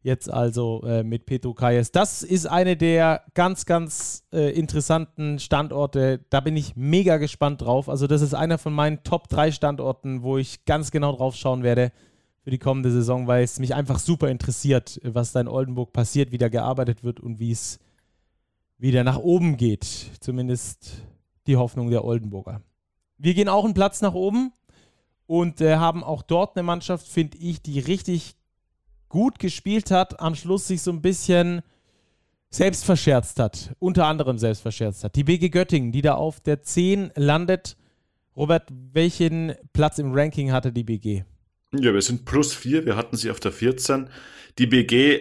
Jetzt 0.00 0.32
also 0.32 0.82
äh, 0.86 1.02
mit 1.02 1.26
Petro 1.26 1.54
Kayes. 1.54 1.90
Das 1.90 2.22
ist 2.22 2.46
eine 2.46 2.76
der 2.76 3.22
ganz, 3.34 3.66
ganz 3.66 4.24
äh, 4.32 4.52
interessanten 4.52 5.40
Standorte. 5.40 6.20
Da 6.30 6.40
bin 6.40 6.56
ich 6.56 6.76
mega 6.76 7.16
gespannt 7.16 7.62
drauf. 7.62 7.88
Also, 7.88 8.06
das 8.06 8.22
ist 8.22 8.32
einer 8.32 8.58
von 8.58 8.72
meinen 8.72 9.02
Top 9.02 9.28
3 9.28 9.50
Standorten, 9.50 10.22
wo 10.22 10.38
ich 10.38 10.64
ganz 10.64 10.92
genau 10.92 11.16
drauf 11.16 11.34
schauen 11.34 11.64
werde 11.64 11.90
für 12.42 12.50
die 12.50 12.58
kommende 12.58 12.92
Saison, 12.92 13.26
weil 13.26 13.42
es 13.42 13.58
mich 13.58 13.74
einfach 13.74 13.98
super 13.98 14.30
interessiert, 14.30 15.00
was 15.02 15.32
da 15.32 15.40
in 15.40 15.48
Oldenburg 15.48 15.92
passiert, 15.92 16.30
wie 16.30 16.38
da 16.38 16.48
gearbeitet 16.48 17.02
wird 17.02 17.18
und 17.18 17.40
wie 17.40 17.50
es 17.50 17.80
wieder 18.78 19.02
nach 19.02 19.18
oben 19.18 19.56
geht. 19.56 19.84
Zumindest 20.20 21.02
die 21.48 21.56
Hoffnung 21.56 21.90
der 21.90 22.04
Oldenburger. 22.04 22.62
Wir 23.16 23.34
gehen 23.34 23.48
auch 23.48 23.64
einen 23.64 23.74
Platz 23.74 24.00
nach 24.00 24.14
oben 24.14 24.52
und 25.26 25.60
äh, 25.60 25.76
haben 25.76 26.04
auch 26.04 26.22
dort 26.22 26.56
eine 26.56 26.62
Mannschaft, 26.62 27.08
finde 27.08 27.38
ich, 27.38 27.60
die 27.60 27.80
richtig 27.80 28.36
gut 29.08 29.38
gespielt 29.38 29.90
hat, 29.90 30.20
am 30.20 30.34
Schluss 30.34 30.68
sich 30.68 30.82
so 30.82 30.92
ein 30.92 31.02
bisschen 31.02 31.62
selbst 32.50 32.84
verscherzt 32.84 33.40
hat, 33.40 33.74
unter 33.78 34.06
anderem 34.06 34.38
selbst 34.38 34.60
verscherzt 34.60 35.04
hat. 35.04 35.16
Die 35.16 35.24
BG 35.24 35.48
Göttingen, 35.48 35.92
die 35.92 36.02
da 36.02 36.14
auf 36.14 36.40
der 36.40 36.62
10 36.62 37.12
landet. 37.16 37.76
Robert, 38.36 38.68
welchen 38.70 39.54
Platz 39.72 39.98
im 39.98 40.12
Ranking 40.12 40.52
hatte 40.52 40.72
die 40.72 40.84
BG? 40.84 41.24
Ja, 41.74 41.92
wir 41.92 42.02
sind 42.02 42.24
plus 42.24 42.54
4, 42.54 42.86
wir 42.86 42.96
hatten 42.96 43.16
sie 43.16 43.30
auf 43.30 43.40
der 43.40 43.52
14. 43.52 44.08
Die 44.58 44.66
BG 44.66 45.20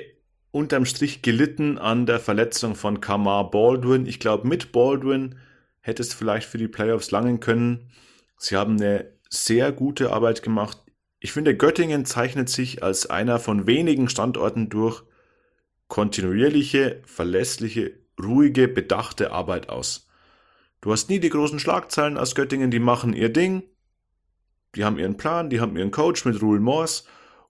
unterm 0.52 0.86
Strich 0.86 1.22
gelitten 1.22 1.78
an 1.78 2.06
der 2.06 2.20
Verletzung 2.20 2.76
von 2.76 3.02
Kamar 3.02 3.52
Baldwin. 3.52 4.06
Ich 4.06 4.20
glaube, 4.20 4.48
mit 4.48 4.72
Baldwin 4.72 5.36
hätte 5.88 6.04
es 6.04 6.14
vielleicht 6.14 6.48
für 6.48 6.58
die 6.58 6.68
Playoffs 6.68 7.12
langen 7.12 7.40
können. 7.40 7.90
Sie 8.38 8.56
haben 8.56 8.74
eine 8.74 9.12
sehr 9.30 9.72
gute 9.72 10.12
Arbeit 10.12 10.44
gemacht. 10.44 10.84
Ich 11.20 11.32
finde, 11.32 11.56
Göttingen 11.56 12.06
zeichnet 12.06 12.50
sich 12.50 12.84
als 12.84 13.10
einer 13.10 13.40
von 13.40 13.66
wenigen 13.66 14.10
Standorten 14.10 14.70
durch 14.70 15.04
kontinuierliche, 15.88 17.02
verlässliche, 17.06 17.98
ruhige, 18.22 18.68
bedachte 18.68 19.32
Arbeit 19.32 19.70
aus. 19.70 20.08
Du 20.82 20.92
hast 20.92 21.10
nie 21.10 21.20
die 21.20 21.30
großen 21.30 21.60
Schlagzeilen 21.60 22.18
aus 22.18 22.36
Göttingen, 22.36 22.70
die 22.70 22.80
machen 22.80 23.14
ihr 23.14 23.30
Ding, 23.30 23.64
die 24.76 24.86
haben 24.86 25.00
ihren 25.00 25.18
Plan, 25.18 25.50
die 25.50 25.60
haben 25.60 25.76
ihren 25.78 25.92
Coach 25.92 26.26
mit 26.26 26.42
Rule 26.42 26.60
Morse 26.60 27.04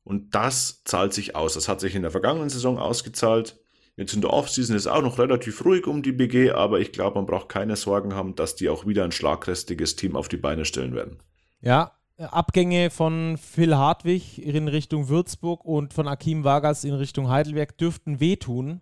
und 0.03 0.33
das 0.35 0.83
zahlt 0.85 1.13
sich 1.13 1.35
aus. 1.35 1.55
Das 1.55 1.67
hat 1.67 1.81
sich 1.81 1.95
in 1.95 2.03
der 2.03 2.11
vergangenen 2.11 2.49
Saison 2.49 2.77
ausgezahlt. 2.77 3.59
Jetzt 3.97 4.13
in 4.13 4.21
der 4.21 4.31
Offseason 4.31 4.75
ist 4.75 4.85
auch 4.85 5.01
noch 5.01 5.17
relativ 5.17 5.65
ruhig 5.65 5.87
um 5.87 6.03
die 6.03 6.11
BG, 6.11 6.51
aber 6.51 6.79
ich 6.79 6.91
glaube, 6.91 7.15
man 7.15 7.25
braucht 7.25 7.49
keine 7.49 7.75
Sorgen 7.75 8.13
haben, 8.13 8.35
dass 8.35 8.55
die 8.55 8.69
auch 8.69 8.85
wieder 8.85 9.03
ein 9.03 9.11
schlagkräftiges 9.11 9.95
Team 9.95 10.15
auf 10.15 10.27
die 10.27 10.37
Beine 10.37 10.65
stellen 10.65 10.93
werden. 10.93 11.17
Ja, 11.61 11.93
Abgänge 12.19 12.91
von 12.91 13.37
Phil 13.37 13.75
Hartwig 13.75 14.37
in 14.37 14.67
Richtung 14.67 15.09
Würzburg 15.09 15.65
und 15.65 15.93
von 15.93 16.07
Akim 16.07 16.43
Vargas 16.43 16.83
in 16.83 16.93
Richtung 16.93 17.29
Heidelberg 17.29 17.75
dürften 17.77 18.19
wehtun 18.19 18.81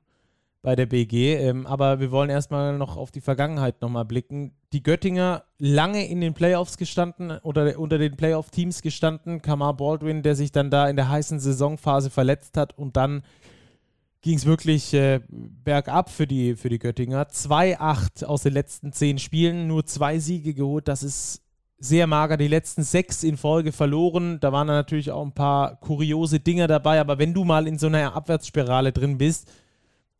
bei 0.62 0.76
der 0.76 0.86
BG. 0.86 1.36
Ähm, 1.36 1.66
aber 1.66 2.02
wir 2.02 2.12
wollen 2.12 2.30
erstmal 2.30 2.78
noch 2.78 2.98
auf 2.98 3.12
die 3.12 3.22
Vergangenheit 3.22 3.82
nochmal 3.82 4.04
blicken. 4.04 4.54
Die 4.74 4.84
Göttinger 4.84 5.44
lange 5.60 6.08
in 6.08 6.20
den 6.20 6.34
Playoffs 6.34 6.78
gestanden 6.78 7.32
oder 7.44 7.80
unter 7.80 7.98
den 7.98 8.18
Playoff-Teams 8.18 8.82
gestanden. 8.82 9.42
Kamar 9.42 9.78
Baldwin, 9.78 10.24
der 10.24 10.36
sich 10.36 10.52
dann 10.52 10.72
da 10.72 10.90
in 10.90 10.98
der 10.98 11.08
heißen 11.08 11.40
Saisonphase 11.40 12.10
verletzt 12.10 12.58
hat 12.58 12.78
und 12.78 12.98
dann 12.98 13.24
ging 14.26 14.38
es 14.38 14.48
wirklich 14.48 14.92
äh, 14.96 15.20
bergab 15.30 16.10
für 16.10 16.26
die, 16.26 16.56
für 16.56 16.70
die 16.70 16.80
Göttinger. 16.80 17.28
2-8 17.28 18.26
aus 18.26 18.42
den 18.42 18.54
letzten 18.54 18.92
zehn 18.92 19.20
Spielen, 19.20 19.68
nur 19.68 19.86
zwei 19.86 20.18
Siege 20.18 20.56
geholt. 20.56 20.88
Das 20.88 21.04
ist 21.04 21.44
sehr 21.78 22.08
mager. 22.08 22.36
Die 22.36 22.48
letzten 22.48 22.82
sechs 22.82 23.22
in 23.22 23.38
Folge 23.38 23.72
verloren. 23.72 24.40
Da 24.40 24.52
waren 24.52 24.66
natürlich 24.66 25.12
auch 25.12 25.24
ein 25.24 25.34
paar 25.34 25.76
kuriose 25.76 26.40
Dinge 26.40 26.66
dabei. 26.66 27.00
Aber 27.00 27.20
wenn 27.20 27.36
du 27.36 27.44
mal 27.44 27.68
in 27.68 27.78
so 27.78 27.86
einer 27.86 28.16
Abwärtsspirale 28.16 28.92
drin 28.92 29.20
bist, 29.20 29.48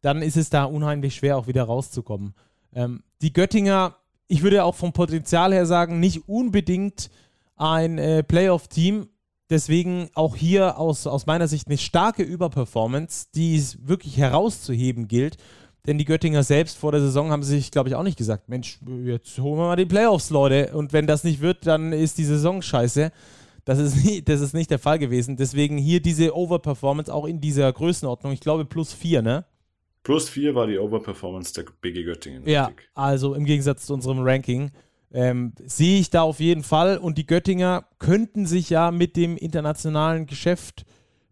dann 0.02 0.22
ist 0.22 0.38
es 0.38 0.52
da 0.52 0.66
unheimlich 0.66 1.16
schwer, 1.16 1.36
auch 1.36 1.48
wieder 1.48 1.64
rauszukommen. 1.64 2.36
Ähm, 2.76 3.02
die 3.24 3.34
Göttinger, 3.34 3.96
ich 4.28 4.44
würde 4.44 4.66
auch 4.66 4.76
vom 4.76 4.94
Potenzial 4.94 5.52
her 5.52 5.66
sagen, 5.66 6.00
nicht 6.00 6.30
unbedingt 6.30 7.10
ein 7.56 7.98
äh, 7.98 8.22
Playoff-Team. 8.22 9.08
Deswegen 9.50 10.10
auch 10.16 10.36
hier 10.36 10.80
aus, 10.80 11.06
aus 11.06 11.28
meiner 11.28 11.48
Sicht 11.48 11.68
eine 11.68 11.78
starke 11.78 12.24
Überperformance, 12.24 13.28
die 13.36 13.56
es 13.56 13.88
wirklich 13.88 14.18
herauszuheben 14.18 15.08
gilt. 15.08 15.38
Denn 15.86 16.00
die 16.00 16.06
Göttinger 16.06 16.42
selbst 16.42 16.78
vor 16.78 16.92
der 16.92 17.02
Saison 17.02 17.30
haben 17.30 17.44
sich, 17.44 17.70
glaube 17.70 17.90
ich, 17.90 17.96
auch 17.96 18.02
nicht 18.02 18.18
gesagt, 18.18 18.50
Mensch, 18.50 18.80
jetzt 19.04 19.38
holen 19.38 19.60
wir 19.60 19.68
mal 19.68 19.76
die 19.76 19.86
Playoffs, 19.86 20.32
Leute. 20.32 20.76
Und 20.76 20.94
wenn 20.94 21.06
das 21.06 21.24
nicht 21.24 21.42
wird, 21.42 21.68
dann 21.68 21.94
ist 21.94 22.18
die 22.18 22.24
Saison 22.24 22.64
scheiße. 22.64 23.12
Das 23.66 23.80
ist, 23.80 24.04
nie, 24.04 24.22
das 24.24 24.42
ist 24.42 24.54
nicht 24.54 24.72
der 24.72 24.80
Fall 24.80 24.98
gewesen. 24.98 25.38
Deswegen 25.38 25.78
hier 25.78 26.00
diese 26.00 26.36
Overperformance 26.36 27.14
auch 27.14 27.26
in 27.26 27.40
dieser 27.40 27.72
Größenordnung. 27.72 28.34
Ich 28.34 28.40
glaube 28.40 28.66
plus 28.66 28.94
vier, 28.94 29.22
ne? 29.22 29.46
Plus 30.02 30.30
vier 30.30 30.54
war 30.54 30.68
die 30.68 30.78
Overperformance 30.78 31.54
der 31.54 31.66
BG 31.82 32.04
Göttingen. 32.04 32.48
Ja, 32.48 32.66
richtig. 32.66 32.90
also 32.94 33.34
im 33.34 33.46
Gegensatz 33.46 33.88
zu 33.88 33.94
unserem 33.94 34.20
Ranking. 34.22 34.72
Ähm, 35.16 35.54
sehe 35.66 36.02
ich 36.02 36.10
da 36.10 36.24
auf 36.24 36.42
jeden 36.42 36.64
Fall. 36.64 36.98
Und 36.98 37.18
die 37.18 37.26
Göttinger 37.26 37.86
könnten 38.00 38.46
sich 38.46 38.70
ja 38.70 38.92
mit 38.92 39.16
dem 39.16 39.38
internationalen 39.38 40.26
Geschäft 40.26 40.86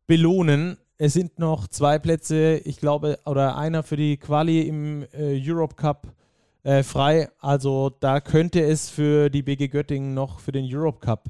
belohnen. 0.07 0.77
Es 0.97 1.11
sind 1.11 1.37
noch 1.37 1.67
zwei 1.67 1.99
Plätze, 1.99 2.61
ich 2.63 2.77
glaube, 2.77 3.19
oder 3.25 3.57
einer 3.57 3.83
für 3.83 3.97
die 3.97 4.15
Quali 4.15 4.61
im 4.61 5.03
äh, 5.11 5.37
Europe 5.37 5.75
Cup 5.75 6.07
äh, 6.63 6.81
frei. 6.81 7.29
Also 7.39 7.89
da 7.89 8.21
könnte 8.21 8.61
es 8.61 8.89
für 8.89 9.29
die 9.29 9.43
BG 9.43 9.67
Göttingen 9.67 10.13
noch 10.13 10.39
für 10.39 10.53
den 10.53 10.65
Europe 10.73 10.99
Cup 11.01 11.25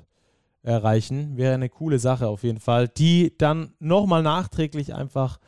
erreichen. 0.62 1.38
Wäre 1.38 1.56
eine 1.56 1.70
coole 1.70 1.98
Sache 1.98 2.28
auf 2.28 2.44
jeden 2.44 2.60
Fall, 2.60 2.88
die 2.88 3.36
dann 3.36 3.74
nochmal 3.80 4.22
nachträglich 4.22 4.94
einfach 4.94 5.40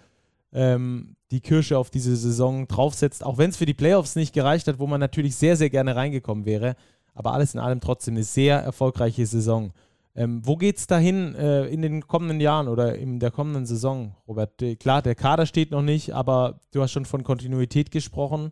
ähm, 0.53 1.15
die 1.29 1.41
Kirsche 1.41 1.77
auf 1.77 1.89
diese 1.89 2.15
Saison 2.15 2.67
draufsetzt, 2.67 3.23
auch 3.23 3.37
wenn 3.37 3.49
es 3.49 3.57
für 3.57 3.65
die 3.65 3.73
Playoffs 3.73 4.15
nicht 4.15 4.33
gereicht 4.33 4.67
hat, 4.67 4.79
wo 4.79 4.87
man 4.87 4.99
natürlich 4.99 5.35
sehr, 5.35 5.55
sehr 5.55 5.69
gerne 5.69 5.95
reingekommen 5.95 6.45
wäre. 6.45 6.75
Aber 7.15 7.33
alles 7.33 7.55
in 7.55 7.59
allem 7.59 7.81
trotzdem 7.81 8.13
eine 8.13 8.23
sehr 8.23 8.59
erfolgreiche 8.59 9.25
Saison. 9.25 9.73
Ähm, 10.17 10.41
wo 10.45 10.55
geht 10.55 10.77
es 10.77 10.87
dahin 10.87 11.33
äh, 11.35 11.65
in 11.65 11.81
den 11.81 12.07
kommenden 12.07 12.39
Jahren 12.39 12.67
oder 12.67 12.95
in 12.95 13.19
der 13.19 13.31
kommenden 13.31 13.65
Saison, 13.65 14.15
Robert? 14.27 14.61
Äh, 14.61 14.75
klar, 14.75 15.01
der 15.01 15.15
Kader 15.15 15.45
steht 15.45 15.71
noch 15.71 15.81
nicht, 15.81 16.13
aber 16.13 16.61
du 16.71 16.81
hast 16.81 16.91
schon 16.91 17.05
von 17.05 17.23
Kontinuität 17.23 17.91
gesprochen. 17.91 18.51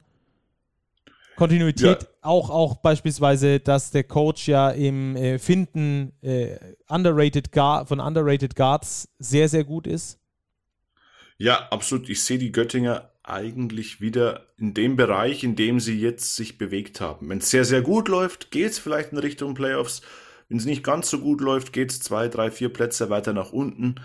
Kontinuität 1.35 2.03
ja. 2.03 2.09
auch, 2.21 2.49
auch 2.49 2.75
beispielsweise, 2.75 3.59
dass 3.59 3.91
der 3.91 4.03
Coach 4.03 4.47
ja 4.47 4.69
im 4.71 5.15
äh, 5.15 5.39
Finden 5.39 6.11
äh, 6.21 6.57
underrated 6.89 7.49
von 7.53 7.99
Underrated 7.99 8.55
Guards 8.55 9.09
sehr, 9.19 9.47
sehr 9.47 9.63
gut 9.63 9.87
ist. 9.87 10.19
Ja, 11.37 11.67
absolut. 11.69 12.09
Ich 12.09 12.23
sehe 12.23 12.37
die 12.37 12.51
Göttinger 12.51 13.09
eigentlich 13.23 14.01
wieder 14.01 14.47
in 14.57 14.73
dem 14.73 14.95
Bereich, 14.95 15.43
in 15.43 15.55
dem 15.55 15.79
sie 15.79 15.99
jetzt 15.99 16.35
sich 16.35 16.57
bewegt 16.57 17.01
haben. 17.01 17.29
Wenn 17.29 17.37
es 17.37 17.49
sehr, 17.49 17.65
sehr 17.65 17.81
gut 17.81 18.09
läuft, 18.09 18.51
geht 18.51 18.71
es 18.71 18.79
vielleicht 18.79 19.13
in 19.13 19.17
Richtung 19.17 19.53
Playoffs. 19.53 20.01
Wenn 20.49 20.57
es 20.57 20.65
nicht 20.65 20.83
ganz 20.83 21.09
so 21.09 21.19
gut 21.19 21.41
läuft, 21.41 21.73
geht 21.73 21.91
es 21.91 22.01
zwei, 22.01 22.27
drei, 22.27 22.51
vier 22.51 22.69
Plätze 22.69 23.09
weiter 23.09 23.33
nach 23.33 23.53
unten. 23.53 23.95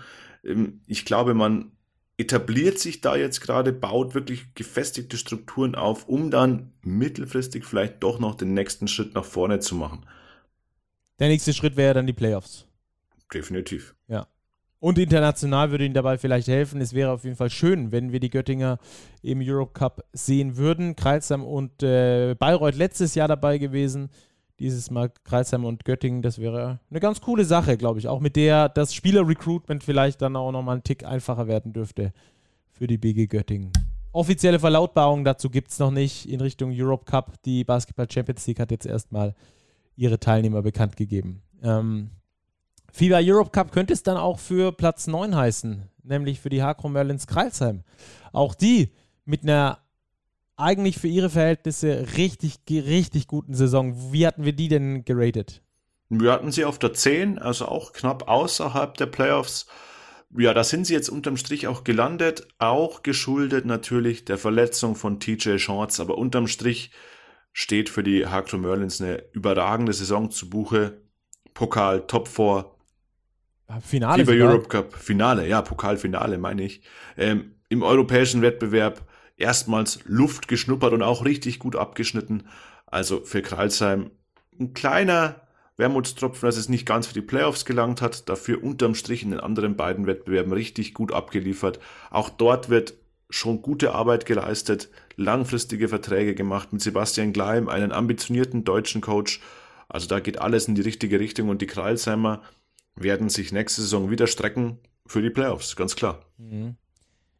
Ähm, 0.43 0.81
ich 0.87 1.05
glaube, 1.05 1.33
man 1.33 1.71
etabliert 2.17 2.79
sich 2.79 3.01
da 3.01 3.15
jetzt 3.15 3.41
gerade, 3.41 3.71
baut 3.71 4.13
wirklich 4.13 4.53
gefestigte 4.53 5.17
Strukturen 5.17 5.75
auf, 5.75 6.07
um 6.07 6.31
dann 6.31 6.73
mittelfristig 6.81 7.65
vielleicht 7.65 8.03
doch 8.03 8.19
noch 8.19 8.35
den 8.35 8.53
nächsten 8.53 8.87
Schritt 8.87 9.13
nach 9.15 9.25
vorne 9.25 9.59
zu 9.59 9.75
machen. 9.75 10.05
Der 11.19 11.27
nächste 11.27 11.53
Schritt 11.53 11.77
wäre 11.77 11.93
dann 11.93 12.07
die 12.07 12.13
Playoffs. 12.13 12.65
Definitiv. 13.33 13.95
Ja. 14.07 14.27
Und 14.81 14.97
international 14.97 15.71
würde 15.71 15.85
ihnen 15.85 15.93
dabei 15.93 16.17
vielleicht 16.17 16.47
helfen. 16.47 16.79
Es 16.79 16.93
wäre 16.93 17.11
auf 17.11 17.25
jeden 17.25 17.35
Fall 17.35 17.49
schön, 17.49 17.91
wenn 17.91 18.13
wir 18.13 18.21
die 18.21 18.29
Göttinger 18.29 18.77
im 19.21 19.41
Europe 19.43 19.73
Cup 19.73 20.05
sehen 20.13 20.55
würden. 20.55 20.95
Kreilsheim 20.95 21.43
und 21.43 21.83
äh, 21.83 22.35
Bayreuth 22.39 22.75
letztes 22.75 23.13
Jahr 23.13 23.27
dabei 23.27 23.57
gewesen. 23.57 24.09
Dieses 24.59 24.91
Mal 24.91 25.09
Kreisheim 25.23 25.63
und 25.63 25.85
Göttingen, 25.85 26.21
das 26.21 26.37
wäre 26.37 26.79
eine 26.89 26.99
ganz 26.99 27.21
coole 27.21 27.45
Sache, 27.45 27.77
glaube 27.77 27.99
ich. 27.99 28.09
Auch 28.09 28.19
mit 28.19 28.35
der 28.35 28.67
das 28.67 28.93
Spieler-Recruitment 28.93 29.83
vielleicht 29.83 30.21
dann 30.21 30.35
auch 30.35 30.51
nochmal 30.51 30.73
einen 30.75 30.83
Tick 30.83 31.05
einfacher 31.05 31.47
werden 31.47 31.71
dürfte 31.71 32.11
für 32.69 32.85
die 32.85 32.97
BG 32.97 33.27
Göttingen. 33.27 33.71
Offizielle 34.11 34.59
Verlautbarung 34.59 35.23
dazu 35.23 35.49
gibt 35.49 35.71
es 35.71 35.79
noch 35.79 35.91
nicht 35.91 36.27
in 36.27 36.41
Richtung 36.41 36.71
Europe 36.73 37.05
Cup. 37.05 37.41
Die 37.43 37.63
Basketball 37.63 38.09
Champions 38.11 38.47
League 38.47 38.59
hat 38.59 38.71
jetzt 38.71 38.85
erstmal 38.85 39.33
ihre 39.95 40.19
Teilnehmer 40.19 40.61
bekannt 40.61 40.97
gegeben. 40.97 41.41
Ähm, 41.61 42.09
FIBA 42.91 43.19
Europe 43.21 43.51
Cup 43.51 43.71
könnte 43.71 43.93
es 43.93 44.03
dann 44.03 44.17
auch 44.17 44.39
für 44.39 44.71
Platz 44.71 45.07
9 45.07 45.35
heißen, 45.35 45.89
nämlich 46.03 46.39
für 46.39 46.49
die 46.49 46.63
Hakro 46.63 46.89
Merlins 46.89 47.27
Kreilsheim. 47.27 47.83
Auch 48.31 48.55
die 48.55 48.91
mit 49.25 49.43
einer 49.43 49.79
eigentlich 50.59 50.97
für 50.97 51.07
ihre 51.07 51.29
Verhältnisse 51.29 52.05
richtig, 52.17 52.59
richtig 52.69 53.27
guten 53.27 53.53
Saison. 53.53 54.11
Wie 54.11 54.27
hatten 54.27 54.43
wir 54.43 54.53
die 54.53 54.67
denn 54.67 55.05
geratet? 55.05 55.61
Wir 56.09 56.31
hatten 56.31 56.51
sie 56.51 56.65
auf 56.65 56.79
der 56.79 56.93
10, 56.93 57.39
also 57.39 57.67
auch 57.67 57.93
knapp 57.93 58.27
außerhalb 58.27 58.95
der 58.97 59.05
Playoffs. 59.05 59.67
Ja, 60.37 60.53
da 60.53 60.63
sind 60.63 60.85
sie 60.85 60.93
jetzt 60.93 61.09
unterm 61.09 61.37
Strich 61.37 61.67
auch 61.67 61.83
gelandet, 61.83 62.47
auch 62.57 63.03
geschuldet 63.03 63.65
natürlich 63.65 64.25
der 64.25 64.37
Verletzung 64.37 64.95
von 64.95 65.19
TJ 65.19 65.57
Shorts, 65.57 65.99
aber 65.99 66.17
unterm 66.17 66.47
Strich 66.47 66.91
steht 67.53 67.89
für 67.89 68.03
die 68.03 68.27
Hakro 68.27 68.57
Merlins 68.57 69.01
eine 69.01 69.23
überragende 69.31 69.93
Saison 69.93 70.29
zu 70.29 70.49
Buche. 70.49 71.01
Pokal, 71.53 72.05
Top 72.07 72.27
4, 72.27 72.65
Finale. 73.81 74.25
FIBA 74.25 74.43
Europe 74.43 74.67
Cup, 74.67 74.93
Finale, 74.95 75.47
ja, 75.47 75.61
Pokalfinale 75.61 76.37
meine 76.37 76.63
ich. 76.63 76.81
Ähm, 77.17 77.55
Im 77.69 77.83
europäischen 77.83 78.41
Wettbewerb 78.41 79.07
erstmals 79.37 79.99
Luft 80.05 80.47
geschnuppert 80.47 80.93
und 80.93 81.03
auch 81.03 81.23
richtig 81.23 81.59
gut 81.59 81.75
abgeschnitten. 81.75 82.43
Also 82.87 83.21
für 83.21 83.41
Kralsheim 83.41 84.11
ein 84.59 84.73
kleiner 84.73 85.41
Wermutstropfen, 85.77 86.45
dass 86.45 86.57
es 86.57 86.67
nicht 86.67 86.85
ganz 86.85 87.07
für 87.07 87.13
die 87.13 87.21
Playoffs 87.21 87.63
gelangt 87.63 88.01
hat. 88.01 88.27
Dafür 88.27 88.63
unterm 88.63 88.95
Strich 88.95 89.23
in 89.23 89.31
den 89.31 89.39
anderen 89.39 89.77
beiden 89.77 90.07
Wettbewerben 90.07 90.51
richtig 90.51 90.93
gut 90.93 91.13
abgeliefert. 91.13 91.79
Auch 92.11 92.29
dort 92.29 92.69
wird 92.69 92.95
schon 93.29 93.61
gute 93.61 93.93
Arbeit 93.93 94.25
geleistet, 94.25 94.89
langfristige 95.15 95.87
Verträge 95.87 96.35
gemacht 96.35 96.73
mit 96.73 96.81
Sebastian 96.81 97.31
Gleim, 97.31 97.69
einen 97.69 97.91
ambitionierten 97.91 98.63
deutschen 98.63 99.01
Coach. 99.01 99.39
Also 99.87 100.07
da 100.07 100.19
geht 100.19 100.41
alles 100.41 100.67
in 100.67 100.75
die 100.75 100.81
richtige 100.81 101.19
Richtung 101.19 101.49
und 101.49 101.61
die 101.61 101.67
Kralsheimer 101.67 102.41
werden 103.01 103.29
sich 103.29 103.51
nächste 103.51 103.81
Saison 103.81 104.09
wieder 104.09 104.27
strecken 104.27 104.79
für 105.05 105.21
die 105.21 105.29
Playoffs, 105.29 105.75
ganz 105.75 105.95
klar. 105.95 106.25
Mhm. 106.37 106.75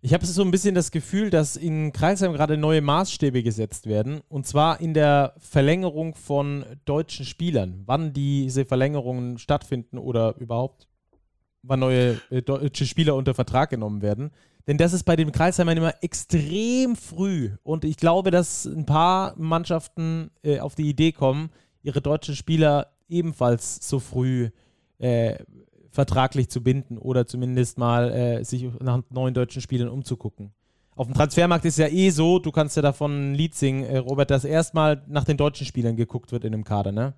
Ich 0.01 0.13
habe 0.13 0.25
so 0.25 0.41
ein 0.43 0.51
bisschen 0.51 0.75
das 0.75 0.91
Gefühl, 0.91 1.29
dass 1.29 1.57
in 1.57 1.91
Kreisheim 1.91 2.31
gerade 2.31 2.55
neue 2.55 2.81
Maßstäbe 2.81 3.43
gesetzt 3.43 3.85
werden. 3.85 4.21
Und 4.29 4.47
zwar 4.47 4.79
in 4.79 4.93
der 4.93 5.33
Verlängerung 5.37 6.15
von 6.15 6.63
deutschen 6.85 7.25
Spielern. 7.25 7.83
Wann 7.85 8.13
diese 8.13 8.63
Verlängerungen 8.63 9.37
stattfinden 9.39 9.97
oder 9.97 10.35
überhaupt 10.37 10.87
wann 11.63 11.81
neue 11.81 12.21
äh, 12.29 12.41
deutsche 12.41 12.85
Spieler 12.85 13.15
unter 13.15 13.33
Vertrag 13.33 13.69
genommen 13.69 14.01
werden. 14.01 14.31
Denn 14.67 14.77
das 14.77 14.93
ist 14.93 15.03
bei 15.03 15.15
den 15.15 15.31
Kreisheimern 15.31 15.77
immer 15.77 15.95
extrem 16.01 16.95
früh. 16.95 17.51
Und 17.63 17.83
ich 17.83 17.97
glaube, 17.97 18.31
dass 18.31 18.65
ein 18.65 18.85
paar 18.85 19.33
Mannschaften 19.37 20.31
äh, 20.43 20.59
auf 20.59 20.75
die 20.75 20.89
Idee 20.89 21.11
kommen, 21.11 21.49
ihre 21.81 22.01
deutschen 22.01 22.35
Spieler 22.35 22.93
ebenfalls 23.07 23.87
so 23.87 23.99
früh 23.99 24.49
äh, 24.99 25.35
vertraglich 25.91 26.49
zu 26.49 26.61
binden 26.61 26.97
oder 26.97 27.27
zumindest 27.27 27.77
mal 27.77 28.11
äh, 28.11 28.43
sich 28.43 28.67
nach 28.79 29.01
neuen 29.09 29.33
deutschen 29.33 29.61
Spielern 29.61 29.89
umzugucken. 29.89 30.51
Auf 30.95 31.07
dem 31.07 31.15
Transfermarkt 31.15 31.65
ist 31.65 31.77
ja 31.77 31.87
eh 31.87 32.09
so, 32.09 32.39
du 32.39 32.51
kannst 32.51 32.75
ja 32.75 32.81
davon 32.81 33.31
ein 33.31 33.35
Lied 33.35 33.55
singen, 33.55 33.83
äh, 33.83 33.97
Robert, 33.97 34.31
dass 34.31 34.43
erstmal 34.43 35.03
nach 35.07 35.23
den 35.23 35.37
deutschen 35.37 35.65
Spielern 35.65 35.95
geguckt 35.95 36.31
wird 36.31 36.43
in 36.43 36.51
dem 36.51 36.63
Kader, 36.63 36.91
ne? 36.91 37.13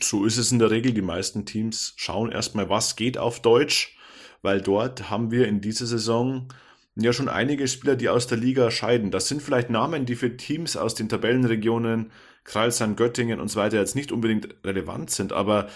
So 0.00 0.24
ist 0.24 0.38
es 0.38 0.52
in 0.52 0.60
der 0.60 0.70
Regel. 0.70 0.92
Die 0.92 1.02
meisten 1.02 1.46
Teams 1.46 1.94
schauen 1.96 2.30
erstmal, 2.30 2.68
was 2.68 2.94
geht 2.94 3.18
auf 3.18 3.40
Deutsch 3.40 3.96
weil 4.42 4.60
dort 4.60 5.10
haben 5.10 5.30
wir 5.30 5.46
in 5.48 5.60
dieser 5.60 5.86
Saison 5.86 6.48
ja 6.96 7.12
schon 7.12 7.28
einige 7.28 7.68
Spieler, 7.68 7.96
die 7.96 8.08
aus 8.08 8.26
der 8.26 8.38
Liga 8.38 8.70
scheiden. 8.70 9.10
Das 9.10 9.28
sind 9.28 9.42
vielleicht 9.42 9.70
Namen, 9.70 10.06
die 10.06 10.16
für 10.16 10.36
Teams 10.36 10.76
aus 10.76 10.94
den 10.94 11.08
Tabellenregionen 11.08 12.10
Kreilsheim, 12.44 12.96
Göttingen 12.96 13.40
und 13.40 13.48
so 13.48 13.60
weiter 13.60 13.78
jetzt 13.78 13.94
nicht 13.94 14.12
unbedingt 14.12 14.48
relevant 14.64 15.10
sind, 15.10 15.32
aber 15.32 15.68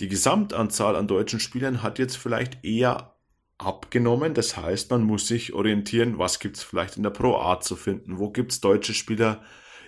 die 0.00 0.08
Gesamtanzahl 0.08 0.96
an 0.96 1.08
deutschen 1.08 1.40
Spielern 1.40 1.82
hat 1.82 1.98
jetzt 1.98 2.16
vielleicht 2.16 2.64
eher 2.64 3.14
abgenommen. 3.58 4.34
Das 4.34 4.56
heißt, 4.56 4.90
man 4.90 5.02
muss 5.02 5.26
sich 5.26 5.52
orientieren, 5.52 6.18
was 6.18 6.38
gibt's 6.38 6.62
vielleicht 6.62 6.96
in 6.96 7.02
der 7.02 7.10
Pro 7.10 7.36
A 7.36 7.60
zu 7.60 7.76
finden, 7.76 8.18
wo 8.18 8.30
gibt's 8.30 8.60
deutsche 8.60 8.94
Spieler 8.94 9.42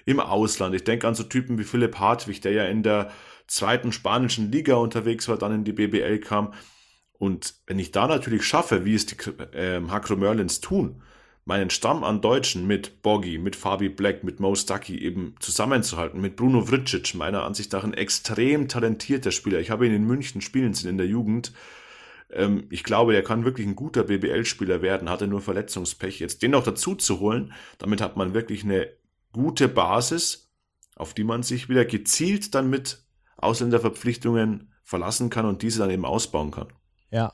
im 0.05 0.19
Ausland. 0.19 0.75
Ich 0.75 0.85
denke 0.85 1.07
an 1.07 1.15
so 1.15 1.23
Typen 1.23 1.59
wie 1.59 1.65
Philipp 1.65 1.99
Hartwig, 1.99 2.41
der 2.41 2.53
ja 2.53 2.65
in 2.65 2.83
der 2.83 3.13
zweiten 3.47 3.93
spanischen 3.93 4.51
Liga 4.51 4.75
unterwegs 4.75 5.29
war, 5.29 5.39
dann 5.39 5.55
in 5.55 5.65
die 5.65 5.73
BBL 5.73 6.19
kam. 6.19 6.53
Und 7.13 7.55
wenn 7.67 7.79
ich 7.79 7.93
da 7.93 8.07
natürlich 8.07 8.45
schaffe, 8.45 8.85
wie 8.85 8.95
es 8.95 9.07
die 9.07 9.17
ähm, 9.53 9.91
Hakro 9.93 10.17
Merlins 10.17 10.61
tun, 10.61 11.03
meinen 11.51 11.71
Stamm 11.71 12.05
an 12.05 12.21
Deutschen 12.21 12.69
mit 12.69 13.03
Boggy, 13.03 13.37
mit 13.37 13.57
Fabi 13.57 13.89
Black, 13.89 14.23
mit 14.23 14.39
Mo 14.39 14.55
Stucky 14.55 15.03
eben 15.03 15.35
zusammenzuhalten, 15.41 16.21
mit 16.21 16.37
Bruno 16.37 16.69
Vricic, 16.69 17.17
meiner 17.17 17.43
Ansicht 17.43 17.73
nach 17.73 17.83
ein 17.83 17.93
extrem 17.93 18.69
talentierter 18.69 19.33
Spieler. 19.33 19.59
Ich 19.59 19.69
habe 19.69 19.85
ihn 19.85 19.93
in 19.93 20.05
München 20.05 20.43
spielen 20.43 20.75
sehen 20.75 20.91
in 20.91 20.97
der 20.97 21.09
Jugend. 21.09 21.53
Ähm, 22.31 22.69
ich 22.71 22.85
glaube, 22.85 23.17
er 23.17 23.25
kann 23.25 23.45
wirklich 23.45 23.67
ein 23.67 23.75
guter 23.75 24.05
BBL-Spieler 24.05 24.81
werden, 24.81 25.11
hatte 25.11 25.27
nur 25.27 25.41
Verletzungspech. 25.41 26.21
Jetzt 26.21 26.41
den 26.43 26.53
noch 26.53 26.63
dazu 26.63 26.95
zu 26.95 27.19
holen, 27.19 27.53
damit 27.79 28.01
hat 28.01 28.17
man 28.17 28.33
wirklich 28.33 28.63
eine 28.63 28.89
gute 29.33 29.67
Basis, 29.67 30.53
auf 30.95 31.15
die 31.15 31.25
man 31.25 31.43
sich 31.43 31.69
wieder 31.69 31.85
gezielt 31.85 32.55
dann 32.55 32.71
mit 32.71 33.05
Ausländerverpflichtungen 33.39 34.73
verlassen 34.85 35.31
kann 35.31 35.47
und 35.47 35.63
diese 35.63 35.81
dann 35.81 35.91
eben 35.91 36.05
ausbauen 36.05 36.53
kann. 36.53 36.69
Ja. 37.11 37.33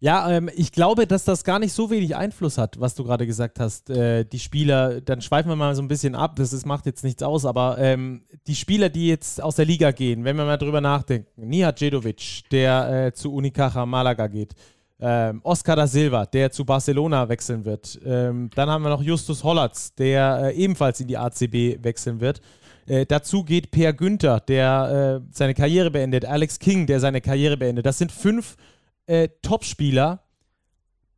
Ja, 0.00 0.30
ähm, 0.30 0.48
ich 0.54 0.70
glaube, 0.70 1.08
dass 1.08 1.24
das 1.24 1.42
gar 1.42 1.58
nicht 1.58 1.72
so 1.72 1.90
wenig 1.90 2.14
Einfluss 2.14 2.56
hat, 2.56 2.78
was 2.78 2.94
du 2.94 3.02
gerade 3.02 3.26
gesagt 3.26 3.58
hast. 3.58 3.90
Äh, 3.90 4.24
die 4.24 4.38
Spieler, 4.38 5.00
dann 5.00 5.20
schweifen 5.20 5.48
wir 5.48 5.56
mal 5.56 5.74
so 5.74 5.82
ein 5.82 5.88
bisschen 5.88 6.14
ab, 6.14 6.36
das 6.36 6.52
ist, 6.52 6.66
macht 6.66 6.86
jetzt 6.86 7.02
nichts 7.02 7.22
aus, 7.24 7.44
aber 7.44 7.78
ähm, 7.78 8.22
die 8.46 8.54
Spieler, 8.54 8.90
die 8.90 9.08
jetzt 9.08 9.42
aus 9.42 9.56
der 9.56 9.64
Liga 9.64 9.90
gehen, 9.90 10.22
wenn 10.22 10.36
wir 10.36 10.44
mal 10.44 10.56
drüber 10.56 10.80
nachdenken, 10.80 11.48
Nihat 11.48 11.80
Djedovic, 11.80 12.42
der 12.52 13.06
äh, 13.06 13.12
zu 13.12 13.34
Unicaja 13.34 13.84
Malaga 13.86 14.28
geht, 14.28 14.54
ähm, 15.00 15.40
Oscar 15.42 15.74
da 15.74 15.86
Silva, 15.88 16.26
der 16.26 16.52
zu 16.52 16.64
Barcelona 16.64 17.28
wechseln 17.28 17.64
wird, 17.64 17.98
ähm, 18.04 18.50
dann 18.54 18.68
haben 18.68 18.82
wir 18.82 18.90
noch 18.90 19.02
Justus 19.02 19.42
Hollatz, 19.42 19.94
der 19.96 20.42
äh, 20.44 20.54
ebenfalls 20.54 21.00
in 21.00 21.08
die 21.08 21.16
ACB 21.16 21.82
wechseln 21.82 22.20
wird. 22.20 22.40
Äh, 22.86 23.04
dazu 23.04 23.42
geht 23.42 23.72
Per 23.72 23.92
Günther, 23.92 24.40
der 24.40 25.22
äh, 25.22 25.28
seine 25.32 25.54
Karriere 25.54 25.90
beendet, 25.90 26.24
Alex 26.24 26.60
King, 26.60 26.86
der 26.86 27.00
seine 27.00 27.20
Karriere 27.20 27.56
beendet. 27.56 27.84
Das 27.84 27.98
sind 27.98 28.12
fünf 28.12 28.56
äh, 29.08 29.28
Topspieler 29.42 30.22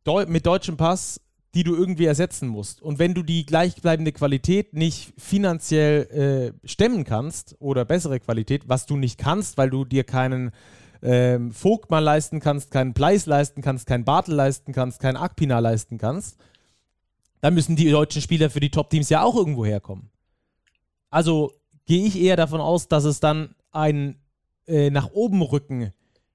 Deu 0.03 0.25
mit 0.25 0.47
deutschem 0.47 0.77
Pass, 0.77 1.21
die 1.53 1.63
du 1.63 1.75
irgendwie 1.75 2.05
ersetzen 2.05 2.47
musst. 2.47 2.81
Und 2.81 2.97
wenn 2.97 3.13
du 3.13 3.21
die 3.21 3.45
gleichbleibende 3.45 4.13
Qualität 4.13 4.73
nicht 4.73 5.13
finanziell 5.17 6.55
äh, 6.63 6.67
stemmen 6.67 7.03
kannst 7.03 7.55
oder 7.59 7.85
bessere 7.85 8.19
Qualität, 8.19 8.67
was 8.67 8.87
du 8.87 8.97
nicht 8.97 9.19
kannst, 9.19 9.57
weil 9.57 9.69
du 9.69 9.85
dir 9.85 10.03
keinen 10.03 10.51
ähm, 11.03 11.51
Vogtmann 11.51 12.03
leisten 12.03 12.39
kannst, 12.39 12.71
keinen 12.71 12.93
Pleis 12.93 13.25
leisten 13.25 13.61
kannst, 13.61 13.85
keinen 13.85 14.05
Bartel 14.05 14.33
leisten 14.33 14.71
kannst, 14.71 14.99
keinen 14.99 15.17
Akpina 15.17 15.59
leisten 15.59 15.97
kannst, 15.97 16.37
dann 17.41 17.53
müssen 17.53 17.75
die 17.75 17.89
deutschen 17.91 18.21
Spieler 18.21 18.49
für 18.49 18.59
die 18.59 18.71
Top-Teams 18.71 19.09
ja 19.09 19.23
auch 19.23 19.35
irgendwo 19.35 19.65
herkommen. 19.65 20.09
Also 21.09 21.51
gehe 21.85 22.05
ich 22.05 22.19
eher 22.19 22.37
davon 22.37 22.61
aus, 22.61 22.87
dass 22.87 23.03
es 23.03 23.19
dann 23.19 23.53
ein 23.71 24.19
äh, 24.67 24.89
nach 24.89 25.11
oben 25.11 25.41
rücken 25.41 25.91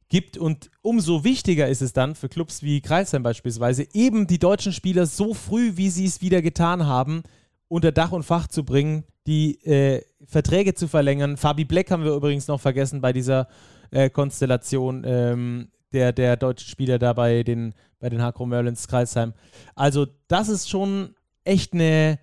gibt. 0.09 0.39
Und 0.39 0.71
umso 0.83 1.25
wichtiger 1.25 1.69
ist 1.69 1.83
es 1.83 1.93
dann 1.93 2.15
für 2.15 2.29
Clubs 2.29 2.63
wie 2.63 2.81
Kreisheim 2.81 3.23
beispielsweise, 3.23 3.87
eben 3.93 4.27
die 4.27 4.39
deutschen 4.39 4.73
Spieler 4.73 5.07
so 5.07 5.35
früh, 5.35 5.77
wie 5.77 5.91
sie 5.91 6.05
es 6.05 6.21
wieder 6.21 6.43
getan 6.43 6.87
haben, 6.87 7.23
unter 7.69 7.93
Dach 7.93 8.13
und 8.13 8.23
Fach 8.23 8.47
zu 8.47 8.65
bringen, 8.65 9.05
die 9.27 9.65
äh, 9.65 10.03
Verträge 10.25 10.75
zu 10.75 10.89
verlängern. 10.89 11.37
Fabi 11.37 11.65
Black 11.65 11.91
haben 11.91 12.05
wir 12.05 12.15
übrigens 12.15 12.47
noch 12.47 12.61
vergessen 12.61 13.01
bei 13.01 13.13
dieser 13.13 13.49
äh, 13.91 14.09
Konstellation 14.09 15.03
ähm, 15.05 15.69
der, 15.93 16.13
der 16.13 16.37
deutschen 16.37 16.69
Spieler 16.69 16.99
da 16.99 17.13
bei 17.13 17.43
den, 17.43 17.75
bei 17.99 18.09
den 18.09 18.23
Hakro 18.23 18.47
Merlins 18.47 18.87
Kreisheim. 18.87 19.33
Also 19.75 20.07
das 20.29 20.49
ist 20.49 20.69
schon 20.69 21.15
echt 21.45 21.73
eine, 21.73 22.19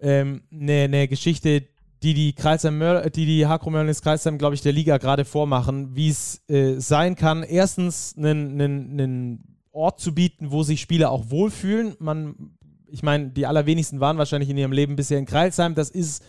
ähm, 0.00 0.42
eine, 0.52 0.82
eine 0.82 1.08
Geschichte, 1.08 1.68
die 2.02 2.14
die 2.14 2.32
Kreisheim, 2.32 2.80
die 3.14 3.26
die 3.26 3.46
Hakro 3.46 3.70
Merlins 3.70 4.02
Kreisheim, 4.02 4.38
glaube 4.38 4.54
ich, 4.54 4.62
der 4.62 4.72
Liga 4.72 4.98
gerade 4.98 5.24
vormachen, 5.24 5.96
wie 5.96 6.08
es 6.08 6.42
äh, 6.48 6.78
sein 6.78 7.16
kann, 7.16 7.42
erstens 7.42 8.14
einen 8.16 9.58
Ort 9.72 10.00
zu 10.00 10.14
bieten, 10.14 10.50
wo 10.50 10.62
sich 10.62 10.80
Spieler 10.80 11.10
auch 11.10 11.30
wohlfühlen. 11.30 11.96
Man, 11.98 12.56
ich 12.86 13.02
meine, 13.02 13.30
die 13.30 13.46
allerwenigsten 13.46 14.00
waren 14.00 14.18
wahrscheinlich 14.18 14.50
in 14.50 14.56
ihrem 14.56 14.72
Leben 14.72 14.96
bisher 14.96 15.18
in 15.18 15.26
Kreisheim. 15.26 15.74
Das 15.74 15.90
ist 15.90 16.24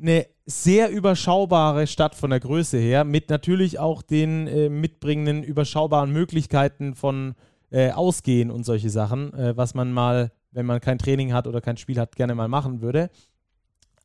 eine 0.00 0.26
sehr 0.46 0.90
überschaubare 0.90 1.86
Stadt 1.86 2.14
von 2.14 2.30
der 2.30 2.40
Größe 2.40 2.78
her, 2.78 3.04
mit 3.04 3.28
natürlich 3.28 3.78
auch 3.78 4.00
den 4.00 4.46
äh, 4.46 4.70
mitbringenden 4.70 5.42
überschaubaren 5.42 6.10
Möglichkeiten 6.12 6.94
von 6.94 7.34
äh, 7.70 7.90
Ausgehen 7.92 8.50
und 8.50 8.64
solche 8.64 8.88
Sachen, 8.88 9.34
äh, 9.34 9.56
was 9.56 9.74
man 9.74 9.92
mal, 9.92 10.32
wenn 10.50 10.64
man 10.64 10.80
kein 10.80 10.98
Training 10.98 11.34
hat 11.34 11.46
oder 11.46 11.60
kein 11.60 11.76
Spiel 11.76 11.98
hat, 11.98 12.16
gerne 12.16 12.34
mal 12.34 12.48
machen 12.48 12.80
würde 12.80 13.10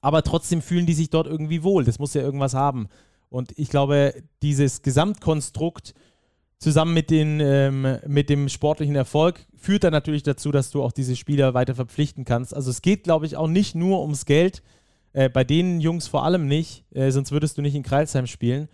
aber 0.06 0.22
trotzdem 0.22 0.62
fühlen 0.62 0.86
die 0.86 0.94
sich 0.94 1.10
dort 1.10 1.26
irgendwie 1.26 1.64
wohl. 1.64 1.84
Das 1.84 1.98
muss 1.98 2.14
ja 2.14 2.22
irgendwas 2.22 2.54
haben. 2.54 2.90
Und 3.30 3.58
ich 3.58 3.70
glaube, 3.70 4.14
dieses 4.44 4.84
Gesamtkonstrukt 4.84 5.96
zusammen 6.60 6.94
mit, 6.94 7.10
den, 7.10 7.40
ähm, 7.40 7.98
mit 8.06 8.30
dem 8.30 8.48
sportlichen 8.48 8.96
Erfolg 8.96 9.48
führt 9.56 9.84
dann 9.84 9.94
natürlich 9.94 10.22
dazu, 10.22 10.52
dass 10.52 10.70
du 10.70 10.84
auch 10.84 10.92
diese 10.92 11.16
Spieler 11.16 11.56
weiter 11.56 11.74
verpflichten 11.74 12.24
kannst. 12.24 12.54
Also 12.54 12.70
es 12.70 12.84
geht, 12.84 13.04
glaube 13.04 13.26
ich, 13.26 13.36
auch 13.36 13.48
nicht 13.48 13.74
nur 13.74 14.02
ums 14.02 14.28
Geld. 14.28 14.62
Äh, 15.14 15.28
bei 15.28 15.44
den 15.44 15.82
Jungs 15.82 16.08
vor 16.08 16.24
allem 16.24 16.46
nicht, 16.46 16.86
äh, 16.94 17.10
sonst 17.10 17.32
würdest 17.32 17.58
du 17.58 17.64
nicht 17.64 17.74
in 17.74 17.82
Kreilsheim 17.82 18.28
spielen. 18.28 18.70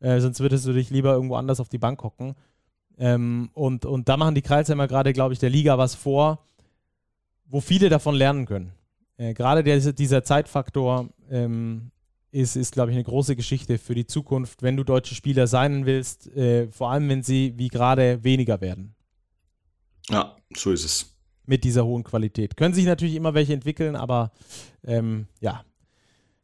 Äh, 0.00 0.20
sonst 0.20 0.40
würdest 0.40 0.66
du 0.66 0.74
dich 0.74 0.90
lieber 0.90 1.14
irgendwo 1.14 1.36
anders 1.36 1.60
auf 1.60 1.70
die 1.70 1.78
Bank 1.78 2.02
hocken. 2.02 2.34
Ähm, 2.98 3.48
und, 3.54 3.86
und 3.86 4.10
da 4.10 4.18
machen 4.18 4.34
die 4.34 4.42
Kreilsheimer 4.42 4.86
gerade, 4.86 5.14
glaube 5.14 5.32
ich, 5.32 5.38
der 5.38 5.48
Liga 5.48 5.78
was 5.78 5.94
vor, 5.94 6.44
wo 7.46 7.62
viele 7.62 7.88
davon 7.88 8.14
lernen 8.14 8.44
können 8.44 8.72
äh, 9.16 9.34
gerade 9.34 9.62
der, 9.62 9.78
dieser 9.92 10.24
Zeitfaktor 10.24 11.10
ähm, 11.30 11.90
ist, 12.34 12.56
ist 12.56 12.72
glaube 12.72 12.90
ich, 12.90 12.96
eine 12.96 13.04
große 13.04 13.36
Geschichte 13.36 13.78
für 13.78 13.94
die 13.94 14.06
Zukunft, 14.06 14.62
wenn 14.62 14.76
du 14.76 14.84
deutsche 14.84 15.14
Spieler 15.14 15.46
sein 15.46 15.86
willst, 15.86 16.26
äh, 16.36 16.68
vor 16.68 16.90
allem 16.90 17.08
wenn 17.08 17.22
sie 17.22 17.54
wie 17.56 17.68
gerade 17.68 18.24
weniger 18.24 18.60
werden. 18.60 18.94
Ja, 20.10 20.36
so 20.54 20.72
ist 20.72 20.84
es. 20.84 21.16
Mit 21.46 21.64
dieser 21.64 21.84
hohen 21.84 22.04
Qualität. 22.04 22.56
Können 22.56 22.74
sich 22.74 22.86
natürlich 22.86 23.14
immer 23.14 23.34
welche 23.34 23.52
entwickeln, 23.52 23.96
aber 23.96 24.32
ähm, 24.84 25.28
ja. 25.40 25.64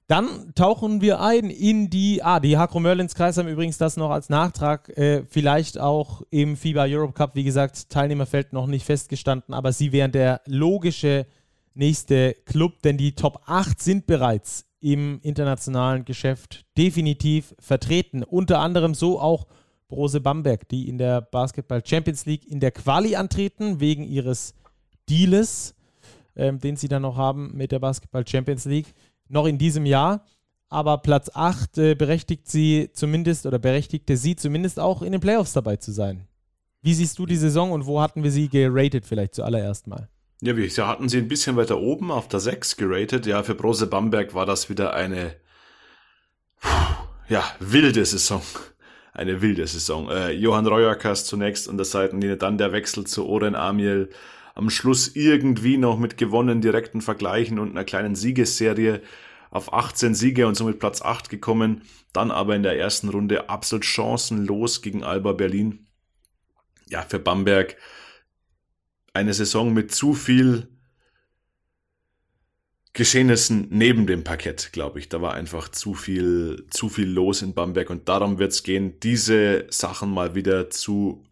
Dann 0.07 0.53
tauchen 0.55 1.01
wir 1.01 1.21
ein 1.21 1.51
in 1.51 1.89
die, 1.89 2.23
ah, 2.23 2.41
die 2.41 2.59
Hakro 2.59 2.81
Merlins 2.81 3.15
Kreis 3.15 3.37
haben 3.37 3.49
übrigens 3.49 3.79
das 3.79 3.97
noch 3.97 4.11
als 4.11 4.29
Nachtrag, 4.29 4.89
äh, 4.97 5.25
vielleicht 5.29 5.79
auch 5.79 6.23
im 6.31 6.57
FIBA 6.57 6.87
Europe 6.89 7.13
Cup, 7.13 7.37
wie 7.37 7.45
gesagt, 7.45 7.91
Teilnehmerfeld 7.91 8.53
noch 8.53 8.67
nicht 8.67 8.85
festgestanden, 8.85 9.55
aber 9.55 9.73
sie 9.73 9.93
wären 9.93 10.11
der 10.11 10.41
logische 10.47 11.27
nächste 11.75 12.35
Club, 12.45 12.83
denn 12.83 12.97
die 12.97 13.15
Top 13.15 13.43
8 13.47 13.81
sind 13.81 14.07
bereits 14.07 14.67
im 14.81 15.21
internationalen 15.23 16.05
Geschäft 16.05 16.65
definitiv 16.77 17.55
vertreten. 17.59 18.23
Unter 18.23 18.61
anderem 18.61 18.95
so 18.95 19.21
auch 19.21 19.47
Brose 19.89 20.21
Bamberg, 20.21 20.69
die 20.69 20.89
in 20.89 20.99
der 20.99 21.21
Basketball 21.21 21.85
Champions 21.85 22.25
League 22.25 22.47
in 22.47 22.61
der 22.61 22.71
Quali 22.71 23.17
antreten, 23.17 23.81
wegen 23.81 24.05
ihres 24.05 24.55
Deals, 25.09 25.75
ähm, 26.37 26.61
den 26.61 26.77
sie 26.77 26.89
dann 26.89 27.03
noch 27.03 27.17
haben 27.17 27.51
mit 27.55 27.73
der 27.73 27.81
Basketball 27.81 28.27
Champions 28.27 28.65
League, 28.65 28.95
noch 29.29 29.47
in 29.47 29.59
diesem 29.59 29.85
Jahr. 29.85 30.25
Aber 30.69 30.99
Platz 30.99 31.31
8 31.35 31.79
äh, 31.79 31.95
berechtigt 31.95 32.49
sie 32.49 32.91
zumindest 32.93 33.45
oder 33.45 33.59
berechtigte 33.59 34.17
sie 34.17 34.37
zumindest 34.37 34.79
auch 34.79 35.03
in 35.03 35.13
den 35.13 35.21
Playoffs 35.21 35.53
dabei 35.53 35.77
zu 35.77 35.91
sein. 35.91 36.29
Wie 36.81 36.95
siehst 36.95 37.19
du 37.19 37.27
die 37.27 37.37
Saison 37.37 37.73
und 37.73 37.87
wo 37.87 38.01
hatten 38.01 38.23
wir 38.23 38.31
sie 38.31 38.49
geratet 38.49 39.05
vielleicht 39.05 39.35
zuallererst 39.35 39.89
mal? 39.89 40.09
Ja, 40.43 40.55
gesagt, 40.55 40.89
hatten 40.89 41.09
sie 41.09 41.19
ein 41.19 41.29
bisschen 41.29 41.57
weiter 41.57 41.79
oben 41.79 42.11
auf 42.11 42.27
der 42.29 42.41
6 42.41 42.77
geratet. 42.77 43.27
Ja, 43.27 43.43
für 43.43 43.55
Brose 43.55 43.87
Bamberg 43.87 44.35
war 44.35 44.47
das 44.47 44.71
wieder 44.71 44.95
eine 44.95 45.37
ja, 47.29 47.45
wilde 47.61 48.05
Saison. 48.05 48.43
eine 49.13 49.43
wilde 49.43 49.67
Saison. 49.67 50.09
Äh, 50.11 50.33
Johann 50.33 50.67
Reuerkas 50.67 51.25
zunächst 51.27 51.69
an 51.69 51.77
der 51.77 51.85
Seitenlinie, 51.85 52.37
dann 52.37 52.59
der 52.59 52.73
Wechsel 52.73 53.07
zu 53.07 53.27
Oren 53.27 53.55
Amiel. 53.55 54.11
Am 54.55 54.71
Schluss 54.71 55.15
irgendwie 55.15 55.77
noch 55.77 55.99
mit 55.99 56.17
gewonnenen 56.17 56.61
direkten 56.61 57.01
Vergleichen 57.01 57.59
und 57.59 57.71
einer 57.71 57.85
kleinen 57.85 58.15
Siegesserie 58.15 59.01
auf 59.51 59.73
18 59.73 60.15
Siege 60.15 60.47
und 60.47 60.55
somit 60.55 60.79
Platz 60.79 61.03
8 61.03 61.29
gekommen. 61.29 61.83
Dann 62.13 62.31
aber 62.31 62.57
in 62.57 62.63
der 62.63 62.79
ersten 62.79 63.09
Runde 63.09 63.49
absolut 63.49 63.85
chancenlos 63.85 64.83
gegen 64.83 65.05
Alba 65.05 65.33
Berlin. 65.33 65.87
Ja, 66.89 67.03
für 67.03 67.21
Bamberg 67.21 67.77
eine 69.13 69.35
Saison 69.35 69.73
mit 69.73 69.93
zu 69.93 70.15
viel 70.15 70.69
Geschehnissen 72.93 73.69
neben 73.71 74.07
dem 74.07 74.25
Parkett, 74.25 74.71
glaube 74.73 74.99
ich. 74.99 75.09
Da 75.09 75.23
war 75.23 75.35
einfach 75.35 75.69
zu 75.69 75.95
viel, 75.95 76.67
zu 76.71 76.89
viel 76.89 77.09
los 77.09 77.41
in 77.43 77.55
Bamberg 77.55 77.89
und 77.91 78.09
darum 78.09 78.39
wird 78.39 78.53
es 78.53 78.63
gehen, 78.63 78.99
diese 79.01 79.67
Sachen 79.71 80.11
mal 80.11 80.35
wieder 80.35 80.71
zu 80.71 81.25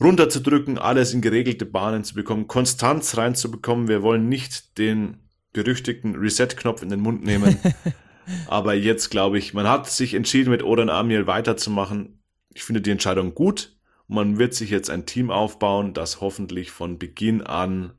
runterzudrücken, 0.00 0.78
alles 0.78 1.12
in 1.12 1.22
geregelte 1.22 1.66
Bahnen 1.66 2.04
zu 2.04 2.14
bekommen, 2.14 2.46
Konstanz 2.46 3.16
reinzubekommen. 3.16 3.88
Wir 3.88 4.02
wollen 4.02 4.28
nicht 4.28 4.78
den 4.78 5.28
berüchtigten 5.52 6.14
Reset-Knopf 6.14 6.82
in 6.82 6.90
den 6.90 7.00
Mund 7.00 7.24
nehmen. 7.24 7.58
Aber 8.46 8.74
jetzt 8.74 9.10
glaube 9.10 9.38
ich, 9.38 9.54
man 9.54 9.66
hat 9.66 9.90
sich 9.90 10.14
entschieden, 10.14 10.50
mit 10.50 10.62
Oran 10.62 10.90
Amiel 10.90 11.26
weiterzumachen. 11.26 12.22
Ich 12.54 12.62
finde 12.62 12.80
die 12.80 12.90
Entscheidung 12.90 13.34
gut. 13.34 13.77
Man 14.08 14.38
wird 14.38 14.54
sich 14.54 14.70
jetzt 14.70 14.90
ein 14.90 15.06
Team 15.06 15.30
aufbauen, 15.30 15.94
das 15.94 16.20
hoffentlich 16.20 16.70
von 16.70 16.98
Beginn 16.98 17.42
an 17.42 17.92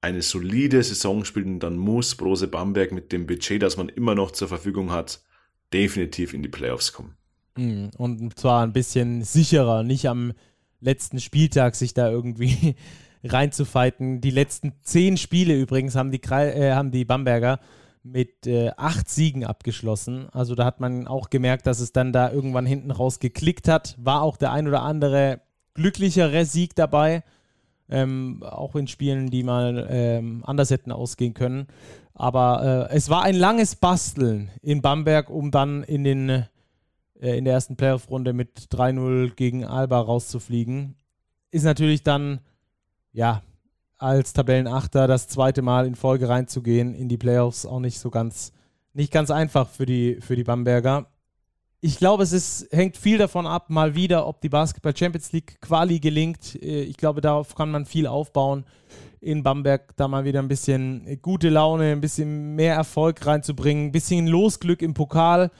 eine 0.00 0.22
solide 0.22 0.82
Saison 0.82 1.24
spielt 1.24 1.46
und 1.46 1.60
dann 1.60 1.76
muss 1.76 2.14
Brose 2.14 2.48
Bamberg 2.48 2.92
mit 2.92 3.12
dem 3.12 3.26
Budget, 3.26 3.62
das 3.62 3.76
man 3.76 3.88
immer 3.88 4.14
noch 4.14 4.30
zur 4.30 4.48
Verfügung 4.48 4.92
hat, 4.92 5.22
definitiv 5.72 6.34
in 6.34 6.42
die 6.42 6.48
Playoffs 6.48 6.92
kommen. 6.92 7.16
Hm, 7.56 7.90
und 7.96 8.38
zwar 8.38 8.62
ein 8.62 8.72
bisschen 8.72 9.22
sicherer, 9.22 9.82
nicht 9.82 10.08
am 10.08 10.32
letzten 10.80 11.20
Spieltag 11.20 11.74
sich 11.74 11.94
da 11.94 12.10
irgendwie 12.10 12.76
reinzufighten. 13.24 14.20
Die 14.20 14.30
letzten 14.30 14.74
zehn 14.82 15.16
Spiele 15.16 15.58
übrigens 15.58 15.96
haben 15.96 16.12
die, 16.12 16.22
äh, 16.22 16.72
haben 16.72 16.90
die 16.90 17.04
Bamberger 17.04 17.58
mit 18.12 18.46
äh, 18.46 18.70
acht 18.76 19.08
Siegen 19.08 19.44
abgeschlossen. 19.44 20.28
Also 20.32 20.54
da 20.54 20.64
hat 20.64 20.80
man 20.80 21.06
auch 21.06 21.30
gemerkt, 21.30 21.66
dass 21.66 21.80
es 21.80 21.92
dann 21.92 22.12
da 22.12 22.30
irgendwann 22.30 22.66
hinten 22.66 22.90
raus 22.90 23.18
geklickt 23.20 23.68
hat. 23.68 23.96
War 23.98 24.22
auch 24.22 24.36
der 24.36 24.52
ein 24.52 24.66
oder 24.66 24.82
andere 24.82 25.40
glücklichere 25.74 26.44
Sieg 26.44 26.74
dabei. 26.74 27.22
Ähm, 27.90 28.42
auch 28.42 28.76
in 28.76 28.86
Spielen, 28.86 29.30
die 29.30 29.42
mal 29.42 29.86
ähm, 29.90 30.42
anders 30.44 30.70
hätten 30.70 30.92
ausgehen 30.92 31.32
können. 31.32 31.68
Aber 32.14 32.88
äh, 32.90 32.94
es 32.96 33.08
war 33.08 33.22
ein 33.22 33.36
langes 33.36 33.76
Basteln 33.76 34.50
in 34.60 34.82
Bamberg, 34.82 35.30
um 35.30 35.50
dann 35.50 35.84
in, 35.84 36.04
den, 36.04 36.28
äh, 36.28 36.46
in 37.38 37.44
der 37.44 37.54
ersten 37.54 37.76
Playoff-Runde 37.76 38.32
mit 38.32 38.68
3-0 38.72 39.34
gegen 39.36 39.64
Alba 39.64 40.00
rauszufliegen. 40.00 40.96
Ist 41.50 41.64
natürlich 41.64 42.02
dann, 42.02 42.40
ja, 43.12 43.42
als 43.98 44.32
Tabellenachter 44.32 45.06
das 45.06 45.28
zweite 45.28 45.62
Mal 45.62 45.86
in 45.86 45.94
Folge 45.94 46.28
reinzugehen 46.28 46.94
in 46.94 47.08
die 47.08 47.18
Playoffs 47.18 47.66
auch 47.66 47.80
nicht 47.80 47.98
so 47.98 48.10
ganz, 48.10 48.52
nicht 48.94 49.12
ganz 49.12 49.30
einfach 49.30 49.68
für 49.68 49.86
die, 49.86 50.18
für 50.20 50.36
die 50.36 50.44
Bamberger 50.44 51.06
ich 51.80 51.98
glaube, 51.98 52.24
es 52.24 52.32
ist, 52.32 52.68
hängt 52.72 52.96
viel 52.96 53.18
davon 53.18 53.46
ab, 53.46 53.70
mal 53.70 53.94
wieder, 53.94 54.26
ob 54.26 54.40
die 54.40 54.48
Basketball 54.48 54.96
Champions 54.96 55.32
League 55.32 55.60
Quali 55.60 56.00
gelingt. 56.00 56.60
Äh, 56.60 56.82
ich 56.82 56.96
glaube, 56.96 57.20
darauf 57.20 57.54
kann 57.54 57.70
man 57.70 57.86
viel 57.86 58.06
aufbauen. 58.06 58.64
In 59.20 59.42
Bamberg 59.42 59.96
da 59.96 60.08
mal 60.08 60.24
wieder 60.24 60.40
ein 60.40 60.48
bisschen 60.48 61.20
gute 61.22 61.48
Laune, 61.48 61.92
ein 61.92 62.00
bisschen 62.00 62.54
mehr 62.54 62.74
Erfolg 62.74 63.24
reinzubringen, 63.26 63.86
ein 63.86 63.92
bisschen 63.92 64.26
Losglück 64.26 64.82
im 64.82 64.94
Pokal. 64.94 65.50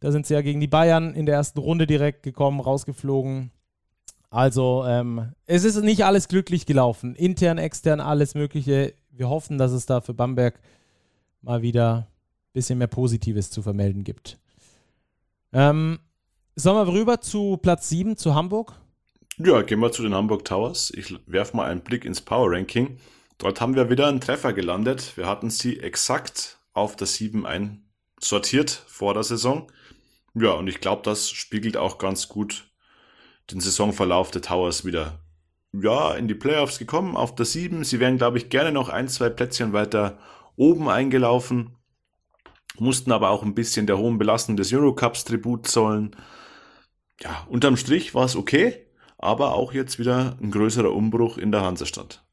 Da 0.00 0.12
sind 0.12 0.26
sie 0.26 0.34
ja 0.34 0.42
gegen 0.42 0.60
die 0.60 0.66
Bayern 0.66 1.14
in 1.14 1.26
der 1.26 1.36
ersten 1.36 1.60
Runde 1.60 1.86
direkt 1.86 2.22
gekommen, 2.22 2.60
rausgeflogen. 2.60 3.50
Also, 4.34 4.84
ähm, 4.84 5.32
es 5.46 5.62
ist 5.62 5.80
nicht 5.80 6.04
alles 6.04 6.26
glücklich 6.26 6.66
gelaufen. 6.66 7.14
Intern, 7.14 7.56
extern, 7.56 8.00
alles 8.00 8.34
Mögliche. 8.34 8.94
Wir 9.12 9.28
hoffen, 9.28 9.58
dass 9.58 9.70
es 9.70 9.86
da 9.86 10.00
für 10.00 10.12
Bamberg 10.12 10.58
mal 11.40 11.62
wieder 11.62 12.08
ein 12.48 12.52
bisschen 12.52 12.78
mehr 12.78 12.88
Positives 12.88 13.52
zu 13.52 13.62
vermelden 13.62 14.02
gibt. 14.02 14.40
Ähm, 15.52 16.00
sollen 16.56 16.84
wir 16.84 16.92
rüber 16.92 17.20
zu 17.20 17.58
Platz 17.58 17.88
7, 17.90 18.16
zu 18.16 18.34
Hamburg? 18.34 18.72
Ja, 19.38 19.62
gehen 19.62 19.78
wir 19.78 19.92
zu 19.92 20.02
den 20.02 20.14
Hamburg 20.14 20.44
Towers. 20.44 20.90
Ich 20.90 21.14
werfe 21.28 21.56
mal 21.56 21.70
einen 21.70 21.82
Blick 21.82 22.04
ins 22.04 22.20
Power 22.20 22.50
Ranking. 22.50 22.98
Dort 23.38 23.60
haben 23.60 23.76
wir 23.76 23.88
wieder 23.88 24.08
einen 24.08 24.20
Treffer 24.20 24.52
gelandet. 24.52 25.16
Wir 25.16 25.28
hatten 25.28 25.48
sie 25.48 25.78
exakt 25.78 26.58
auf 26.72 26.96
der 26.96 27.06
7 27.06 27.46
einsortiert 27.46 28.82
vor 28.88 29.14
der 29.14 29.22
Saison. 29.22 29.70
Ja, 30.34 30.54
und 30.54 30.66
ich 30.66 30.80
glaube, 30.80 31.02
das 31.04 31.30
spiegelt 31.30 31.76
auch 31.76 31.98
ganz 31.98 32.28
gut 32.28 32.73
den 33.50 33.60
Saisonverlauf 33.60 34.30
der 34.30 34.42
Towers 34.42 34.84
wieder. 34.84 35.20
Ja, 35.72 36.14
in 36.14 36.28
die 36.28 36.34
Playoffs 36.34 36.78
gekommen, 36.78 37.16
auf 37.16 37.34
der 37.34 37.46
7. 37.46 37.84
Sie 37.84 38.00
wären, 38.00 38.18
glaube 38.18 38.38
ich, 38.38 38.48
gerne 38.48 38.72
noch 38.72 38.88
ein, 38.88 39.08
zwei 39.08 39.28
Plätzchen 39.28 39.72
weiter 39.72 40.18
oben 40.56 40.88
eingelaufen 40.88 41.76
mussten 42.78 43.12
aber 43.12 43.30
auch 43.30 43.42
ein 43.42 43.54
bisschen 43.54 43.86
der 43.86 43.98
hohen 43.98 44.18
Belastung 44.18 44.56
des 44.56 44.72
Eurocups 44.72 45.24
Tribut 45.24 45.66
zollen. 45.66 46.16
Ja, 47.20 47.46
unterm 47.48 47.76
Strich 47.76 48.14
war 48.14 48.24
es 48.24 48.36
okay, 48.36 48.86
aber 49.18 49.54
auch 49.54 49.72
jetzt 49.72 49.98
wieder 49.98 50.36
ein 50.40 50.50
größerer 50.50 50.92
Umbruch 50.92 51.38
in 51.38 51.52
der 51.52 51.62
Hansestadt. 51.62 52.24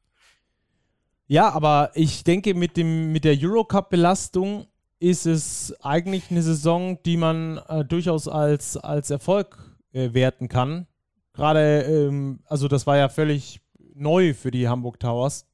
Ja, 1.26 1.50
aber 1.50 1.92
ich 1.94 2.24
denke, 2.24 2.54
mit, 2.54 2.76
dem, 2.76 3.12
mit 3.12 3.24
der 3.24 3.36
Eurocup-Belastung 3.40 4.66
ist 4.98 5.26
es 5.26 5.74
eigentlich 5.80 6.30
eine 6.30 6.42
Saison, 6.42 6.98
die 7.04 7.16
man 7.16 7.58
äh, 7.68 7.84
durchaus 7.84 8.28
als, 8.28 8.76
als 8.76 9.10
Erfolg 9.10 9.76
äh, 9.92 10.12
werten 10.12 10.48
kann. 10.48 10.86
Gerade, 11.34 11.82
ähm, 11.82 12.40
also 12.46 12.68
das 12.68 12.86
war 12.86 12.96
ja 12.96 13.08
völlig 13.08 13.60
neu 13.94 14.34
für 14.34 14.50
die 14.50 14.68
Hamburg 14.68 15.00
Towers, 15.00 15.46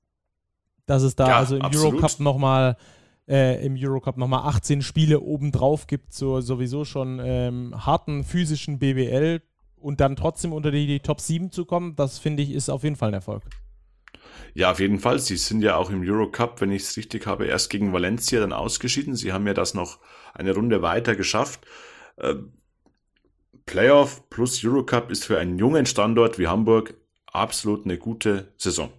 dass 0.86 1.02
es 1.02 1.14
da 1.16 1.28
ja, 1.28 1.36
also 1.38 1.56
im 1.56 1.62
absolut. 1.62 1.94
Eurocup 1.94 2.20
nochmal 2.20 2.76
äh, 3.28 3.64
im 3.64 3.76
Eurocup 3.78 4.16
nochmal 4.16 4.48
18 4.48 4.82
Spiele 4.82 5.20
obendrauf 5.20 5.86
gibt 5.86 6.12
zur 6.12 6.42
sowieso 6.42 6.84
schon 6.84 7.20
ähm, 7.22 7.74
harten 7.86 8.24
physischen 8.24 8.78
BWL 8.78 9.42
und 9.76 10.00
dann 10.00 10.16
trotzdem 10.16 10.52
unter 10.52 10.70
die, 10.70 10.86
die 10.86 11.00
Top 11.00 11.20
7 11.20 11.52
zu 11.52 11.64
kommen, 11.64 11.94
das 11.94 12.18
finde 12.18 12.42
ich 12.42 12.52
ist 12.52 12.70
auf 12.70 12.82
jeden 12.84 12.96
Fall 12.96 13.10
ein 13.10 13.14
Erfolg. 13.14 13.42
Ja, 14.54 14.70
auf 14.70 14.80
jeden 14.80 14.98
Fall. 14.98 15.18
Sie 15.18 15.36
sind 15.36 15.62
ja 15.62 15.76
auch 15.76 15.90
im 15.90 16.02
Eurocup, 16.02 16.60
wenn 16.60 16.72
ich 16.72 16.82
es 16.82 16.96
richtig 16.96 17.26
habe, 17.26 17.46
erst 17.46 17.70
gegen 17.70 17.92
Valencia 17.92 18.40
dann 18.40 18.52
ausgeschieden. 18.52 19.14
Sie 19.14 19.32
haben 19.32 19.46
ja 19.46 19.54
das 19.54 19.74
noch 19.74 19.98
eine 20.34 20.54
Runde 20.54 20.82
weiter 20.82 21.14
geschafft. 21.14 21.66
Äh, 22.16 22.34
Playoff 23.66 24.28
plus 24.30 24.64
Eurocup 24.64 25.10
ist 25.10 25.24
für 25.24 25.38
einen 25.38 25.58
jungen 25.58 25.86
Standort 25.86 26.38
wie 26.38 26.48
Hamburg 26.48 26.94
absolut 27.26 27.84
eine 27.84 27.98
gute 27.98 28.52
Saison. 28.56 28.90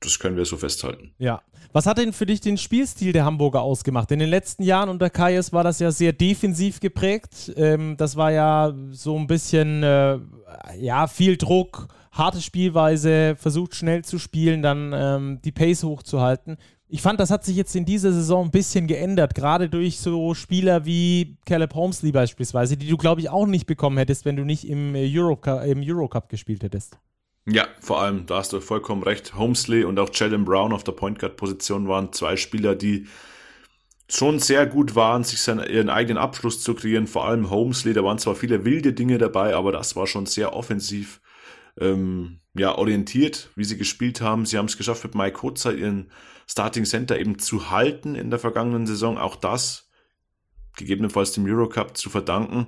Das 0.00 0.18
können 0.18 0.36
wir 0.36 0.44
so 0.44 0.56
festhalten. 0.56 1.14
Ja. 1.18 1.42
Was 1.74 1.86
hat 1.86 1.98
denn 1.98 2.12
für 2.12 2.26
dich 2.26 2.40
den 2.40 2.58
Spielstil 2.58 3.12
der 3.12 3.24
Hamburger 3.24 3.62
ausgemacht? 3.62 4.10
In 4.10 4.18
den 4.18 4.28
letzten 4.28 4.62
Jahren 4.62 4.90
unter 4.90 5.08
Kayes 5.08 5.52
war 5.52 5.64
das 5.64 5.78
ja 5.78 5.90
sehr 5.90 6.12
defensiv 6.12 6.80
geprägt. 6.80 7.52
Ähm, 7.56 7.96
das 7.96 8.16
war 8.16 8.30
ja 8.30 8.74
so 8.90 9.16
ein 9.16 9.26
bisschen, 9.26 9.82
äh, 9.82 10.18
ja, 10.78 11.06
viel 11.06 11.38
Druck, 11.38 11.88
harte 12.10 12.42
Spielweise, 12.42 13.36
versucht 13.38 13.74
schnell 13.74 14.04
zu 14.04 14.18
spielen, 14.18 14.60
dann 14.60 14.92
ähm, 14.94 15.40
die 15.42 15.52
Pace 15.52 15.84
hochzuhalten. 15.84 16.58
Ich 16.94 17.00
fand, 17.00 17.18
das 17.20 17.30
hat 17.30 17.42
sich 17.42 17.56
jetzt 17.56 17.74
in 17.74 17.86
dieser 17.86 18.12
Saison 18.12 18.44
ein 18.44 18.50
bisschen 18.50 18.86
geändert, 18.86 19.34
gerade 19.34 19.70
durch 19.70 19.98
so 19.98 20.34
Spieler 20.34 20.84
wie 20.84 21.38
Caleb 21.46 21.74
Holmesley 21.74 22.12
beispielsweise, 22.12 22.76
die 22.76 22.86
du, 22.86 22.98
glaube 22.98 23.22
ich, 23.22 23.30
auch 23.30 23.46
nicht 23.46 23.64
bekommen 23.64 23.96
hättest, 23.96 24.26
wenn 24.26 24.36
du 24.36 24.44
nicht 24.44 24.68
im, 24.68 24.92
Eurocup, 24.94 25.64
im 25.64 25.80
Eurocup 25.82 26.28
gespielt 26.28 26.62
hättest. 26.62 26.98
Ja, 27.46 27.66
vor 27.80 28.02
allem, 28.02 28.26
da 28.26 28.36
hast 28.36 28.52
du 28.52 28.60
vollkommen 28.60 29.02
recht. 29.04 29.34
Homesley 29.34 29.84
und 29.84 29.98
auch 29.98 30.10
Jalen 30.12 30.44
Brown 30.44 30.74
auf 30.74 30.84
der 30.84 30.92
Point 30.92 31.18
Guard 31.18 31.38
Position 31.38 31.88
waren 31.88 32.12
zwei 32.12 32.36
Spieler, 32.36 32.74
die 32.74 33.06
schon 34.10 34.38
sehr 34.38 34.66
gut 34.66 34.94
waren, 34.94 35.24
sich 35.24 35.40
seinen, 35.40 35.66
ihren 35.70 35.88
eigenen 35.88 36.18
Abschluss 36.18 36.62
zu 36.62 36.74
kreieren. 36.74 37.06
Vor 37.06 37.26
allem 37.26 37.48
Homesley, 37.48 37.94
da 37.94 38.04
waren 38.04 38.18
zwar 38.18 38.34
viele 38.34 38.66
wilde 38.66 38.92
Dinge 38.92 39.16
dabei, 39.16 39.54
aber 39.54 39.72
das 39.72 39.96
war 39.96 40.06
schon 40.06 40.26
sehr 40.26 40.54
offensiv 40.54 41.22
ähm, 41.80 42.40
ja, 42.52 42.76
orientiert, 42.76 43.48
wie 43.56 43.64
sie 43.64 43.78
gespielt 43.78 44.20
haben. 44.20 44.44
Sie 44.44 44.58
haben 44.58 44.66
es 44.66 44.76
geschafft, 44.76 45.04
mit 45.04 45.14
Mike 45.14 45.40
Hutzer 45.40 45.72
ihren 45.72 46.10
Starting 46.46 46.84
Center 46.84 47.18
eben 47.18 47.38
zu 47.38 47.70
halten 47.70 48.14
in 48.14 48.30
der 48.30 48.38
vergangenen 48.38 48.86
Saison. 48.86 49.18
Auch 49.18 49.36
das 49.36 49.90
gegebenenfalls 50.76 51.32
dem 51.32 51.44
Eurocup 51.46 51.96
zu 51.96 52.10
verdanken. 52.10 52.66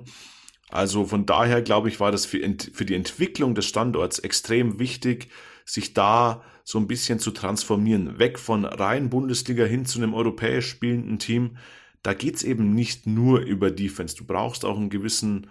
Also 0.69 1.05
von 1.05 1.25
daher 1.25 1.61
glaube 1.61 1.89
ich, 1.89 1.99
war 1.99 2.11
das 2.11 2.25
für, 2.25 2.39
für 2.73 2.85
die 2.85 2.95
Entwicklung 2.95 3.55
des 3.55 3.65
Standorts 3.65 4.19
extrem 4.19 4.79
wichtig, 4.79 5.29
sich 5.63 5.93
da 5.93 6.43
so 6.63 6.79
ein 6.79 6.87
bisschen 6.87 7.19
zu 7.19 7.31
transformieren. 7.31 8.17
Weg 8.19 8.39
von 8.39 8.65
rein 8.65 9.09
Bundesliga 9.09 9.65
hin 9.65 9.85
zu 9.85 9.99
einem 9.99 10.13
europäisch 10.13 10.67
spielenden 10.67 11.19
Team. 11.19 11.57
Da 12.01 12.13
geht's 12.13 12.43
eben 12.43 12.73
nicht 12.73 13.07
nur 13.07 13.39
über 13.41 13.71
Defense. 13.71 14.15
Du 14.15 14.25
brauchst 14.25 14.65
auch 14.65 14.77
einen 14.77 14.89
gewissen 14.89 15.49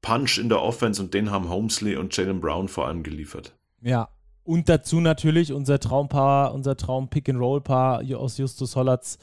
Punch 0.00 0.38
in 0.38 0.48
der 0.48 0.62
Offense 0.62 1.02
und 1.02 1.14
den 1.14 1.30
haben 1.30 1.48
Holmesley 1.48 1.96
und 1.96 2.16
Jalen 2.16 2.40
Brown 2.40 2.68
vor 2.68 2.86
allem 2.86 3.02
geliefert. 3.02 3.56
Ja, 3.80 4.08
und 4.44 4.68
dazu 4.68 5.00
natürlich 5.00 5.52
unser 5.52 5.80
Traumpaar, 5.80 6.54
unser 6.54 6.76
Traum-Pick-and-Roll-Paar 6.76 8.02
aus 8.16 8.38
Justus 8.38 8.76
Hollatz 8.76 9.18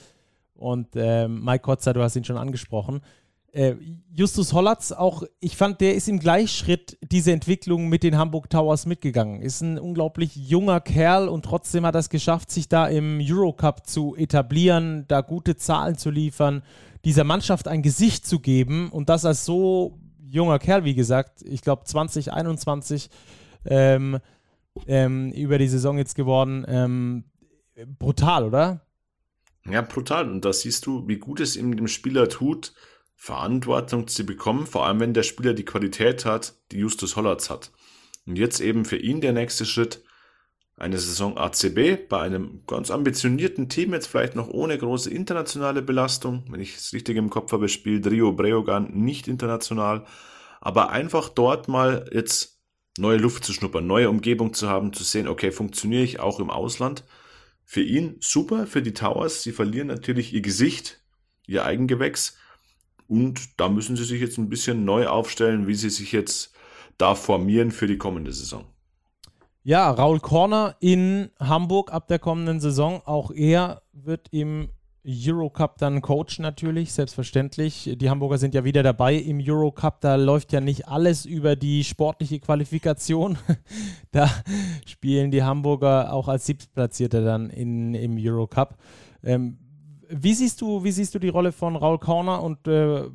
und 0.56 0.96
äh, 0.96 1.28
Mike 1.28 1.64
Kotzer, 1.64 1.94
du 1.94 2.02
hast 2.02 2.16
ihn 2.16 2.24
schon 2.24 2.38
angesprochen 2.38 3.02
Äh, 3.54 3.76
Justus 4.14 4.54
Hollatz, 4.54 4.94
auch 4.94 5.24
ich 5.42 5.58
fand, 5.58 5.82
der 5.82 5.96
ist 5.96 6.08
im 6.08 6.20
Gleichschritt 6.20 6.98
diese 7.02 7.34
Entwicklung 7.34 7.90
mit 7.90 8.02
den 8.02 8.18
Hamburg 8.18 8.50
Towers 8.50 8.86
mitgegangen. 8.86 9.42
Ist 9.42 9.62
ein 9.62 9.78
unglaublich 9.78 10.36
junger 10.36 10.80
Kerl 10.80 11.28
und 11.28 11.44
trotzdem 11.44 11.86
hat 11.86 11.96
er 11.96 12.00
es 12.00 12.10
geschafft, 12.10 12.50
sich 12.50 12.70
da 12.70 12.88
im 12.88 13.20
Eurocup 13.22 13.86
zu 13.86 14.16
etablieren, 14.16 15.04
da 15.10 15.20
gute 15.20 15.58
Zahlen 15.58 15.98
zu 15.98 16.10
liefern, 16.12 16.64
dieser 17.04 17.26
Mannschaft 17.26 17.68
ein 17.68 17.82
Gesicht 17.82 18.26
zu 18.26 18.40
geben 18.40 18.90
und 18.90 19.10
das 19.10 19.26
als 19.26 19.44
so 19.44 20.00
junger 20.30 20.60
Kerl, 20.60 20.86
wie 20.86 20.96
gesagt, 20.96 21.42
ich 21.42 21.62
glaube 21.62 21.84
2021 21.84 23.10
ähm, 23.66 24.20
ähm, 24.88 25.32
über 25.32 25.58
die 25.58 25.68
Saison 25.68 25.98
jetzt 25.98 26.16
geworden. 26.16 26.66
Ähm, 26.68 27.24
brutal, 28.00 28.46
oder? 28.46 28.86
Ja, 29.70 29.82
brutal. 29.82 30.30
Und 30.30 30.46
da 30.46 30.54
siehst 30.54 30.86
du, 30.86 31.08
wie 31.08 31.18
gut 31.18 31.40
es 31.40 31.56
ihm 31.56 31.76
dem 31.76 31.88
Spieler 31.88 32.30
tut, 32.30 32.74
Verantwortung 33.16 34.08
zu 34.08 34.26
bekommen, 34.26 34.66
vor 34.66 34.88
allem 34.88 35.00
wenn 35.00 35.14
der 35.14 35.24
Spieler 35.24 35.54
die 35.54 35.66
Qualität 35.66 36.26
hat, 36.26 36.56
die 36.72 36.80
Justus 36.80 37.16
Hollatz 37.16 37.50
hat. 37.50 37.72
Und 38.26 38.38
jetzt 38.38 38.60
eben 38.60 38.86
für 38.86 38.98
ihn 38.98 39.22
der 39.22 39.34
nächste 39.34 39.66
Schritt, 39.66 40.04
eine 40.76 40.98
Saison 40.98 41.38
ACB 41.38 42.10
bei 42.10 42.22
einem 42.22 42.64
ganz 42.66 42.90
ambitionierten 42.90 43.70
Team, 43.70 43.94
jetzt 43.94 44.08
vielleicht 44.08 44.36
noch 44.36 44.50
ohne 44.50 44.76
große 44.76 45.12
internationale 45.12 45.84
Belastung. 45.84 46.46
Wenn 46.50 46.60
ich 46.60 46.76
es 46.76 46.94
richtig 46.94 47.18
im 47.18 47.30
Kopf 47.30 47.52
habe, 47.52 47.70
spielt 47.70 48.08
Rio 48.08 48.32
Breogan 48.34 48.92
nicht 48.92 49.28
international, 49.28 50.06
aber 50.60 50.90
einfach 50.90 51.30
dort 51.30 51.68
mal 51.68 52.10
jetzt 52.12 52.51
neue 52.98 53.18
Luft 53.18 53.44
zu 53.44 53.54
schnuppern, 53.54 53.88
neue 53.88 54.10
Umgebung 54.10 54.54
zu 54.54 54.70
haben, 54.70 54.94
zu 54.94 55.04
sehen, 55.04 55.28
okay, 55.28 55.52
funktioniere 55.52 56.04
ich 56.04 56.20
auch 56.20 56.40
im 56.40 56.50
Ausland. 56.50 57.04
Für 57.64 57.82
ihn 57.82 58.18
super, 58.20 58.68
für 58.68 58.82
die 58.82 58.94
Towers. 58.94 59.44
Sie 59.44 59.52
verlieren 59.52 59.88
natürlich 59.88 60.34
ihr 60.34 60.42
Gesicht, 60.42 61.02
ihr 61.48 61.64
Eigengewächs. 61.64 62.38
Und 63.08 63.60
da 63.60 63.70
müssen 63.70 63.96
sie 63.96 64.04
sich 64.04 64.22
jetzt 64.22 64.38
ein 64.38 64.50
bisschen 64.50 64.86
neu 64.86 65.08
aufstellen, 65.08 65.68
wie 65.68 65.76
sie 65.76 65.90
sich 65.90 66.12
jetzt 66.12 66.54
da 66.98 67.16
formieren 67.16 67.72
für 67.72 67.88
die 67.88 67.98
kommende 67.98 68.34
Saison. 68.34 68.66
Ja, 69.64 69.92
Raul 69.92 70.20
Korner 70.20 70.76
in 70.80 71.30
Hamburg 71.40 71.94
ab 71.94 72.08
der 72.08 72.20
kommenden 72.20 72.60
Saison. 72.60 73.02
Auch 73.06 73.32
er 73.32 73.84
wird 73.94 74.28
im 74.32 74.70
Eurocup 75.06 75.78
dann 75.80 76.02
coachen 76.02 76.42
natürlich, 76.42 76.94
selbstverständlich. 76.94 77.92
Die 77.96 78.10
Hamburger 78.10 78.38
sind 78.38 78.54
ja 78.54 78.64
wieder 78.64 78.84
dabei 78.84 79.16
im 79.16 79.42
Eurocup. 79.44 80.00
Da 80.02 80.16
läuft 80.16 80.54
ja 80.54 80.62
nicht 80.62 80.88
alles 80.88 81.26
über 81.26 81.56
die 81.56 81.84
sportliche 81.84 82.40
Qualifikation. 82.40 83.38
da 84.12 84.30
spielen 84.86 85.32
die 85.32 85.44
Hamburger 85.44 86.14
auch 86.14 86.28
als 86.28 86.46
Siebtplatzierte 86.46 87.24
dann 87.24 87.50
in, 87.50 87.96
im 87.96 88.16
Eurocup. 88.20 88.78
Ähm, 89.24 89.58
wie 90.08 90.34
siehst 90.34 90.62
du, 90.62 90.84
wie 90.84 90.92
siehst 90.92 91.16
du 91.16 91.20
die 91.20 91.30
Rolle 91.30 91.52
von 91.52 91.76
Raul 91.76 91.98
Korner 91.98 92.44
und 92.44 92.68
äh, 92.68 93.06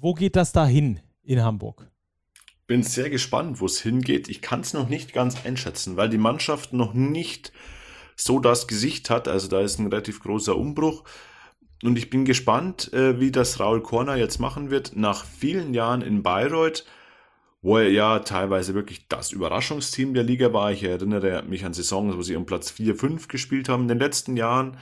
wo 0.00 0.12
geht 0.12 0.36
das 0.36 0.52
da 0.52 0.66
hin 0.66 1.00
in 1.22 1.42
Hamburg? 1.42 1.88
Bin 2.66 2.82
sehr 2.82 3.08
gespannt, 3.08 3.60
wo 3.60 3.66
es 3.66 3.80
hingeht. 3.80 4.28
Ich 4.28 4.42
kann 4.42 4.60
es 4.60 4.74
noch 4.74 4.88
nicht 4.88 5.12
ganz 5.12 5.46
einschätzen, 5.46 5.96
weil 5.96 6.08
die 6.08 6.18
Mannschaft 6.18 6.72
noch 6.72 6.92
nicht 6.92 7.52
so 8.24 8.38
das 8.38 8.66
Gesicht 8.66 9.10
hat. 9.10 9.28
Also 9.28 9.48
da 9.48 9.60
ist 9.60 9.78
ein 9.78 9.86
relativ 9.86 10.22
großer 10.22 10.56
Umbruch. 10.56 11.04
Und 11.82 11.96
ich 11.98 12.10
bin 12.10 12.24
gespannt, 12.24 12.92
äh, 12.92 13.18
wie 13.18 13.32
das 13.32 13.58
Raul 13.58 13.82
Korner 13.82 14.16
jetzt 14.16 14.38
machen 14.38 14.70
wird. 14.70 14.96
Nach 14.96 15.24
vielen 15.24 15.74
Jahren 15.74 16.02
in 16.02 16.22
Bayreuth, 16.22 16.84
wo 17.60 17.78
er 17.78 17.90
ja 17.90 18.20
teilweise 18.20 18.74
wirklich 18.74 19.08
das 19.08 19.32
Überraschungsteam 19.32 20.14
der 20.14 20.22
Liga 20.22 20.52
war. 20.52 20.72
Ich 20.72 20.84
erinnere 20.84 21.42
mich 21.42 21.64
an 21.64 21.74
Saisons, 21.74 22.16
wo 22.16 22.22
sie 22.22 22.36
um 22.36 22.46
Platz 22.46 22.70
4, 22.70 22.96
5 22.96 23.28
gespielt 23.28 23.68
haben. 23.68 23.82
In 23.82 23.88
den 23.88 23.98
letzten 23.98 24.36
Jahren 24.36 24.76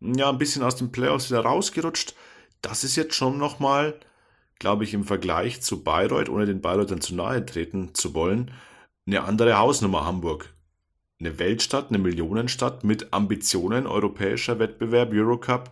ja, 0.00 0.28
ein 0.28 0.38
bisschen 0.38 0.62
aus 0.62 0.76
den 0.76 0.92
Playoffs 0.92 1.30
wieder 1.30 1.40
rausgerutscht. 1.40 2.14
Das 2.62 2.84
ist 2.84 2.96
jetzt 2.96 3.14
schon 3.14 3.38
nochmal, 3.38 3.98
glaube 4.58 4.84
ich, 4.84 4.94
im 4.94 5.04
Vergleich 5.04 5.62
zu 5.62 5.82
Bayreuth, 5.82 6.28
ohne 6.28 6.46
den 6.46 6.60
Bayreutern 6.60 7.00
zu 7.00 7.14
nahe 7.14 7.44
treten 7.44 7.94
zu 7.94 8.14
wollen, 8.14 8.50
eine 9.06 9.22
andere 9.24 9.58
Hausnummer 9.58 10.04
Hamburg. 10.04 10.52
Eine 11.18 11.38
Weltstadt, 11.38 11.88
eine 11.88 11.98
Millionenstadt 11.98 12.84
mit 12.84 13.12
Ambitionen, 13.12 13.86
europäischer 13.86 14.58
Wettbewerb, 14.58 15.12
Eurocup. 15.12 15.70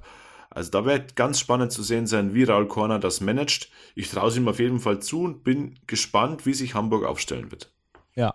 Also 0.50 0.70
da 0.70 0.84
wird 0.84 1.16
ganz 1.16 1.38
spannend 1.38 1.72
zu 1.72 1.82
sehen 1.82 2.06
sein, 2.06 2.34
wie 2.34 2.44
Raul 2.44 2.68
Korner 2.68 2.98
das 2.98 3.20
managt. 3.20 3.68
Ich 3.94 4.08
traue 4.10 4.28
es 4.28 4.36
ihm 4.36 4.48
auf 4.48 4.58
jeden 4.58 4.80
Fall 4.80 5.00
zu 5.00 5.22
und 5.22 5.44
bin 5.44 5.78
gespannt, 5.86 6.46
wie 6.46 6.54
sich 6.54 6.74
Hamburg 6.74 7.04
aufstellen 7.04 7.50
wird. 7.50 7.70
Ja, 8.14 8.34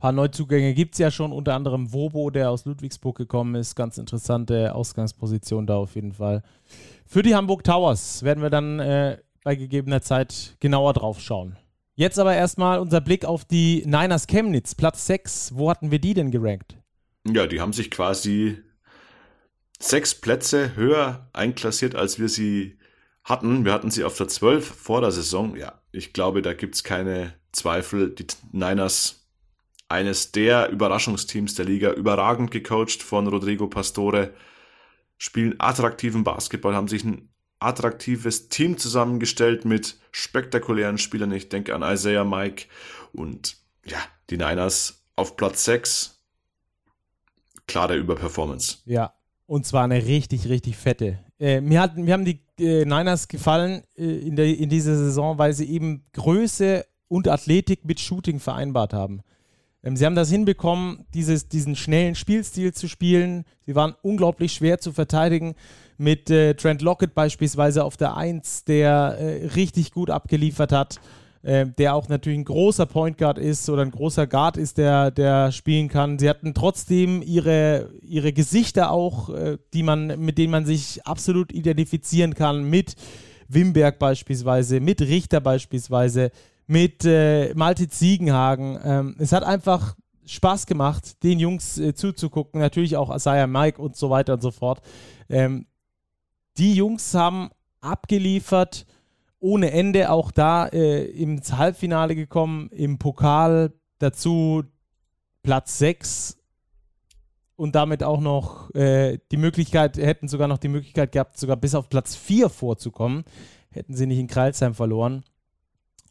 paar 0.00 0.12
Neuzugänge 0.12 0.72
gibt 0.72 0.94
es 0.94 0.98
ja 0.98 1.10
schon, 1.10 1.30
unter 1.30 1.54
anderem 1.54 1.92
Wobo, 1.92 2.30
der 2.30 2.50
aus 2.50 2.64
Ludwigsburg 2.64 3.16
gekommen 3.16 3.54
ist. 3.54 3.76
Ganz 3.76 3.98
interessante 3.98 4.74
Ausgangsposition 4.74 5.66
da 5.66 5.76
auf 5.76 5.94
jeden 5.94 6.12
Fall. 6.12 6.42
Für 7.06 7.22
die 7.22 7.34
Hamburg 7.34 7.64
Towers 7.64 8.22
werden 8.22 8.42
wir 8.42 8.50
dann 8.50 8.80
äh, 8.80 9.18
bei 9.44 9.54
gegebener 9.54 10.00
Zeit 10.00 10.56
genauer 10.58 10.94
drauf 10.94 11.20
schauen. 11.20 11.56
Jetzt 12.00 12.18
aber 12.18 12.34
erstmal 12.34 12.78
unser 12.78 13.02
Blick 13.02 13.26
auf 13.26 13.44
die 13.44 13.82
Niners 13.84 14.26
Chemnitz, 14.26 14.74
Platz 14.74 15.06
6. 15.06 15.50
Wo 15.56 15.68
hatten 15.68 15.90
wir 15.90 15.98
die 15.98 16.14
denn 16.14 16.30
gerankt? 16.30 16.78
Ja, 17.30 17.46
die 17.46 17.60
haben 17.60 17.74
sich 17.74 17.90
quasi 17.90 18.56
sechs 19.78 20.14
Plätze 20.14 20.74
höher 20.76 21.28
einklassiert, 21.34 21.94
als 21.94 22.18
wir 22.18 22.30
sie 22.30 22.78
hatten. 23.22 23.66
Wir 23.66 23.74
hatten 23.74 23.90
sie 23.90 24.04
auf 24.04 24.16
der 24.16 24.28
12 24.28 24.64
vor 24.64 25.02
der 25.02 25.10
Saison. 25.10 25.54
Ja, 25.58 25.82
ich 25.92 26.14
glaube, 26.14 26.40
da 26.40 26.54
gibt 26.54 26.74
es 26.74 26.84
keine 26.84 27.34
Zweifel. 27.52 28.14
Die 28.14 28.28
Niners 28.50 29.28
eines 29.90 30.32
der 30.32 30.70
Überraschungsteams 30.70 31.54
der 31.54 31.66
Liga, 31.66 31.92
überragend 31.92 32.50
gecoacht 32.50 33.02
von 33.02 33.26
Rodrigo 33.26 33.66
Pastore, 33.66 34.32
spielen 35.18 35.56
attraktiven 35.58 36.24
Basketball, 36.24 36.74
haben 36.74 36.88
sich 36.88 37.04
ein 37.04 37.28
attraktives 37.60 38.48
Team 38.48 38.78
zusammengestellt 38.78 39.64
mit 39.64 39.96
spektakulären 40.10 40.98
Spielern. 40.98 41.30
Ich 41.32 41.48
denke 41.48 41.74
an 41.74 41.82
Isaiah 41.82 42.24
Mike 42.24 42.66
und 43.12 43.56
ja, 43.84 43.98
die 44.30 44.36
Niners 44.36 45.02
auf 45.16 45.36
Platz 45.36 45.64
6. 45.64 46.18
Klare 47.66 47.96
Überperformance. 47.96 48.78
Ja, 48.84 49.12
und 49.46 49.66
zwar 49.66 49.84
eine 49.84 50.04
richtig, 50.06 50.48
richtig 50.48 50.76
fette. 50.76 51.18
Äh, 51.38 51.60
mir, 51.60 51.80
hat, 51.80 51.96
mir 51.96 52.14
haben 52.14 52.24
die 52.24 52.40
äh, 52.58 52.84
Niners 52.84 53.28
gefallen 53.28 53.82
äh, 53.96 54.04
in, 54.04 54.36
der, 54.36 54.46
in 54.46 54.68
dieser 54.68 54.96
Saison, 54.96 55.38
weil 55.38 55.52
sie 55.52 55.70
eben 55.70 56.04
Größe 56.12 56.86
und 57.08 57.28
Athletik 57.28 57.84
mit 57.84 58.00
Shooting 58.00 58.40
vereinbart 58.40 58.92
haben. 58.92 59.22
Ähm, 59.82 59.96
sie 59.96 60.06
haben 60.06 60.14
das 60.14 60.30
hinbekommen, 60.30 61.06
dieses, 61.14 61.48
diesen 61.48 61.76
schnellen 61.76 62.14
Spielstil 62.14 62.72
zu 62.72 62.88
spielen. 62.88 63.44
Sie 63.66 63.74
waren 63.74 63.94
unglaublich 64.02 64.52
schwer 64.52 64.78
zu 64.78 64.92
verteidigen 64.92 65.54
mit 66.00 66.30
äh, 66.30 66.54
Trent 66.54 66.80
Lockett 66.80 67.14
beispielsweise 67.14 67.84
auf 67.84 67.98
der 67.98 68.16
1, 68.16 68.64
der 68.64 69.18
äh, 69.18 69.46
richtig 69.48 69.92
gut 69.92 70.08
abgeliefert 70.08 70.72
hat, 70.72 70.98
äh, 71.42 71.66
der 71.66 71.94
auch 71.94 72.08
natürlich 72.08 72.38
ein 72.38 72.44
großer 72.44 72.86
Point 72.86 73.18
Guard 73.18 73.36
ist 73.36 73.68
oder 73.68 73.82
ein 73.82 73.90
großer 73.90 74.26
Guard 74.26 74.56
ist, 74.56 74.78
der, 74.78 75.10
der 75.10 75.52
spielen 75.52 75.88
kann. 75.88 76.18
Sie 76.18 76.30
hatten 76.30 76.54
trotzdem 76.54 77.20
ihre, 77.20 77.90
ihre 78.00 78.32
Gesichter 78.32 78.90
auch, 78.90 79.28
äh, 79.28 79.58
die 79.74 79.82
man, 79.82 80.18
mit 80.18 80.38
denen 80.38 80.50
man 80.50 80.64
sich 80.64 81.06
absolut 81.06 81.52
identifizieren 81.52 82.34
kann, 82.34 82.64
mit 82.64 82.94
Wimberg 83.48 83.98
beispielsweise, 83.98 84.80
mit 84.80 85.02
Richter 85.02 85.40
beispielsweise 85.40 86.30
mit 86.66 87.04
äh, 87.04 87.52
Malte 87.54 87.88
Ziegenhagen. 87.88 88.78
Ähm, 88.82 89.16
es 89.18 89.32
hat 89.32 89.42
einfach 89.42 89.96
Spaß 90.24 90.64
gemacht, 90.66 91.22
den 91.24 91.38
Jungs 91.38 91.76
äh, 91.76 91.92
zuzugucken. 91.94 92.60
Natürlich 92.60 92.96
auch 92.96 93.14
Isaiah 93.14 93.46
Mike 93.46 93.82
und 93.82 93.96
so 93.96 94.08
weiter 94.08 94.34
und 94.34 94.40
so 94.42 94.50
fort. 94.50 94.80
Ähm, 95.28 95.66
die 96.58 96.74
Jungs 96.74 97.14
haben 97.14 97.50
abgeliefert 97.80 98.86
ohne 99.38 99.70
Ende, 99.70 100.10
auch 100.10 100.30
da 100.30 100.66
äh, 100.66 101.04
ins 101.04 101.54
Halbfinale 101.54 102.14
gekommen, 102.14 102.68
im 102.72 102.98
Pokal 102.98 103.72
dazu 103.98 104.64
Platz 105.42 105.78
6 105.78 106.36
und 107.56 107.74
damit 107.74 108.02
auch 108.02 108.20
noch 108.20 108.74
äh, 108.74 109.18
die 109.30 109.38
Möglichkeit, 109.38 109.96
hätten 109.96 110.28
sogar 110.28 110.46
noch 110.46 110.58
die 110.58 110.68
Möglichkeit 110.68 111.12
gehabt, 111.12 111.38
sogar 111.38 111.56
bis 111.56 111.74
auf 111.74 111.88
Platz 111.88 112.16
4 112.16 112.50
vorzukommen, 112.50 113.24
hätten 113.70 113.94
sie 113.94 114.06
nicht 114.06 114.18
in 114.18 114.26
Kreilsheim 114.26 114.74
verloren 114.74 115.24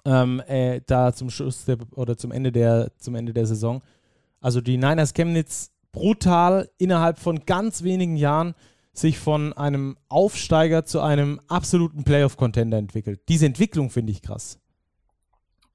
ähm, 0.05 0.41
äh, 0.47 0.81
da 0.85 1.13
zum 1.13 1.29
Schluss 1.29 1.65
der, 1.65 1.77
oder 1.95 2.17
zum 2.17 2.31
Ende 2.31 2.51
der 2.51 2.91
zum 2.97 3.15
Ende 3.15 3.33
der 3.33 3.45
Saison. 3.45 3.81
Also 4.41 4.61
die 4.61 4.77
Niners 4.77 5.13
Chemnitz 5.13 5.71
brutal 5.91 6.69
innerhalb 6.77 7.19
von 7.19 7.45
ganz 7.45 7.83
wenigen 7.83 8.15
Jahren 8.15 8.55
sich 8.99 9.19
von 9.19 9.53
einem 9.53 9.97
Aufsteiger 10.09 10.85
zu 10.85 11.01
einem 11.01 11.39
absoluten 11.47 12.03
Playoff-Contender 12.03 12.77
entwickelt. 12.77 13.21
Diese 13.29 13.45
Entwicklung 13.45 13.89
finde 13.89 14.11
ich 14.11 14.21
krass. 14.21 14.59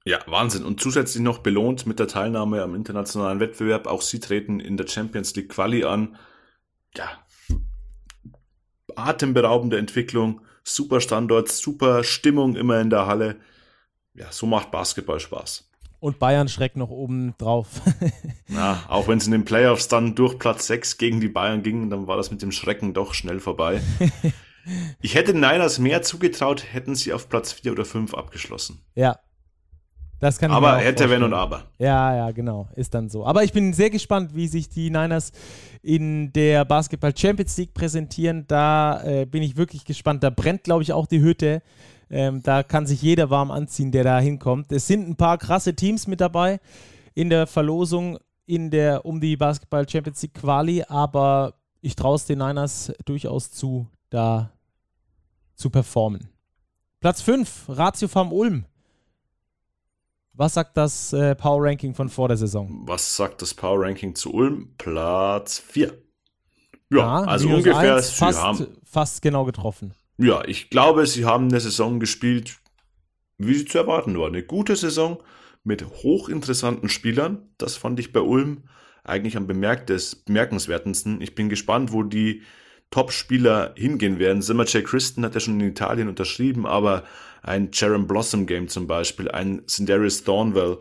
Ja, 0.05 0.19
Wahnsinn. 0.27 0.63
Und 0.63 0.79
zusätzlich 0.79 1.23
noch 1.23 1.39
belohnt 1.39 1.87
mit 1.87 1.99
der 1.99 2.07
Teilnahme 2.07 2.61
am 2.61 2.75
internationalen 2.75 3.39
Wettbewerb. 3.39 3.87
Auch 3.87 4.01
sie 4.01 4.19
treten 4.19 4.59
in 4.59 4.77
der 4.77 4.87
Champions 4.87 5.35
League 5.35 5.49
Quali 5.49 5.83
an. 5.83 6.17
Ja, 6.95 7.09
atemberaubende 8.95 9.77
Entwicklung, 9.77 10.41
super 10.63 11.01
Standort, 11.01 11.51
super 11.51 12.03
Stimmung 12.03 12.55
immer 12.55 12.79
in 12.79 12.89
der 12.89 13.07
Halle 13.07 13.37
ja, 14.15 14.31
so 14.31 14.45
macht 14.45 14.71
Basketball 14.71 15.19
Spaß. 15.19 15.64
Und 16.05 16.19
Bayern 16.19 16.47
schreckt 16.47 16.77
noch 16.77 16.91
oben 16.91 17.33
drauf. 17.39 17.81
ja, 18.47 18.83
auch 18.89 19.07
wenn 19.07 19.17
es 19.17 19.25
in 19.25 19.31
den 19.31 19.43
Playoffs 19.43 19.87
dann 19.87 20.13
durch 20.13 20.37
Platz 20.37 20.67
6 20.67 20.99
gegen 20.99 21.19
die 21.19 21.29
Bayern 21.29 21.63
ging, 21.63 21.89
dann 21.89 22.05
war 22.05 22.15
das 22.15 22.29
mit 22.29 22.43
dem 22.43 22.51
Schrecken 22.51 22.93
doch 22.93 23.15
schnell 23.15 23.39
vorbei. 23.39 23.81
Ich 24.99 25.13
hätte 25.13 25.31
den 25.31 25.41
Niners 25.41 25.77
mehr 25.77 26.01
zugetraut, 26.01 26.73
hätten 26.73 26.95
sie 26.95 27.13
auf 27.13 27.29
Platz 27.29 27.53
4 27.53 27.73
oder 27.73 27.85
5 27.85 28.15
abgeschlossen. 28.15 28.81
Ja. 28.95 29.19
Das 30.19 30.39
kann 30.39 30.49
aber 30.49 30.77
hätte, 30.77 31.03
vorstellen. 31.03 31.11
wenn 31.11 31.23
und 31.23 31.33
aber. 31.35 31.65
Ja, 31.77 32.15
ja, 32.15 32.31
genau. 32.31 32.67
Ist 32.75 32.95
dann 32.95 33.07
so. 33.07 33.27
Aber 33.27 33.43
ich 33.43 33.53
bin 33.53 33.73
sehr 33.73 33.91
gespannt, 33.91 34.31
wie 34.33 34.47
sich 34.47 34.67
die 34.67 34.89
Niners 34.89 35.33
in 35.83 36.33
der 36.33 36.65
Basketball 36.65 37.15
Champions 37.15 37.55
League 37.57 37.75
präsentieren. 37.75 38.45
Da 38.47 39.03
äh, 39.03 39.25
bin 39.27 39.43
ich 39.43 39.55
wirklich 39.55 39.85
gespannt. 39.85 40.23
Da 40.23 40.31
brennt, 40.31 40.63
glaube 40.63 40.81
ich, 40.81 40.93
auch 40.93 41.05
die 41.05 41.21
Hütte. 41.21 41.61
Ähm, 42.09 42.43
da 42.43 42.63
kann 42.63 42.85
sich 42.85 43.01
jeder 43.01 43.29
warm 43.29 43.51
anziehen, 43.51 43.91
der 43.91 44.03
da 44.03 44.19
hinkommt. 44.19 44.71
Es 44.71 44.87
sind 44.87 45.07
ein 45.07 45.15
paar 45.15 45.37
krasse 45.37 45.75
Teams 45.75 46.07
mit 46.07 46.21
dabei 46.21 46.59
in 47.13 47.29
der 47.29 47.47
Verlosung 47.47 48.19
in 48.45 48.69
der, 48.69 49.05
um 49.05 49.19
die 49.19 49.37
Basketball 49.37 49.87
Champions 49.89 50.21
League 50.21 50.35
Quali, 50.35 50.83
aber 50.87 51.55
ich 51.81 51.95
traue 51.95 52.15
es 52.15 52.25
den 52.25 52.39
Niners 52.39 52.91
durchaus 53.05 53.51
zu, 53.51 53.87
da 54.09 54.51
zu 55.55 55.69
performen. 55.69 56.29
Platz 56.99 57.21
5, 57.21 57.65
Ratio 57.69 58.07
Farm 58.07 58.31
Ulm. 58.31 58.65
Was 60.33 60.55
sagt 60.55 60.75
das 60.75 61.13
äh, 61.13 61.33
Power 61.33 61.63
Ranking 61.63 61.93
von 61.93 62.09
vor 62.09 62.27
der 62.27 62.37
Saison? 62.37 62.83
Was 62.85 63.15
sagt 63.15 63.41
das 63.41 63.53
Power 63.53 63.81
Ranking 63.81 64.13
zu 64.15 64.33
Ulm? 64.33 64.73
Platz 64.77 65.59
4. 65.59 65.97
Ja, 66.89 66.97
ja 66.97 67.21
also 67.23 67.47
ungefähr. 67.49 67.95
1, 67.95 68.09
fast, 68.11 68.41
haben, 68.41 68.67
fast 68.83 69.21
genau 69.21 69.45
getroffen. 69.45 69.93
Ja, 70.17 70.45
ich 70.45 70.69
glaube, 70.69 71.05
sie 71.07 71.25
haben 71.25 71.49
eine 71.49 71.59
Saison 71.59 71.99
gespielt, 71.99 72.57
wie 73.37 73.53
sie 73.53 73.65
zu 73.65 73.77
erwarten 73.77 74.17
war. 74.17 74.27
Eine 74.27 74.43
gute 74.43 74.75
Saison 74.75 75.21
mit 75.63 75.85
hochinteressanten 75.85 76.87
Spielern. 76.89 77.49
Das 77.57 77.75
fand 77.75 77.99
ich 77.99 78.13
bei 78.13 78.21
Ulm 78.21 78.63
eigentlich 79.03 79.35
am 79.35 79.45
bemerkenswertesten. 79.47 81.21
Ich 81.21 81.35
bin 81.35 81.49
gespannt, 81.49 81.91
wo 81.91 82.03
die 82.03 82.43
Top-Spieler 82.91 83.73
hingehen 83.75 84.19
werden. 84.19 84.41
Simmer 84.41 84.65
J. 84.65 84.85
Christen 84.85 85.25
hat 85.25 85.33
ja 85.33 85.39
schon 85.41 85.59
in 85.59 85.67
Italien 85.67 86.07
unterschrieben, 86.07 86.65
aber 86.65 87.03
ein 87.41 87.69
Jaron 87.73 88.07
Blossom 88.07 88.45
Game 88.45 88.67
zum 88.69 88.87
Beispiel, 88.87 89.29
ein 89.29 89.63
Sindarius 89.65 90.23
Thornwell, 90.23 90.79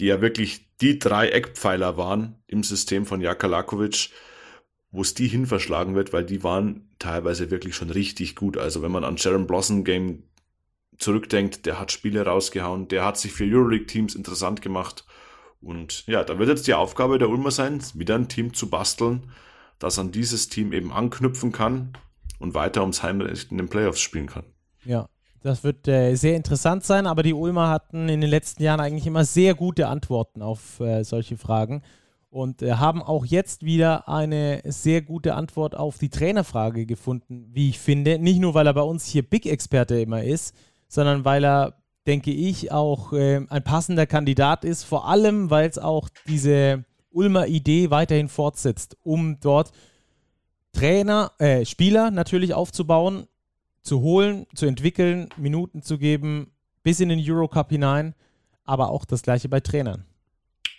die 0.00 0.06
ja 0.06 0.20
wirklich 0.20 0.66
die 0.80 0.98
drei 0.98 1.28
Eckpfeiler 1.28 1.96
waren 1.96 2.36
im 2.46 2.62
System 2.62 3.04
von 3.04 3.20
Jaka 3.20 3.46
Lakovic, 3.46 4.10
wo 4.94 5.02
es 5.02 5.12
die 5.12 5.26
hin 5.26 5.44
verschlagen 5.44 5.96
wird, 5.96 6.12
weil 6.12 6.24
die 6.24 6.44
waren 6.44 6.88
teilweise 7.00 7.50
wirklich 7.50 7.74
schon 7.74 7.90
richtig 7.90 8.36
gut. 8.36 8.56
Also 8.56 8.80
wenn 8.80 8.92
man 8.92 9.02
an 9.02 9.16
Jaron 9.16 9.48
Blossom 9.48 9.82
Game 9.82 10.22
zurückdenkt, 10.98 11.66
der 11.66 11.80
hat 11.80 11.90
Spiele 11.90 12.24
rausgehauen, 12.24 12.86
der 12.86 13.04
hat 13.04 13.18
sich 13.18 13.32
für 13.32 13.44
Euroleague-Teams 13.44 14.14
interessant 14.14 14.62
gemacht. 14.62 15.04
Und 15.60 16.06
ja, 16.06 16.22
da 16.22 16.38
wird 16.38 16.48
jetzt 16.48 16.68
die 16.68 16.74
Aufgabe 16.74 17.18
der 17.18 17.28
Ulmer 17.28 17.50
sein, 17.50 17.82
wieder 17.94 18.14
ein 18.14 18.28
Team 18.28 18.54
zu 18.54 18.70
basteln, 18.70 19.32
das 19.80 19.98
an 19.98 20.12
dieses 20.12 20.48
Team 20.48 20.72
eben 20.72 20.92
anknüpfen 20.92 21.50
kann 21.50 21.94
und 22.38 22.54
weiter 22.54 22.82
ums 22.82 23.02
Heimrecht 23.02 23.50
in 23.50 23.58
den 23.58 23.68
Playoffs 23.68 24.00
spielen 24.00 24.28
kann. 24.28 24.44
Ja, 24.84 25.08
das 25.42 25.64
wird 25.64 25.88
äh, 25.88 26.14
sehr 26.14 26.36
interessant 26.36 26.84
sein, 26.84 27.08
aber 27.08 27.24
die 27.24 27.34
Ulmer 27.34 27.68
hatten 27.68 28.08
in 28.08 28.20
den 28.20 28.30
letzten 28.30 28.62
Jahren 28.62 28.78
eigentlich 28.78 29.08
immer 29.08 29.24
sehr 29.24 29.56
gute 29.56 29.88
Antworten 29.88 30.40
auf 30.40 30.78
äh, 30.78 31.02
solche 31.02 31.36
Fragen 31.36 31.82
und 32.34 32.62
äh, 32.62 32.72
haben 32.72 33.00
auch 33.00 33.24
jetzt 33.24 33.64
wieder 33.64 34.08
eine 34.08 34.60
sehr 34.64 35.02
gute 35.02 35.36
Antwort 35.36 35.76
auf 35.76 35.98
die 35.98 36.08
Trainerfrage 36.08 36.84
gefunden, 36.84 37.46
wie 37.52 37.68
ich 37.68 37.78
finde. 37.78 38.18
Nicht 38.18 38.40
nur, 38.40 38.54
weil 38.54 38.66
er 38.66 38.74
bei 38.74 38.82
uns 38.82 39.06
hier 39.06 39.22
Big-Experte 39.22 40.00
immer 40.00 40.24
ist, 40.24 40.52
sondern 40.88 41.24
weil 41.24 41.44
er, 41.44 41.76
denke 42.08 42.32
ich, 42.32 42.72
auch 42.72 43.12
äh, 43.12 43.46
ein 43.48 43.62
passender 43.62 44.06
Kandidat 44.06 44.64
ist, 44.64 44.82
vor 44.82 45.06
allem, 45.06 45.50
weil 45.50 45.68
es 45.68 45.78
auch 45.78 46.08
diese 46.26 46.84
Ulmer 47.12 47.46
Idee 47.46 47.90
weiterhin 47.90 48.28
fortsetzt, 48.28 48.96
um 49.04 49.38
dort 49.38 49.70
Trainer, 50.72 51.30
äh, 51.38 51.64
Spieler 51.64 52.10
natürlich 52.10 52.52
aufzubauen, 52.52 53.28
zu 53.82 54.00
holen, 54.00 54.46
zu 54.56 54.66
entwickeln, 54.66 55.28
Minuten 55.36 55.82
zu 55.82 55.98
geben, 55.98 56.50
bis 56.82 56.98
in 56.98 57.10
den 57.10 57.22
Eurocup 57.22 57.70
hinein, 57.70 58.16
aber 58.64 58.88
auch 58.88 59.04
das 59.04 59.22
gleiche 59.22 59.48
bei 59.48 59.60
Trainern. 59.60 60.04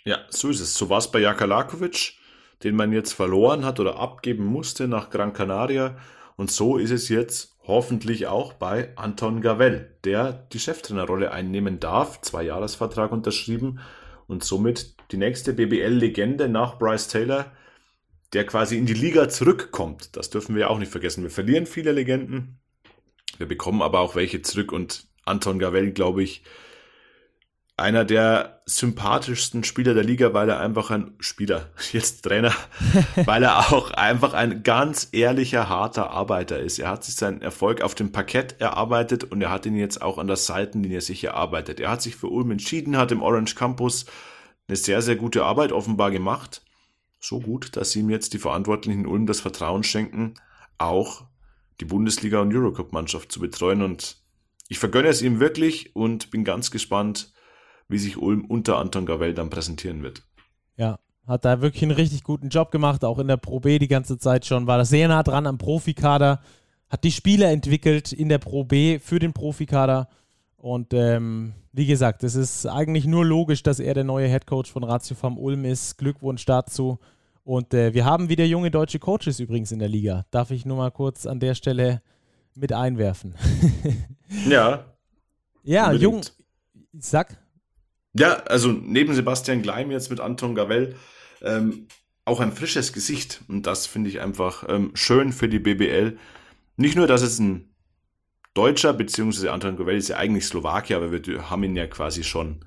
Ja, 0.06 0.20
so 0.30 0.48
ist 0.50 0.60
es. 0.60 0.74
So 0.74 0.88
war 0.88 0.98
es 0.98 1.10
bei 1.10 1.18
Jaka 1.18 1.46
Lakovic, 1.46 2.14
den 2.62 2.76
man 2.76 2.92
jetzt 2.92 3.12
verloren 3.12 3.64
hat 3.64 3.80
oder 3.80 3.98
abgeben 3.98 4.46
musste 4.46 4.86
nach 4.86 5.10
Gran 5.10 5.32
Canaria. 5.32 5.98
Und 6.36 6.52
so 6.52 6.76
ist 6.76 6.92
es 6.92 7.08
jetzt 7.08 7.56
hoffentlich 7.64 8.28
auch 8.28 8.52
bei 8.52 8.96
Anton 8.96 9.40
Gavel, 9.40 9.96
der 10.04 10.32
die 10.52 10.60
Cheftrainerrolle 10.60 11.32
einnehmen 11.32 11.80
darf, 11.80 12.20
zwei 12.20 12.44
Jahresvertrag 12.44 13.10
unterschrieben 13.10 13.80
und 14.28 14.44
somit 14.44 14.94
die 15.10 15.16
nächste 15.16 15.52
BBL-Legende 15.52 16.48
nach 16.48 16.78
Bryce 16.78 17.08
Taylor, 17.08 17.50
der 18.32 18.46
quasi 18.46 18.78
in 18.78 18.86
die 18.86 18.94
Liga 18.94 19.28
zurückkommt. 19.28 20.14
Das 20.16 20.30
dürfen 20.30 20.54
wir 20.54 20.70
auch 20.70 20.78
nicht 20.78 20.92
vergessen. 20.92 21.24
Wir 21.24 21.30
verlieren 21.30 21.66
viele 21.66 21.90
Legenden, 21.90 22.60
wir 23.38 23.48
bekommen 23.48 23.82
aber 23.82 23.98
auch 23.98 24.14
welche 24.14 24.40
zurück 24.42 24.70
und 24.70 25.08
Anton 25.24 25.58
Gavel, 25.58 25.90
glaube 25.90 26.22
ich, 26.22 26.44
einer 27.76 28.06
der 28.06 28.62
sympathischsten 28.64 29.62
Spieler 29.62 29.92
der 29.92 30.02
Liga, 30.02 30.32
weil 30.32 30.48
er 30.48 30.60
einfach 30.60 30.90
ein 30.90 31.14
Spieler, 31.20 31.70
jetzt 31.92 32.22
Trainer, 32.22 32.54
weil 33.24 33.42
er 33.42 33.72
auch 33.72 33.90
einfach 33.90 34.32
ein 34.32 34.62
ganz 34.62 35.08
ehrlicher, 35.12 35.68
harter 35.68 36.10
Arbeiter 36.10 36.58
ist. 36.58 36.78
Er 36.78 36.88
hat 36.88 37.04
sich 37.04 37.16
seinen 37.16 37.42
Erfolg 37.42 37.82
auf 37.82 37.94
dem 37.94 38.12
Parkett 38.12 38.60
erarbeitet 38.60 39.24
und 39.24 39.42
er 39.42 39.50
hat 39.50 39.66
ihn 39.66 39.76
jetzt 39.76 40.00
auch 40.00 40.18
an 40.18 40.26
der 40.26 40.36
Seitenlinie 40.36 41.02
sich 41.02 41.22
erarbeitet. 41.24 41.78
Er 41.78 41.90
hat 41.90 42.02
sich 42.02 42.16
für 42.16 42.28
Ulm 42.28 42.50
entschieden, 42.50 42.96
hat 42.96 43.12
im 43.12 43.22
Orange 43.22 43.54
Campus 43.54 44.06
eine 44.68 44.76
sehr, 44.76 45.02
sehr 45.02 45.16
gute 45.16 45.44
Arbeit 45.44 45.72
offenbar 45.72 46.10
gemacht. 46.10 46.62
So 47.20 47.40
gut, 47.40 47.76
dass 47.76 47.94
ihm 47.94 48.08
jetzt 48.08 48.32
die 48.32 48.38
Verantwortlichen 48.38 49.00
in 49.00 49.06
Ulm 49.06 49.26
das 49.26 49.40
Vertrauen 49.40 49.82
schenken, 49.82 50.34
auch 50.78 51.24
die 51.80 51.84
Bundesliga- 51.84 52.40
und 52.40 52.54
Eurocup-Mannschaft 52.54 53.30
zu 53.30 53.40
betreuen. 53.40 53.82
Und 53.82 54.16
ich 54.68 54.78
vergönne 54.78 55.08
es 55.08 55.22
ihm 55.22 55.40
wirklich 55.40 55.94
und 55.94 56.30
bin 56.30 56.42
ganz 56.42 56.70
gespannt, 56.70 57.32
wie 57.88 57.98
sich 57.98 58.16
Ulm 58.16 58.44
unter 58.44 58.78
Anton 58.78 59.06
Gavell 59.06 59.34
dann 59.34 59.50
präsentieren 59.50 60.02
wird. 60.02 60.22
Ja, 60.76 60.98
hat 61.26 61.44
da 61.44 61.60
wirklich 61.60 61.82
einen 61.82 61.92
richtig 61.92 62.22
guten 62.22 62.48
Job 62.48 62.70
gemacht, 62.70 63.04
auch 63.04 63.18
in 63.18 63.28
der 63.28 63.36
Pro 63.36 63.60
B 63.60 63.78
die 63.78 63.88
ganze 63.88 64.18
Zeit 64.18 64.46
schon, 64.46 64.66
war 64.66 64.78
da 64.78 64.84
sehr 64.84 65.08
nah 65.08 65.22
dran 65.22 65.46
am 65.46 65.58
Profikader, 65.58 66.40
hat 66.88 67.04
die 67.04 67.12
Spieler 67.12 67.50
entwickelt 67.50 68.12
in 68.12 68.28
der 68.28 68.38
Pro 68.38 68.64
B 68.64 68.98
für 68.98 69.18
den 69.18 69.32
Profikader 69.32 70.08
und 70.56 70.92
ähm, 70.94 71.52
wie 71.72 71.86
gesagt, 71.86 72.24
es 72.24 72.34
ist 72.34 72.66
eigentlich 72.66 73.04
nur 73.04 73.24
logisch, 73.24 73.62
dass 73.62 73.78
er 73.78 73.94
der 73.94 74.02
neue 74.02 74.28
Headcoach 74.28 74.66
von 74.66 74.82
Ratio 74.82 75.14
Farm 75.14 75.38
Ulm 75.38 75.64
ist. 75.64 75.98
Glückwunsch 75.98 76.44
dazu. 76.46 76.98
Und 77.44 77.74
äh, 77.74 77.94
wir 77.94 78.04
haben 78.04 78.28
wieder 78.28 78.44
junge 78.44 78.70
deutsche 78.70 78.98
Coaches 78.98 79.38
übrigens 79.38 79.70
in 79.70 79.78
der 79.78 79.88
Liga. 79.88 80.24
Darf 80.30 80.50
ich 80.50 80.64
nur 80.64 80.78
mal 80.78 80.90
kurz 80.90 81.26
an 81.26 81.38
der 81.38 81.54
Stelle 81.54 82.02
mit 82.54 82.72
einwerfen. 82.72 83.34
ja. 84.48 84.86
Ja, 85.62 85.84
unbedingt. 85.90 86.02
jung. 86.02 86.20
Sag. 86.98 87.36
Ja, 88.18 88.34
also 88.44 88.72
neben 88.72 89.14
Sebastian 89.14 89.62
Gleim 89.62 89.90
jetzt 89.90 90.10
mit 90.10 90.20
Anton 90.20 90.54
Gavell 90.54 90.94
ähm, 91.42 91.88
auch 92.24 92.40
ein 92.40 92.52
frisches 92.52 92.92
Gesicht. 92.92 93.42
Und 93.48 93.66
das 93.66 93.86
finde 93.86 94.10
ich 94.10 94.20
einfach 94.20 94.64
ähm, 94.68 94.90
schön 94.94 95.32
für 95.32 95.48
die 95.48 95.58
BBL. 95.58 96.18
Nicht 96.76 96.96
nur, 96.96 97.06
dass 97.06 97.22
es 97.22 97.38
ein 97.38 97.70
Deutscher, 98.54 98.94
beziehungsweise 98.94 99.52
Anton 99.52 99.76
Gavell 99.76 99.96
ist 99.96 100.08
ja 100.08 100.16
eigentlich 100.16 100.46
Slowakier, 100.46 100.96
aber 100.96 101.12
wir 101.12 101.50
haben 101.50 101.62
ihn 101.62 101.76
ja 101.76 101.86
quasi 101.86 102.24
schon 102.24 102.64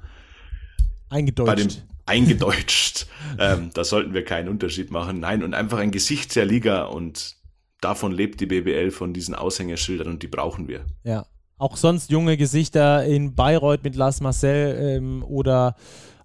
eingedeutscht. 1.09 1.47
Bei 1.47 1.55
dem, 1.55 1.69
eingedeutscht. 2.05 3.07
ähm, 3.39 3.71
da 3.73 3.83
sollten 3.83 4.13
wir 4.13 4.23
keinen 4.23 4.49
Unterschied 4.49 4.91
machen. 4.91 5.19
Nein, 5.19 5.43
und 5.43 5.53
einfach 5.53 5.79
ein 5.79 5.91
Gesicht 5.91 6.35
der 6.35 6.45
Liga 6.45 6.83
und 6.83 7.37
davon 7.81 8.11
lebt 8.11 8.39
die 8.39 8.45
BBL 8.45 8.91
von 8.91 9.13
diesen 9.13 9.35
Aushängeschildern 9.35 10.07
und 10.07 10.23
die 10.23 10.27
brauchen 10.27 10.67
wir. 10.67 10.85
Ja, 11.03 11.25
auch 11.59 11.77
sonst 11.77 12.09
junge 12.09 12.37
Gesichter 12.37 13.05
in 13.05 13.35
Bayreuth 13.35 13.83
mit 13.83 13.95
Lars 13.95 14.21
Marcel 14.21 14.97
ähm, 14.97 15.23
oder 15.27 15.75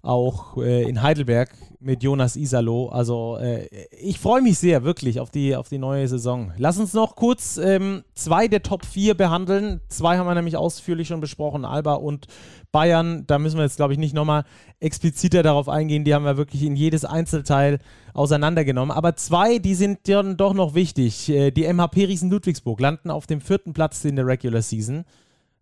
auch 0.01 0.56
äh, 0.59 0.89
in 0.89 1.02
Heidelberg 1.02 1.51
mit 1.81 2.02
Jonas 2.02 2.36
Isalo. 2.36 2.89
Also 2.89 3.36
äh, 3.39 3.69
ich 3.90 4.19
freue 4.19 4.43
mich 4.43 4.59
sehr 4.59 4.85
wirklich 4.85 5.20
auf 5.20 5.31
die, 5.31 5.56
auf 5.56 5.69
die 5.69 5.78
neue 5.78 6.09
Saison. 6.09 6.52
Lass 6.56 6.78
uns 6.78 6.94
noch 6.94 7.16
kurz 7.16 7.59
ähm, 7.59 8.05
zwei 8.15 8.48
der 8.48 8.62
Top 8.62 8.85
4 8.86 9.15
behandeln. 9.15 9.81
Zwei 9.89 10.16
haben 10.16 10.27
wir 10.27 10.35
nämlich 10.35 10.56
ausführlich 10.56 11.09
schon 11.09 11.20
besprochen, 11.20 11.65
Alba 11.65 11.94
und 11.94 12.27
Bayern. 12.73 13.27
Da 13.27 13.39
müssen 13.39 13.56
wir 13.56 13.65
jetzt, 13.65 13.77
glaube 13.77 13.93
ich, 13.93 13.98
nicht 13.98 14.15
nochmal 14.15 14.44
expliziter 14.81 15.43
darauf 15.43 15.69
eingehen. 15.69 16.05
Die 16.05 16.15
haben 16.15 16.24
wir 16.24 16.36
wirklich 16.36 16.62
in 16.62 16.77
jedes 16.77 17.05
Einzelteil 17.05 17.81
auseinandergenommen. 18.15 18.97
Aber 18.97 19.16
zwei, 19.16 19.59
die 19.59 19.74
sind 19.74 20.09
dann 20.09 20.36
doch 20.36 20.55
noch 20.55 20.74
wichtig. 20.74 21.28
Äh, 21.28 21.51
die 21.51 21.70
MHP 21.70 22.06
Riesen 22.06 22.31
Ludwigsburg 22.31 22.81
landen 22.81 23.11
auf 23.11 23.27
dem 23.27 23.40
vierten 23.40 23.73
Platz 23.73 24.05
in 24.05 24.16
der 24.16 24.27
Regular 24.27 24.62
Season. 24.62 25.05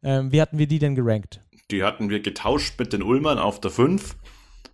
Ähm, 0.03 0.33
wie 0.33 0.41
hatten 0.41 0.59
wir 0.59 0.67
die 0.67 0.79
denn 0.79 0.95
gerankt? 0.95 1.41
Die 1.71 1.85
hatten 1.85 2.11
wir 2.11 2.21
getauscht 2.21 2.79
mit 2.79 2.93
den 2.93 3.03
Ulmern 3.03 3.39
auf 3.39 3.61
der 3.61 3.71
5. 3.71 4.17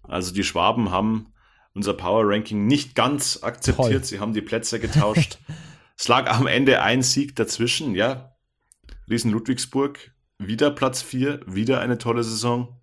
Also 0.03 0.33
die 0.33 0.45
Schwaben 0.45 0.91
haben 0.91 1.33
unser 1.75 1.95
Power 1.95 2.25
Ranking 2.27 2.67
nicht 2.67 2.95
ganz 2.95 3.43
akzeptiert. 3.43 3.91
Toll. 3.91 4.05
Sie 4.05 4.21
haben 4.21 4.33
die 4.33 4.43
Plätze 4.43 4.81
getauscht. 4.81 5.39
es 5.97 6.09
lag 6.09 6.31
am 6.31 6.47
Ende 6.47 6.83
ein 6.83 7.03
Sieg 7.03 7.37
dazwischen, 7.37 7.95
ja. 7.95 8.37
Riesen 9.09 9.31
Ludwigsburg, 9.31 10.13
wieder 10.39 10.71
Platz 10.71 11.03
4, 11.03 11.41
wieder 11.47 11.81
eine 11.81 11.99
tolle 11.99 12.25
Saison. 12.25 12.81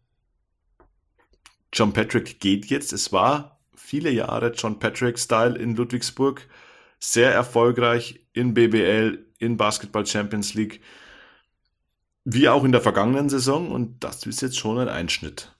John 1.73 1.93
Patrick 1.93 2.39
geht 2.39 2.67
jetzt. 2.67 2.93
Es 2.93 3.11
war 3.11 3.59
viele 3.75 4.11
Jahre 4.11 4.53
John 4.53 4.79
Patrick-Style 4.79 5.57
in 5.57 5.75
Ludwigsburg. 5.75 6.47
Sehr 6.99 7.33
erfolgreich 7.33 8.25
in 8.33 8.53
BBL, 8.53 9.25
in 9.39 9.57
Basketball 9.57 10.05
Champions 10.05 10.53
League, 10.53 10.81
wie 12.25 12.49
auch 12.49 12.63
in 12.63 12.71
der 12.71 12.81
vergangenen 12.81 13.29
Saison. 13.29 13.71
Und 13.71 14.03
das 14.03 14.25
ist 14.25 14.41
jetzt 14.41 14.57
schon 14.57 14.77
ein 14.79 14.89
Einschnitt. 14.89 15.55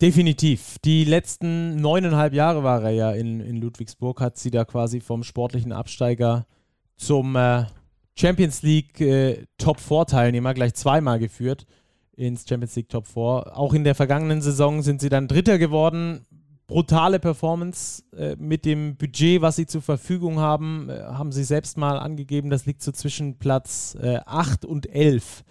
Definitiv. 0.00 0.78
Die 0.84 1.04
letzten 1.04 1.80
neuneinhalb 1.80 2.34
Jahre 2.34 2.64
war 2.64 2.82
er 2.82 2.90
ja 2.90 3.12
in, 3.12 3.38
in 3.40 3.58
Ludwigsburg, 3.58 4.20
hat 4.20 4.36
sie 4.36 4.50
da 4.50 4.64
quasi 4.64 5.00
vom 5.00 5.22
sportlichen 5.22 5.70
Absteiger 5.70 6.46
zum 6.96 7.36
äh, 7.36 7.66
Champions 8.16 8.62
League 8.62 9.00
äh, 9.00 9.46
Top 9.58 9.78
4 9.78 10.06
Teilnehmer 10.06 10.54
gleich 10.54 10.74
zweimal 10.74 11.20
geführt 11.20 11.66
ins 12.16 12.46
Champions 12.48 12.74
League 12.76 12.88
Top 12.88 13.06
4. 13.06 13.56
Auch 13.56 13.74
in 13.74 13.84
der 13.84 13.94
vergangenen 13.94 14.42
Saison 14.42 14.82
sind 14.82 15.00
sie 15.00 15.08
dann 15.08 15.28
Dritter 15.28 15.58
geworden. 15.58 16.26
Brutale 16.66 17.20
Performance 17.20 18.02
äh, 18.16 18.36
mit 18.36 18.64
dem 18.64 18.96
Budget, 18.96 19.42
was 19.42 19.56
sie 19.56 19.66
zur 19.66 19.82
Verfügung 19.82 20.40
haben, 20.40 20.88
äh, 20.88 21.00
haben 21.00 21.32
sie 21.32 21.44
selbst 21.44 21.76
mal 21.76 21.98
angegeben. 21.98 22.50
Das 22.50 22.66
liegt 22.66 22.82
so 22.82 22.92
zwischen 22.92 23.38
Platz 23.38 23.96
äh, 24.00 24.18
8 24.24 24.64
und 24.64 24.86
11 24.88 25.44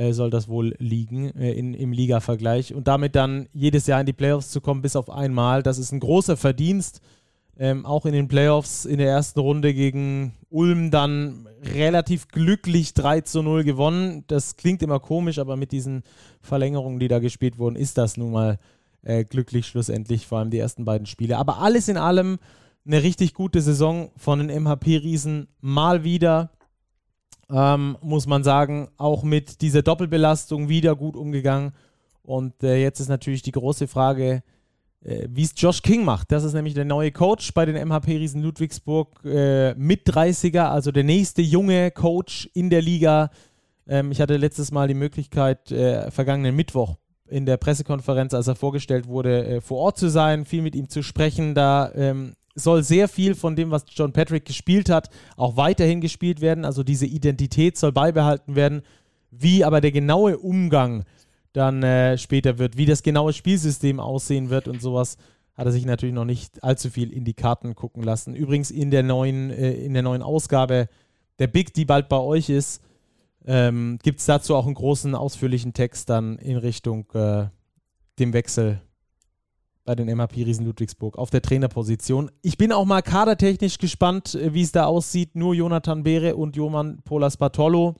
äh, 0.00 0.14
soll 0.14 0.30
das 0.30 0.48
wohl 0.48 0.74
liegen 0.78 1.30
äh, 1.36 1.52
in, 1.52 1.74
im 1.74 1.92
Liga-Vergleich. 1.92 2.74
Und 2.74 2.88
damit 2.88 3.14
dann 3.14 3.48
jedes 3.52 3.86
Jahr 3.86 4.00
in 4.00 4.06
die 4.06 4.14
Playoffs 4.14 4.50
zu 4.50 4.60
kommen, 4.60 4.80
bis 4.80 4.96
auf 4.96 5.10
einmal, 5.10 5.62
das 5.62 5.78
ist 5.78 5.92
ein 5.92 6.00
großer 6.00 6.36
Verdienst. 6.36 7.00
Ähm, 7.58 7.84
auch 7.84 8.06
in 8.06 8.14
den 8.14 8.26
Playoffs 8.26 8.86
in 8.86 8.96
der 8.96 9.10
ersten 9.10 9.38
Runde 9.40 9.74
gegen 9.74 10.32
Ulm 10.48 10.90
dann 10.90 11.46
relativ 11.62 12.28
glücklich 12.28 12.94
3 12.94 13.20
zu 13.20 13.42
0 13.42 13.64
gewonnen. 13.64 14.24
Das 14.28 14.56
klingt 14.56 14.82
immer 14.82 14.98
komisch, 14.98 15.38
aber 15.38 15.56
mit 15.56 15.70
diesen 15.70 16.02
Verlängerungen, 16.40 16.98
die 16.98 17.08
da 17.08 17.18
gespielt 17.18 17.58
wurden, 17.58 17.76
ist 17.76 17.98
das 17.98 18.16
nun 18.16 18.32
mal 18.32 18.58
äh, 19.02 19.24
glücklich 19.24 19.66
schlussendlich, 19.66 20.26
vor 20.26 20.38
allem 20.38 20.48
die 20.48 20.58
ersten 20.58 20.86
beiden 20.86 21.06
Spiele. 21.06 21.36
Aber 21.36 21.58
alles 21.58 21.88
in 21.88 21.98
allem 21.98 22.38
eine 22.86 23.02
richtig 23.02 23.34
gute 23.34 23.60
Saison 23.60 24.10
von 24.16 24.38
den 24.38 24.62
MHP-Riesen 24.62 25.48
mal 25.60 26.02
wieder 26.02 26.50
ähm, 27.52 27.96
muss 28.00 28.26
man 28.26 28.44
sagen, 28.44 28.88
auch 28.96 29.22
mit 29.22 29.60
dieser 29.62 29.82
Doppelbelastung 29.82 30.68
wieder 30.68 30.96
gut 30.96 31.16
umgegangen. 31.16 31.72
Und 32.22 32.62
äh, 32.62 32.80
jetzt 32.80 33.00
ist 33.00 33.08
natürlich 33.08 33.42
die 33.42 33.52
große 33.52 33.88
Frage, 33.88 34.42
äh, 35.02 35.26
wie 35.30 35.42
es 35.42 35.54
Josh 35.56 35.82
King 35.82 36.04
macht. 36.04 36.30
Das 36.32 36.44
ist 36.44 36.52
nämlich 36.52 36.74
der 36.74 36.84
neue 36.84 37.12
Coach 37.12 37.52
bei 37.54 37.64
den 37.64 37.76
MHP-Riesen 37.76 38.42
Ludwigsburg, 38.42 39.24
äh, 39.24 39.74
mit 39.74 40.06
30er, 40.06 40.64
also 40.64 40.92
der 40.92 41.04
nächste 41.04 41.42
junge 41.42 41.90
Coach 41.90 42.48
in 42.54 42.70
der 42.70 42.82
Liga. 42.82 43.30
Ähm, 43.88 44.12
ich 44.12 44.20
hatte 44.20 44.36
letztes 44.36 44.70
Mal 44.70 44.88
die 44.88 44.94
Möglichkeit, 44.94 45.72
äh, 45.72 46.10
vergangenen 46.10 46.54
Mittwoch 46.54 46.96
in 47.26 47.46
der 47.46 47.56
Pressekonferenz, 47.56 48.34
als 48.34 48.48
er 48.48 48.56
vorgestellt 48.56 49.06
wurde, 49.06 49.46
äh, 49.46 49.60
vor 49.60 49.78
Ort 49.78 49.98
zu 49.98 50.08
sein, 50.08 50.44
viel 50.44 50.62
mit 50.62 50.74
ihm 50.74 50.88
zu 50.88 51.02
sprechen. 51.02 51.54
Da 51.54 51.90
ähm, 51.94 52.34
soll 52.54 52.82
sehr 52.82 53.08
viel 53.08 53.34
von 53.34 53.56
dem, 53.56 53.70
was 53.70 53.84
John 53.88 54.12
Patrick 54.12 54.44
gespielt 54.44 54.90
hat, 54.90 55.10
auch 55.36 55.56
weiterhin 55.56 56.00
gespielt 56.00 56.40
werden. 56.40 56.64
Also 56.64 56.82
diese 56.82 57.06
Identität 57.06 57.76
soll 57.76 57.92
beibehalten 57.92 58.56
werden. 58.56 58.82
Wie 59.30 59.64
aber 59.64 59.80
der 59.80 59.92
genaue 59.92 60.38
Umgang 60.38 61.04
dann 61.52 61.82
äh, 61.82 62.18
später 62.18 62.58
wird, 62.58 62.76
wie 62.76 62.86
das 62.86 63.02
genaue 63.02 63.32
Spielsystem 63.32 64.00
aussehen 64.00 64.50
wird 64.50 64.68
und 64.68 64.80
sowas, 64.80 65.16
hat 65.54 65.66
er 65.66 65.72
sich 65.72 65.84
natürlich 65.84 66.14
noch 66.14 66.24
nicht 66.24 66.62
allzu 66.64 66.90
viel 66.90 67.12
in 67.12 67.24
die 67.24 67.34
Karten 67.34 67.74
gucken 67.74 68.02
lassen. 68.02 68.34
Übrigens 68.34 68.70
in 68.70 68.90
der 68.90 69.02
neuen, 69.02 69.50
äh, 69.50 69.72
in 69.72 69.94
der 69.94 70.02
neuen 70.02 70.22
Ausgabe 70.22 70.88
der 71.38 71.48
Big, 71.48 71.74
die 71.74 71.84
bald 71.84 72.08
bei 72.08 72.18
euch 72.18 72.48
ist, 72.48 72.82
ähm, 73.46 73.98
gibt 74.02 74.20
es 74.20 74.26
dazu 74.26 74.54
auch 74.54 74.66
einen 74.66 74.74
großen, 74.74 75.14
ausführlichen 75.14 75.72
Text 75.72 76.10
dann 76.10 76.36
in 76.38 76.56
Richtung 76.56 77.06
äh, 77.14 77.46
dem 78.18 78.32
Wechsel 78.32 78.80
bei 79.84 79.94
den 79.94 80.08
MHP 80.08 80.44
Riesen 80.44 80.66
Ludwigsburg 80.66 81.18
auf 81.18 81.30
der 81.30 81.42
Trainerposition. 81.42 82.30
Ich 82.42 82.58
bin 82.58 82.72
auch 82.72 82.84
mal 82.84 83.02
kadertechnisch 83.02 83.78
gespannt, 83.78 84.34
äh, 84.34 84.54
wie 84.54 84.62
es 84.62 84.72
da 84.72 84.86
aussieht. 84.86 85.34
Nur 85.34 85.54
Jonathan 85.54 86.02
Beere 86.02 86.36
und 86.36 86.56
Joman 86.56 87.02
Polas 87.04 87.36
Bartolo 87.36 87.96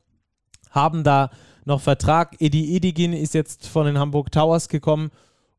haben 0.70 1.04
da 1.04 1.30
noch 1.64 1.80
Vertrag. 1.80 2.36
Edi 2.40 2.76
Edigin 2.76 3.12
ist 3.12 3.34
jetzt 3.34 3.66
von 3.66 3.86
den 3.86 3.98
Hamburg 3.98 4.30
Towers 4.30 4.68
gekommen 4.68 5.10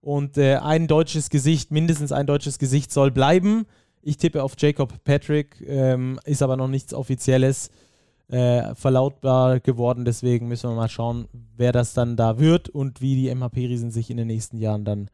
und 0.01 0.37
äh, 0.37 0.55
ein 0.55 0.87
deutsches 0.87 1.29
Gesicht, 1.29 1.71
mindestens 1.71 2.11
ein 2.11 2.27
deutsches 2.27 2.59
Gesicht 2.59 2.91
soll 2.91 3.11
bleiben. 3.11 3.65
Ich 4.01 4.17
tippe 4.17 4.43
auf 4.43 4.55
Jacob 4.57 5.03
Patrick, 5.03 5.63
ähm, 5.67 6.19
ist 6.25 6.41
aber 6.41 6.57
noch 6.57 6.67
nichts 6.67 6.93
Offizielles 6.93 7.69
äh, 8.29 8.73
verlautbar 8.73 9.59
geworden. 9.59 10.05
Deswegen 10.05 10.47
müssen 10.47 10.69
wir 10.69 10.75
mal 10.75 10.89
schauen, 10.89 11.27
wer 11.55 11.71
das 11.71 11.93
dann 11.93 12.15
da 12.15 12.39
wird 12.39 12.69
und 12.69 13.01
wie 13.01 13.15
die 13.15 13.33
MHP-Riesen 13.33 13.91
sich 13.91 14.09
in 14.09 14.17
den 14.17 14.27
nächsten 14.27 14.57
Jahren 14.57 14.85
dann 14.85 15.09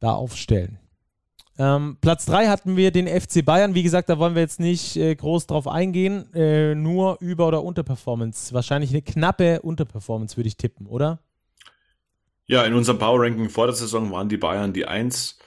da 0.00 0.12
aufstellen. 0.12 0.78
Ähm, 1.58 1.98
Platz 2.00 2.24
3 2.26 2.46
hatten 2.46 2.76
wir 2.76 2.92
den 2.92 3.08
FC 3.08 3.44
Bayern. 3.44 3.74
Wie 3.74 3.82
gesagt, 3.82 4.08
da 4.08 4.18
wollen 4.18 4.36
wir 4.36 4.42
jetzt 4.42 4.60
nicht 4.60 4.96
äh, 4.96 5.14
groß 5.14 5.48
drauf 5.48 5.66
eingehen. 5.66 6.32
Äh, 6.32 6.76
nur 6.76 7.18
Über- 7.20 7.48
oder 7.48 7.64
Unterperformance. 7.64 8.54
Wahrscheinlich 8.54 8.90
eine 8.90 9.02
knappe 9.02 9.60
Unterperformance, 9.62 10.36
würde 10.36 10.46
ich 10.46 10.56
tippen, 10.56 10.86
oder? 10.86 11.18
Ja, 12.46 12.64
in 12.64 12.74
unserem 12.74 12.98
Power 12.98 13.20
Ranking 13.20 13.50
vor 13.50 13.66
der 13.66 13.74
Saison 13.74 14.10
waren 14.12 14.28
die 14.28 14.36
Bayern 14.36 14.72
die 14.72 14.86
1. 14.86 15.38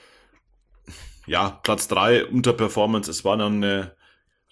Ja, 1.26 1.58
Platz 1.62 1.88
3 1.88 2.26
Unterperformance. 2.26 3.10
Es 3.10 3.24
war 3.24 3.38
dann 3.38 3.64
eine 3.64 3.92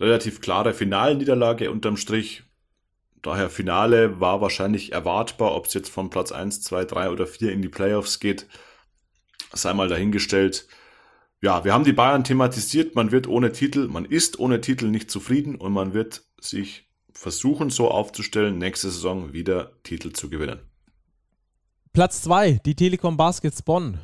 relativ 0.00 0.40
klare 0.40 0.72
Finalniederlage 0.72 1.70
unterm 1.70 1.98
Strich. 1.98 2.44
Daher 3.20 3.50
Finale 3.50 4.18
war 4.18 4.40
wahrscheinlich 4.40 4.92
erwartbar, 4.92 5.54
ob 5.54 5.66
es 5.66 5.74
jetzt 5.74 5.90
von 5.90 6.08
Platz 6.08 6.32
1, 6.32 6.62
2, 6.62 6.86
3 6.86 7.10
oder 7.10 7.26
4 7.26 7.52
in 7.52 7.60
die 7.60 7.68
Playoffs 7.68 8.18
geht 8.18 8.46
sei 9.52 9.72
mal 9.74 9.88
dahingestellt. 9.88 10.66
Ja, 11.42 11.64
wir 11.64 11.72
haben 11.72 11.84
die 11.84 11.92
Bayern 11.92 12.24
thematisiert. 12.24 12.94
Man 12.94 13.12
wird 13.12 13.26
ohne 13.26 13.52
Titel, 13.52 13.88
man 13.88 14.04
ist 14.04 14.38
ohne 14.38 14.60
Titel 14.60 14.88
nicht 14.88 15.10
zufrieden 15.10 15.54
und 15.54 15.72
man 15.72 15.94
wird 15.94 16.22
sich 16.40 16.88
versuchen, 17.12 17.70
so 17.70 17.90
aufzustellen, 17.90 18.58
nächste 18.58 18.90
Saison 18.90 19.32
wieder 19.32 19.72
Titel 19.82 20.12
zu 20.12 20.30
gewinnen. 20.30 20.60
Platz 21.92 22.22
2, 22.22 22.60
die 22.64 22.74
Telekom 22.74 23.16
Baskets 23.16 23.62
Bonn. 23.62 23.98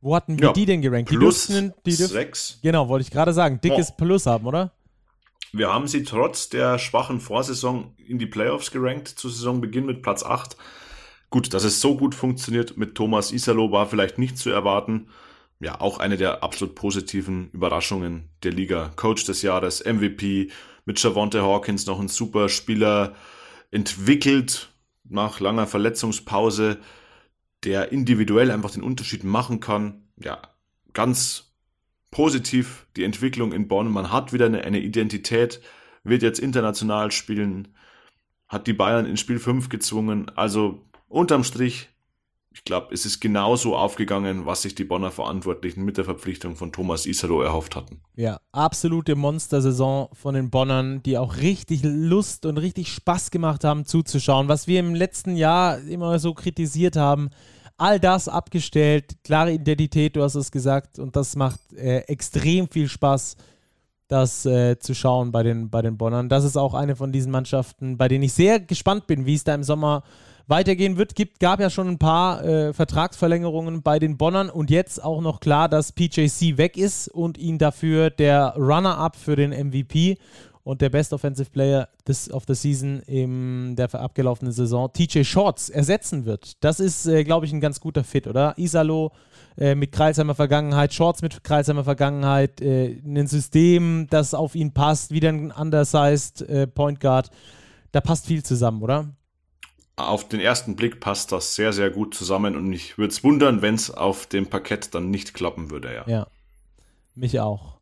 Wo 0.00 0.14
hatten 0.14 0.38
wir 0.38 0.48
ja, 0.48 0.52
die 0.52 0.66
denn 0.66 0.82
gerankt? 0.82 1.10
Die 1.10 1.16
plus 1.16 1.46
dürften, 1.46 1.72
die 1.84 1.92
sechs. 1.92 2.58
Genau, 2.62 2.88
wollte 2.88 3.02
ich 3.02 3.10
gerade 3.10 3.32
sagen. 3.32 3.60
Dickes 3.60 3.90
oh. 3.92 3.94
Plus 3.96 4.26
haben, 4.26 4.46
oder? 4.46 4.72
Wir 5.52 5.72
haben 5.72 5.88
sie 5.88 6.02
trotz 6.02 6.48
der 6.48 6.78
schwachen 6.78 7.20
Vorsaison 7.20 7.94
in 7.96 8.18
die 8.18 8.26
Playoffs 8.26 8.70
gerankt, 8.70 9.08
zu 9.08 9.28
Saisonbeginn 9.28 9.86
mit 9.86 10.02
Platz 10.02 10.22
8. 10.22 10.56
Gut, 11.30 11.54
dass 11.54 11.64
es 11.64 11.80
so 11.80 11.96
gut 11.96 12.14
funktioniert 12.14 12.76
mit 12.76 12.94
Thomas 12.94 13.32
Isalo 13.32 13.72
war 13.72 13.86
vielleicht 13.86 14.18
nicht 14.18 14.38
zu 14.38 14.50
erwarten. 14.50 15.08
Ja, 15.58 15.80
auch 15.80 15.98
eine 15.98 16.16
der 16.16 16.42
absolut 16.42 16.74
positiven 16.74 17.50
Überraschungen 17.50 18.28
der 18.42 18.52
Liga. 18.52 18.92
Coach 18.96 19.24
des 19.24 19.42
Jahres, 19.42 19.84
MVP, 19.84 20.50
mit 20.84 21.02
Javonte 21.02 21.42
Hawkins 21.42 21.86
noch 21.86 21.98
ein 21.98 22.08
super 22.08 22.48
Spieler 22.48 23.14
entwickelt 23.70 24.70
nach 25.04 25.40
langer 25.40 25.66
Verletzungspause, 25.66 26.78
der 27.64 27.92
individuell 27.92 28.50
einfach 28.50 28.70
den 28.70 28.82
Unterschied 28.82 29.24
machen 29.24 29.60
kann. 29.60 30.08
Ja, 30.18 30.40
ganz 30.92 31.54
positiv 32.10 32.86
die 32.96 33.04
Entwicklung 33.04 33.52
in 33.52 33.68
Bonn. 33.68 33.90
Man 33.90 34.12
hat 34.12 34.32
wieder 34.32 34.46
eine, 34.46 34.64
eine 34.64 34.80
Identität, 34.80 35.60
wird 36.04 36.22
jetzt 36.22 36.38
international 36.38 37.10
spielen, 37.10 37.74
hat 38.48 38.66
die 38.66 38.72
Bayern 38.72 39.06
in 39.06 39.16
Spiel 39.16 39.38
5 39.38 39.68
gezwungen. 39.68 40.30
Also 40.36 40.85
unterm 41.08 41.44
Strich, 41.44 41.88
ich 42.56 42.64
glaube, 42.64 42.94
es 42.94 43.04
ist 43.04 43.20
genauso 43.20 43.76
aufgegangen, 43.76 44.46
was 44.46 44.62
sich 44.62 44.74
die 44.74 44.84
Bonner 44.84 45.10
Verantwortlichen 45.10 45.84
mit 45.84 45.98
der 45.98 46.06
Verpflichtung 46.06 46.56
von 46.56 46.72
Thomas 46.72 47.04
Isaro 47.04 47.42
erhofft 47.42 47.76
hatten. 47.76 48.00
Ja, 48.14 48.40
absolute 48.50 49.14
Monstersaison 49.14 50.08
von 50.14 50.34
den 50.34 50.48
Bonnern, 50.48 51.02
die 51.02 51.18
auch 51.18 51.36
richtig 51.36 51.82
Lust 51.84 52.46
und 52.46 52.56
richtig 52.56 52.90
Spaß 52.90 53.30
gemacht 53.30 53.62
haben 53.62 53.84
zuzuschauen. 53.84 54.48
Was 54.48 54.66
wir 54.66 54.80
im 54.80 54.94
letzten 54.94 55.36
Jahr 55.36 55.80
immer 55.80 56.18
so 56.18 56.32
kritisiert 56.32 56.96
haben, 56.96 57.28
all 57.76 58.00
das 58.00 58.26
abgestellt, 58.26 59.16
klare 59.22 59.52
Identität, 59.52 60.16
du 60.16 60.22
hast 60.22 60.34
es 60.34 60.50
gesagt, 60.50 60.98
und 60.98 61.14
das 61.14 61.36
macht 61.36 61.60
äh, 61.74 61.98
extrem 62.06 62.68
viel 62.68 62.88
Spaß, 62.88 63.36
das 64.08 64.46
äh, 64.46 64.78
zu 64.78 64.94
schauen 64.94 65.30
bei 65.30 65.42
den, 65.42 65.68
bei 65.68 65.82
den 65.82 65.98
Bonnern. 65.98 66.30
Das 66.30 66.44
ist 66.44 66.56
auch 66.56 66.72
eine 66.72 66.96
von 66.96 67.12
diesen 67.12 67.32
Mannschaften, 67.32 67.98
bei 67.98 68.08
denen 68.08 68.24
ich 68.24 68.32
sehr 68.32 68.60
gespannt 68.60 69.06
bin, 69.06 69.26
wie 69.26 69.34
es 69.34 69.44
da 69.44 69.54
im 69.54 69.62
Sommer 69.62 70.04
weitergehen 70.46 70.96
wird. 70.96 71.14
Gibt, 71.14 71.40
gab 71.40 71.60
ja 71.60 71.70
schon 71.70 71.88
ein 71.88 71.98
paar 71.98 72.44
äh, 72.44 72.72
Vertragsverlängerungen 72.72 73.82
bei 73.82 73.98
den 73.98 74.16
Bonnern 74.16 74.50
und 74.50 74.70
jetzt 74.70 75.02
auch 75.02 75.20
noch 75.20 75.40
klar, 75.40 75.68
dass 75.68 75.92
PJC 75.92 76.56
weg 76.56 76.76
ist 76.76 77.08
und 77.08 77.38
ihn 77.38 77.58
dafür 77.58 78.10
der 78.10 78.54
Runner-up 78.56 79.16
für 79.16 79.36
den 79.36 79.50
MVP 79.50 80.18
und 80.66 80.80
der 80.80 80.90
Best 80.90 81.12
Offensive 81.12 81.48
Player 81.50 81.88
des, 82.08 82.28
of 82.32 82.42
the 82.48 82.54
Season 82.54 83.00
in 83.06 83.76
der 83.76 83.94
abgelaufenen 83.94 84.52
Saison, 84.52 84.92
TJ 84.92 85.22
Shorts, 85.22 85.68
ersetzen 85.68 86.24
wird. 86.24 86.62
Das 86.64 86.80
ist, 86.80 87.06
äh, 87.06 87.22
glaube 87.22 87.46
ich, 87.46 87.52
ein 87.52 87.60
ganz 87.60 87.78
guter 87.78 88.02
Fit, 88.02 88.26
oder? 88.26 88.52
Isalo 88.58 89.12
äh, 89.56 89.76
mit 89.76 89.92
Kreilsheimer 89.92 90.34
Vergangenheit, 90.34 90.92
Shorts 90.92 91.22
mit 91.22 91.44
Kreilsheimer 91.44 91.84
Vergangenheit, 91.84 92.60
äh, 92.60 93.00
ein 93.04 93.28
System, 93.28 94.08
das 94.10 94.34
auf 94.34 94.56
ihn 94.56 94.72
passt, 94.72 95.12
wieder 95.12 95.28
ein 95.28 95.52
undersized 95.52 96.42
äh, 96.42 96.66
Point 96.66 96.98
Guard. 96.98 97.30
Da 97.92 98.00
passt 98.00 98.26
viel 98.26 98.42
zusammen, 98.42 98.82
oder? 98.82 99.06
Auf 99.96 100.28
den 100.28 100.40
ersten 100.40 100.76
Blick 100.76 101.00
passt 101.00 101.32
das 101.32 101.54
sehr, 101.54 101.72
sehr 101.72 101.90
gut 101.90 102.14
zusammen 102.14 102.54
und 102.54 102.72
ich 102.72 102.98
würde 102.98 103.12
es 103.12 103.24
wundern, 103.24 103.62
wenn 103.62 103.74
es 103.74 103.90
auf 103.90 104.26
dem 104.26 104.46
Parkett 104.46 104.94
dann 104.94 105.10
nicht 105.10 105.34
klappen 105.34 105.70
würde, 105.70 105.94
ja. 105.94 106.04
Ja, 106.06 106.26
mich 107.14 107.40
auch. 107.40 107.76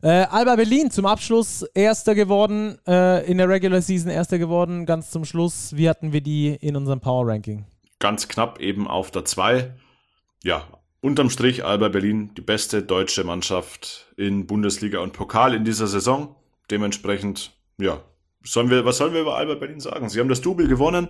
Äh, 0.00 0.26
Alba 0.30 0.56
Berlin 0.56 0.92
zum 0.92 1.06
Abschluss 1.06 1.62
Erster 1.74 2.14
geworden, 2.14 2.78
äh, 2.86 3.28
in 3.28 3.38
der 3.38 3.48
Regular 3.48 3.82
Season 3.82 4.10
Erster 4.10 4.38
geworden, 4.38 4.86
ganz 4.86 5.10
zum 5.10 5.24
Schluss. 5.24 5.74
Wie 5.76 5.88
hatten 5.88 6.12
wir 6.12 6.20
die 6.20 6.54
in 6.54 6.76
unserem 6.76 7.00
Power 7.00 7.26
Ranking? 7.26 7.66
Ganz 7.98 8.28
knapp 8.28 8.60
eben 8.60 8.86
auf 8.86 9.10
der 9.10 9.24
2. 9.24 9.74
Ja, 10.44 10.64
unterm 11.00 11.30
Strich 11.30 11.64
Alba 11.64 11.88
Berlin 11.88 12.32
die 12.36 12.42
beste 12.42 12.82
deutsche 12.82 13.24
Mannschaft 13.24 14.06
in 14.16 14.46
Bundesliga 14.46 15.00
und 15.00 15.12
Pokal 15.12 15.54
in 15.54 15.64
dieser 15.64 15.88
Saison. 15.88 16.36
Dementsprechend, 16.70 17.52
ja, 17.78 18.00
sollen 18.44 18.70
wir, 18.70 18.84
was 18.84 18.98
sollen 18.98 19.14
wir 19.14 19.22
über 19.22 19.36
Alba 19.36 19.54
Berlin 19.54 19.80
sagen? 19.80 20.08
Sie 20.08 20.20
haben 20.20 20.28
das 20.28 20.40
Double 20.40 20.68
gewonnen. 20.68 21.08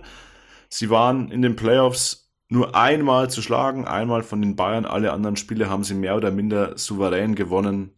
Sie 0.69 0.89
waren 0.89 1.31
in 1.31 1.41
den 1.41 1.55
Playoffs 1.55 2.31
nur 2.49 2.75
einmal 2.75 3.29
zu 3.29 3.41
schlagen, 3.41 3.85
einmal 3.85 4.23
von 4.23 4.41
den 4.41 4.55
Bayern. 4.55 4.85
Alle 4.85 5.11
anderen 5.11 5.35
Spiele 5.35 5.69
haben 5.69 5.83
sie 5.83 5.93
mehr 5.93 6.15
oder 6.15 6.31
minder 6.31 6.77
souverän 6.77 7.35
gewonnen 7.35 7.91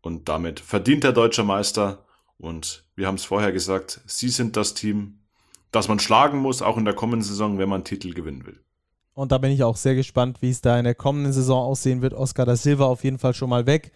und 0.00 0.28
damit 0.28 0.60
verdienter 0.60 1.12
deutscher 1.12 1.44
Meister. 1.44 2.04
Und 2.38 2.84
wir 2.94 3.06
haben 3.06 3.16
es 3.16 3.24
vorher 3.24 3.52
gesagt, 3.52 4.00
sie 4.06 4.28
sind 4.28 4.56
das 4.56 4.74
Team, 4.74 5.20
das 5.72 5.88
man 5.88 5.98
schlagen 5.98 6.38
muss, 6.38 6.62
auch 6.62 6.76
in 6.76 6.84
der 6.84 6.94
kommenden 6.94 7.22
Saison, 7.22 7.58
wenn 7.58 7.68
man 7.68 7.84
Titel 7.84 8.14
gewinnen 8.14 8.46
will. 8.46 8.60
Und 9.14 9.32
da 9.32 9.38
bin 9.38 9.50
ich 9.50 9.64
auch 9.64 9.76
sehr 9.76 9.96
gespannt, 9.96 10.40
wie 10.42 10.50
es 10.50 10.60
da 10.60 10.78
in 10.78 10.84
der 10.84 10.94
kommenden 10.94 11.32
Saison 11.32 11.64
aussehen 11.64 12.02
wird. 12.02 12.14
Oscar 12.14 12.46
da 12.46 12.54
Silva 12.54 12.86
auf 12.86 13.02
jeden 13.02 13.18
Fall 13.18 13.34
schon 13.34 13.50
mal 13.50 13.66
weg. 13.66 13.90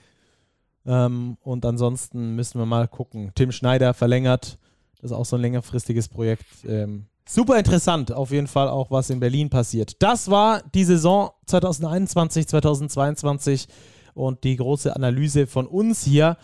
Ähm, 0.85 1.37
und 1.43 1.65
ansonsten 1.65 2.35
müssen 2.35 2.59
wir 2.59 2.67
mal 2.67 2.89
gucken. 2.89 3.31
Tim 3.37 3.53
Schneider 3.53 3.95
verlängert. 3.95 4.59
Das 5.01 5.13
ist 5.13 5.17
auch 5.17 5.25
so 5.25 5.37
ein 5.37 5.43
längerfristiges 5.43 6.09
Projekt. 6.09 6.65
Ähm, 6.67 7.07
super 7.27 7.59
interessant, 7.59 8.13
auf 8.13 8.31
jeden 8.31 8.47
Fall 8.47 8.69
auch, 8.69 8.91
was 8.91 9.11
in 9.11 9.21
Berlin 9.21 9.51
passiert. 9.51 10.03
Das 10.03 10.31
war 10.31 10.63
die 10.75 10.85
Saison 10.85 11.31
2021, 11.47 12.47
2022 12.49 13.67
und 14.15 14.45
die 14.45 14.57
große 14.57 14.95
Analyse 14.95 15.47
von 15.47 15.67
uns 15.67 16.05
hier 16.05 16.37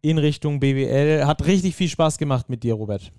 in 0.00 0.18
Richtung 0.18 0.60
BWL. 0.60 1.26
Hat 1.26 1.46
richtig 1.46 1.76
viel 1.76 1.88
Spaß 1.88 2.18
gemacht 2.18 2.48
mit 2.48 2.62
dir, 2.62 2.74
Robert. 2.74 3.12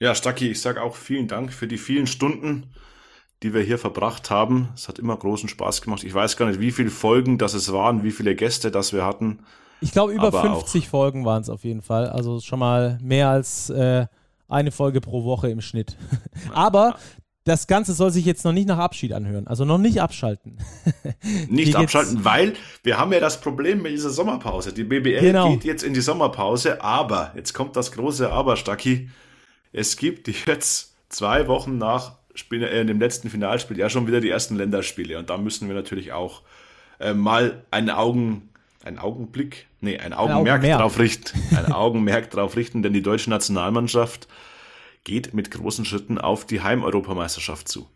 Ja, 0.00 0.14
Stacki, 0.14 0.50
ich 0.50 0.60
sage 0.60 0.82
auch 0.82 0.96
vielen 0.96 1.28
Dank 1.28 1.52
für 1.52 1.66
die 1.66 1.78
vielen 1.78 2.06
Stunden, 2.06 2.66
die 3.42 3.54
wir 3.54 3.62
hier 3.62 3.78
verbracht 3.78 4.30
haben. 4.30 4.68
Es 4.74 4.88
hat 4.88 4.98
immer 4.98 5.16
großen 5.16 5.48
Spaß 5.48 5.82
gemacht. 5.82 6.04
Ich 6.04 6.14
weiß 6.14 6.36
gar 6.36 6.46
nicht, 6.46 6.60
wie 6.60 6.72
viele 6.72 6.90
Folgen 6.90 7.38
das 7.38 7.54
es 7.54 7.72
waren, 7.72 8.02
wie 8.02 8.10
viele 8.10 8.34
Gäste 8.34 8.70
das 8.70 8.92
wir 8.92 9.04
hatten. 9.04 9.40
Ich 9.80 9.92
glaube, 9.92 10.12
über 10.12 10.32
50 10.32 10.88
Folgen 10.88 11.24
waren 11.24 11.42
es 11.42 11.50
auf 11.50 11.64
jeden 11.64 11.82
Fall. 11.82 12.08
Also 12.08 12.40
schon 12.40 12.58
mal 12.58 12.98
mehr 13.02 13.28
als 13.28 13.68
äh, 13.70 14.06
eine 14.48 14.70
Folge 14.70 15.00
pro 15.00 15.24
Woche 15.24 15.48
im 15.50 15.60
Schnitt. 15.60 15.96
Aber 16.52 16.96
das 17.44 17.66
Ganze 17.66 17.92
soll 17.92 18.10
sich 18.10 18.24
jetzt 18.24 18.44
noch 18.44 18.52
nicht 18.52 18.66
nach 18.66 18.78
Abschied 18.78 19.12
anhören. 19.12 19.46
Also 19.46 19.64
noch 19.64 19.78
nicht 19.78 20.00
abschalten. 20.00 20.58
nicht 21.48 21.76
abschalten, 21.76 22.24
weil 22.24 22.54
wir 22.82 22.98
haben 22.98 23.12
ja 23.12 23.20
das 23.20 23.40
Problem 23.40 23.82
mit 23.82 23.92
dieser 23.92 24.10
Sommerpause. 24.10 24.72
Die 24.72 24.84
BBL 24.84 25.20
genau. 25.20 25.50
geht 25.50 25.64
jetzt 25.64 25.82
in 25.82 25.92
die 25.92 26.00
Sommerpause, 26.00 26.82
aber 26.82 27.32
jetzt 27.36 27.52
kommt 27.52 27.76
das 27.76 27.92
große 27.92 28.32
Aber, 28.32 28.56
Stacki. 28.56 29.10
Es 29.72 29.96
gibt 29.96 30.28
jetzt 30.46 30.94
zwei 31.10 31.46
Wochen 31.46 31.76
nach 31.76 32.16
Spiel, 32.34 32.62
äh, 32.62 32.84
dem 32.84 32.98
letzten 32.98 33.28
Finalspiel 33.28 33.78
ja 33.78 33.90
schon 33.90 34.06
wieder 34.06 34.20
die 34.20 34.30
ersten 34.30 34.56
Länderspiele. 34.56 35.18
Und 35.18 35.30
da 35.30 35.36
müssen 35.36 35.68
wir 35.68 35.74
natürlich 35.74 36.12
auch 36.12 36.42
äh, 36.98 37.12
mal 37.12 37.64
einen 37.70 37.90
Augen, 37.90 38.48
einen 38.84 38.98
Augenblick, 38.98 39.66
nee, 39.80 39.98
ein 39.98 40.12
Augenmerk 40.12 40.62
ein 40.62 40.78
drauf 40.78 40.98
richten. 40.98 41.38
Ein 41.56 41.72
Augenmerk 41.72 42.30
drauf 42.30 42.56
richten, 42.56 42.82
denn 42.82 42.92
die 42.92 43.02
deutsche 43.02 43.30
Nationalmannschaft 43.30 44.28
geht 45.04 45.34
mit 45.34 45.50
großen 45.50 45.84
Schritten 45.84 46.18
auf 46.18 46.46
die 46.46 46.60
Heimeuropameisterschaft 46.60 47.68
zu. 47.68 47.86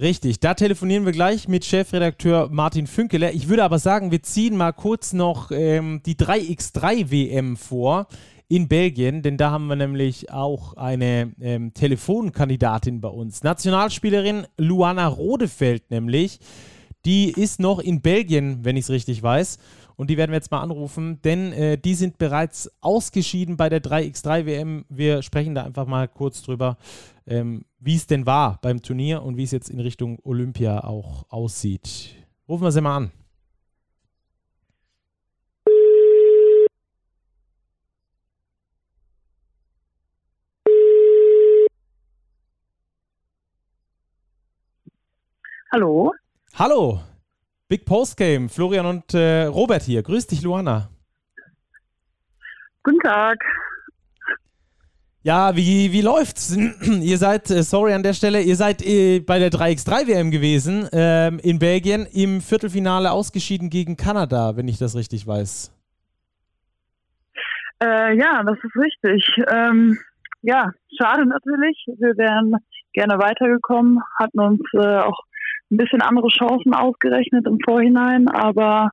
Richtig, 0.00 0.40
da 0.40 0.54
telefonieren 0.54 1.04
wir 1.04 1.12
gleich 1.12 1.46
mit 1.46 1.64
Chefredakteur 1.64 2.48
Martin 2.50 2.86
Fünkeler. 2.86 3.32
Ich 3.32 3.48
würde 3.48 3.62
aber 3.62 3.78
sagen, 3.78 4.10
wir 4.10 4.22
ziehen 4.22 4.56
mal 4.56 4.72
kurz 4.72 5.12
noch 5.12 5.52
ähm, 5.52 6.00
die 6.04 6.16
3x3 6.16 7.10
WM 7.10 7.56
vor 7.56 8.08
in 8.48 8.66
Belgien, 8.66 9.22
denn 9.22 9.36
da 9.36 9.50
haben 9.50 9.68
wir 9.68 9.76
nämlich 9.76 10.32
auch 10.32 10.74
eine 10.74 11.32
ähm, 11.40 11.74
Telefonkandidatin 11.74 13.00
bei 13.00 13.08
uns. 13.08 13.42
Nationalspielerin 13.42 14.46
Luana 14.56 15.06
Rodefeld 15.06 15.90
nämlich. 15.90 16.40
Die 17.04 17.30
ist 17.30 17.60
noch 17.60 17.80
in 17.80 18.00
Belgien, 18.00 18.64
wenn 18.64 18.76
ich 18.76 18.84
es 18.84 18.90
richtig 18.90 19.22
weiß. 19.22 19.58
Und 19.96 20.10
die 20.10 20.16
werden 20.16 20.30
wir 20.30 20.36
jetzt 20.36 20.50
mal 20.50 20.60
anrufen, 20.60 21.20
denn 21.22 21.52
äh, 21.52 21.78
die 21.78 21.94
sind 21.94 22.18
bereits 22.18 22.70
ausgeschieden 22.80 23.56
bei 23.56 23.68
der 23.68 23.82
3x3 23.82 24.46
WM. 24.46 24.84
Wir 24.88 25.22
sprechen 25.22 25.54
da 25.54 25.64
einfach 25.64 25.86
mal 25.86 26.08
kurz 26.08 26.42
drüber, 26.42 26.76
ähm, 27.26 27.64
wie 27.78 27.94
es 27.94 28.06
denn 28.06 28.26
war 28.26 28.58
beim 28.60 28.82
Turnier 28.82 29.22
und 29.22 29.36
wie 29.36 29.44
es 29.44 29.52
jetzt 29.52 29.70
in 29.70 29.80
Richtung 29.80 30.18
Olympia 30.24 30.82
auch 30.84 31.24
aussieht. 31.28 32.16
Rufen 32.48 32.64
wir 32.64 32.72
sie 32.72 32.80
mal 32.80 32.96
an. 32.96 33.10
Hallo. 45.72 46.12
Hallo. 46.54 47.00
Big 47.74 47.86
Postgame. 47.86 48.48
Florian 48.48 48.86
und 48.86 49.14
äh, 49.14 49.46
Robert 49.46 49.82
hier. 49.82 50.04
Grüß 50.04 50.28
dich, 50.28 50.42
Luana. 50.42 50.90
Guten 52.84 53.00
Tag. 53.00 53.36
Ja, 55.24 55.56
wie, 55.56 55.90
wie 55.90 56.00
läuft's? 56.00 56.56
ihr 56.82 57.18
seid, 57.18 57.50
äh, 57.50 57.64
sorry 57.64 57.92
an 57.92 58.04
der 58.04 58.12
Stelle, 58.12 58.42
ihr 58.42 58.54
seid 58.54 58.80
äh, 58.86 59.18
bei 59.18 59.40
der 59.40 59.50
3x3 59.50 60.06
WM 60.06 60.30
gewesen 60.30 60.88
ähm, 60.92 61.40
in 61.42 61.58
Belgien, 61.58 62.06
im 62.12 62.40
Viertelfinale 62.40 63.10
ausgeschieden 63.10 63.70
gegen 63.70 63.96
Kanada, 63.96 64.56
wenn 64.56 64.68
ich 64.68 64.78
das 64.78 64.94
richtig 64.94 65.26
weiß. 65.26 65.74
Äh, 67.82 68.16
ja, 68.16 68.44
das 68.44 68.58
ist 68.62 68.76
richtig. 68.76 69.26
Ähm, 69.52 69.98
ja, 70.42 70.70
schade 70.96 71.26
natürlich. 71.26 71.86
Wir 71.98 72.16
wären 72.16 72.54
gerne 72.92 73.18
weitergekommen, 73.18 73.98
hatten 74.20 74.38
uns 74.38 74.60
äh, 74.74 74.98
auch 74.98 75.18
ein 75.74 75.76
bisschen 75.76 76.02
andere 76.02 76.28
Chancen 76.28 76.74
ausgerechnet 76.74 77.46
im 77.46 77.58
Vorhinein, 77.64 78.28
aber 78.28 78.90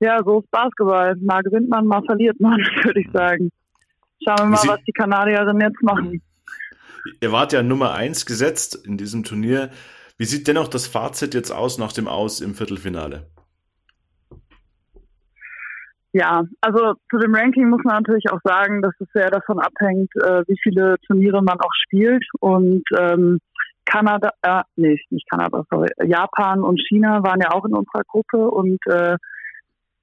ja, 0.00 0.20
so 0.24 0.40
ist 0.40 0.50
Basketball. 0.50 1.16
Mal 1.20 1.42
gewinnt 1.42 1.68
man, 1.68 1.86
mal 1.86 2.02
verliert 2.04 2.40
man, 2.40 2.58
würde 2.82 3.00
ich 3.00 3.10
sagen. 3.12 3.50
Schauen 4.24 4.50
wir 4.50 4.56
mal, 4.56 4.68
was 4.68 4.84
die 4.86 4.92
Kanadierinnen 4.92 5.60
jetzt 5.60 5.82
machen. 5.82 6.22
Ihr 7.20 7.32
wart 7.32 7.52
ja 7.52 7.62
Nummer 7.62 7.94
eins 7.94 8.26
gesetzt 8.26 8.86
in 8.86 8.96
diesem 8.96 9.24
Turnier. 9.24 9.70
Wie 10.18 10.24
sieht 10.24 10.46
dennoch 10.46 10.68
das 10.68 10.86
Fazit 10.86 11.34
jetzt 11.34 11.50
aus 11.50 11.78
nach 11.78 11.92
dem 11.92 12.06
Aus 12.06 12.40
im 12.40 12.54
Viertelfinale? 12.54 13.26
Ja, 16.12 16.44
also 16.60 16.94
zu 17.10 17.18
dem 17.18 17.34
Ranking 17.34 17.70
muss 17.70 17.82
man 17.84 17.96
natürlich 17.96 18.30
auch 18.30 18.40
sagen, 18.44 18.82
dass 18.82 18.92
es 19.00 19.08
sehr 19.14 19.30
davon 19.30 19.58
abhängt, 19.58 20.10
äh, 20.16 20.42
wie 20.46 20.58
viele 20.62 20.96
Turniere 21.06 21.42
man 21.42 21.58
auch 21.58 21.72
spielt. 21.84 22.24
Und 22.40 22.84
ähm, 22.98 23.40
Kanada, 23.92 24.30
äh, 24.42 24.62
nee, 24.76 24.98
nicht 25.10 25.28
Kanada, 25.28 25.64
sorry, 25.68 25.90
Japan 26.04 26.62
und 26.62 26.80
China 26.88 27.22
waren 27.22 27.40
ja 27.40 27.50
auch 27.52 27.64
in 27.66 27.74
unserer 27.74 28.04
Gruppe 28.04 28.50
und 28.50 28.78
äh, 28.86 29.16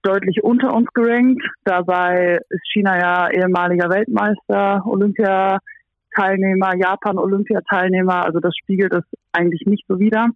deutlich 0.03 0.43
unter 0.43 0.73
uns 0.75 0.87
gerankt. 0.93 1.41
Dabei 1.63 2.39
ist 2.49 2.71
China 2.71 2.99
ja 2.99 3.29
ehemaliger 3.31 3.89
Weltmeister, 3.89 4.83
Olympiateilnehmer, 4.85 6.75
Japan 6.77 7.17
Olympiateilnehmer, 7.17 8.25
also 8.25 8.39
das 8.39 8.53
spiegelt 8.61 8.93
es 8.93 9.03
eigentlich 9.31 9.65
nicht 9.65 9.85
so 9.87 9.99
wider. 9.99 10.27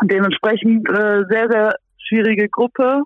Und 0.00 0.12
dementsprechend 0.12 0.88
äh, 0.88 1.24
sehr, 1.28 1.48
sehr 1.50 1.74
schwierige 1.98 2.48
Gruppe. 2.48 3.02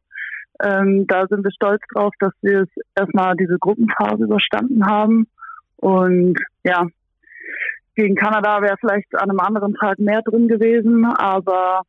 Ähm, 0.63 1.07
da 1.07 1.27
sind 1.27 1.43
wir 1.43 1.53
stolz 1.53 1.81
drauf, 1.95 2.13
dass 2.19 2.33
wir 2.43 2.63
es 2.63 2.69
erstmal 2.95 3.35
diese 3.37 3.57
Gruppenphase 3.59 4.25
überstanden 4.25 4.85
haben. 4.87 5.27
Und 5.77 6.39
ja, 6.65 6.87
gegen 8.01 8.15
Kanada 8.15 8.63
wäre 8.63 8.77
vielleicht 8.81 9.15
an 9.15 9.31
einem 9.31 9.41
anderen 9.41 9.75
Tag 9.75 9.99
mehr 9.99 10.23
drin 10.23 10.49
gewesen, 10.49 11.05
aber 11.05 11.83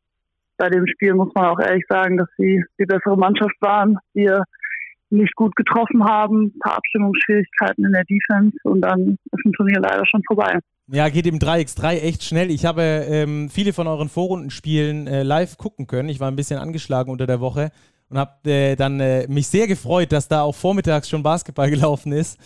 bei 0.58 0.68
dem 0.68 0.86
Spiel 0.86 1.14
muss 1.14 1.32
man 1.34 1.46
auch 1.46 1.58
ehrlich 1.58 1.84
sagen, 1.88 2.18
dass 2.18 2.28
sie 2.36 2.62
die 2.78 2.84
bessere 2.84 3.16
Mannschaft 3.16 3.56
waren. 3.60 3.98
Wir 4.12 4.44
nicht 5.08 5.34
gut 5.36 5.56
getroffen 5.56 6.04
haben, 6.04 6.46
ein 6.46 6.58
paar 6.58 6.76
Abstimmungsschwierigkeiten 6.76 7.84
in 7.84 7.92
der 7.92 8.04
Defense 8.04 8.56
und 8.64 8.82
dann 8.82 9.16
ist 9.30 9.44
ein 9.44 9.52
Turnier 9.52 9.80
leider 9.80 10.04
schon 10.06 10.22
vorbei. 10.26 10.58
Ja, 10.88 11.08
geht 11.08 11.26
im 11.26 11.38
3x3 11.38 12.00
echt 12.00 12.24
schnell. 12.24 12.50
Ich 12.50 12.66
habe 12.66 12.82
ähm, 12.82 13.48
viele 13.48 13.72
von 13.72 13.86
euren 13.86 14.08
Vorrundenspielen 14.08 15.06
äh, 15.06 15.22
live 15.22 15.56
gucken 15.56 15.86
können. 15.86 16.08
Ich 16.08 16.20
war 16.20 16.28
ein 16.28 16.36
bisschen 16.36 16.58
angeschlagen 16.58 17.10
unter 17.10 17.26
der 17.26 17.40
Woche 17.40 17.70
und 18.12 18.18
habe 18.18 18.50
äh, 18.50 18.76
dann 18.76 19.00
äh, 19.00 19.26
mich 19.26 19.48
sehr 19.48 19.66
gefreut, 19.66 20.12
dass 20.12 20.28
da 20.28 20.42
auch 20.42 20.54
vormittags 20.54 21.08
schon 21.08 21.22
Basketball 21.22 21.70
gelaufen 21.70 22.12
ist. 22.12 22.36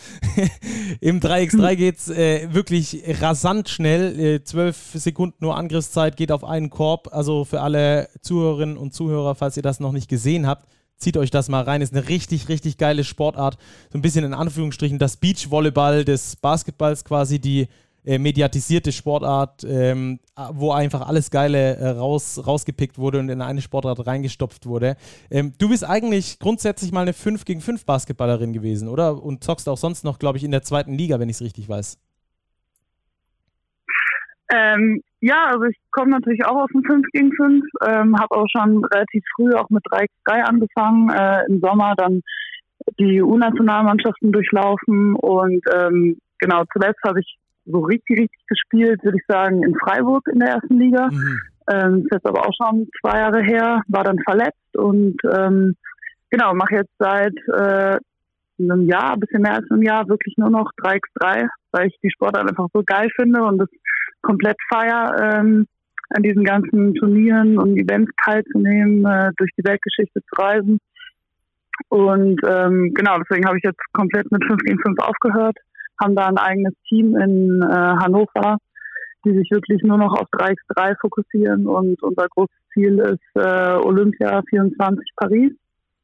Im 1.00 1.18
3x3 1.18 1.74
geht 1.74 1.98
es 1.98 2.08
äh, 2.08 2.54
wirklich 2.54 3.02
rasant 3.20 3.68
schnell. 3.68 4.18
Äh, 4.18 4.44
zwölf 4.44 4.76
Sekunden 4.94 5.38
nur 5.40 5.56
Angriffszeit 5.56 6.16
geht 6.16 6.30
auf 6.30 6.44
einen 6.44 6.70
Korb. 6.70 7.08
Also 7.10 7.44
für 7.44 7.62
alle 7.62 8.08
Zuhörerinnen 8.22 8.76
und 8.76 8.94
Zuhörer, 8.94 9.34
falls 9.34 9.56
ihr 9.56 9.62
das 9.64 9.80
noch 9.80 9.90
nicht 9.90 10.08
gesehen 10.08 10.46
habt, 10.46 10.68
zieht 10.98 11.16
euch 11.16 11.32
das 11.32 11.48
mal 11.48 11.64
rein. 11.64 11.82
Ist 11.82 11.92
eine 11.92 12.08
richtig, 12.08 12.48
richtig 12.48 12.78
geile 12.78 13.02
Sportart. 13.02 13.58
So 13.92 13.98
ein 13.98 14.02
bisschen 14.02 14.24
in 14.24 14.34
Anführungsstrichen 14.34 15.00
das 15.00 15.16
Beachvolleyball 15.16 16.04
des 16.04 16.36
Basketballs 16.36 17.04
quasi. 17.04 17.40
Die 17.40 17.66
äh, 18.06 18.18
mediatisierte 18.18 18.92
Sportart, 18.92 19.64
ähm, 19.68 20.20
wo 20.52 20.70
einfach 20.70 21.06
alles 21.08 21.30
Geile 21.30 21.76
äh, 21.76 21.88
raus, 21.88 22.40
rausgepickt 22.46 22.98
wurde 22.98 23.18
und 23.18 23.28
in 23.28 23.42
eine 23.42 23.60
Sportart 23.60 24.06
reingestopft 24.06 24.66
wurde. 24.66 24.96
Ähm, 25.30 25.52
du 25.58 25.68
bist 25.68 25.84
eigentlich 25.84 26.38
grundsätzlich 26.38 26.92
mal 26.92 27.02
eine 27.02 27.12
5 27.12 27.44
gegen 27.44 27.60
5 27.60 27.84
Basketballerin 27.84 28.52
gewesen, 28.52 28.88
oder? 28.88 29.22
Und 29.22 29.42
zockst 29.42 29.68
auch 29.68 29.76
sonst 29.76 30.04
noch, 30.04 30.18
glaube 30.20 30.38
ich, 30.38 30.44
in 30.44 30.52
der 30.52 30.62
zweiten 30.62 30.92
Liga, 30.92 31.18
wenn 31.18 31.28
ich 31.28 31.36
es 31.36 31.42
richtig 31.42 31.68
weiß. 31.68 31.98
Ähm, 34.54 35.02
ja, 35.20 35.46
also 35.46 35.64
ich 35.64 35.76
komme 35.90 36.12
natürlich 36.12 36.44
auch 36.44 36.62
aus 36.62 36.70
dem 36.72 36.84
5 36.84 37.04
gegen 37.12 37.32
5, 37.32 37.64
ähm, 37.88 38.16
habe 38.16 38.36
auch 38.36 38.46
schon 38.48 38.84
relativ 38.84 39.24
früh 39.34 39.52
auch 39.54 39.68
mit 39.70 39.82
3 39.90 40.04
x 40.04 40.14
3 40.24 40.44
angefangen, 40.44 41.10
äh, 41.10 41.40
im 41.48 41.60
Sommer 41.60 41.94
dann 41.96 42.22
die 43.00 43.20
U-Nationalmannschaften 43.20 44.30
durchlaufen 44.30 45.16
und 45.16 45.64
ähm, 45.74 46.18
genau, 46.38 46.62
zuletzt 46.72 47.02
habe 47.04 47.18
ich 47.20 47.36
so 47.66 47.80
richtig, 47.80 48.18
richtig 48.18 48.46
gespielt, 48.46 49.02
würde 49.02 49.18
ich 49.18 49.26
sagen, 49.26 49.62
in 49.62 49.74
Freiburg 49.74 50.26
in 50.32 50.40
der 50.40 50.50
ersten 50.50 50.78
Liga. 50.78 51.08
Mhm. 51.10 51.40
Ähm, 51.68 52.02
ist 52.04 52.12
jetzt 52.12 52.26
aber 52.26 52.46
auch 52.46 52.52
schon 52.56 52.88
zwei 53.00 53.18
Jahre 53.18 53.42
her, 53.42 53.82
war 53.88 54.04
dann 54.04 54.20
verletzt 54.20 54.76
und 54.76 55.16
ähm, 55.36 55.74
genau, 56.30 56.54
mache 56.54 56.76
jetzt 56.76 56.92
seit 56.98 57.34
äh, 57.48 57.98
einem 58.58 58.88
Jahr, 58.88 59.14
ein 59.14 59.20
bisschen 59.20 59.42
mehr 59.42 59.56
als 59.56 59.70
einem 59.70 59.82
Jahr, 59.82 60.08
wirklich 60.08 60.36
nur 60.36 60.50
noch 60.50 60.70
3x3, 60.82 61.48
weil 61.72 61.88
ich 61.88 61.96
die 62.02 62.10
Sportart 62.10 62.48
einfach 62.48 62.68
so 62.72 62.82
geil 62.84 63.08
finde 63.16 63.42
und 63.42 63.58
das 63.58 63.68
komplett 64.22 64.56
feier, 64.72 65.16
ähm, 65.20 65.66
an 66.10 66.22
diesen 66.22 66.44
ganzen 66.44 66.94
Turnieren 66.94 67.58
und 67.58 67.76
Events 67.76 68.12
teilzunehmen, 68.24 69.04
äh, 69.04 69.32
durch 69.36 69.50
die 69.58 69.64
Weltgeschichte 69.64 70.20
zu 70.22 70.40
reisen. 70.40 70.78
Und 71.88 72.40
ähm, 72.46 72.92
genau, 72.94 73.18
deswegen 73.18 73.46
habe 73.46 73.58
ich 73.58 73.64
jetzt 73.64 73.80
komplett 73.92 74.30
mit 74.30 74.44
5 74.44 74.62
gegen 74.62 74.78
5 74.80 74.98
aufgehört, 75.00 75.56
haben 76.00 76.14
da 76.14 76.26
ein 76.26 76.38
eigenes 76.38 76.74
Team 76.88 77.16
in 77.16 77.62
äh, 77.62 77.74
Hannover, 77.74 78.58
die 79.24 79.36
sich 79.36 79.50
wirklich 79.50 79.82
nur 79.82 79.98
noch 79.98 80.12
auf 80.12 80.28
3x3 80.30 80.96
fokussieren 81.00 81.66
und 81.66 82.02
unser 82.02 82.28
großes 82.28 82.56
Ziel 82.72 82.98
ist 82.98 83.42
äh, 83.42 83.76
Olympia 83.76 84.42
24 84.48 85.12
Paris. 85.16 85.52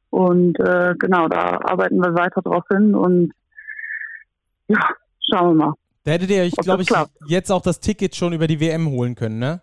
Und 0.09 0.59
äh, 0.59 0.93
genau, 0.99 1.27
da 1.27 1.59
arbeiten 1.63 1.97
wir 1.97 2.13
weiter 2.13 2.41
drauf 2.41 2.63
hin 2.71 2.93
und 2.93 3.33
ja, 4.67 4.79
schauen 5.29 5.57
wir 5.57 5.65
mal. 5.65 5.73
Da 6.03 6.11
hättet 6.11 6.29
ihr 6.31 6.43
euch, 6.43 6.51
glaube 6.51 6.83
ich, 6.83 6.89
jetzt 7.27 7.51
auch 7.51 7.61
das 7.61 7.79
Ticket 7.79 8.15
schon 8.15 8.33
über 8.33 8.47
die 8.47 8.59
WM 8.59 8.89
holen 8.89 9.15
können, 9.15 9.39
ne? 9.39 9.61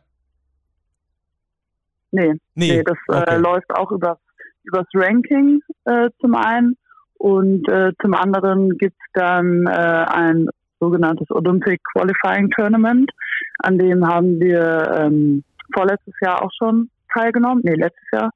Nee, 2.13 2.33
nee, 2.55 2.77
nee 2.77 2.83
das 2.83 2.97
äh, 3.09 3.21
okay. 3.21 3.35
äh, 3.35 3.39
läuft 3.39 3.71
auch 3.71 3.93
über 3.93 4.19
übers 4.65 4.87
Ranking 4.95 5.61
äh, 5.85 6.11
zum 6.21 6.35
einen 6.35 6.77
und 7.21 7.69
äh, 7.69 7.93
zum 8.01 8.15
anderen 8.15 8.79
gibt 8.79 8.97
es 8.99 9.13
dann 9.13 9.67
äh, 9.67 9.71
ein 9.71 10.49
sogenanntes 10.81 11.31
Olympic 11.31 11.79
Qualifying 11.93 12.49
Tournament, 12.49 13.11
an 13.59 13.77
dem 13.77 14.07
haben 14.07 14.41
wir 14.41 14.91
ähm, 14.99 15.45
vorletztes 15.75 16.15
Jahr 16.23 16.43
auch 16.43 16.51
schon 16.59 16.89
teilgenommen, 17.13 17.61
nee, 17.63 17.75
letztes 17.75 18.09
Jahr 18.11 18.31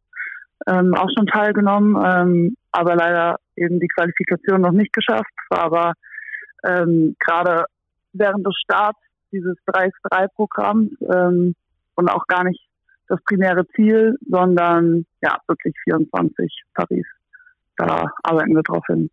ähm, 0.66 0.92
auch 0.94 1.08
schon 1.16 1.26
teilgenommen, 1.26 1.96
ähm, 2.04 2.56
aber 2.72 2.94
leider 2.94 3.36
eben 3.56 3.80
die 3.80 3.88
Qualifikation 3.88 4.60
noch 4.60 4.72
nicht 4.72 4.92
geschafft, 4.92 5.32
war 5.48 5.60
aber 5.60 5.92
ähm, 6.66 7.16
gerade 7.18 7.64
während 8.12 8.46
des 8.46 8.54
Starts 8.64 9.00
dieses 9.32 9.56
3x3-Programms 9.66 10.90
ähm, 11.10 11.54
und 11.94 12.10
auch 12.10 12.26
gar 12.26 12.44
nicht 12.44 12.60
das 13.08 13.18
primäre 13.24 13.66
Ziel, 13.68 14.18
sondern 14.28 15.06
ja, 15.22 15.38
wirklich 15.46 15.74
24 15.84 16.64
Paris. 16.74 17.06
Da 17.76 18.06
arbeiten 18.22 18.54
wir 18.54 18.62
drauf 18.62 18.84
hin. 18.86 19.10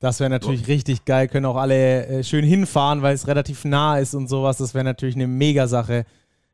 Das 0.00 0.20
wäre 0.20 0.30
natürlich 0.30 0.60
so. 0.60 0.66
richtig 0.66 1.04
geil, 1.04 1.26
können 1.26 1.46
auch 1.46 1.56
alle 1.56 2.06
äh, 2.06 2.22
schön 2.22 2.44
hinfahren, 2.44 3.02
weil 3.02 3.14
es 3.14 3.26
relativ 3.26 3.64
nah 3.64 3.98
ist 3.98 4.14
und 4.14 4.28
sowas. 4.28 4.58
Das 4.58 4.72
wäre 4.72 4.84
natürlich 4.84 5.16
eine 5.16 5.26
Mega-Sache, 5.26 6.04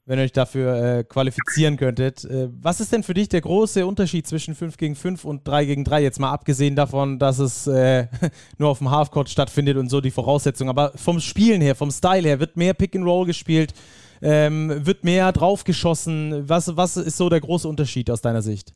wenn 0.07 0.19
ihr 0.19 0.25
euch 0.25 0.33
dafür 0.33 0.83
äh, 0.83 1.05
qualifizieren 1.05 1.77
könntet. 1.77 2.25
Äh, 2.25 2.49
was 2.51 2.81
ist 2.81 2.93
denn 2.93 3.03
für 3.03 3.13
dich 3.13 3.29
der 3.29 3.43
große 3.43 3.87
Unterschied 3.87 4.27
zwischen 4.27 4.55
5 4.55 4.79
gegen 4.79 4.97
5 4.97 5.27
und 5.27 5.47
3 5.47 5.67
gegen 5.67 5.85
3? 5.85 6.03
Jetzt 6.03 6.21
mal 6.21 6.33
abgesehen 6.33 6.75
davon, 6.75 7.19
dass 7.19 7.39
es 7.39 7.67
äh, 7.67 8.07
nur 8.59 8.71
auf 8.71 8.79
dem 8.79 8.91
Halfcourt 8.91 9.29
stattfindet 9.29 9.77
und 9.77 9.91
so 9.91 10.01
die 10.01 10.11
Voraussetzungen. 10.11 10.71
Aber 10.71 10.93
vom 10.97 11.21
Spielen 11.21 11.61
her, 11.61 11.75
vom 11.75 11.91
Style 11.91 12.27
her, 12.27 12.41
wird 12.41 12.57
mehr 12.57 12.73
Pick 12.73 12.97
and 12.97 13.05
Roll 13.05 13.27
gespielt? 13.27 13.75
Ähm, 14.23 14.87
wird 14.87 15.05
mehr 15.05 15.33
draufgeschossen? 15.33 16.49
Was, 16.49 16.75
was 16.79 16.97
ist 16.97 17.19
so 17.19 17.29
der 17.29 17.41
große 17.41 17.69
Unterschied 17.69 18.11
aus 18.11 18.23
deiner 18.23 18.41
Sicht? 18.41 18.73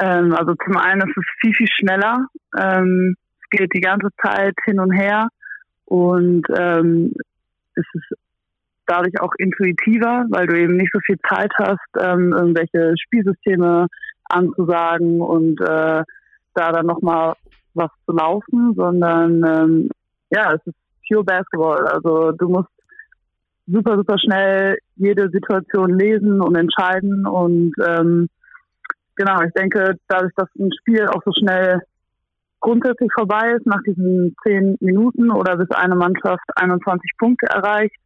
Ähm, 0.00 0.34
also 0.34 0.54
zum 0.64 0.76
einen 0.76 1.02
ist 1.02 1.16
es 1.16 1.24
viel, 1.40 1.54
viel 1.54 1.68
schneller. 1.68 2.26
Ähm, 2.58 3.16
es 3.42 3.58
geht 3.58 3.72
die 3.74 3.80
ganze 3.80 4.08
Zeit 4.22 4.54
hin 4.64 4.80
und 4.80 4.92
her 4.92 5.28
und 5.84 6.46
ähm, 6.56 7.12
es 7.74 7.84
ist 7.94 8.18
dadurch 8.86 9.20
auch 9.20 9.32
intuitiver, 9.38 10.26
weil 10.28 10.46
du 10.46 10.58
eben 10.58 10.76
nicht 10.76 10.92
so 10.92 11.00
viel 11.06 11.18
Zeit 11.28 11.52
hast, 11.58 11.88
ähm, 12.00 12.32
irgendwelche 12.32 12.94
Spielsysteme 13.02 13.86
anzusagen 14.24 15.20
und 15.20 15.60
äh, 15.60 16.02
da 16.54 16.72
dann 16.72 16.86
nochmal 16.86 17.34
was 17.74 17.90
zu 18.06 18.12
laufen, 18.12 18.74
sondern 18.74 19.44
ähm, 19.44 19.90
ja, 20.30 20.52
es 20.54 20.66
ist 20.66 20.76
pure 21.08 21.24
Basketball. 21.24 21.86
Also 21.86 22.32
du 22.32 22.48
musst 22.48 22.68
super, 23.66 23.96
super 23.96 24.18
schnell 24.18 24.78
jede 24.96 25.28
Situation 25.30 25.98
lesen 25.98 26.40
und 26.40 26.56
entscheiden. 26.56 27.26
Und 27.26 27.72
ähm, 27.86 28.28
genau, 29.16 29.42
ich 29.42 29.52
denke, 29.52 29.96
dadurch, 30.08 30.32
dass 30.36 30.48
ein 30.58 30.70
Spiel 30.80 31.06
auch 31.06 31.22
so 31.24 31.32
schnell 31.38 31.80
grundsätzlich 32.60 33.10
vorbei 33.14 33.52
ist, 33.56 33.66
nach 33.66 33.82
diesen 33.86 34.34
zehn 34.42 34.76
Minuten 34.80 35.30
oder 35.30 35.56
bis 35.56 35.70
eine 35.70 35.94
Mannschaft 35.94 36.44
21 36.56 37.10
Punkte 37.18 37.46
erreicht, 37.46 37.96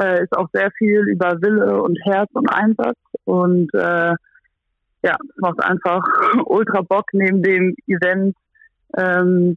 äh, 0.00 0.24
ist 0.24 0.36
auch 0.36 0.48
sehr 0.52 0.70
viel 0.72 1.08
über 1.08 1.40
Wille 1.40 1.80
und 1.82 1.98
Herz 2.04 2.28
und 2.32 2.48
Einsatz. 2.48 2.98
Und 3.24 3.72
äh, 3.74 4.14
ja, 5.04 5.16
es 5.20 5.36
macht 5.36 5.62
einfach 5.62 6.02
ultra 6.46 6.80
Bock 6.82 7.06
neben 7.12 7.42
dem 7.42 7.74
Event 7.86 8.36
ähm, 8.96 9.56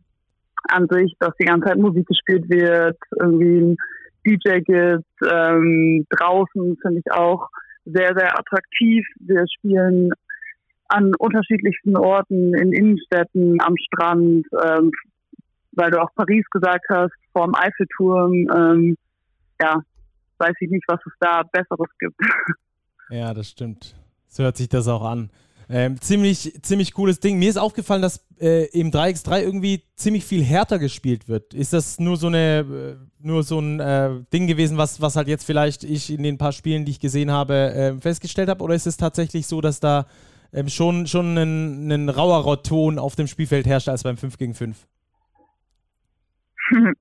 an 0.67 0.87
sich, 0.89 1.15
dass 1.19 1.33
die 1.39 1.45
ganze 1.45 1.69
Zeit 1.69 1.77
Musik 1.77 2.07
gespielt 2.07 2.49
wird, 2.49 2.97
irgendwie 3.19 3.61
ein 3.61 3.77
DJ 4.25 4.59
gibt. 4.59 5.05
Ähm, 5.27 6.05
draußen 6.09 6.77
finde 6.81 6.99
ich 6.99 7.11
auch 7.11 7.49
sehr, 7.85 8.13
sehr 8.15 8.37
attraktiv. 8.37 9.05
Wir 9.19 9.45
spielen 9.57 10.11
an 10.87 11.11
unterschiedlichsten 11.17 11.97
Orten, 11.97 12.53
in 12.53 12.73
Innenstädten, 12.73 13.61
am 13.61 13.75
Strand, 13.77 14.45
ähm, 14.63 14.91
weil 15.71 15.91
du 15.91 16.01
auch 16.01 16.13
Paris 16.15 16.45
gesagt 16.51 16.85
hast, 16.89 17.13
vorm 17.33 17.53
Eiffelturm. 17.55 18.47
Ähm, 18.55 18.97
ja, 19.59 19.81
weiß 20.37 20.53
ich 20.59 20.69
nicht, 20.69 20.85
was 20.87 20.99
es 21.05 21.13
da 21.19 21.43
Besseres 21.43 21.89
gibt. 21.99 22.19
Ja, 23.11 23.35
das 23.35 23.49
stimmt. 23.49 23.95
So 24.27 24.41
hört 24.41 24.57
sich 24.57 24.67
das 24.67 24.87
auch 24.87 25.03
an. 25.03 25.29
Ähm, 25.69 25.99
ziemlich, 25.99 26.59
ziemlich 26.61 26.93
cooles 26.93 27.19
Ding. 27.19 27.39
Mir 27.39 27.49
ist 27.49 27.57
aufgefallen, 27.57 28.01
dass 28.01 28.25
äh, 28.39 28.65
im 28.77 28.91
3x3 28.91 29.41
irgendwie 29.41 29.83
ziemlich 29.95 30.25
viel 30.25 30.43
härter 30.43 30.77
gespielt 30.77 31.27
wird. 31.27 31.53
Ist 31.53 31.73
das 31.73 31.99
nur 31.99 32.17
so 32.17 32.27
eine, 32.27 32.59
äh, 32.59 33.25
nur 33.25 33.43
so 33.43 33.59
ein 33.59 33.79
äh, 33.79 34.09
Ding 34.31 34.47
gewesen, 34.47 34.77
was, 34.77 35.01
was 35.01 35.15
halt 35.15 35.27
jetzt 35.27 35.45
vielleicht 35.45 35.83
ich 35.83 36.11
in 36.11 36.23
den 36.23 36.37
paar 36.37 36.51
Spielen, 36.51 36.85
die 36.85 36.91
ich 36.91 36.99
gesehen 36.99 37.31
habe, 37.31 37.53
äh, 37.53 37.99
festgestellt 37.99 38.49
habe? 38.49 38.63
Oder 38.63 38.75
ist 38.75 38.87
es 38.87 38.97
tatsächlich 38.97 39.47
so, 39.47 39.61
dass 39.61 39.79
da 39.79 40.05
ähm, 40.55 40.69
schon, 40.69 41.05
schon 41.05 41.37
ein, 41.37 41.91
ein 41.91 42.09
rauerer 42.09 42.63
Ton 42.63 42.97
auf 42.97 43.15
dem 43.15 43.27
Spielfeld 43.27 43.67
herrscht 43.67 43.89
als 43.89 44.03
beim 44.03 44.17
5 44.17 44.37
gegen 44.37 44.53
5? 44.53 44.87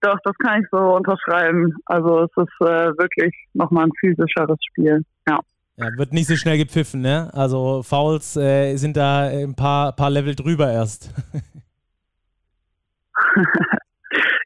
Doch, 0.00 0.18
das 0.24 0.36
kann 0.38 0.62
ich 0.62 0.68
so 0.70 0.78
unterschreiben. 0.78 1.74
Also 1.86 2.24
es 2.24 2.30
ist 2.36 2.60
äh, 2.60 2.90
wirklich 2.98 3.34
nochmal 3.52 3.84
ein 3.84 3.92
physischeres 4.00 4.58
Spiel. 4.70 5.04
Ja. 5.28 5.38
Ja, 5.76 5.88
wird 5.96 6.12
nicht 6.12 6.28
so 6.28 6.36
schnell 6.36 6.56
gepfiffen, 6.56 7.00
ne? 7.00 7.30
Also 7.32 7.82
Fouls 7.82 8.36
äh, 8.36 8.76
sind 8.76 8.96
da 8.96 9.26
ein 9.26 9.56
paar, 9.56 9.92
paar 9.92 10.10
Level 10.10 10.34
drüber 10.34 10.70
erst. 10.70 11.10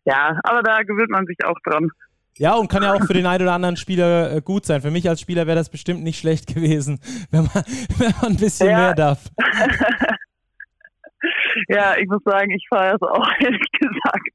ja, 0.05 0.39
aber 0.43 0.63
da 0.63 0.83
gewöhnt 0.83 1.11
man 1.11 1.27
sich 1.27 1.37
auch 1.45 1.59
dran. 1.65 1.91
Ja, 2.39 2.55
und 2.55 2.69
kann 2.69 2.83
ja 2.83 2.95
auch 2.95 3.05
für 3.05 3.13
den 3.15 3.27
einen 3.27 3.43
oder 3.43 3.53
anderen 3.53 3.77
Spieler 3.77 4.33
äh, 4.33 4.41
gut 4.41 4.65
sein. 4.65 4.81
Für 4.81 4.93
mich 4.93 5.09
als 5.09 5.21
Spieler 5.21 5.47
wäre 5.47 5.57
das 5.57 5.69
bestimmt 5.69 6.03
nicht 6.03 6.19
schlecht 6.19 6.47
gewesen, 6.47 7.01
wenn 7.31 7.49
man, 7.53 7.65
wenn 7.99 8.15
man 8.21 8.33
ein 8.33 8.37
bisschen 8.37 8.71
ja. 8.71 8.79
mehr 8.79 8.95
darf. 8.95 9.25
ja, 11.69 11.97
ich 11.97 12.09
muss 12.09 12.23
sagen, 12.25 12.51
ich 12.51 12.67
feiere 12.69 12.95
es 12.95 13.03
auch, 13.03 13.29
ehrlich 13.41 13.71
gesagt. 13.73 14.31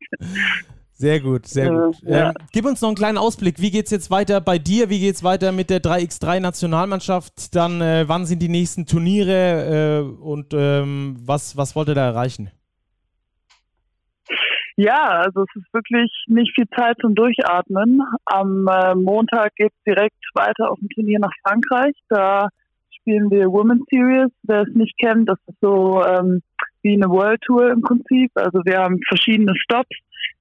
Sehr 0.96 1.20
gut, 1.20 1.48
sehr 1.48 1.70
gut. 1.70 1.98
Ja. 2.04 2.30
Ähm, 2.30 2.34
gib 2.52 2.66
uns 2.66 2.82
noch 2.82 2.90
einen 2.90 2.96
kleinen 2.96 3.18
Ausblick. 3.18 3.60
Wie 3.60 3.72
geht 3.72 3.86
es 3.86 3.92
jetzt 3.92 4.12
weiter 4.12 4.40
bei 4.40 4.60
dir? 4.60 4.90
Wie 4.90 5.00
geht 5.00 5.16
es 5.16 5.24
weiter 5.24 5.52
mit 5.52 5.70
der 5.70 5.82
3x3-Nationalmannschaft? 5.82 7.56
Dann, 7.56 7.82
äh, 7.82 8.08
wann 8.08 8.26
sind 8.26 8.40
die 8.40 8.48
nächsten 8.48 8.86
Turniere 8.86 10.00
äh, 10.00 10.22
und 10.22 10.54
ähm, 10.54 11.18
was, 11.20 11.58
was 11.58 11.76
wollt 11.76 11.90
ihr 11.90 11.96
da 11.96 12.06
erreichen? 12.06 12.52
Ja, 14.76 15.20
also 15.20 15.44
es 15.44 15.62
ist 15.62 15.74
wirklich 15.74 16.12
nicht 16.28 16.54
viel 16.56 16.68
Zeit 16.76 16.98
zum 17.00 17.14
Durchatmen. 17.14 18.02
Am 18.26 18.68
äh, 18.68 18.96
Montag 18.96 19.56
geht 19.56 19.72
es 19.72 19.84
direkt 19.86 20.18
weiter 20.34 20.72
auf 20.72 20.80
ein 20.82 20.90
Turnier 20.90 21.20
nach 21.20 21.34
Frankreich. 21.46 21.96
Da 22.10 22.50
spielen 22.90 23.30
wir 23.30 23.52
Women's 23.52 23.86
Series. 23.92 24.32
Wer 24.44 24.64
es 24.64 24.74
nicht 24.74 24.98
kennt, 24.98 25.30
das 25.30 25.38
ist 25.48 25.60
so 25.62 26.04
ähm, 26.04 26.42
wie 26.82 26.94
eine 26.94 27.10
World 27.10 27.42
Tour 27.42 27.72
im 27.72 27.82
Prinzip. 27.82 28.32
Also 28.36 28.62
wir 28.66 28.80
haben 28.80 29.00
verschiedene 29.08 29.54
Stops 29.56 29.96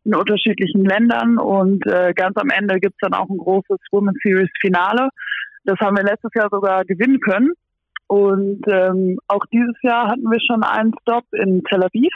in 0.05 0.15
unterschiedlichen 0.15 0.85
Ländern 0.85 1.39
und 1.39 1.87
äh, 1.87 2.13
ganz 2.15 2.37
am 2.37 2.51
Ende 2.51 2.81
gibt's 2.81 2.99
dann 3.01 3.15
auch 3.15 3.29
ein 3.29 3.39
großes 3.39 3.79
Women's 3.91 4.19
Series 4.23 4.51
Finale. 4.61 5.11
Das 5.65 5.79
haben 5.79 5.97
wir 5.97 6.05
letztes 6.05 6.33
Jahr 6.35 6.49
sogar 6.51 6.85
gewinnen 6.85 7.21
können. 7.21 7.53
Und 8.09 8.63
ähm, 8.69 9.19
auch 9.29 9.45
dieses 9.53 9.77
Jahr 9.83 10.09
hatten 10.09 10.25
wir 10.25 10.41
schon 10.41 10.63
einen 10.63 10.93
Stop 11.01 11.25
in 11.33 11.63
Tel 11.65 11.83
Aviv, 11.83 12.13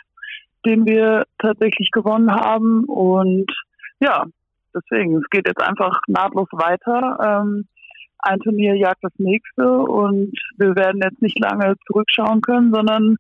den 0.67 0.85
wir 0.85 1.25
tatsächlich 1.39 1.91
gewonnen 1.93 2.31
haben. 2.31 2.85
Und 2.85 3.51
ja, 4.01 4.25
deswegen, 4.75 5.17
es 5.17 5.31
geht 5.31 5.47
jetzt 5.47 5.63
einfach 5.63 6.01
nahtlos 6.09 6.49
weiter. 6.53 7.19
Ähm, 7.23 7.67
ein 8.19 8.41
Turnier 8.41 8.75
jagt 8.75 9.03
das 9.03 9.13
nächste 9.19 9.79
und 9.79 10.33
wir 10.59 10.75
werden 10.75 11.01
jetzt 11.03 11.23
nicht 11.23 11.39
lange 11.39 11.75
zurückschauen 11.87 12.41
können, 12.41 12.73
sondern 12.75 13.17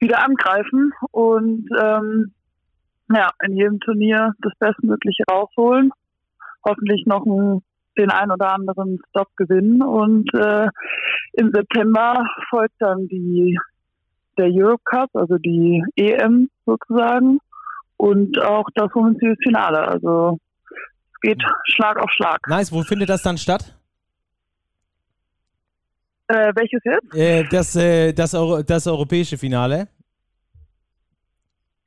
wieder 0.00 0.22
angreifen 0.24 0.92
und 1.10 1.68
ähm, 1.80 2.32
ja, 3.10 3.30
in 3.44 3.56
jedem 3.56 3.80
Turnier 3.80 4.32
das 4.40 4.52
Bestmögliche 4.58 5.24
rausholen. 5.30 5.90
Hoffentlich 6.66 7.04
noch 7.06 7.24
ein, 7.26 7.62
den 7.98 8.10
ein 8.10 8.30
oder 8.30 8.54
anderen 8.54 8.98
Stop 9.10 9.28
gewinnen 9.36 9.82
und 9.82 10.32
äh, 10.34 10.68
im 11.34 11.52
September 11.52 12.24
folgt 12.48 12.74
dann 12.78 13.06
die 13.08 13.58
der 14.38 14.48
Europe 14.50 14.82
Cup, 14.84 15.10
also 15.14 15.38
die 15.38 15.82
EM 15.96 16.50
sozusagen 16.66 17.38
und 17.96 18.40
auch 18.42 18.66
das 18.74 18.90
Women's 18.94 19.18
Finale. 19.42 19.78
Also 19.86 20.38
es 20.70 21.20
geht 21.20 21.42
Schlag 21.64 21.98
auf 21.98 22.10
Schlag. 22.10 22.40
Nice, 22.48 22.72
wo 22.72 22.82
findet 22.82 23.08
das 23.08 23.22
dann 23.22 23.38
statt? 23.38 23.74
Äh, 26.28 26.52
welches 26.54 26.80
jetzt? 26.84 27.14
Äh, 27.14 27.44
das, 27.50 27.76
äh, 27.76 28.12
das, 28.12 28.34
Euro 28.34 28.62
das 28.62 28.86
europäische 28.86 29.36
Finale. 29.36 29.88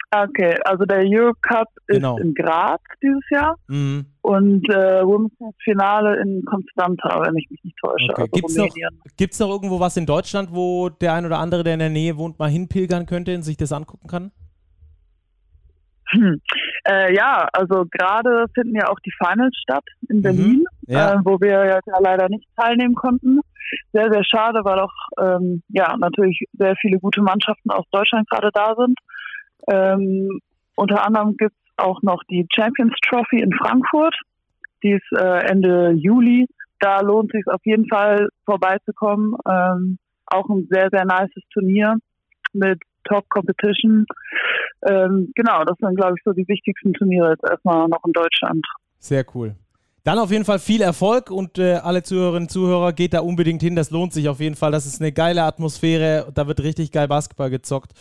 Okay, 0.09 0.55
also 0.63 0.85
der 0.85 0.99
Europe 1.05 1.38
Cup 1.41 1.67
ist 1.88 1.95
Genau. 1.97 2.17
in 2.17 2.34
Graz 2.34 2.79
dieses 3.03 3.23
Jahr 3.29 3.55
Mhm. 3.67 4.05
und 4.21 4.69
äh, 4.69 5.03
Women's 5.03 5.34
Finale 5.63 6.21
in 6.21 6.45
Constanta, 6.45 7.21
wenn 7.25 7.35
ich 7.35 7.49
mich 7.49 7.61
nicht 7.63 7.77
täusche. 7.77 8.07
Okay. 8.11 8.21
Also 8.21 8.31
Gibt's 8.31 8.55
noch, 8.55 8.65
Rumänien. 8.69 9.01
gibt's 9.17 9.39
noch 9.39 9.49
irgendwo 9.49 9.79
was 9.81 9.97
in 9.97 10.05
Deutschland, 10.05 10.49
wo 10.53 10.88
der 10.88 11.13
ein 11.13 11.25
oder 11.25 11.39
andere, 11.39 11.63
der 11.65 11.73
in 11.73 11.79
der 11.79 11.89
Nähe 11.89 12.17
wohnt, 12.17 12.39
mal 12.39 12.49
hinpilgern 12.49 13.05
könnte 13.05 13.35
und 13.35 13.41
sich 13.43 13.57
das 13.57 13.73
angucken 13.73 14.07
kann? 14.07 14.31
Hm. 16.11 16.39
Äh, 16.88 17.13
ja, 17.13 17.49
also 17.51 17.84
gerade 17.91 18.45
finden 18.53 18.75
ja 18.75 18.88
auch 18.88 18.99
die 19.01 19.11
Finals 19.11 19.53
statt 19.61 19.84
in 20.07 20.21
Berlin, 20.21 20.63
Mhm. 20.88 20.93
Ja. 20.93 21.15
äh, 21.15 21.17
wo 21.25 21.38
wir 21.41 21.65
ja 21.65 21.79
leider 21.99 22.29
nicht 22.29 22.47
teilnehmen 22.55 22.95
konnten. 22.95 23.41
Sehr, 23.91 24.09
sehr 24.09 24.23
schade, 24.23 24.61
weil 24.63 24.79
auch 24.79 24.93
ähm, 25.21 25.61
ja 25.67 25.97
natürlich 25.97 26.45
sehr 26.53 26.77
viele 26.79 26.97
gute 26.99 27.21
Mannschaften 27.21 27.69
aus 27.71 27.84
Deutschland 27.91 28.29
gerade 28.29 28.49
da 28.53 28.73
sind. 28.77 28.97
Ähm, 29.68 30.39
unter 30.76 31.06
anderem 31.06 31.35
gibt 31.38 31.53
es 31.53 31.73
auch 31.77 32.02
noch 32.02 32.23
die 32.30 32.48
Champions 32.53 32.94
Trophy 33.07 33.41
in 33.41 33.53
Frankfurt. 33.53 34.15
Die 34.84 34.91
ist 34.91 35.11
äh, 35.19 35.48
Ende 35.48 35.91
Juli. 35.91 36.48
Da 36.80 37.02
lohnt 37.02 37.31
sich 37.31 37.44
auf 37.48 37.61
jeden 37.64 37.88
Fall 37.88 38.30
vorbeizukommen. 38.45 39.35
Ähm, 39.49 39.98
auch 40.27 40.48
ein 40.49 40.68
sehr, 40.69 40.89
sehr 40.91 41.06
nices 41.06 41.44
Turnier 41.52 41.95
mit 42.53 42.80
Top 43.06 43.27
Competition. 43.30 44.06
Ähm, 44.88 45.31
genau, 45.35 45.64
das 45.64 45.77
sind, 45.80 45.95
glaube 45.95 46.15
ich, 46.18 46.23
so 46.23 46.34
die 46.34 46.48
wichtigsten 46.48 46.94
Turniere 46.94 47.31
jetzt 47.31 47.49
erstmal 47.49 47.88
noch 47.88 48.03
in 48.06 48.14
Deutschland. 48.14 48.65
Sehr 48.99 49.26
cool. 49.34 49.56
Dann 50.03 50.19
auf 50.19 50.31
jeden 50.31 50.45
Fall 50.45 50.60
viel 50.60 50.81
Erfolg 50.81 51.31
und 51.31 51.57
äh, 51.57 51.76
alle 51.76 52.02
Zuhörerinnen 52.02 52.44
und 52.44 52.49
Zuhörer 52.49 52.94
geht 52.94 53.14
da 53.14 53.19
unbedingt 53.19 53.61
hin. 53.61 53.76
Das 53.76 53.91
lohnt 53.91 54.14
sich 54.14 54.30
auf 54.30 54.39
jeden 54.39 54.56
Fall. 54.56 54.72
Das 54.72 54.85
ist 54.85 55.02
eine 55.02 55.11
geile 55.11 55.44
Atmosphäre. 55.44 56.31
Da 56.34 56.48
wird 56.48 56.61
richtig 56.61 56.91
geil 56.91 57.10
Basketball 57.10 57.49
gezockt. 57.49 57.91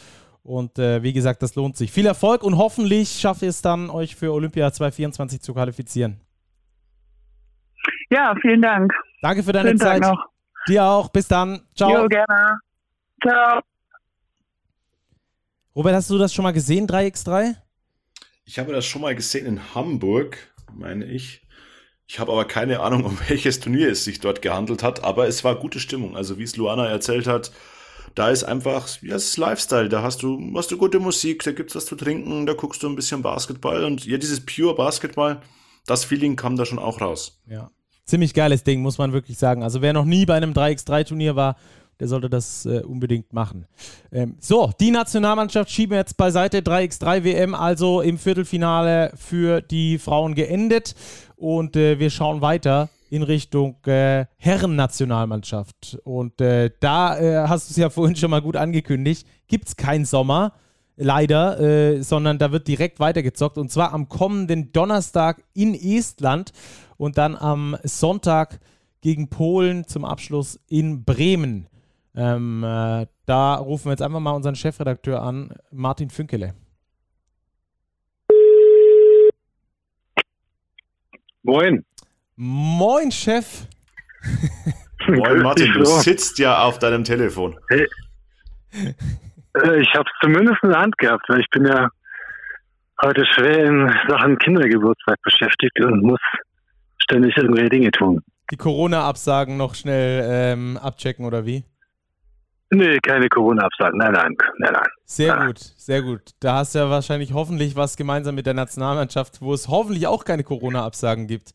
Und 0.46 0.78
äh, 0.78 1.02
wie 1.02 1.12
gesagt, 1.12 1.42
das 1.42 1.56
lohnt 1.56 1.76
sich. 1.76 1.90
Viel 1.90 2.06
Erfolg 2.06 2.44
und 2.44 2.56
hoffentlich 2.56 3.18
schafft 3.18 3.42
ihr 3.42 3.48
es 3.48 3.62
dann, 3.62 3.90
euch 3.90 4.14
für 4.14 4.32
Olympia 4.32 4.72
2024 4.72 5.40
zu 5.42 5.52
qualifizieren. 5.52 6.20
Ja, 8.10 8.32
vielen 8.40 8.62
Dank. 8.62 8.92
Danke 9.22 9.42
für 9.42 9.52
deine 9.52 9.70
Schönen 9.70 9.80
Zeit. 9.80 10.02
Tag 10.02 10.12
noch. 10.12 10.24
Dir 10.68 10.84
auch. 10.84 11.08
Bis 11.08 11.26
dann. 11.26 11.62
Ciao. 11.74 11.90
Jo, 11.90 12.06
gerne. 12.06 12.60
Ciao. 13.20 13.60
Robert, 15.74 15.94
hast 15.96 16.10
du 16.10 16.16
das 16.16 16.32
schon 16.32 16.44
mal 16.44 16.52
gesehen, 16.52 16.86
3x3? 16.86 17.56
Ich 18.44 18.60
habe 18.60 18.72
das 18.72 18.86
schon 18.86 19.02
mal 19.02 19.16
gesehen 19.16 19.46
in 19.46 19.74
Hamburg, 19.74 20.38
meine 20.72 21.06
ich. 21.06 21.44
Ich 22.06 22.20
habe 22.20 22.30
aber 22.30 22.44
keine 22.44 22.78
Ahnung, 22.78 23.02
um 23.02 23.18
welches 23.28 23.58
Turnier 23.58 23.90
es 23.90 24.04
sich 24.04 24.20
dort 24.20 24.42
gehandelt 24.42 24.84
hat, 24.84 25.02
aber 25.02 25.26
es 25.26 25.42
war 25.42 25.56
gute 25.56 25.80
Stimmung. 25.80 26.16
Also 26.16 26.38
wie 26.38 26.44
es 26.44 26.56
Luana 26.56 26.86
erzählt 26.86 27.26
hat, 27.26 27.50
da 28.16 28.30
ist 28.30 28.44
einfach, 28.44 28.88
ja, 29.02 29.14
es 29.14 29.28
ist 29.28 29.36
Lifestyle. 29.36 29.88
Da 29.88 30.02
hast 30.02 30.22
du, 30.22 30.52
hast 30.56 30.70
du 30.72 30.78
gute 30.78 30.98
Musik, 30.98 31.44
da 31.44 31.52
gibt's 31.52 31.76
was 31.76 31.84
zu 31.84 31.96
trinken, 31.96 32.46
da 32.46 32.54
guckst 32.54 32.82
du 32.82 32.88
ein 32.88 32.96
bisschen 32.96 33.22
Basketball 33.22 33.84
und 33.84 34.04
ja, 34.06 34.16
dieses 34.16 34.40
Pure 34.40 34.74
Basketball, 34.74 35.42
das 35.86 36.04
Feeling 36.04 36.34
kam 36.34 36.56
da 36.56 36.64
schon 36.64 36.78
auch 36.78 37.00
raus. 37.00 37.38
Ja. 37.46 37.70
Ziemlich 38.06 38.34
geiles 38.34 38.64
Ding, 38.64 38.80
muss 38.80 38.98
man 38.98 39.12
wirklich 39.12 39.36
sagen. 39.36 39.62
Also 39.62 39.82
wer 39.82 39.92
noch 39.92 40.04
nie 40.04 40.24
bei 40.24 40.34
einem 40.34 40.52
3x3-Turnier 40.52 41.36
war, 41.36 41.56
der 42.00 42.08
sollte 42.08 42.30
das 42.30 42.64
äh, 42.64 42.80
unbedingt 42.80 43.32
machen. 43.32 43.66
Ähm, 44.12 44.36
so, 44.40 44.72
die 44.80 44.90
Nationalmannschaft 44.90 45.70
schieben 45.70 45.92
wir 45.92 45.98
jetzt 45.98 46.16
beiseite. 46.16 46.60
3x3 46.60 47.24
WM, 47.24 47.54
also 47.54 48.00
im 48.00 48.18
Viertelfinale 48.18 49.12
für 49.16 49.60
die 49.60 49.98
Frauen 49.98 50.34
geendet. 50.34 50.94
Und 51.36 51.76
äh, 51.76 51.98
wir 51.98 52.10
schauen 52.10 52.40
weiter 52.40 52.88
in 53.16 53.22
Richtung 53.22 53.76
äh, 53.86 54.26
Herren-Nationalmannschaft. 54.36 55.98
Und 56.04 56.40
äh, 56.40 56.70
da 56.80 57.18
äh, 57.18 57.48
hast 57.48 57.68
du 57.68 57.72
es 57.72 57.76
ja 57.76 57.90
vorhin 57.90 58.14
schon 58.14 58.30
mal 58.30 58.42
gut 58.42 58.56
angekündigt, 58.56 59.26
gibt 59.48 59.68
es 59.68 59.76
keinen 59.76 60.04
Sommer. 60.04 60.52
Leider, 60.98 61.60
äh, 61.60 62.02
sondern 62.02 62.38
da 62.38 62.52
wird 62.52 62.68
direkt 62.68 63.00
weitergezockt 63.00 63.58
und 63.58 63.70
zwar 63.70 63.92
am 63.92 64.08
kommenden 64.08 64.72
Donnerstag 64.72 65.42
in 65.52 65.74
Estland 65.74 66.52
und 66.96 67.18
dann 67.18 67.36
am 67.36 67.76
Sonntag 67.82 68.60
gegen 69.02 69.28
Polen 69.28 69.86
zum 69.86 70.06
Abschluss 70.06 70.58
in 70.68 71.04
Bremen. 71.04 71.68
Ähm, 72.14 72.64
äh, 72.64 73.06
da 73.26 73.54
rufen 73.56 73.86
wir 73.86 73.90
jetzt 73.92 74.02
einfach 74.02 74.20
mal 74.20 74.32
unseren 74.32 74.56
Chefredakteur 74.56 75.22
an, 75.22 75.52
Martin 75.70 76.08
Fünkele. 76.08 76.54
Moin. 81.42 81.84
Moin, 82.36 83.10
Chef. 83.10 83.66
Moin 85.08 85.42
Martin, 85.42 85.72
du 85.72 85.84
sitzt 85.84 86.38
ja 86.38 86.58
auf 86.62 86.78
deinem 86.78 87.02
Telefon. 87.04 87.58
Äh, 87.70 87.86
Ich 89.80 89.94
habe 89.94 90.08
zumindest 90.22 90.58
in 90.62 90.68
der 90.70 90.80
Hand 90.80 90.98
gehabt, 90.98 91.24
weil 91.28 91.40
ich 91.40 91.48
bin 91.50 91.64
ja 91.64 91.88
heute 93.02 93.24
schwer 93.34 93.64
in 93.64 93.90
Sachen 94.08 94.38
Kindergeburtstag 94.38 95.16
beschäftigt 95.22 95.80
und 95.80 96.02
muss 96.02 96.20
ständig 96.98 97.34
irgendwelche 97.36 97.70
Dinge 97.70 97.90
tun. 97.90 98.22
Die 98.50 98.56
Corona-Absagen 98.56 99.56
noch 99.56 99.74
schnell 99.74 100.24
ähm, 100.28 100.76
abchecken 100.76 101.24
oder 101.24 101.46
wie? 101.46 101.64
Nee, 102.70 102.98
keine 102.98 103.28
Corona-Absagen. 103.28 103.98
Nein, 103.98 104.12
nein, 104.12 104.34
nein, 104.58 104.72
nein. 104.72 104.86
Sehr 105.04 105.38
Ah. 105.38 105.46
gut, 105.46 105.58
sehr 105.76 106.02
gut. 106.02 106.22
Da 106.40 106.56
hast 106.56 106.74
du 106.74 106.80
ja 106.80 106.90
wahrscheinlich 106.90 107.32
hoffentlich 107.32 107.76
was 107.76 107.96
gemeinsam 107.96 108.34
mit 108.34 108.44
der 108.46 108.54
Nationalmannschaft, 108.54 109.40
wo 109.40 109.54
es 109.54 109.68
hoffentlich 109.68 110.06
auch 110.08 110.24
keine 110.24 110.42
Corona-Absagen 110.42 111.28
gibt. 111.28 111.52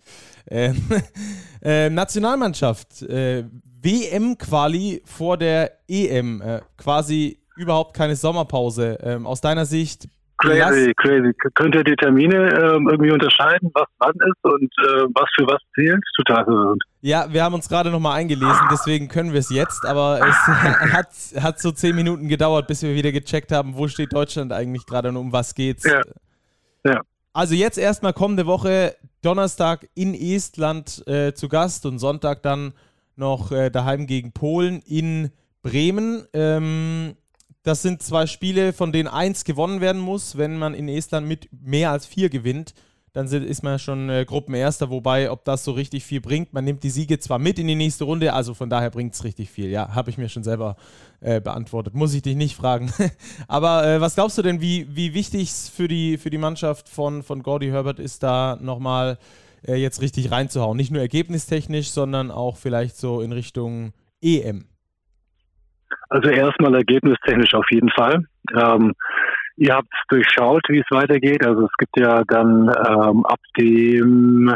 Ähm, 0.49 0.81
äh, 1.61 1.89
Nationalmannschaft, 1.89 3.01
äh, 3.01 3.43
WM-Quali 3.81 5.01
vor 5.05 5.37
der 5.37 5.71
EM, 5.89 6.41
äh, 6.41 6.61
quasi 6.77 7.39
überhaupt 7.57 7.93
keine 7.95 8.15
Sommerpause. 8.15 8.97
Ähm, 9.03 9.27
aus 9.27 9.41
deiner 9.41 9.65
Sicht, 9.65 10.07
Crazy, 10.41 10.93
crazy. 10.95 11.33
Könnt 11.55 11.75
ihr 11.75 11.83
die 11.83 11.95
Termine 11.95 12.49
ähm, 12.49 12.89
irgendwie 12.89 13.11
unterscheiden, 13.11 13.69
was 13.73 13.87
wann 13.99 14.15
ist 14.15 14.43
und 14.43 14.63
äh, 14.63 15.03
was 15.13 15.29
für 15.35 15.45
was 15.47 15.61
zählt? 15.75 16.03
Total 16.17 16.43
verwirrend. 16.43 16.83
ja, 17.01 17.31
wir 17.31 17.43
haben 17.43 17.53
uns 17.53 17.69
gerade 17.69 17.91
nochmal 17.91 18.17
eingelesen, 18.19 18.67
deswegen 18.71 19.07
können 19.07 19.33
wir 19.33 19.39
es 19.39 19.49
jetzt, 19.49 19.85
aber 19.85 20.19
es 20.19 20.47
hat, 20.93 21.43
hat 21.43 21.59
so 21.59 21.71
zehn 21.71 21.95
Minuten 21.95 22.27
gedauert, 22.27 22.67
bis 22.67 22.81
wir 22.81 22.95
wieder 22.95 23.11
gecheckt 23.11 23.51
haben, 23.51 23.75
wo 23.75 23.87
steht 23.87 24.13
Deutschland 24.13 24.51
eigentlich 24.51 24.85
gerade 24.85 25.09
und 25.09 25.17
um 25.17 25.31
was 25.31 25.53
geht's. 25.53 25.83
Ja. 25.85 26.01
Ja. 26.85 27.01
Also 27.33 27.55
jetzt 27.55 27.77
erstmal 27.77 28.13
kommende 28.13 28.45
Woche 28.45 28.95
Donnerstag 29.21 29.87
in 29.93 30.13
Estland 30.13 31.07
äh, 31.07 31.33
zu 31.33 31.47
Gast 31.47 31.85
und 31.85 31.99
Sonntag 31.99 32.41
dann 32.41 32.73
noch 33.15 33.51
äh, 33.51 33.69
daheim 33.69 34.07
gegen 34.07 34.31
Polen 34.31 34.81
in 34.85 35.31
Bremen. 35.61 36.25
Ähm, 36.33 37.15
das 37.63 37.81
sind 37.81 38.01
zwei 38.01 38.25
Spiele, 38.25 38.73
von 38.73 38.91
denen 38.91 39.07
eins 39.07 39.43
gewonnen 39.43 39.81
werden 39.81 40.01
muss. 40.01 40.37
Wenn 40.37 40.57
man 40.57 40.73
in 40.73 40.87
Estland 40.87 41.27
mit 41.27 41.49
mehr 41.51 41.91
als 41.91 42.05
vier 42.05 42.29
gewinnt, 42.29 42.73
dann 43.13 43.27
ist 43.27 43.61
man 43.61 43.77
schon 43.77 44.09
äh, 44.09 44.25
Gruppenerster. 44.25 44.89
Wobei, 44.89 45.29
ob 45.29 45.43
das 45.43 45.63
so 45.63 45.71
richtig 45.71 46.03
viel 46.03 46.21
bringt, 46.21 46.53
man 46.53 46.63
nimmt 46.63 46.83
die 46.83 46.89
Siege 46.89 47.19
zwar 47.19 47.39
mit 47.39 47.59
in 47.59 47.67
die 47.67 47.75
nächste 47.75 48.05
Runde, 48.05 48.33
also 48.33 48.53
von 48.53 48.69
daher 48.69 48.89
bringt 48.89 49.13
es 49.13 49.23
richtig 49.23 49.49
viel. 49.49 49.69
Ja, 49.69 49.93
habe 49.93 50.09
ich 50.09 50.17
mir 50.17 50.29
schon 50.29 50.43
selber 50.43 50.77
äh, 51.19 51.41
beantwortet. 51.41 51.93
Muss 51.93 52.13
ich 52.13 52.21
dich 52.21 52.35
nicht 52.35 52.55
fragen. 52.55 52.91
Aber 53.47 53.85
äh, 53.85 54.01
was 54.01 54.15
glaubst 54.15 54.37
du 54.37 54.41
denn, 54.41 54.61
wie, 54.61 54.87
wie 54.95 55.13
wichtig 55.13 55.49
es 55.49 55.69
für 55.69 55.87
die, 55.87 56.17
für 56.17 56.29
die 56.29 56.37
Mannschaft 56.37 56.87
von, 56.87 57.21
von 57.21 57.43
Gordy 57.43 57.67
Herbert 57.67 57.99
ist, 57.99 58.23
da 58.23 58.57
nochmal 58.61 59.17
äh, 59.67 59.75
jetzt 59.75 60.01
richtig 60.01 60.31
reinzuhauen? 60.31 60.77
Nicht 60.77 60.91
nur 60.91 61.01
ergebnistechnisch, 61.01 61.91
sondern 61.91 62.31
auch 62.31 62.55
vielleicht 62.55 62.95
so 62.95 63.21
in 63.21 63.33
Richtung 63.33 63.91
EM. 64.21 64.70
Also 66.09 66.29
erstmal 66.29 66.75
ergebnistechnisch 66.75 67.53
auf 67.53 67.65
jeden 67.71 67.89
Fall. 67.89 68.25
Ähm, 68.55 68.93
Ihr 69.57 69.75
habt 69.75 69.93
durchschaut, 70.09 70.63
wie 70.69 70.79
es 70.79 70.85
weitergeht. 70.89 71.45
Also 71.45 71.65
es 71.65 71.73
gibt 71.77 71.95
ja 71.97 72.23
dann 72.27 72.67
ähm, 72.67 73.25
ab 73.25 73.39
dem 73.59 74.51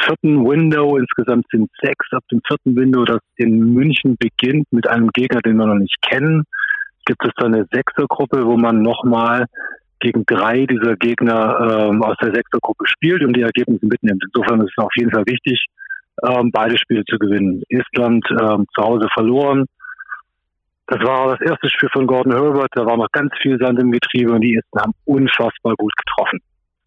vierten 0.00 0.46
Window, 0.46 0.96
insgesamt 0.96 1.46
sind 1.50 1.70
sechs, 1.82 2.06
ab 2.12 2.22
dem 2.30 2.40
vierten 2.46 2.76
Window, 2.76 3.04
das 3.04 3.18
in 3.36 3.72
München 3.72 4.16
beginnt 4.16 4.66
mit 4.70 4.88
einem 4.88 5.08
Gegner, 5.08 5.40
den 5.40 5.56
wir 5.56 5.66
noch 5.66 5.74
nicht 5.74 5.96
kennen, 6.02 6.44
gibt 7.04 7.24
es 7.24 7.32
dann 7.36 7.54
eine 7.54 7.66
Sechsergruppe, 7.72 8.44
wo 8.46 8.56
man 8.56 8.82
nochmal 8.82 9.46
gegen 10.00 10.24
drei 10.26 10.66
dieser 10.66 10.96
Gegner 10.96 11.88
ähm, 11.90 12.02
aus 12.02 12.16
der 12.22 12.34
Sechsergruppe 12.34 12.84
spielt 12.86 13.24
und 13.24 13.34
die 13.36 13.42
Ergebnisse 13.42 13.86
mitnimmt. 13.86 14.22
Insofern 14.26 14.60
ist 14.60 14.72
es 14.76 14.84
auf 14.84 14.92
jeden 14.96 15.10
Fall 15.10 15.24
wichtig, 15.26 15.64
ähm, 16.26 16.50
beide 16.52 16.78
Spiele 16.78 17.04
zu 17.04 17.18
gewinnen. 17.18 17.62
Estland 17.68 18.24
ähm, 18.30 18.66
zu 18.74 18.84
Hause 18.84 19.08
verloren. 19.12 19.64
Das 20.86 21.00
war 21.00 21.36
das 21.36 21.40
erste 21.40 21.70
Spiel 21.70 21.88
von 21.92 22.06
Gordon 22.06 22.32
Herbert. 22.32 22.68
Da 22.72 22.84
war 22.84 22.96
noch 22.96 23.10
ganz 23.12 23.32
viel 23.40 23.58
Sand 23.58 23.80
im 23.80 23.90
Getriebe 23.90 24.32
und 24.32 24.42
die 24.42 24.56
Esten 24.56 24.80
haben 24.80 24.92
unfassbar 25.04 25.74
gut 25.76 25.92
getroffen. 25.96 26.40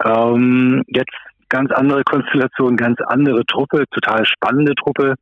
Ähm, 0.05 0.83
jetzt 0.87 1.17
ganz 1.49 1.71
andere 1.71 2.03
Konstellation, 2.03 2.75
ganz 2.75 2.99
andere 3.07 3.43
Truppe, 3.45 3.85
total 3.91 4.25
spannende 4.25 4.75
Truppe. 4.75 5.15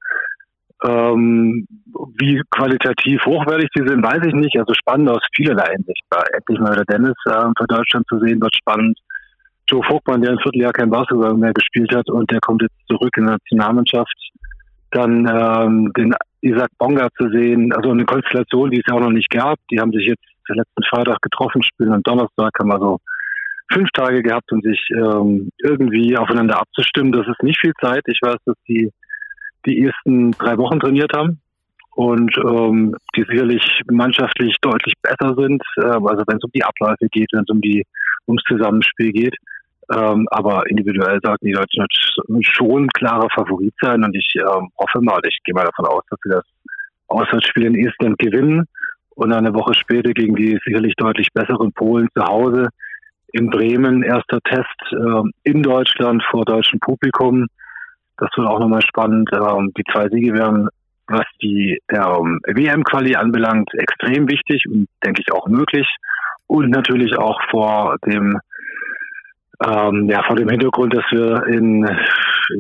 Ähm, 0.84 1.66
wie 2.18 2.42
qualitativ 2.52 3.26
hochwertig 3.26 3.70
die 3.78 3.88
sind, 3.88 4.04
weiß 4.04 4.26
ich 4.28 4.34
nicht. 4.34 4.58
Also 4.60 4.74
spannend 4.74 5.10
aus 5.10 5.22
vielerlei 5.34 5.72
Hinsicht. 5.72 6.04
Endlich 6.34 6.60
mal 6.60 6.74
wieder 6.74 6.86
Dennis 6.86 7.16
äh, 7.28 7.48
für 7.58 7.68
Deutschland 7.68 8.06
zu 8.10 8.20
sehen, 8.20 8.42
wird 8.42 8.56
spannend. 8.56 9.00
Joe 9.70 9.82
Vogtmann, 9.84 10.22
der 10.22 10.32
ein 10.32 10.40
Vierteljahr 10.40 10.74
kein 10.74 10.90
Basketball 10.90 11.34
mehr 11.34 11.54
gespielt 11.54 11.96
hat 11.96 12.10
und 12.10 12.30
der 12.30 12.40
kommt 12.40 12.62
jetzt 12.62 12.76
zurück 12.88 13.16
in 13.18 13.26
der 13.26 13.34
Nationalmannschaft. 13.34 14.14
Dann 14.92 15.28
ähm, 15.28 15.92
den 15.98 16.14
Isaac 16.46 16.70
Bonga 16.78 17.08
zu 17.18 17.30
sehen, 17.30 17.74
also 17.74 17.92
eine 17.92 18.06
Konstellation, 18.06 18.70
die 18.70 18.80
es 18.80 18.86
ja 18.88 18.96
auch 18.96 19.02
noch 19.02 19.10
nicht 19.10 19.30
gab. 19.30 19.58
Die 19.72 19.80
haben 19.80 19.92
sich 19.92 20.06
jetzt 20.08 20.24
letzten 20.48 20.84
Freitag 20.84 21.22
getroffen, 21.22 21.64
spielen 21.64 21.94
am 21.94 22.04
Donnerstag, 22.04 22.52
haben 22.60 22.72
also 22.72 23.00
fünf 23.72 23.90
Tage 23.92 24.22
gehabt, 24.22 24.52
um 24.52 24.62
sich 24.62 24.80
ähm, 24.92 25.50
irgendwie 25.64 26.16
aufeinander 26.18 26.60
abzustimmen. 26.60 27.12
Das 27.12 27.28
ist 27.28 27.42
nicht 27.42 27.60
viel 27.60 27.74
Zeit. 27.82 28.04
Ich 28.06 28.20
weiß, 28.22 28.38
dass 28.46 28.56
die 28.68 28.92
die 29.66 29.82
ersten 29.84 30.32
drei 30.32 30.58
Wochen 30.60 30.80
trainiert 30.80 31.12
haben 31.16 31.40
und 31.96 32.38
ähm, 32.38 32.96
die 33.16 33.24
sicherlich 33.28 33.82
mannschaftlich 33.90 34.56
deutlich 34.62 34.94
besser 35.02 35.34
sind, 35.36 35.64
äh, 35.78 35.86
also 35.86 36.24
wenn 36.28 36.38
es 36.38 36.44
um 36.44 36.52
die 36.54 36.64
Abläufe 36.64 37.08
geht, 37.10 37.30
wenn 37.32 37.42
es 37.42 37.50
um 37.50 37.62
die 37.62 37.84
ums 38.28 38.44
Zusammenspiel 38.48 39.12
geht. 39.12 39.36
Ähm, 39.94 40.28
aber 40.32 40.64
individuell 40.68 41.20
sollten 41.24 41.46
die 41.46 41.54
Deutschen 41.54 41.86
schon 42.42 42.88
klarer 42.90 43.28
Favorit 43.34 43.74
sein 43.82 44.04
und 44.04 44.16
ich 44.16 44.34
ähm, 44.36 44.70
hoffe 44.80 45.02
mal, 45.02 45.20
ich 45.28 45.38
gehe 45.44 45.54
mal 45.54 45.66
davon 45.66 45.86
aus, 45.86 46.04
dass 46.10 46.20
sie 46.24 46.32
das 46.32 46.44
Auswärtsspiel 47.08 47.66
in 47.66 47.88
Estland 47.88 48.18
gewinnen 48.18 48.66
und 49.16 49.32
eine 49.32 49.54
Woche 49.54 49.74
später 49.76 50.12
gegen 50.12 50.36
die 50.36 50.60
sicherlich 50.66 50.96
deutlich 50.96 51.28
besseren 51.34 51.72
Polen 51.74 52.08
zu 52.16 52.24
Hause 52.24 52.70
in 53.32 53.50
Bremen 53.50 54.02
erster 54.02 54.40
Test 54.42 54.82
äh, 54.92 55.22
in 55.44 55.62
Deutschland 55.62 56.24
vor 56.32 56.46
deutschem 56.46 56.80
Publikum. 56.80 57.48
Das 58.18 58.30
wird 58.36 58.48
auch 58.48 58.60
nochmal 58.60 58.82
spannend. 58.82 59.30
Ähm, 59.34 59.72
die 59.78 59.84
zwei 59.92 60.08
Siege 60.10 60.34
wären, 60.34 60.70
was 61.08 61.26
die 61.42 61.80
ähm, 61.90 62.40
WM-Quali 62.48 63.16
anbelangt, 63.16 63.70
extrem 63.74 64.30
wichtig 64.30 64.64
und 64.68 64.88
denke 65.06 65.22
ich 65.22 65.34
auch 65.34 65.48
möglich. 65.48 65.88
Und 66.48 66.70
natürlich 66.70 67.18
auch 67.18 67.40
vor 67.50 67.98
dem 68.06 68.40
ähm, 69.64 70.10
ja, 70.10 70.24
vor 70.24 70.36
dem 70.36 70.50
Hintergrund, 70.50 70.94
dass 70.94 71.06
wir 71.12 71.46
in, 71.48 71.86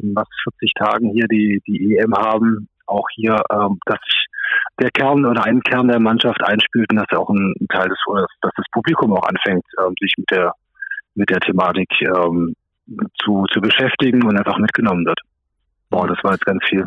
in 0.01 0.15
was 0.15 0.27
40 0.59 0.73
Tagen 0.76 1.09
hier 1.11 1.27
die, 1.27 1.61
die 1.67 1.97
EM 1.97 2.13
haben, 2.15 2.67
auch 2.88 3.07
hier, 3.15 3.41
ähm, 3.51 3.80
dass 3.85 3.99
sich 4.07 4.26
der 4.80 4.91
Kern 4.91 5.26
oder 5.26 5.43
ein 5.43 5.61
Kern 5.61 5.88
der 5.88 5.99
Mannschaft 5.99 6.43
einspielt 6.43 6.91
und 6.91 6.97
dass 6.97 7.17
auch 7.17 7.30
ein, 7.30 7.53
Teil 7.69 7.89
des, 7.89 7.97
dass 8.41 8.51
das 8.55 8.65
Publikum 8.72 9.13
auch 9.13 9.27
anfängt, 9.27 9.65
ähm, 9.80 9.93
sich 9.99 10.13
mit 10.17 10.30
der 10.31 10.53
mit 11.15 11.30
der 11.30 11.39
Thematik 11.39 11.89
ähm, 12.01 12.55
zu, 13.23 13.45
zu 13.51 13.61
beschäftigen 13.61 14.23
und 14.23 14.38
einfach 14.38 14.57
mitgenommen 14.57 15.05
wird. 15.05 15.19
Boah, 15.89 16.07
das 16.07 16.17
war 16.23 16.34
jetzt 16.34 16.45
ganz 16.45 16.63
viel. 16.69 16.85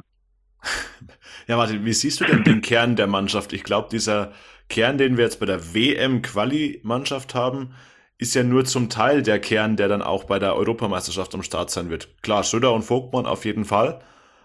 Ja, 1.47 1.56
Martin, 1.56 1.85
wie 1.85 1.93
siehst 1.93 2.20
du 2.20 2.24
denn 2.24 2.44
den 2.44 2.60
Kern 2.60 2.94
der 2.94 3.06
Mannschaft? 3.06 3.52
Ich 3.55 3.64
glaube, 3.64 3.89
dieser 3.90 4.32
Kern, 4.68 4.98
den 4.98 5.16
wir 5.16 5.24
jetzt 5.24 5.40
bei 5.40 5.47
der 5.47 5.74
WM-Quali-Mannschaft 5.74 7.35
haben, 7.35 7.74
ist 8.19 8.35
ja 8.35 8.43
nur 8.43 8.65
zum 8.65 8.90
Teil 8.90 9.23
der 9.23 9.40
Kern, 9.40 9.77
der 9.77 9.89
dann 9.89 10.03
auch 10.03 10.24
bei 10.24 10.39
der 10.39 10.57
Europameisterschaft 10.57 11.35
am 11.35 11.43
Start 11.43 11.70
sein 11.70 11.89
wird. 11.89 12.09
Klar, 12.23 12.43
Schröder 12.43 12.73
und 12.73 12.82
Vogtmann 12.82 13.27
auf 13.27 13.45
jeden 13.45 13.65
Fall. 13.65 14.01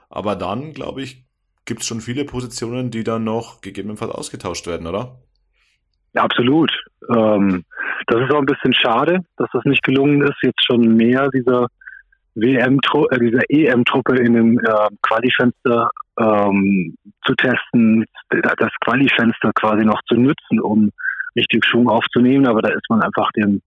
Aber 0.10 0.36
dann, 0.36 0.74
glaube 0.74 1.02
ich, 1.02 1.26
gibt 1.66 1.82
es 1.82 1.88
schon 1.88 2.02
viele 2.02 2.24
Positionen, 2.24 2.92
die 2.92 3.04
dann 3.04 3.24
noch 3.24 3.62
gegebenenfalls 3.62 4.12
ausgetauscht 4.12 4.68
werden, 4.68 4.86
oder? 4.86 5.18
Ja, 6.14 6.22
absolut. 6.24 6.72
Ähm, 7.10 7.64
das 8.08 8.22
ist 8.22 8.32
auch 8.32 8.40
ein 8.40 8.46
bisschen 8.46 8.74
schade, 8.76 9.20
dass 9.38 9.50
das 9.52 9.66
nicht 9.66 9.82
gelungen 9.84 10.22
ist, 10.22 10.38
jetzt 10.44 10.64
schon 10.64 10.96
mehr 10.96 11.30
dieser 11.30 11.68
WM, 12.36 12.80
äh, 13.10 13.20
dieser 13.20 13.42
EM-Truppe 13.50 14.18
in 14.18 14.34
dem 14.34 14.60
äh, 14.60 14.90
Qualifenster 15.02 15.90
ähm, 16.20 16.96
zu 17.26 17.34
testen, 17.36 18.06
das 18.30 18.72
Qualifenster 18.82 19.52
quasi 19.56 19.84
noch 19.84 20.02
zu 20.08 20.16
nutzen, 20.16 20.60
um 20.60 20.92
richtig 21.36 21.66
Schwung 21.66 21.90
aufzunehmen. 21.90 22.48
Aber 22.48 22.62
da 22.62 22.70
ist 22.70 22.90
man 22.90 23.02
einfach 23.02 23.32
dem 23.32 23.62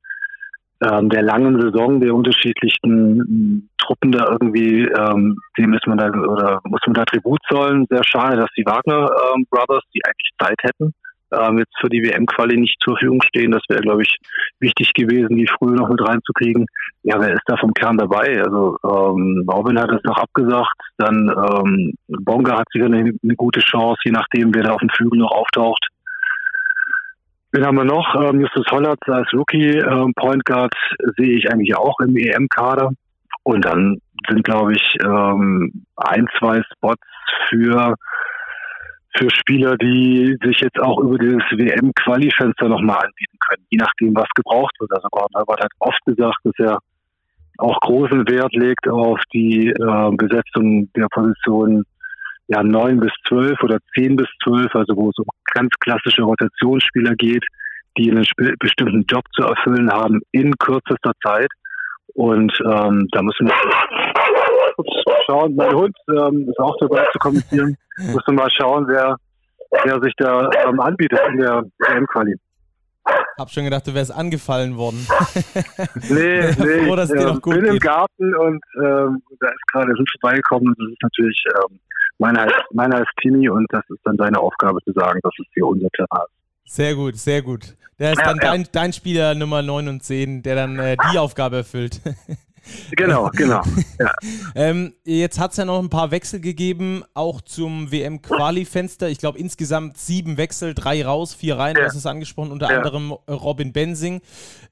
ähm, 0.83 1.09
der 1.09 1.23
langen 1.23 1.61
Saison 1.61 2.01
der 2.01 2.15
unterschiedlichen 2.15 3.21
ähm, 3.21 3.69
Truppen 3.79 4.13
da 4.13 4.29
irgendwie, 4.31 4.83
ähm, 4.83 5.39
dem 5.59 5.73
ist 5.73 5.87
man 5.87 5.99
da 5.99 6.09
oder 6.11 6.61
muss 6.65 6.81
man 6.87 6.95
da 6.95 7.05
Tribut 7.05 7.41
zollen. 7.49 7.87
Sehr 7.89 8.05
schade, 8.05 8.37
dass 8.37 8.51
die 8.57 8.67
Wagner 8.67 9.11
ähm, 9.35 9.47
Brothers, 9.51 9.85
die 9.95 10.01
eigentlich 10.05 10.31
Zeit 10.39 10.59
hätten, 10.63 10.93
ähm, 11.33 11.59
jetzt 11.59 11.73
für 11.81 11.89
die 11.89 12.03
WM-Quali 12.03 12.57
nicht 12.57 12.77
zur 12.83 12.95
Verfügung 12.95 13.23
stehen. 13.23 13.53
Das 13.53 13.63
wäre, 13.69 13.81
glaube 13.81 14.03
ich, 14.03 14.17
wichtig 14.61 14.93
gewesen, 14.93 15.37
die 15.37 15.47
früh 15.47 15.75
noch 15.75 15.89
mit 15.89 16.07
reinzukriegen. 16.07 16.67
Ja, 17.05 17.21
wer 17.21 17.33
ist 17.33 17.45
da 17.47 17.57
vom 17.57 17.73
Kern 17.73 17.97
dabei? 17.97 18.43
Also 18.43 18.77
ähm, 18.85 19.49
Robin 19.51 19.79
hat 19.79 19.93
es 19.93 20.05
noch 20.05 20.19
abgesagt, 20.19 20.77
dann 20.99 21.29
ähm, 21.29 21.95
Bonga 22.09 22.59
hat 22.59 22.67
sicher 22.73 22.87
eine, 22.87 23.13
eine 23.23 23.37
gute 23.37 23.61
Chance, 23.61 24.01
je 24.05 24.13
nachdem, 24.13 24.55
wer 24.55 24.65
da 24.65 24.73
auf 24.73 24.81
dem 24.81 24.91
Flügel 24.91 25.21
noch 25.21 25.33
auftaucht. 25.33 25.89
Wen 27.57 27.65
haben 27.65 27.79
wir 27.79 27.85
noch? 27.85 28.15
Ähm, 28.17 28.43
Justus 28.43 28.67
Hollatz 28.71 29.01
als 29.07 29.33
Rookie 29.33 29.79
ähm, 29.79 30.13
Point 30.15 30.45
Guard 30.45 30.75
sehe 31.17 31.39
ich 31.39 31.51
eigentlich 31.51 31.75
auch 31.75 31.99
im 32.01 32.15
EM-Kader. 32.15 32.91
Und 33.45 33.65
dann 33.65 33.97
sind, 34.29 34.45
glaube 34.45 34.75
ich, 34.75 34.97
ähm, 35.03 35.87
ein, 35.97 36.27
zwei 36.39 36.61
Spots 36.75 37.01
für 37.49 37.95
für 39.17 39.31
Spieler, 39.31 39.79
die 39.79 40.37
sich 40.45 40.61
jetzt 40.61 40.79
auch 40.79 40.99
über 40.99 41.17
dieses 41.17 41.45
WM-Quali-Fenster 41.51 42.69
nochmal 42.69 42.99
anbieten 42.99 43.39
können, 43.49 43.65
je 43.71 43.79
nachdem, 43.79 44.15
was 44.15 44.29
gebraucht 44.35 44.75
wird. 44.79 44.93
Also 44.93 45.09
Gordon 45.11 45.31
Herbert 45.35 45.65
hat 45.65 45.73
oft 45.79 46.05
gesagt, 46.05 46.37
dass 46.45 46.59
er 46.59 46.79
auch 47.57 47.81
großen 47.81 48.29
Wert 48.29 48.53
legt 48.53 48.87
auf 48.87 49.19
die 49.33 49.69
äh, 49.69 50.11
Besetzung 50.15 50.93
der 50.93 51.07
Position 51.11 51.85
ja, 52.49 52.63
9 52.63 53.01
bis 53.01 53.13
12 53.29 53.63
oder 53.63 53.79
10 53.95 54.17
bis 54.17 54.29
12, 54.45 54.75
also 54.75 54.97
wo 54.97 55.11
es 55.11 55.19
um 55.19 55.27
ganz 55.55 55.71
klassische 55.81 56.23
Rotationsspieler 56.23 57.15
geht, 57.15 57.45
die 57.99 58.11
einen 58.11 58.25
bestimmten 58.59 59.05
Job 59.09 59.25
zu 59.33 59.43
erfüllen 59.43 59.91
haben 59.91 60.21
in 60.33 60.53
kürzester 60.59 61.13
Zeit. 61.25 61.51
Und 62.15 62.53
ähm, 62.65 63.09
da 63.13 63.23
müssen 63.23 63.47
wir 63.47 63.55
schauen, 65.27 65.55
mein 65.57 65.75
Hund 65.75 65.97
ähm, 66.09 66.49
ist 66.49 66.59
auch 66.59 66.77
dabei 66.81 67.05
zu 67.13 67.19
kommentieren. 67.19 67.77
Müssen 67.99 68.23
wir 68.27 68.35
mal 68.35 68.51
schauen, 68.51 68.87
wer, 68.89 69.17
wer 69.85 70.01
sich 70.01 70.13
da 70.17 70.51
ähm, 70.67 70.81
anbietet 70.81 71.19
in 71.31 71.39
der 71.39 71.63
WM-Quali. 71.79 72.37
Hab 73.39 73.51
schon 73.51 73.65
gedacht, 73.65 73.87
du 73.87 73.95
wärst 73.95 74.13
angefallen 74.13 74.77
worden. 74.77 75.07
nee, 76.11 76.41
nee. 76.59 76.87
Froh, 76.87 76.97
dass 76.97 77.13
ich 77.13 77.21
ähm, 77.21 77.41
bin 77.41 77.61
geht. 77.61 77.73
im 77.73 77.79
Garten 77.79 78.35
und 78.35 78.65
ähm, 78.83 79.23
da 79.41 79.49
ist 79.49 79.67
gerade 79.73 79.93
Hund 79.93 80.11
vorbeigekommen 80.21 80.69
und 80.69 80.79
das 80.79 80.93
ist 80.93 81.03
natürlich 81.03 81.45
ähm, 81.55 81.79
meiner 82.19 82.43
heißt, 82.43 82.55
meiner 82.73 82.99
heißt 82.99 83.11
Tini 83.21 83.49
und 83.49 83.67
das 83.71 83.83
ist 83.89 84.01
dann 84.05 84.17
deine 84.17 84.39
Aufgabe 84.39 84.79
zu 84.85 84.93
sagen, 84.93 85.21
dass 85.23 85.33
es 85.39 85.47
hier 85.55 85.67
unser 85.67 85.89
Terrain 85.91 86.27
ist. 86.65 86.75
Sehr 86.75 86.95
gut, 86.95 87.17
sehr 87.17 87.43
gut. 87.43 87.77
Der 87.99 88.13
ist 88.13 88.19
ja, 88.19 88.27
dann 88.27 88.37
ja. 88.37 88.51
Dein, 88.51 88.67
dein, 88.73 88.93
Spieler 88.93 89.35
Nummer 89.35 89.63
9 89.63 89.89
und 89.89 90.03
10, 90.03 90.43
der 90.43 90.55
dann 90.55 90.79
äh, 90.79 90.97
die 91.13 91.19
Aufgabe 91.19 91.57
erfüllt. 91.57 92.01
Genau, 92.97 93.31
genau. 93.33 93.63
Ja. 93.99 94.13
ähm, 94.55 94.95
jetzt 95.05 95.39
hat 95.39 95.53
es 95.53 95.57
ja 95.57 95.65
noch 95.65 95.79
ein 95.79 95.91
paar 95.91 96.11
Wechsel 96.11 96.41
gegeben, 96.41 97.05
auch 97.15 97.41
zum 97.41 97.93
WM-Quali-Fenster. 97.93 99.09
Ich 99.09 99.19
glaube 99.19 99.39
insgesamt 99.39 99.99
sieben 99.99 100.37
Wechsel, 100.37 100.75
drei 100.75 101.05
raus, 101.05 101.35
vier 101.35 101.59
rein, 101.59 101.77
ja. 101.77 101.85
das 101.85 101.95
ist 101.95 102.07
angesprochen, 102.07 102.51
unter 102.51 102.71
ja. 102.71 102.79
anderem 102.79 103.13
Robin 103.13 103.73
Bensing. 103.73 104.21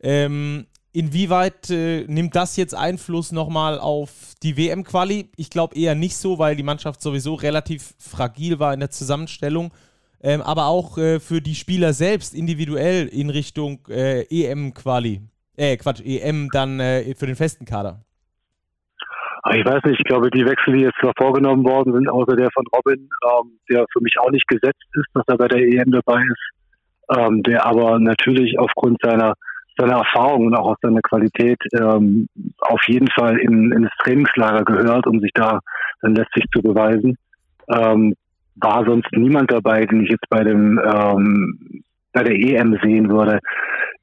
Ähm, 0.00 0.66
Inwieweit 0.96 1.70
äh, 1.70 2.04
nimmt 2.06 2.36
das 2.36 2.56
jetzt 2.56 2.72
Einfluss 2.72 3.32
nochmal 3.32 3.80
auf 3.80 4.34
die 4.44 4.56
WM-Quali? 4.56 5.28
Ich 5.36 5.50
glaube 5.50 5.74
eher 5.74 5.96
nicht 5.96 6.16
so, 6.16 6.38
weil 6.38 6.54
die 6.54 6.62
Mannschaft 6.62 7.02
sowieso 7.02 7.34
relativ 7.34 7.94
fragil 7.98 8.60
war 8.60 8.72
in 8.72 8.78
der 8.78 8.90
Zusammenstellung. 8.90 9.72
Ähm, 10.22 10.40
aber 10.40 10.66
auch 10.66 10.96
äh, 10.96 11.18
für 11.18 11.40
die 11.40 11.56
Spieler 11.56 11.94
selbst 11.94 12.32
individuell 12.32 13.08
in 13.08 13.28
Richtung 13.28 13.80
äh, 13.88 14.22
EM-Quali. 14.30 15.20
Äh, 15.56 15.76
Quatsch, 15.78 16.00
EM 16.00 16.48
dann 16.52 16.78
äh, 16.78 17.12
für 17.16 17.26
den 17.26 17.34
festen 17.34 17.64
Kader. 17.64 18.04
Ah, 19.42 19.56
ich 19.56 19.66
weiß 19.66 19.82
nicht, 19.86 19.98
ich 19.98 20.04
glaube, 20.04 20.30
die 20.30 20.46
Wechsel, 20.46 20.74
die 20.74 20.84
jetzt 20.84 20.98
zwar 21.00 21.12
vorgenommen 21.18 21.64
worden 21.64 21.92
sind, 21.92 22.08
außer 22.08 22.36
der 22.36 22.50
von 22.54 22.66
Robin, 22.72 23.00
ähm, 23.00 23.58
der 23.68 23.84
für 23.92 24.00
mich 24.00 24.14
auch 24.20 24.30
nicht 24.30 24.46
gesetzt 24.46 24.84
ist, 24.92 25.08
dass 25.12 25.24
er 25.26 25.38
bei 25.38 25.48
der 25.48 25.58
EM 25.58 25.90
dabei 25.90 26.22
ist, 26.22 27.18
ähm, 27.18 27.42
der 27.42 27.66
aber 27.66 27.98
natürlich 27.98 28.56
aufgrund 28.60 29.00
seiner 29.02 29.34
seiner 29.76 29.98
Erfahrung 29.98 30.46
und 30.46 30.54
auch 30.54 30.72
aus 30.72 30.76
seiner 30.82 31.00
Qualität 31.00 31.58
ähm, 31.74 32.28
auf 32.60 32.80
jeden 32.86 33.08
Fall 33.10 33.38
in, 33.38 33.72
in 33.72 33.82
das 33.82 33.92
Trainingslager 34.02 34.64
gehört, 34.64 35.06
um 35.06 35.20
sich 35.20 35.32
da 35.34 35.60
dann 36.02 36.14
letztlich 36.14 36.44
zu 36.52 36.62
beweisen. 36.62 37.16
Ähm, 37.68 38.14
war 38.56 38.84
sonst 38.84 39.08
niemand 39.12 39.50
dabei, 39.50 39.84
den 39.84 40.04
ich 40.04 40.10
jetzt 40.10 40.28
bei 40.28 40.44
dem 40.44 40.78
ähm, 40.78 41.82
bei 42.12 42.22
der 42.22 42.34
EM 42.34 42.78
sehen 42.82 43.10
würde. 43.10 43.40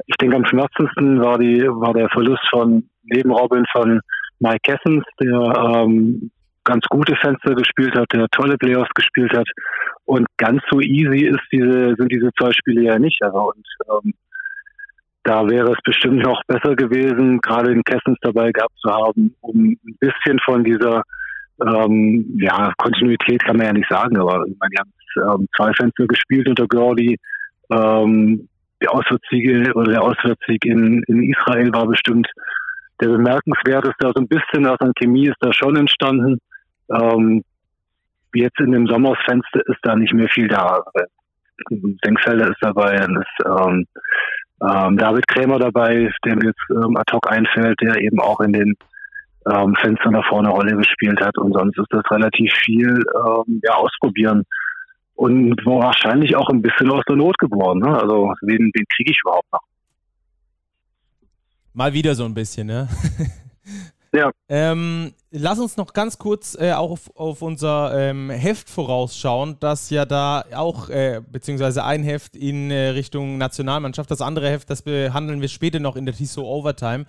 Ich 0.07 0.15
denke, 0.17 0.35
am 0.35 0.45
schmerzendsten 0.45 1.21
war 1.21 1.37
die 1.37 1.61
war 1.67 1.93
der 1.93 2.09
Verlust 2.09 2.43
von 2.49 2.89
neben 3.03 3.31
Robin 3.31 3.63
von 3.71 4.01
Mike 4.39 4.59
Kessens, 4.63 5.05
der 5.21 5.39
ähm, 5.39 6.31
ganz 6.63 6.85
gute 6.89 7.15
Fenster 7.15 7.55
gespielt 7.55 7.95
hat, 7.95 8.07
der 8.13 8.27
tolle 8.31 8.57
Playoffs 8.57 8.91
gespielt 8.93 9.31
hat. 9.35 9.47
Und 10.05 10.27
ganz 10.37 10.61
so 10.69 10.81
easy 10.81 11.25
ist 11.25 11.41
diese, 11.51 11.95
sind 11.95 12.11
diese 12.11 12.29
zwei 12.39 12.51
Spiele 12.51 12.83
ja 12.83 12.99
nicht. 12.99 13.21
Also 13.21 13.53
und 13.53 13.67
ähm, 13.89 14.13
da 15.23 15.47
wäre 15.47 15.71
es 15.71 15.77
bestimmt 15.83 16.23
noch 16.23 16.41
besser 16.47 16.75
gewesen, 16.75 17.39
gerade 17.41 17.73
den 17.73 17.83
Kessens 17.83 18.17
dabei 18.21 18.51
gehabt 18.51 18.77
zu 18.79 18.89
haben, 18.89 19.35
um 19.41 19.77
ein 19.85 19.97
bisschen 19.99 20.39
von 20.43 20.63
dieser 20.63 21.03
ähm, 21.65 22.25
ja, 22.39 22.73
Kontinuität 22.77 23.43
kann 23.43 23.57
man 23.57 23.67
ja 23.67 23.73
nicht 23.73 23.89
sagen, 23.89 24.17
aber 24.17 24.43
ich 24.47 24.55
meine, 24.59 24.71
die 24.71 24.79
haben 24.79 25.41
ähm, 25.41 25.47
zwei 25.55 25.71
Fenster 25.73 26.07
gespielt 26.07 26.47
unter 26.49 26.67
Gordy. 26.67 27.17
Ähm, 27.71 28.47
die 28.81 28.87
Auswärtssiege 28.87 29.73
oder 29.75 29.91
der 29.91 30.01
Auswärtssieg 30.01 30.65
in, 30.65 31.03
in 31.03 31.31
Israel 31.31 31.71
war 31.71 31.85
bestimmt 31.85 32.27
der 32.99 33.09
bemerkenswerteste. 33.09 34.07
Also 34.07 34.21
ein 34.21 34.27
bisschen 34.27 34.65
aus 34.65 34.79
an 34.79 34.93
Chemie 34.97 35.27
ist 35.27 35.37
da 35.39 35.53
schon 35.53 35.75
entstanden. 35.75 36.39
Ähm, 36.89 37.43
jetzt 38.33 38.59
in 38.59 38.71
dem 38.71 38.87
Sommersfenster 38.87 39.61
ist 39.67 39.79
da 39.83 39.95
nicht 39.95 40.13
mehr 40.13 40.29
viel 40.29 40.47
da. 40.47 40.83
Denkfelder 41.69 42.49
ist 42.49 42.61
dabei, 42.61 42.95
dann 42.95 43.15
ist 43.15 43.45
ähm, 43.45 43.87
ähm, 44.61 44.97
David 44.97 45.27
Krämer 45.27 45.59
dabei, 45.59 46.11
der 46.25 46.35
mir 46.35 46.47
jetzt 46.47 46.69
ähm, 46.69 46.95
ad 46.97 47.11
hoc 47.13 47.31
einfällt, 47.31 47.79
der 47.81 47.97
eben 47.97 48.19
auch 48.19 48.39
in 48.41 48.53
den 48.53 48.75
ähm, 49.51 49.75
Fenstern 49.81 50.13
da 50.13 50.21
vorne 50.23 50.49
Rolle 50.49 50.75
gespielt 50.77 51.19
hat. 51.21 51.37
Und 51.37 51.53
sonst 51.53 51.77
ist 51.77 51.87
das 51.89 52.03
relativ 52.11 52.53
viel 52.63 52.89
ähm, 52.89 53.61
ja, 53.63 53.73
ausprobieren. 53.73 54.43
Und 55.15 55.65
wahrscheinlich 55.65 56.35
auch 56.35 56.49
ein 56.49 56.61
bisschen 56.61 56.91
aus 56.91 57.03
der 57.07 57.15
Not 57.15 57.37
geboren. 57.37 57.79
Ne? 57.79 57.99
Also 57.99 58.33
wen, 58.41 58.71
wen 58.73 58.85
kriege 58.95 59.11
ich 59.11 59.19
überhaupt 59.23 59.51
noch? 59.51 59.61
Mal 61.73 61.93
wieder 61.93 62.15
so 62.15 62.25
ein 62.25 62.33
bisschen, 62.33 62.67
ne? 62.67 62.87
Ja. 64.13 64.31
Ähm, 64.49 65.13
lass 65.31 65.59
uns 65.59 65.77
noch 65.77 65.93
ganz 65.93 66.17
kurz 66.17 66.57
äh, 66.59 66.73
auch 66.73 66.91
auf, 66.91 67.15
auf 67.15 67.41
unser 67.41 67.97
ähm, 67.97 68.29
Heft 68.29 68.69
vorausschauen, 68.69 69.55
das 69.61 69.89
ja 69.89 70.05
da 70.05 70.43
auch, 70.53 70.89
äh, 70.89 71.21
beziehungsweise 71.25 71.85
ein 71.85 72.03
Heft 72.03 72.35
in 72.35 72.71
äh, 72.71 72.89
Richtung 72.89 73.37
Nationalmannschaft, 73.37 74.11
das 74.11 74.21
andere 74.21 74.49
Heft, 74.49 74.69
das 74.69 74.81
behandeln 74.81 75.39
wir 75.39 75.47
später 75.47 75.79
noch 75.79 75.95
in 75.95 76.05
der 76.05 76.13
TISO 76.13 76.41
Overtime, 76.41 77.05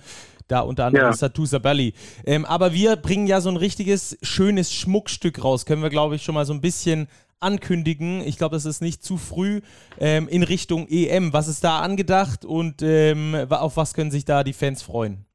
da 0.47 0.61
unter 0.61 0.87
anderem 0.87 1.07
ja. 1.09 1.13
Satu 1.13 1.45
Sabelli. 1.45 1.95
Ähm, 2.25 2.45
aber 2.45 2.73
wir 2.73 2.95
bringen 2.95 3.27
ja 3.27 3.41
so 3.41 3.49
ein 3.49 3.57
richtiges, 3.57 4.17
schönes 4.23 4.73
Schmuckstück 4.73 5.43
raus, 5.43 5.67
können 5.67 5.83
wir, 5.83 5.91
glaube 5.91 6.15
ich, 6.15 6.23
schon 6.23 6.37
mal 6.37 6.47
so 6.47 6.53
ein 6.53 6.61
bisschen 6.61 7.09
ankündigen. 7.41 8.21
Ich 8.21 8.39
glaube, 8.39 8.55
das 8.55 8.65
ist 8.65 8.81
nicht 8.81 9.03
zu 9.03 9.17
früh 9.17 9.63
ähm, 9.99 10.29
in 10.29 10.45
Richtung 10.45 10.87
EM. 10.89 11.33
Was 11.33 11.49
ist 11.49 11.65
da 11.65 11.81
angedacht 11.81 12.45
und 12.45 12.83
ähm, 12.83 13.35
auf 13.51 13.77
was 13.77 13.95
können 13.95 14.13
sich 14.13 14.25
da 14.25 14.45
die 14.45 14.53
Fans 14.53 14.83
freuen? 14.83 15.27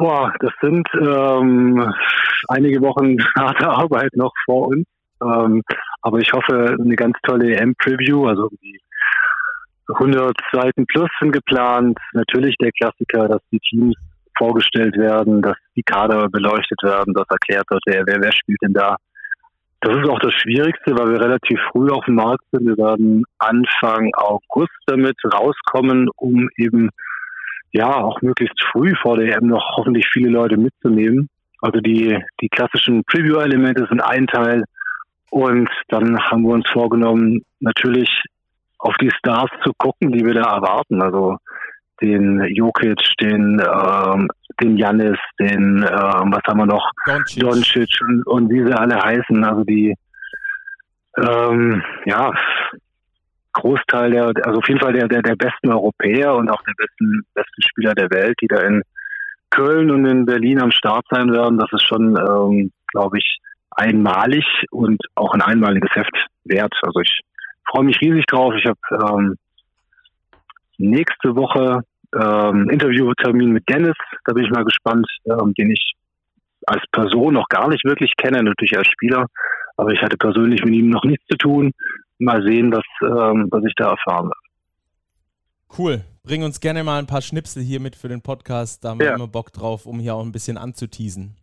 Boah, 0.00 0.32
das 0.40 0.52
sind 0.62 0.88
ähm, 0.94 1.92
einige 2.48 2.80
Wochen 2.80 3.18
harte 3.38 3.68
Arbeit 3.68 4.16
noch 4.16 4.32
vor 4.46 4.68
uns. 4.68 4.86
Ähm, 5.22 5.62
aber 6.00 6.20
ich 6.20 6.32
hoffe, 6.32 6.74
eine 6.80 6.96
ganz 6.96 7.18
tolle 7.22 7.54
EM-Preview, 7.54 8.26
also 8.26 8.48
die 8.62 8.80
100 9.92 10.34
Seiten 10.52 10.86
plus 10.86 11.10
sind 11.20 11.32
geplant. 11.32 11.98
Natürlich 12.14 12.56
der 12.56 12.72
Klassiker, 12.72 13.28
dass 13.28 13.42
die 13.52 13.58
Teams 13.58 13.94
vorgestellt 14.38 14.96
werden, 14.96 15.42
dass 15.42 15.58
die 15.76 15.82
Kader 15.82 16.30
beleuchtet 16.30 16.82
werden, 16.82 17.12
dass 17.12 17.26
erklärt 17.28 17.66
wird, 17.68 17.82
wer, 17.84 18.02
wer, 18.06 18.22
wer 18.22 18.32
spielt 18.32 18.62
denn 18.62 18.72
da. 18.72 18.96
Das 19.82 19.94
ist 19.96 20.08
auch 20.08 20.20
das 20.20 20.32
Schwierigste, 20.32 20.96
weil 20.96 21.10
wir 21.10 21.20
relativ 21.20 21.60
früh 21.72 21.90
auf 21.90 22.06
dem 22.06 22.14
Markt 22.14 22.44
sind. 22.52 22.66
Wir 22.66 22.78
werden 22.78 23.24
Anfang 23.38 24.10
August 24.14 24.72
damit 24.86 25.16
rauskommen, 25.30 26.08
um 26.16 26.48
eben 26.56 26.88
ja, 27.72 27.94
auch 27.94 28.20
möglichst 28.22 28.60
früh 28.72 28.94
vor 29.00 29.16
der 29.16 29.36
EM 29.36 29.46
noch 29.46 29.76
hoffentlich 29.76 30.08
viele 30.12 30.30
Leute 30.30 30.56
mitzunehmen. 30.56 31.28
Also 31.60 31.80
die, 31.80 32.18
die 32.40 32.48
klassischen 32.48 33.04
Preview-Elemente 33.04 33.86
sind 33.88 34.00
ein 34.00 34.26
Teil. 34.26 34.64
Und 35.30 35.68
dann 35.88 36.18
haben 36.18 36.42
wir 36.42 36.54
uns 36.54 36.68
vorgenommen, 36.70 37.42
natürlich 37.60 38.08
auf 38.78 38.94
die 39.00 39.10
Stars 39.18 39.50
zu 39.62 39.72
gucken, 39.76 40.10
die 40.10 40.24
wir 40.24 40.34
da 40.34 40.54
erwarten. 40.56 41.02
Also 41.02 41.36
den 42.00 42.42
Jokic, 42.54 42.98
den, 43.20 43.60
ähm, 43.60 44.28
den 44.60 44.76
Janis, 44.76 45.18
den, 45.38 45.84
ähm, 45.84 46.32
was 46.32 46.42
haben 46.48 46.58
wir 46.58 46.66
noch? 46.66 46.90
Doncic, 47.06 47.40
Doncic 47.42 48.00
und, 48.00 48.26
und 48.26 48.50
wie 48.50 48.64
sie 48.64 48.72
alle 48.72 49.00
heißen. 49.00 49.44
Also 49.44 49.64
die, 49.64 49.94
ähm, 51.18 51.82
ja, 52.06 52.32
Großteil 53.52 54.10
der, 54.10 54.32
also 54.44 54.58
auf 54.58 54.68
jeden 54.68 54.80
Fall 54.80 54.92
der, 54.92 55.08
der, 55.08 55.22
der 55.22 55.36
besten 55.36 55.70
Europäer 55.70 56.34
und 56.34 56.50
auch 56.50 56.62
der 56.62 56.74
besten, 56.76 57.22
besten 57.34 57.62
Spieler 57.62 57.94
der 57.94 58.10
Welt, 58.10 58.36
die 58.40 58.46
da 58.46 58.60
in 58.60 58.82
Köln 59.50 59.90
und 59.90 60.06
in 60.06 60.26
Berlin 60.26 60.60
am 60.60 60.70
Start 60.70 61.04
sein 61.10 61.32
werden. 61.32 61.58
Das 61.58 61.72
ist 61.72 61.86
schon, 61.86 62.16
ähm, 62.16 62.70
glaube 62.88 63.18
ich, 63.18 63.38
einmalig 63.70 64.44
und 64.70 65.00
auch 65.14 65.34
ein 65.34 65.42
einmaliges 65.42 65.90
Heft 65.94 66.26
wert. 66.44 66.72
Also 66.82 67.00
ich 67.00 67.20
freue 67.68 67.84
mich 67.84 68.00
riesig 68.00 68.26
drauf. 68.26 68.54
Ich 68.56 68.66
habe 68.66 68.78
ähm, 68.92 69.36
nächste 70.78 71.34
Woche 71.34 71.82
ähm, 72.14 72.70
Interviewtermin 72.70 73.50
mit 73.50 73.68
Dennis. 73.68 73.96
Da 74.24 74.32
bin 74.32 74.44
ich 74.44 74.50
mal 74.50 74.64
gespannt, 74.64 75.06
ähm, 75.26 75.54
den 75.54 75.70
ich 75.70 75.92
als 76.66 76.84
Person 76.92 77.34
noch 77.34 77.48
gar 77.48 77.68
nicht 77.68 77.84
wirklich 77.84 78.12
kenne, 78.16 78.42
natürlich 78.42 78.76
als 78.76 78.88
Spieler. 78.88 79.26
Aber 79.76 79.90
ich 79.90 80.02
hatte 80.02 80.16
persönlich 80.16 80.62
mit 80.62 80.74
ihm 80.74 80.90
noch 80.90 81.04
nichts 81.04 81.26
zu 81.26 81.36
tun 81.36 81.72
mal 82.20 82.42
sehen, 82.42 82.72
was, 82.72 82.84
ähm, 83.02 83.48
was 83.50 83.64
ich 83.64 83.74
da 83.76 83.90
erfahren 83.90 84.26
habe. 84.26 84.50
Cool. 85.78 86.00
Bring 86.24 86.42
uns 86.42 86.60
gerne 86.60 86.84
mal 86.84 86.98
ein 86.98 87.06
paar 87.06 87.22
Schnipsel 87.22 87.62
hier 87.62 87.80
mit 87.80 87.96
für 87.96 88.08
den 88.08 88.22
Podcast. 88.22 88.84
Da 88.84 88.90
haben 88.90 89.00
wir 89.00 89.14
immer 89.14 89.28
Bock 89.28 89.52
drauf, 89.52 89.86
um 89.86 89.98
hier 89.98 90.14
auch 90.14 90.24
ein 90.24 90.32
bisschen 90.32 90.58
anzuteasen. 90.58 91.36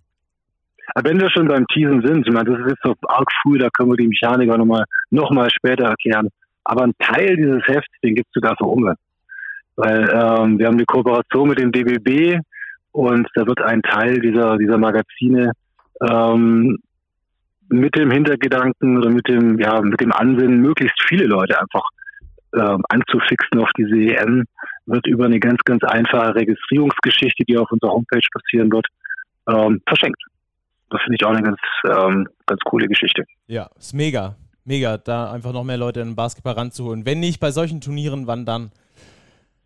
Aber 0.93 1.09
wenn 1.09 1.19
wir 1.19 1.29
schon 1.29 1.47
beim 1.47 1.65
Teasen 1.67 2.01
sind, 2.05 2.27
ich 2.27 2.33
meine, 2.33 2.49
das 2.49 2.59
ist 2.59 2.69
jetzt 2.69 2.83
so 2.83 2.93
arg 3.07 3.29
früh, 3.41 3.57
da 3.57 3.69
können 3.69 3.91
wir 3.91 3.97
die 3.97 4.07
Mechaniker 4.07 4.57
nochmal 4.57 4.85
noch 5.09 5.31
mal 5.31 5.49
später 5.49 5.85
erklären. 5.85 6.29
Aber 6.63 6.83
ein 6.83 6.93
Teil 6.99 7.35
dieses 7.35 7.61
Hefts, 7.65 7.93
den 8.03 8.15
gibt 8.15 8.27
es 8.27 8.33
sogar 8.33 8.55
für 8.57 8.65
Umme. 8.65 8.95
Weil 9.75 10.01
ähm, 10.01 10.59
wir 10.59 10.67
haben 10.67 10.75
eine 10.75 10.85
Kooperation 10.85 11.49
mit 11.49 11.59
dem 11.59 11.71
DBB 11.71 12.39
und 12.91 13.27
da 13.35 13.45
wird 13.45 13.61
ein 13.61 13.81
Teil 13.81 14.19
dieser, 14.19 14.57
dieser 14.57 14.77
Magazine 14.77 15.51
ähm, 16.01 16.77
mit 17.69 17.95
dem 17.95 18.11
Hintergedanken 18.11 18.97
oder 18.97 19.09
mit 19.09 19.27
dem, 19.27 19.59
ja, 19.59 19.81
mit 19.81 19.99
dem 20.01 20.11
Ansinnen, 20.11 20.61
möglichst 20.61 21.01
viele 21.07 21.25
Leute 21.25 21.59
einfach 21.59 21.83
äh, 22.53 22.77
anzufixen 22.89 23.59
auf 23.59 23.69
diese 23.77 23.95
EM, 23.95 24.45
wird 24.85 25.05
über 25.07 25.25
eine 25.25 25.39
ganz, 25.39 25.59
ganz 25.65 25.83
einfache 25.83 26.35
Registrierungsgeschichte, 26.35 27.43
die 27.45 27.57
auf 27.57 27.69
unserer 27.71 27.91
Homepage 27.91 28.21
passieren 28.31 28.71
wird, 28.71 28.87
ähm, 29.49 29.81
verschenkt. 29.87 30.21
Das 30.89 31.01
finde 31.01 31.17
ich 31.19 31.25
auch 31.25 31.31
eine 31.31 31.43
ganz, 31.43 31.59
ähm, 31.85 32.27
ganz 32.45 32.61
coole 32.61 32.87
Geschichte. 32.87 33.25
Ja, 33.47 33.69
ist 33.77 33.93
mega. 33.93 34.35
Mega, 34.63 34.97
da 34.97 35.31
einfach 35.31 35.53
noch 35.53 35.63
mehr 35.63 35.77
Leute 35.77 36.01
in 36.01 36.09
den 36.09 36.15
Basketball 36.15 36.53
ranzuholen. 36.53 37.05
Wenn 37.05 37.19
nicht 37.19 37.39
bei 37.39 37.51
solchen 37.51 37.81
Turnieren, 37.81 38.27
wann 38.27 38.45
dann? 38.45 38.71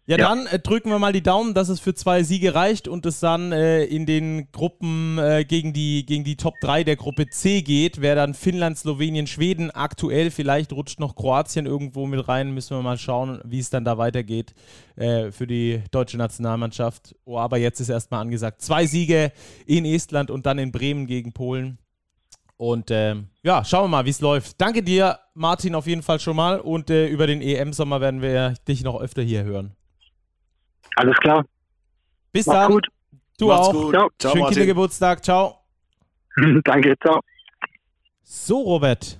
Ja, 0.08 0.18
ja, 0.18 0.28
dann 0.28 0.48
äh, 0.48 0.58
drücken 0.58 0.90
wir 0.90 0.98
mal 0.98 1.14
die 1.14 1.22
Daumen, 1.22 1.54
dass 1.54 1.70
es 1.70 1.80
für 1.80 1.94
zwei 1.94 2.24
Siege 2.24 2.56
reicht 2.56 2.88
und 2.88 3.06
es 3.06 3.20
dann 3.20 3.52
äh, 3.52 3.84
in 3.84 4.08
den 4.08 4.52
Gruppen 4.52 5.20
äh, 5.20 5.46
gegen, 5.48 5.74
die, 5.74 6.06
gegen 6.08 6.24
die 6.24 6.38
Top 6.38 6.56
3 6.62 6.84
der 6.84 6.96
Gruppe 6.96 7.28
C 7.30 7.62
geht. 7.62 8.02
Wer 8.02 8.16
dann 8.16 8.34
Finnland, 8.34 8.80
Slowenien, 8.80 9.28
Schweden 9.28 9.70
aktuell, 9.70 10.32
vielleicht 10.32 10.74
rutscht 10.74 11.00
noch 11.00 11.16
Kroatien 11.16 11.68
irgendwo 11.68 12.08
mit 12.08 12.28
rein, 12.28 12.52
müssen 12.52 12.76
wir 12.76 12.82
mal 12.82 12.98
schauen, 12.98 13.42
wie 13.46 13.60
es 13.60 13.70
dann 13.70 13.86
da 13.86 14.00
weitergeht 14.00 14.56
äh, 14.96 15.32
für 15.32 15.46
die 15.46 15.84
deutsche 15.92 16.18
Nationalmannschaft. 16.18 17.16
Oh, 17.24 17.38
aber 17.38 17.58
jetzt 17.58 17.80
ist 17.80 17.90
erstmal 17.90 18.22
angesagt, 18.22 18.64
zwei 18.64 18.88
Siege 18.88 19.32
in 19.68 19.86
Estland 19.86 20.32
und 20.32 20.48
dann 20.48 20.58
in 20.58 20.72
Bremen 20.72 21.06
gegen 21.06 21.32
Polen. 21.32 21.78
Und 22.58 22.90
ähm, 22.92 23.28
ja, 23.44 23.64
schauen 23.64 23.86
wir 23.86 23.98
mal, 23.98 24.06
wie 24.06 24.12
es 24.12 24.22
läuft. 24.22 24.60
Danke 24.60 24.84
dir, 24.84 25.20
Martin, 25.36 25.74
auf 25.74 25.88
jeden 25.88 26.04
Fall 26.04 26.20
schon 26.20 26.36
mal. 26.36 26.60
Und 26.60 26.90
äh, 26.90 27.08
über 27.08 27.28
den 27.28 27.42
EM-Sommer 27.42 28.02
werden 28.02 28.22
wir 28.22 28.56
dich 28.68 28.84
noch 28.84 29.00
öfter 29.00 29.22
hier 29.22 29.44
hören. 29.44 29.76
Alles 30.96 31.16
klar. 31.18 31.46
Bis 32.32 32.46
Mach's 32.46 32.60
dann. 32.60 32.72
Gut. 32.72 32.88
Du 33.38 33.48
Macht's 33.48 33.68
auch. 33.68 33.74
Gut. 33.74 33.94
Ciao. 33.94 34.10
Ciao, 34.20 34.34
Schönen 34.34 34.48
Kindergeburtstag. 34.48 35.24
Ciao. 35.24 35.58
Danke, 36.64 36.96
ciao. 37.02 37.22
So, 38.24 38.62
Robert. 38.62 39.20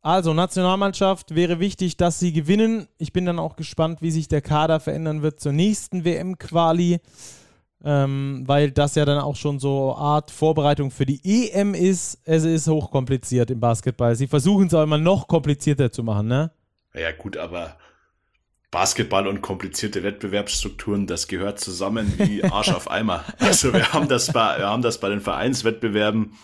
Also, 0.00 0.32
Nationalmannschaft 0.32 1.34
wäre 1.34 1.60
wichtig, 1.60 1.96
dass 1.96 2.18
sie 2.18 2.32
gewinnen. 2.32 2.88
Ich 2.98 3.12
bin 3.12 3.26
dann 3.26 3.38
auch 3.38 3.56
gespannt, 3.56 4.00
wie 4.00 4.10
sich 4.10 4.28
der 4.28 4.40
Kader 4.40 4.80
verändern 4.80 5.22
wird 5.22 5.40
zur 5.40 5.52
nächsten 5.52 6.04
WM-Quali, 6.04 7.00
ähm, 7.84 8.44
weil 8.46 8.70
das 8.70 8.94
ja 8.94 9.04
dann 9.04 9.18
auch 9.18 9.36
schon 9.36 9.58
so 9.58 9.94
Art 9.94 10.30
Vorbereitung 10.30 10.90
für 10.90 11.04
die 11.04 11.20
EM 11.24 11.74
ist. 11.74 12.20
Es 12.24 12.44
ist 12.44 12.68
hochkompliziert 12.68 13.50
im 13.50 13.60
Basketball. 13.60 14.14
Sie 14.14 14.28
versuchen 14.28 14.68
es 14.68 14.74
auch 14.74 14.82
immer 14.82 14.98
noch 14.98 15.26
komplizierter 15.26 15.90
zu 15.90 16.02
machen, 16.04 16.28
ne? 16.28 16.52
Ja, 16.94 17.12
gut, 17.12 17.36
aber 17.36 17.76
Basketball 18.70 19.26
und 19.26 19.40
komplizierte 19.40 20.02
Wettbewerbsstrukturen, 20.02 21.06
das 21.06 21.26
gehört 21.26 21.58
zusammen 21.58 22.12
wie 22.18 22.44
Arsch 22.44 22.70
auf 22.70 22.90
Eimer. 22.90 23.24
Also 23.38 23.72
wir 23.72 23.92
haben 23.92 24.08
das 24.08 24.32
bei, 24.32 24.58
wir 24.58 24.66
haben 24.66 24.82
das 24.82 25.00
bei 25.00 25.08
den 25.08 25.20
Vereinswettbewerben. 25.20 26.34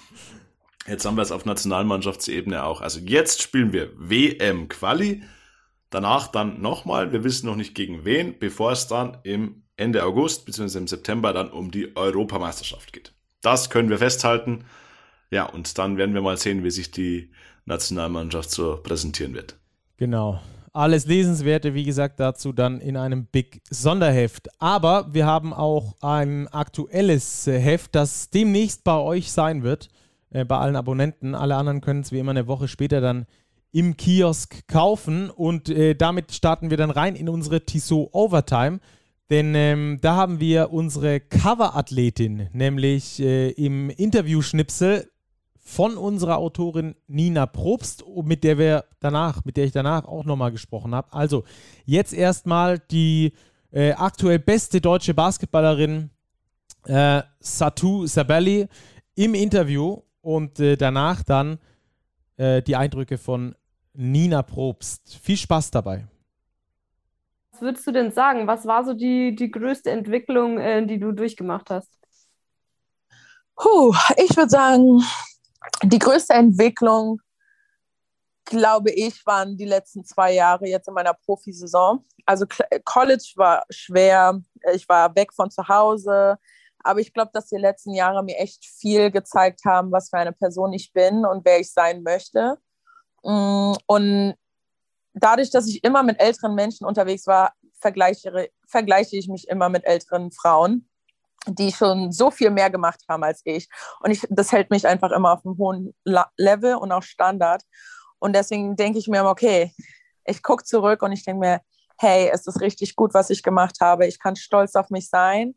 Jetzt 0.87 1.05
haben 1.05 1.17
wir 1.17 1.23
es 1.23 1.33
auf 1.33 1.45
Nationalmannschaftsebene 1.45 2.65
auch. 2.65 2.81
Also 2.81 3.01
jetzt 3.01 3.43
spielen 3.43 3.73
wir 3.73 3.91
WM 3.97 4.69
Quali. 4.69 5.23
Danach 5.91 6.29
dann 6.29 6.61
nochmal. 6.61 7.13
Wir 7.13 7.25
wissen 7.25 7.47
noch 7.47 7.57
nicht 7.57 7.75
gegen 7.75 8.05
wen, 8.05 8.39
bevor 8.39 8.73
es 8.73 8.87
dann 8.87 9.19
im 9.23 9.63
Ende 9.77 10.05
August 10.05 10.47
bzw. 10.47 10.79
im 10.79 10.87
September 10.87 11.33
dann 11.33 11.51
um 11.51 11.71
die 11.71 11.97
Europameisterschaft 11.97 12.93
geht. 12.93 13.15
Das 13.43 13.71
können 13.71 13.91
wir 13.91 13.99
festhalten. 13.99 14.65
Ja, 15.31 15.45
und 15.45 15.79
dann 15.79 15.97
werden 15.97 16.15
wir 16.15 16.23
mal 16.23 16.37
sehen, 16.37 16.65
wie 16.65 16.71
sich 16.71 16.91
die 16.91 17.33
Nationalmannschaft 17.65 18.51
so 18.51 18.77
präsentieren 18.77 19.35
wird. 19.35 19.57
Genau. 19.97 20.41
Alles 20.77 21.07
Lesenswerte, 21.07 21.73
wie 21.75 21.85
gesagt, 21.85 22.19
dazu 22.19 22.53
dann 22.53 22.81
in 22.81 22.97
einem 22.97 23.27
Big 23.27 23.63
Sonderheft. 23.71 24.49
Aber 24.61 25.15
wir 25.15 25.25
haben 25.25 25.53
auch 25.53 25.95
ein 26.01 26.49
aktuelles 26.49 27.47
Heft, 27.47 27.95
das 27.95 28.31
demnächst 28.31 28.83
bei 28.83 28.97
euch 28.97 29.31
sein 29.31 29.63
wird, 29.63 29.89
äh, 30.31 30.45
bei 30.45 30.59
allen 30.59 30.75
Abonnenten. 30.75 31.37
Alle 31.37 31.55
anderen 31.55 31.81
können 31.81 32.01
es 32.01 32.11
wie 32.11 32.19
immer 32.19 32.33
eine 32.33 32.49
Woche 32.49 32.67
später 32.67 33.01
dann 33.01 33.27
im 33.71 33.97
Kiosk 33.97 34.67
kaufen. 34.67 35.31
Und 35.31 35.69
äh, 35.69 35.95
damit 35.95 36.33
starten 36.33 36.71
wir 36.71 36.77
dann 36.77 36.91
rein 36.91 37.15
in 37.15 37.29
unsere 37.29 37.65
Tissot 37.65 38.09
Overtime. 38.11 38.81
Denn 39.31 39.55
ähm, 39.55 39.99
da 40.01 40.17
haben 40.17 40.41
wir 40.41 40.73
unsere 40.73 41.21
Cover-Athletin, 41.21 42.49
nämlich 42.53 43.21
äh, 43.21 43.51
im 43.51 43.91
Interview-Schnipsel 43.91 45.09
von 45.65 45.97
unserer 45.97 46.36
Autorin 46.36 46.95
Nina 47.07 47.47
Probst, 47.47 48.05
mit 48.23 48.45
der 48.45 48.59
wir 48.59 48.85
danach, 49.01 49.45
mit 49.47 49.57
der 49.57 49.65
ich 49.65 49.73
danach 49.73 50.05
auch 50.05 50.24
nochmal 50.24 50.53
gesprochen 50.53 50.95
habe. 50.95 51.11
Also 51.11 51.45
jetzt 51.86 52.12
erstmal 52.12 52.78
die 52.78 53.32
äh, 53.73 53.93
aktuell 53.93 54.39
beste 54.39 54.81
deutsche 54.81 55.15
Basketballerin 55.15 56.11
äh, 56.86 57.23
Satu 57.41 58.07
Sabelli 58.07 58.69
im 59.15 59.35
Interview 59.35 60.03
und 60.20 60.61
äh, 60.61 60.77
danach 60.77 61.23
dann 61.23 61.59
äh, 62.36 62.61
die 62.61 62.77
Eindrücke 62.77 63.16
von 63.16 63.55
Nina 63.95 64.43
Probst. 64.43 65.19
Viel 65.23 65.39
Spaß 65.39 65.70
dabei. 65.70 66.07
Was 67.53 67.62
würdest 67.62 67.86
du 67.86 67.93
denn 67.93 68.11
sagen? 68.11 68.47
Was 68.47 68.66
war 68.66 68.85
so 68.85 68.93
die, 68.93 69.35
die 69.35 69.51
größte 69.51 69.91
Entwicklung, 69.91 70.59
äh, 70.59 70.86
die 70.86 70.99
du 70.99 71.12
durchgemacht 71.12 71.70
hast? 71.70 71.91
Puh, 73.57 73.95
ich 74.16 74.36
würde 74.36 74.51
sagen, 74.51 75.03
die 75.82 75.99
größte 75.99 76.35
Entwicklung, 76.35 77.20
glaube 78.45 78.91
ich, 78.91 79.24
waren 79.27 79.57
die 79.57 79.65
letzten 79.65 80.05
zwei 80.05 80.32
Jahre 80.32 80.66
jetzt 80.66 80.89
in 80.89 80.95
meiner 80.95 81.15
Profisaison. 81.15 82.05
Also 82.27 82.47
College 82.85 83.32
war 83.36 83.65
schwer, 83.70 84.41
ich 84.73 84.89
war 84.89 85.15
weg 85.15 85.32
von 85.32 85.51
zu 85.51 85.66
Hause, 85.66 86.39
aber 86.81 87.01
ich 87.01 87.12
glaube, 87.12 87.31
dass 87.32 87.47
die 87.47 87.57
letzten 87.57 87.95
Jahre 87.95 88.23
mir 88.23 88.36
echt 88.36 88.65
viel 88.66 89.11
gezeigt 89.11 89.61
haben, 89.65 89.91
was 89.91 90.11
für 90.11 90.19
eine 90.19 90.32
Person 90.32 90.73
ich 90.73 90.93
bin 90.93 91.24
und 91.24 91.45
wer 91.45 91.61
ich 91.61 91.73
sein 91.73 92.03
möchte. 92.03 92.59
Mm, 93.23 93.73
und 93.86 94.35
dadurch, 95.15 95.51
dass 95.51 95.66
ich 95.66 95.82
immer 95.82 96.03
mit 96.03 96.20
älteren 96.20 96.55
Menschen 96.55 96.86
unterwegs 96.86 97.27
war, 97.27 97.55
vergleiche, 97.81 98.51
vergleiche 98.66 99.16
ich 99.16 99.28
mich 99.28 99.49
immer 99.49 99.70
mit 99.70 99.86
älteren 99.86 100.31
Frauen 100.31 100.89
die 101.47 101.73
schon 101.73 102.12
so 102.12 102.31
viel 102.31 102.51
mehr 102.51 102.71
gemacht 102.71 103.03
haben 103.09 103.25
als 103.25 103.41
ich. 103.45 103.69
Und 104.01 104.11
ich, 104.11 104.27
das 104.31 104.53
hält 104.53 104.71
mich 104.71 104.87
einfach 104.87 105.11
immer 105.11 105.33
auf 105.33 105.45
einem 105.45 105.59
hohen 105.59 105.95
Level 106.37 106.77
und 106.77 106.93
auch 106.93 107.03
Standard. 107.03 107.62
Und 108.19 108.35
deswegen 108.35 108.77
denke 108.77 108.99
ich 108.99 109.09
mir 109.09 109.21
immer, 109.21 109.31
okay, 109.31 109.73
ich 110.25 110.43
gucke 110.43 110.65
zurück 110.65 111.03
und 111.03 111.12
ich 111.12 111.25
denke 111.25 111.41
mir, 111.41 111.61
hey, 111.99 112.31
es 112.33 112.47
ist 112.47 112.61
richtig 112.61 112.97
gut, 112.97 113.15
was 113.15 113.31
ich 113.31 113.43
gemacht 113.43 113.77
habe. 113.81 114.07
Ich 114.07 114.19
kann 114.19 114.37
stolz 114.37 114.75
auf 114.75 114.91
mich 114.91 115.09
sein, 115.09 115.55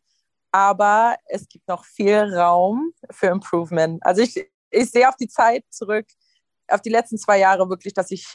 aber 0.52 1.16
es 1.26 1.48
gibt 1.48 1.68
noch 1.68 1.86
viel 1.86 2.36
Raum 2.36 2.92
für 3.12 3.28
Improvement. 3.28 4.06
Also 4.06 4.22
ich, 4.22 4.36
ich 4.70 4.92
sehe 4.92 5.08
auf 5.08 5.16
die 5.16 5.28
Zeit 5.28 5.64
zurück, 5.70 6.06
auf 6.68 6.82
die 6.82 6.90
letzten 6.90 7.18
zwei 7.18 7.40
Jahre 7.40 7.70
wirklich, 7.70 7.94
dass 7.94 8.12
ich 8.12 8.28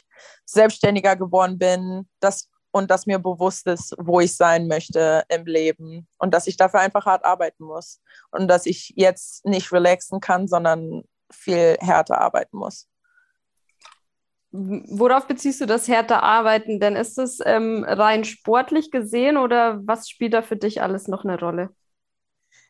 selbstständiger 0.45 1.15
geworden 1.15 1.57
bin, 1.57 2.09
dass 2.19 2.49
und 2.73 2.89
dass 2.89 3.05
mir 3.05 3.19
bewusst 3.19 3.67
ist, 3.67 3.95
wo 3.99 4.19
ich 4.19 4.35
sein 4.35 4.67
möchte 4.67 5.23
im 5.29 5.45
Leben 5.45 6.07
und 6.17 6.33
dass 6.33 6.47
ich 6.47 6.57
dafür 6.57 6.79
einfach 6.79 7.05
hart 7.05 7.23
arbeiten 7.23 7.65
muss 7.65 8.01
und 8.31 8.47
dass 8.47 8.65
ich 8.65 8.93
jetzt 8.95 9.45
nicht 9.45 9.71
relaxen 9.71 10.19
kann, 10.19 10.47
sondern 10.47 11.03
viel 11.31 11.77
härter 11.79 12.19
arbeiten 12.19 12.57
muss. 12.57 12.89
Worauf 14.51 15.27
beziehst 15.27 15.61
du 15.61 15.67
das 15.67 15.87
härter 15.87 16.23
arbeiten? 16.23 16.79
Denn 16.79 16.95
ist 16.95 17.19
es 17.19 17.39
ähm, 17.45 17.85
rein 17.87 18.23
sportlich 18.23 18.89
gesehen 18.89 19.37
oder 19.37 19.79
was 19.85 20.09
spielt 20.09 20.33
da 20.33 20.41
für 20.41 20.57
dich 20.57 20.81
alles 20.81 21.07
noch 21.07 21.23
eine 21.23 21.39
Rolle? 21.39 21.69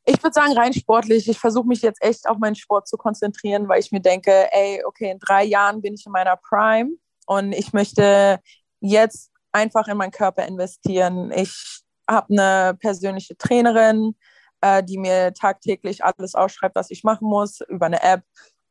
Ich 0.05 0.21
würde 0.21 0.33
sagen, 0.33 0.51
rein 0.51 0.73
sportlich. 0.73 1.29
Ich 1.29 1.39
versuche 1.39 1.67
mich 1.67 1.81
jetzt 1.81 2.03
echt 2.03 2.27
auf 2.27 2.37
meinen 2.39 2.55
Sport 2.55 2.89
zu 2.89 2.97
konzentrieren, 2.97 3.69
weil 3.69 3.79
ich 3.79 3.93
mir 3.93 4.01
denke, 4.01 4.49
ey, 4.51 4.83
okay, 4.85 5.11
in 5.11 5.19
drei 5.19 5.45
Jahren 5.45 5.81
bin 5.81 5.93
ich 5.93 6.05
in 6.05 6.11
meiner 6.11 6.35
Prime 6.35 6.91
und 7.25 7.53
ich 7.53 7.71
möchte 7.71 8.39
jetzt 8.81 9.32
einfach 9.53 9.87
in 9.87 9.97
meinen 9.97 10.11
Körper 10.11 10.45
investieren. 10.45 11.31
Ich 11.31 11.83
habe 12.09 12.33
eine 12.33 12.75
persönliche 12.79 13.37
Trainerin, 13.37 14.15
äh, 14.61 14.83
die 14.83 14.97
mir 14.97 15.33
tagtäglich 15.33 16.03
alles 16.03 16.35
ausschreibt, 16.35 16.75
was 16.75 16.91
ich 16.91 17.03
machen 17.03 17.27
muss, 17.27 17.61
über 17.69 17.85
eine 17.85 18.01
App. 18.03 18.23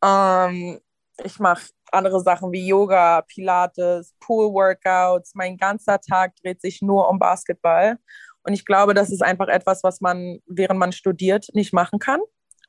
Ähm, 0.05 0.81
ich 1.25 1.39
mache 1.39 1.69
andere 1.93 2.21
Sachen 2.21 2.53
wie 2.53 2.67
Yoga, 2.67 3.23
Pilates, 3.23 4.15
Pool-Workouts. 4.21 5.35
Mein 5.35 5.57
ganzer 5.57 6.01
Tag 6.01 6.35
dreht 6.37 6.61
sich 6.61 6.83
nur 6.83 7.09
um 7.09 7.19
Basketball. 7.19 7.99
Und 8.45 8.55
ich 8.55 8.65
glaube, 8.65 8.95
das 8.95 9.11
ist 9.11 9.23
einfach 9.23 9.49
etwas, 9.49 9.85
was 9.85 10.01
man, 10.01 10.41
während 10.47 10.81
man 10.81 10.93
studiert, 10.93 11.47
nicht 11.55 11.73
machen 11.73 11.99
kann. 11.99 12.21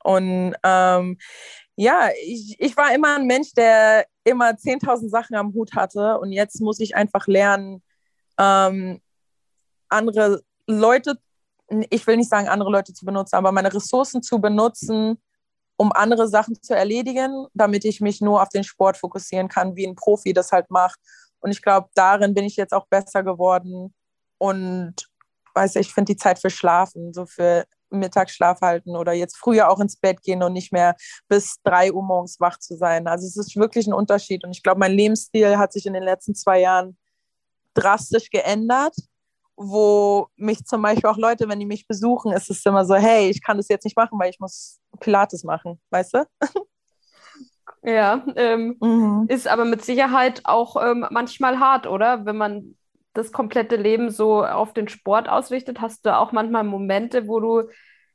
Und 0.04 0.54
ähm, 0.62 1.18
ja, 1.76 2.10
ich, 2.22 2.56
ich 2.58 2.76
war 2.76 2.94
immer 2.94 3.16
ein 3.16 3.26
Mensch, 3.26 3.52
der 3.54 4.06
immer 4.22 4.50
10.000 4.50 5.08
Sachen 5.08 5.34
am 5.34 5.52
Hut 5.54 5.74
hatte. 5.74 6.18
Und 6.18 6.32
jetzt 6.32 6.60
muss 6.60 6.78
ich 6.78 6.94
einfach 6.94 7.26
lernen, 7.26 7.82
ähm, 8.38 9.00
andere 9.88 10.42
Leute, 10.66 11.18
ich 11.90 12.06
will 12.06 12.16
nicht 12.16 12.30
sagen, 12.30 12.48
andere 12.48 12.70
Leute 12.70 12.92
zu 12.92 13.04
benutzen, 13.04 13.36
aber 13.36 13.52
meine 13.52 13.72
Ressourcen 13.72 14.22
zu 14.22 14.40
benutzen, 14.40 15.20
um 15.76 15.92
andere 15.92 16.28
Sachen 16.28 16.60
zu 16.62 16.74
erledigen, 16.74 17.46
damit 17.54 17.84
ich 17.84 18.00
mich 18.00 18.20
nur 18.20 18.42
auf 18.42 18.48
den 18.48 18.64
Sport 18.64 18.96
fokussieren 18.96 19.48
kann, 19.48 19.76
wie 19.76 19.86
ein 19.86 19.96
Profi 19.96 20.32
das 20.32 20.52
halt 20.52 20.70
macht. 20.70 20.98
Und 21.40 21.50
ich 21.50 21.62
glaube, 21.62 21.88
darin 21.94 22.34
bin 22.34 22.44
ich 22.44 22.56
jetzt 22.56 22.72
auch 22.72 22.86
besser 22.86 23.22
geworden. 23.22 23.92
Und 24.38 24.94
weiß 25.54 25.76
ich 25.76 25.92
finde 25.92 26.12
die 26.12 26.18
Zeit 26.18 26.38
für 26.38 26.50
Schlafen, 26.50 27.12
so 27.12 27.26
für 27.26 27.64
Mittagsschlaf 27.90 28.60
halten 28.60 28.96
oder 28.96 29.12
jetzt 29.12 29.36
früher 29.36 29.70
auch 29.70 29.78
ins 29.78 29.96
Bett 29.96 30.20
gehen 30.22 30.42
und 30.42 30.52
nicht 30.52 30.72
mehr 30.72 30.96
bis 31.28 31.56
drei 31.62 31.92
Uhr 31.92 32.02
morgens 32.02 32.40
wach 32.40 32.58
zu 32.58 32.76
sein. 32.76 33.06
Also 33.06 33.26
es 33.26 33.36
ist 33.36 33.56
wirklich 33.56 33.86
ein 33.86 33.94
Unterschied. 33.94 34.44
Und 34.44 34.50
ich 34.50 34.62
glaube, 34.62 34.80
mein 34.80 34.92
Lebensstil 34.92 35.58
hat 35.58 35.72
sich 35.72 35.86
in 35.86 35.92
den 35.92 36.02
letzten 36.02 36.34
zwei 36.34 36.60
Jahren 36.60 36.96
drastisch 37.74 38.30
geändert, 38.30 38.94
wo 39.56 40.28
mich 40.36 40.64
zum 40.64 40.82
Beispiel 40.82 41.08
auch 41.08 41.16
Leute, 41.16 41.48
wenn 41.48 41.60
die 41.60 41.66
mich 41.66 41.86
besuchen, 41.86 42.32
ist 42.32 42.50
es 42.50 42.64
immer 42.66 42.84
so, 42.84 42.94
hey, 42.94 43.28
ich 43.28 43.42
kann 43.42 43.56
das 43.56 43.68
jetzt 43.68 43.84
nicht 43.84 43.96
machen, 43.96 44.18
weil 44.18 44.30
ich 44.30 44.40
muss 44.40 44.80
Pilates 45.00 45.44
machen, 45.44 45.80
weißt 45.90 46.14
du? 46.14 46.24
Ja, 47.86 48.24
ähm, 48.36 48.78
mhm. 48.80 49.26
ist 49.28 49.46
aber 49.46 49.66
mit 49.66 49.84
Sicherheit 49.84 50.40
auch 50.44 50.82
ähm, 50.82 51.06
manchmal 51.10 51.60
hart, 51.60 51.86
oder? 51.86 52.24
Wenn 52.24 52.36
man 52.36 52.76
das 53.12 53.30
komplette 53.30 53.76
Leben 53.76 54.10
so 54.10 54.44
auf 54.44 54.72
den 54.72 54.88
Sport 54.88 55.28
ausrichtet, 55.28 55.82
hast 55.82 56.06
du 56.06 56.16
auch 56.16 56.32
manchmal 56.32 56.64
Momente, 56.64 57.28
wo 57.28 57.40
du 57.40 57.68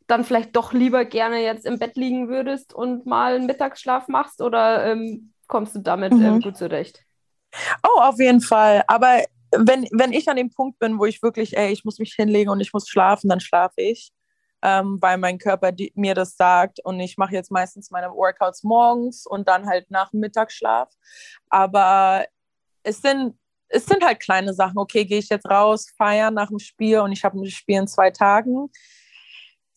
dann 0.07 0.23
vielleicht 0.23 0.56
doch 0.56 0.73
lieber 0.73 1.06
gerne 1.06 1.44
jetzt 1.44 1.68
im 1.68 1.77
Bett 1.77 1.95
liegen 1.95 2.30
würdest 2.30 2.73
und 2.73 3.06
mal 3.06 3.36
einen 3.36 3.45
Mittagsschlaf 3.45 4.07
machst 4.07 4.41
oder 4.41 4.86
ähm, 4.86 5.34
kommst 5.48 5.76
du 5.76 5.80
damit 5.80 6.14
ähm, 6.14 6.36
mhm. 6.36 6.41
gut 6.41 6.57
zurecht? 6.57 7.03
Oh, 7.84 8.02
auf 8.02 8.19
jeden 8.19 8.41
Fall. 8.41 8.84
Aber 8.88 9.23
wenn, 9.51 9.88
wenn 9.91 10.13
ich 10.13 10.27
an 10.30 10.38
dem 10.38 10.51
Punkt 10.51 10.80
bin, 10.80 10.99
wo 10.99 11.05
ich 11.05 11.21
wirklich, 11.21 11.57
ey, 11.57 11.71
ich 11.71 11.85
muss 11.85 11.99
mich 11.99 12.13
hinlegen 12.13 12.49
und 12.49 12.59
ich 12.59 12.73
muss 12.73 12.88
schlafen, 12.88 13.30
dann 13.30 13.39
schlafe 13.39 13.81
ich, 13.81 14.11
ähm, 14.61 14.97
weil 15.01 15.17
mein 15.17 15.38
Körper 15.38 15.71
die, 15.71 15.91
mir 15.95 16.13
das 16.15 16.35
sagt. 16.35 16.80
Und 16.84 16.99
ich 16.99 17.17
mache 17.17 17.34
jetzt 17.34 17.51
meistens 17.51 17.91
meine 17.91 18.11
Workouts 18.11 18.63
morgens 18.63 19.26
und 19.26 19.47
dann 19.47 19.67
halt 19.67 19.89
nach 19.91 20.11
dem 20.11 20.19
Mittagsschlaf. 20.19 20.89
Aber 21.49 22.26
es 22.84 23.01
sind, 23.01 23.38
es 23.69 23.85
sind 23.85 24.03
halt 24.03 24.19
kleine 24.19 24.53
Sachen. 24.53 24.77
Okay, 24.77 25.05
gehe 25.05 25.19
ich 25.19 25.30
jetzt 25.30 25.49
raus, 25.49 25.88
feiern 25.97 26.34
nach 26.34 26.49
dem 26.49 26.59
Spiel 26.59 26.99
und 26.99 27.11
ich 27.11 27.23
habe 27.23 27.39
ein 27.39 27.45
Spiel 27.49 27.77
in 27.77 27.88
zwei 27.88 28.11
Tagen. 28.11 28.69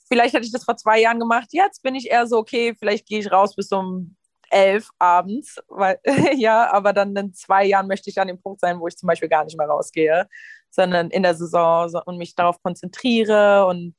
Vielleicht 0.09 0.35
hätte 0.35 0.45
ich 0.45 0.53
das 0.53 0.65
vor 0.65 0.77
zwei 0.77 1.01
Jahren 1.01 1.19
gemacht. 1.19 1.49
Jetzt 1.53 1.83
bin 1.83 1.95
ich 1.95 2.11
eher 2.11 2.27
so, 2.27 2.37
okay, 2.37 2.75
vielleicht 2.79 3.07
gehe 3.07 3.21
ich 3.21 3.33
raus 3.33 3.55
bis 3.55 3.73
um 3.73 4.17
elf 4.53 4.89
abends, 4.99 5.59
weil, 5.69 5.99
ja, 6.37 6.73
aber 6.73 6.93
dann 6.93 7.17
in 7.17 7.35
zwei 7.35 7.65
Jahren 7.65 7.89
möchte 7.89 8.11
ich 8.11 8.21
an 8.21 8.29
dem 8.29 8.41
Punkt 8.41 8.61
sein, 8.61 8.81
wo 8.81 8.87
ich 8.87 8.97
zum 8.97 9.07
Beispiel 9.07 9.29
gar 9.29 9.45
nicht 9.45 9.57
mehr 9.57 9.67
rausgehe, 9.67 10.29
sondern 10.71 11.11
in 11.11 11.23
der 11.23 11.35
Saison 11.35 11.89
so, 11.89 12.03
und 12.05 12.19
mich 12.19 12.35
darauf 12.35 12.63
konzentriere 12.63 13.67
und 13.67 13.95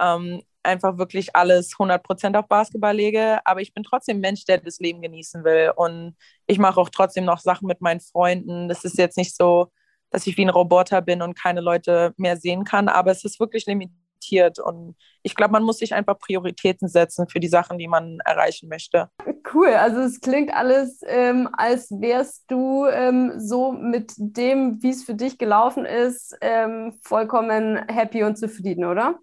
ähm, 0.00 0.42
einfach 0.62 0.98
wirklich 0.98 1.36
alles 1.36 1.72
100% 1.74 2.38
auf 2.38 2.48
Basketball 2.48 2.96
lege. 2.96 3.38
Aber 3.44 3.60
ich 3.60 3.74
bin 3.74 3.82
trotzdem 3.84 4.20
Mensch, 4.20 4.44
der 4.44 4.58
das 4.58 4.78
Leben 4.78 5.02
genießen 5.02 5.44
will 5.44 5.72
und 5.76 6.16
ich 6.46 6.58
mache 6.58 6.80
auch 6.80 6.90
trotzdem 6.90 7.24
noch 7.24 7.38
Sachen 7.40 7.66
mit 7.66 7.80
meinen 7.80 8.00
Freunden. 8.00 8.68
Das 8.68 8.84
ist 8.84 8.98
jetzt 8.98 9.16
nicht 9.18 9.36
so, 9.36 9.72
dass 10.10 10.26
ich 10.26 10.36
wie 10.36 10.44
ein 10.44 10.50
Roboter 10.50 11.02
bin 11.02 11.22
und 11.22 11.34
keine 11.38 11.60
Leute 11.60 12.14
mehr 12.16 12.36
sehen 12.36 12.64
kann. 12.64 12.88
Aber 12.88 13.10
es 13.10 13.24
ist 13.24 13.40
wirklich 13.40 13.66
limitiert 13.66 14.03
und 14.32 14.96
ich 15.22 15.34
glaube, 15.34 15.52
man 15.52 15.62
muss 15.62 15.78
sich 15.78 15.94
einfach 15.94 16.18
Prioritäten 16.18 16.88
setzen 16.88 17.28
für 17.28 17.40
die 17.40 17.48
Sachen, 17.48 17.78
die 17.78 17.88
man 17.88 18.18
erreichen 18.24 18.68
möchte. 18.68 19.10
Cool, 19.52 19.68
also 19.68 20.00
es 20.00 20.20
klingt 20.20 20.52
alles, 20.52 21.00
ähm, 21.06 21.48
als 21.52 21.90
wärst 21.90 22.44
du 22.48 22.86
ähm, 22.86 23.32
so 23.36 23.72
mit 23.72 24.12
dem, 24.16 24.82
wie 24.82 24.90
es 24.90 25.04
für 25.04 25.14
dich 25.14 25.38
gelaufen 25.38 25.84
ist, 25.84 26.36
ähm, 26.40 26.98
vollkommen 27.02 27.86
happy 27.88 28.22
und 28.24 28.36
zufrieden, 28.36 28.84
oder? 28.84 29.18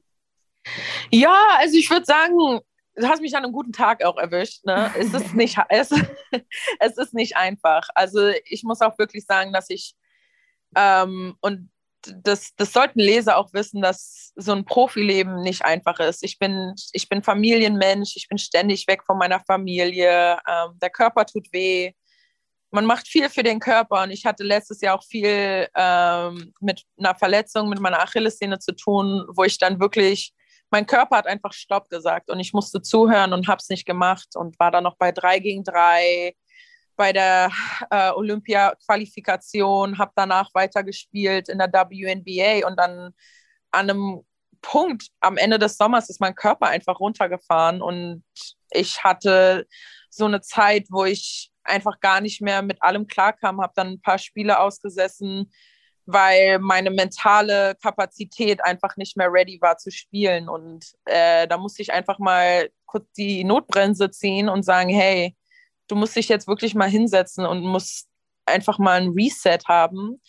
Ja, 1.10 1.36
also 1.60 1.78
ich 1.78 1.90
würde 1.90 2.06
sagen, 2.06 2.62
du 2.96 3.08
hast 3.08 3.22
mich 3.22 3.36
an 3.36 3.44
einem 3.44 3.54
guten 3.54 3.74
Tag 3.74 4.04
auch 4.04 4.18
erwischt. 4.18 4.66
Ne? 4.66 4.92
Es, 4.98 5.14
ist 5.14 5.34
nicht, 5.36 5.58
es, 5.70 5.90
es 6.80 6.98
ist 6.98 7.14
nicht 7.14 7.38
einfach. 7.38 7.88
Also 7.96 8.30
ich 8.46 8.64
muss 8.64 8.82
auch 8.82 8.98
wirklich 8.98 9.26
sagen, 9.26 9.54
dass 9.54 9.70
ich, 9.70 9.96
ähm, 10.76 11.36
und 11.42 11.71
das, 12.24 12.56
das 12.56 12.74
sollten 12.74 13.00
Leser 13.00 13.38
auch 13.38 13.54
wissen, 13.54 13.82
dass 13.82 14.32
so 14.36 14.54
ein 14.54 14.66
Profileben 14.66 15.42
nicht 15.42 15.64
einfach 15.64 16.00
ist. 16.00 16.24
Ich 16.24 16.40
bin, 16.40 16.74
ich 16.94 17.10
bin 17.10 17.24
Familienmensch, 17.24 18.16
ich 18.16 18.28
bin 18.28 18.38
ständig 18.38 18.88
weg 18.88 19.04
von 19.06 19.18
meiner 19.18 19.40
Familie, 19.42 20.38
ähm, 20.48 20.78
der 20.82 20.90
Körper 20.90 21.26
tut 21.26 21.52
weh. 21.52 21.94
Man 22.72 22.86
macht 22.86 23.08
viel 23.08 23.30
für 23.30 23.44
den 23.44 23.60
Körper 23.60 24.04
und 24.04 24.12
ich 24.12 24.26
hatte 24.26 24.44
letztes 24.44 24.82
Jahr 24.82 24.98
auch 24.98 25.04
viel 25.04 25.68
ähm, 25.76 26.54
mit 26.62 26.84
einer 26.98 27.16
Verletzung, 27.16 27.70
mit 27.70 27.80
meiner 27.80 28.02
Achillessehne 28.02 28.60
zu 28.60 28.74
tun, 28.74 29.26
wo 29.34 29.44
ich 29.44 29.58
dann 29.58 29.80
wirklich 29.80 30.34
mein 30.72 30.86
Körper 30.86 31.18
hat 31.18 31.28
einfach 31.28 31.52
Stopp 31.52 31.90
gesagt 31.90 32.30
und 32.30 32.40
ich 32.40 32.54
musste 32.54 32.82
zuhören 32.82 33.34
und 33.34 33.48
habe 33.50 33.60
es 33.60 33.68
nicht 33.68 33.86
gemacht 33.86 34.36
und 34.36 34.58
war 34.58 34.72
dann 34.72 34.86
noch 34.86 34.96
bei 34.96 35.12
drei 35.12 35.40
gegen 35.40 35.66
drei 35.66 36.34
bei 37.02 37.14
der 37.14 37.50
äh, 37.90 38.12
Olympia-Qualifikation, 38.12 39.98
habe 39.98 40.12
danach 40.16 40.52
weitergespielt 40.54 41.50
in 41.50 41.58
der 41.58 41.72
WNBA 41.74 42.68
und 42.68 42.78
dann 42.78 43.16
an 43.72 43.90
einem 43.90 44.22
Punkt 44.62 45.08
am 45.20 45.38
Ende 45.38 45.58
des 45.58 45.78
Sommers 45.78 46.12
ist 46.12 46.22
mein 46.22 46.36
Körper 46.36 46.68
einfach 46.68 47.00
runtergefahren 47.00 47.82
und 47.82 48.24
ich 48.70 49.04
hatte 49.04 49.66
so 50.12 50.26
eine 50.26 50.42
Zeit, 50.42 50.90
wo 50.92 51.04
ich 51.04 51.52
einfach 51.64 52.00
gar 52.02 52.22
nicht 52.22 52.40
mehr 52.40 52.62
mit 52.62 52.84
allem 52.84 53.08
klarkam, 53.08 53.62
habe 53.62 53.74
dann 53.76 53.94
ein 53.94 54.02
paar 54.02 54.20
Spiele 54.20 54.60
ausgesessen, 54.60 55.52
weil 56.06 56.60
meine 56.60 56.92
mentale 56.92 57.74
Kapazität 57.82 58.64
einfach 58.64 58.96
nicht 58.96 59.18
mehr 59.18 59.34
ready 59.34 59.58
war 59.60 59.78
zu 59.78 59.90
spielen. 59.90 60.48
Und 60.48 60.86
äh, 61.06 61.48
da 61.48 61.58
musste 61.58 61.82
ich 61.82 61.92
einfach 61.94 62.20
mal 62.20 62.70
kurz 62.86 63.12
die 63.14 63.44
Notbremse 63.44 64.12
ziehen 64.12 64.50
und 64.50 64.62
sagen, 64.62 64.90
hey, 64.90 65.36
du 65.92 65.96
musst 65.96 66.16
dich 66.16 66.30
jetzt 66.30 66.48
wirklich 66.48 66.74
mal 66.74 66.90
hinsetzen 66.90 67.46
und 67.46 67.62
musst 67.62 68.08
einfach 68.46 68.80
mal 68.80 69.02
ein 69.02 69.10
Reset 69.10 69.60
haben. 69.68 70.22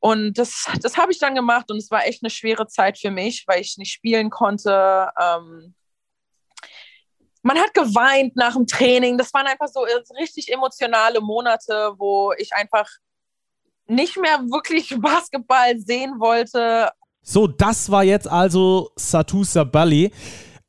Und 0.00 0.38
das, 0.38 0.66
das 0.82 0.96
habe 0.96 1.12
ich 1.12 1.18
dann 1.18 1.34
gemacht 1.34 1.70
und 1.70 1.76
es 1.76 1.90
war 1.90 2.06
echt 2.06 2.22
eine 2.22 2.30
schwere 2.30 2.66
Zeit 2.66 2.98
für 2.98 3.10
mich, 3.10 3.44
weil 3.46 3.60
ich 3.60 3.76
nicht 3.76 3.92
spielen 3.92 4.30
konnte. 4.30 5.08
Ähm, 5.20 5.74
man 7.42 7.58
hat 7.58 7.74
geweint 7.74 8.34
nach 8.34 8.54
dem 8.54 8.66
Training. 8.66 9.18
Das 9.18 9.32
waren 9.32 9.46
einfach 9.46 9.68
so 9.68 9.86
richtig 10.18 10.52
emotionale 10.52 11.20
Monate, 11.20 11.94
wo 11.98 12.32
ich 12.36 12.54
einfach 12.54 12.88
nicht 13.86 14.16
mehr 14.16 14.38
wirklich 14.50 14.94
Basketball 15.00 15.78
sehen 15.78 16.18
wollte. 16.18 16.90
So, 17.22 17.46
das 17.46 17.90
war 17.90 18.02
jetzt 18.02 18.26
also 18.26 18.90
Satu 18.96 19.44
Sabali. 19.44 20.10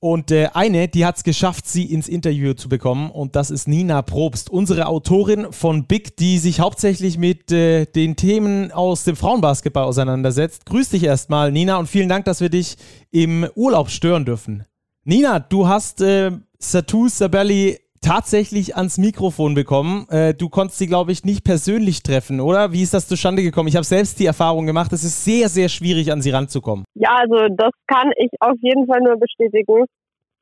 Und 0.04 0.32
äh, 0.32 0.50
eine, 0.56 0.88
die 0.88 1.06
hat 1.06 1.18
es 1.18 1.24
geschafft, 1.24 1.68
sie 1.68 1.86
ins 1.86 2.08
Interview 2.08 2.56
zu 2.56 2.70
bekommen. 2.70 3.12
Und 3.12 3.36
das 3.36 3.52
ist 3.52 3.68
Nina 3.68 4.02
Probst, 4.02 4.50
unsere 4.50 4.88
Autorin 4.88 5.54
von 5.54 5.86
Big, 5.86 6.18
die 6.18 6.40
sich 6.40 6.60
hauptsächlich 6.60 7.20
mit 7.20 7.52
äh, 7.52 7.86
den 7.86 8.16
Themen 8.16 8.72
aus 8.72 9.04
dem 9.04 9.16
Frauenbasketball 9.16 9.84
auseinandersetzt. 9.84 10.66
Grüß 10.66 10.90
dich 10.90 11.04
erstmal, 11.04 11.52
Nina, 11.52 11.78
und 11.78 11.86
vielen 11.86 12.10
Dank, 12.10 12.26
dass 12.26 12.42
wir 12.42 12.50
dich 12.50 12.78
im 13.12 13.48
Urlaub 13.54 13.92
stören 13.92 14.26
dürfen. 14.26 14.66
Nina, 15.04 15.40
du 15.40 15.68
hast 15.68 16.02
äh, 16.02 16.32
Satu 16.58 17.08
Sabelli 17.08 17.78
tatsächlich 18.02 18.76
ans 18.76 18.98
Mikrofon 18.98 19.54
bekommen. 19.54 20.08
Äh, 20.10 20.34
du 20.34 20.50
konntest 20.50 20.80
sie, 20.80 20.88
glaube 20.88 21.12
ich, 21.12 21.24
nicht 21.24 21.44
persönlich 21.44 22.04
treffen, 22.04 22.42
oder? 22.42 22.72
Wie 22.74 22.82
ist 22.82 22.94
das 22.94 23.08
zustande 23.08 23.44
gekommen? 23.44 23.70
Ich 23.70 23.76
habe 23.76 23.86
selbst 23.86 24.20
die 24.20 24.26
Erfahrung 24.26 24.66
gemacht, 24.66 24.92
es 24.92 25.04
ist 25.04 25.24
sehr, 25.24 25.48
sehr 25.50 25.70
schwierig, 25.70 26.12
an 26.12 26.22
sie 26.22 26.32
ranzukommen. 26.32 26.86
Ja, 26.96 27.16
also 27.22 27.48
das 27.56 27.72
kann 27.88 28.12
ich 28.18 28.32
auf 28.40 28.58
jeden 28.62 28.88
Fall 28.88 29.02
nur 29.02 29.18
bestätigen. 29.18 29.86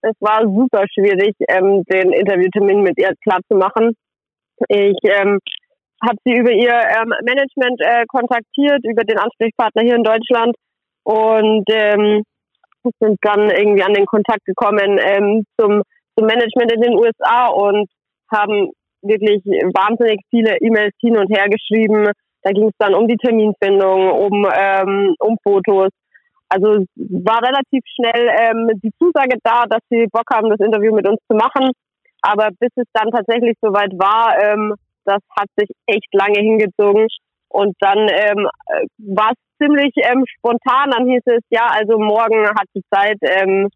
Es 0.02 0.16
war 0.22 0.42
super 0.44 0.86
schwierig, 0.94 1.36
ähm, 1.50 1.84
den 1.92 2.14
Interviewtermin 2.14 2.82
mit 2.82 2.98
ihr 2.98 3.12
klar 3.22 3.40
zu 3.52 3.58
machen. 3.58 3.94
Ich 4.70 4.98
ähm, 5.04 5.40
habe 6.02 6.18
sie 6.24 6.34
über 6.34 6.52
ihr 6.52 6.74
ähm, 6.74 7.14
Management 7.24 7.82
äh, 7.82 8.06
kontaktiert, 8.08 8.84
über 8.84 9.04
den 9.04 9.20
Ansprechpartner 9.20 9.84
hier 9.84 9.96
in 9.96 10.04
Deutschland 10.04 10.56
und 11.04 11.66
ähm, 11.70 12.24
sind 13.00 13.18
dann 13.22 13.50
irgendwie 13.50 13.84
an 13.84 13.94
den 13.94 14.06
Kontakt 14.06 14.46
gekommen 14.46 15.00
ähm, 15.02 15.44
zum 15.60 15.84
zum 16.20 16.28
Management 16.28 16.72
in 16.74 16.82
den 16.82 16.98
USA 16.98 17.48
und 17.48 17.90
haben 18.32 18.72
wirklich 19.02 19.44
wahnsinnig 19.74 20.22
viele 20.30 20.58
E-Mails 20.60 20.94
hin 21.00 21.18
und 21.18 21.30
her 21.30 21.48
geschrieben. 21.48 22.12
Da 22.44 22.52
ging 22.52 22.68
es 22.68 22.76
dann 22.78 22.94
um 22.94 23.08
die 23.08 23.18
Terminfindung, 23.18 24.12
um, 24.12 24.48
ähm, 24.54 25.16
um 25.20 25.38
Fotos. 25.44 25.90
Also 26.50 26.86
war 26.96 27.42
relativ 27.44 27.84
schnell 27.96 28.28
ähm, 28.42 28.72
die 28.82 28.92
Zusage 29.00 29.38
da, 29.44 29.66
dass 29.70 29.82
sie 29.90 30.08
Bock 30.12 30.26
haben, 30.32 30.50
das 30.50 30.60
Interview 30.60 30.94
mit 30.94 31.08
uns 31.08 31.20
zu 31.30 31.38
machen. 31.38 31.72
Aber 32.22 32.50
bis 32.60 32.72
es 32.76 32.88
dann 32.94 33.12
tatsächlich 33.12 33.56
soweit 33.62 33.92
war, 33.94 34.36
ähm, 34.42 34.76
das 35.06 35.22
hat 35.38 35.48
sich 35.56 35.70
echt 35.86 36.14
lange 36.14 36.40
hingezogen. 36.40 37.08
Und 37.50 37.76
dann 37.80 38.08
ähm, 38.10 38.48
war 38.98 39.32
es 39.32 39.38
ziemlich 39.58 39.94
ähm, 39.98 40.24
spontan. 40.38 40.92
Dann 40.92 41.08
hieß 41.08 41.24
es, 41.26 41.44
ja, 41.50 41.68
also 41.72 41.98
morgen 41.98 42.46
hat 42.48 42.68
sie 42.74 42.84
Zeit, 42.92 43.18
ähm, 43.22 43.70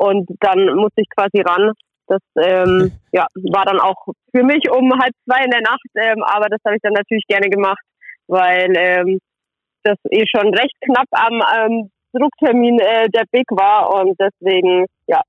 und 0.00 0.28
dann 0.40 0.74
musste 0.76 1.02
ich 1.02 1.08
quasi 1.14 1.42
ran. 1.42 1.72
Das 2.06 2.22
ähm, 2.36 2.92
ja, 3.12 3.26
war 3.52 3.64
dann 3.64 3.78
auch 3.78 4.06
für 4.34 4.42
mich 4.42 4.70
um 4.70 4.90
halb 4.98 5.12
zwei 5.24 5.44
in 5.44 5.50
der 5.50 5.60
Nacht, 5.60 5.90
ähm, 5.94 6.22
aber 6.24 6.48
das 6.48 6.60
habe 6.64 6.76
ich 6.76 6.82
dann 6.82 6.94
natürlich 6.94 7.24
gerne 7.28 7.48
gemacht, 7.50 7.82
weil 8.26 8.72
ähm, 8.76 9.18
das 9.82 9.96
eh 10.10 10.24
schon 10.26 10.54
recht 10.54 10.74
knapp 10.84 11.06
am 11.12 11.42
ähm, 11.56 11.90
Drucktermin 12.12 12.78
äh, 12.80 13.08
der 13.10 13.24
Big 13.30 13.46
war 13.50 13.94
und 13.94 14.18
deswegen, 14.18 14.86
ja, 15.06 15.20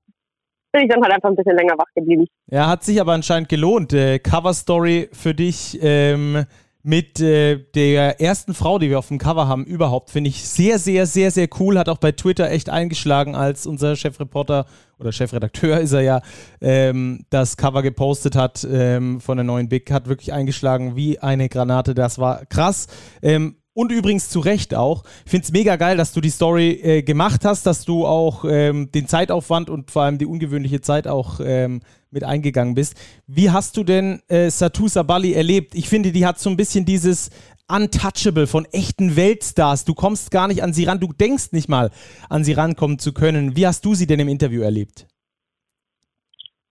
bin 0.72 0.84
ich 0.84 0.88
dann 0.88 1.02
halt 1.02 1.12
einfach 1.12 1.28
ein 1.28 1.36
bisschen 1.36 1.56
länger 1.56 1.74
wach 1.76 1.92
geblieben. 1.94 2.26
Ja, 2.46 2.68
hat 2.68 2.82
sich 2.82 3.00
aber 3.00 3.12
anscheinend 3.12 3.50
gelohnt. 3.50 3.92
Äh, 3.92 4.18
Cover 4.18 4.54
Story 4.54 5.10
für 5.12 5.34
dich. 5.34 5.78
Ähm 5.82 6.46
mit 6.82 7.20
äh, 7.20 7.58
der 7.74 8.20
ersten 8.20 8.54
Frau, 8.54 8.78
die 8.78 8.90
wir 8.90 8.98
auf 8.98 9.08
dem 9.08 9.18
Cover 9.18 9.46
haben, 9.46 9.64
überhaupt, 9.64 10.10
finde 10.10 10.30
ich 10.30 10.46
sehr, 10.48 10.78
sehr, 10.78 11.06
sehr, 11.06 11.30
sehr 11.30 11.48
cool. 11.60 11.78
Hat 11.78 11.88
auch 11.88 11.98
bei 11.98 12.12
Twitter 12.12 12.50
echt 12.50 12.70
eingeschlagen, 12.70 13.36
als 13.36 13.66
unser 13.66 13.94
Chefreporter 13.94 14.66
oder 14.98 15.12
Chefredakteur 15.12 15.80
ist 15.80 15.92
er 15.92 16.00
ja, 16.00 16.22
ähm, 16.60 17.24
das 17.30 17.56
Cover 17.56 17.82
gepostet 17.82 18.34
hat 18.34 18.66
ähm, 18.70 19.20
von 19.20 19.36
der 19.36 19.44
neuen 19.44 19.68
Big, 19.68 19.90
hat 19.90 20.08
wirklich 20.08 20.32
eingeschlagen 20.32 20.96
wie 20.96 21.18
eine 21.20 21.48
Granate. 21.48 21.94
Das 21.94 22.18
war 22.18 22.46
krass. 22.46 22.88
Ähm, 23.22 23.56
und 23.74 23.92
übrigens 23.92 24.28
zu 24.28 24.40
Recht 24.40 24.74
auch. 24.74 25.04
Ich 25.24 25.30
finde 25.30 25.44
es 25.44 25.52
mega 25.52 25.76
geil, 25.76 25.96
dass 25.96 26.12
du 26.12 26.20
die 26.20 26.30
Story 26.30 26.72
äh, 26.82 27.02
gemacht 27.02 27.44
hast, 27.44 27.66
dass 27.66 27.84
du 27.84 28.06
auch 28.06 28.44
ähm, 28.44 28.90
den 28.92 29.06
Zeitaufwand 29.06 29.70
und 29.70 29.90
vor 29.90 30.02
allem 30.02 30.18
die 30.18 30.26
ungewöhnliche 30.26 30.80
Zeit 30.80 31.06
auch 31.06 31.40
ähm, 31.42 31.80
mit 32.10 32.24
eingegangen 32.24 32.74
bist. 32.74 32.96
Wie 33.26 33.50
hast 33.50 33.76
du 33.76 33.84
denn 33.84 34.20
äh, 34.28 34.50
Satu 34.50 34.88
Sabali 34.88 35.32
erlebt? 35.32 35.74
Ich 35.74 35.88
finde, 35.88 36.12
die 36.12 36.26
hat 36.26 36.38
so 36.38 36.50
ein 36.50 36.56
bisschen 36.56 36.84
dieses 36.84 37.30
Untouchable 37.68 38.46
von 38.46 38.66
echten 38.72 39.16
Weltstars. 39.16 39.84
Du 39.84 39.94
kommst 39.94 40.30
gar 40.30 40.48
nicht 40.48 40.62
an 40.62 40.74
sie 40.74 40.84
ran, 40.84 41.00
du 41.00 41.12
denkst 41.12 41.52
nicht 41.52 41.68
mal 41.68 41.90
an 42.28 42.44
sie 42.44 42.52
rankommen 42.52 42.98
zu 42.98 43.14
können. 43.14 43.56
Wie 43.56 43.66
hast 43.66 43.84
du 43.84 43.94
sie 43.94 44.06
denn 44.06 44.20
im 44.20 44.28
Interview 44.28 44.62
erlebt? 44.62 45.06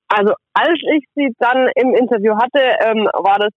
Also 0.10 0.34
als 0.54 0.80
ich 0.96 1.06
sie 1.16 1.30
dann 1.40 1.70
im 1.76 1.96
Interview 1.96 2.36
hatte, 2.36 2.60
ähm, 2.86 3.08
war 3.14 3.40
das, 3.40 3.54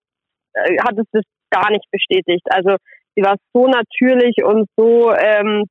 äh, 0.54 0.78
hat 0.78 0.96
es 0.96 1.04
das 1.12 1.24
gar 1.50 1.70
nicht 1.70 1.84
bestätigt. 1.90 2.46
Also 2.50 2.76
sie 3.14 3.22
war 3.22 3.36
so 3.52 3.66
natürlich 3.66 4.36
und 4.44 4.68
so 4.76 5.12
ähm, 5.12 5.64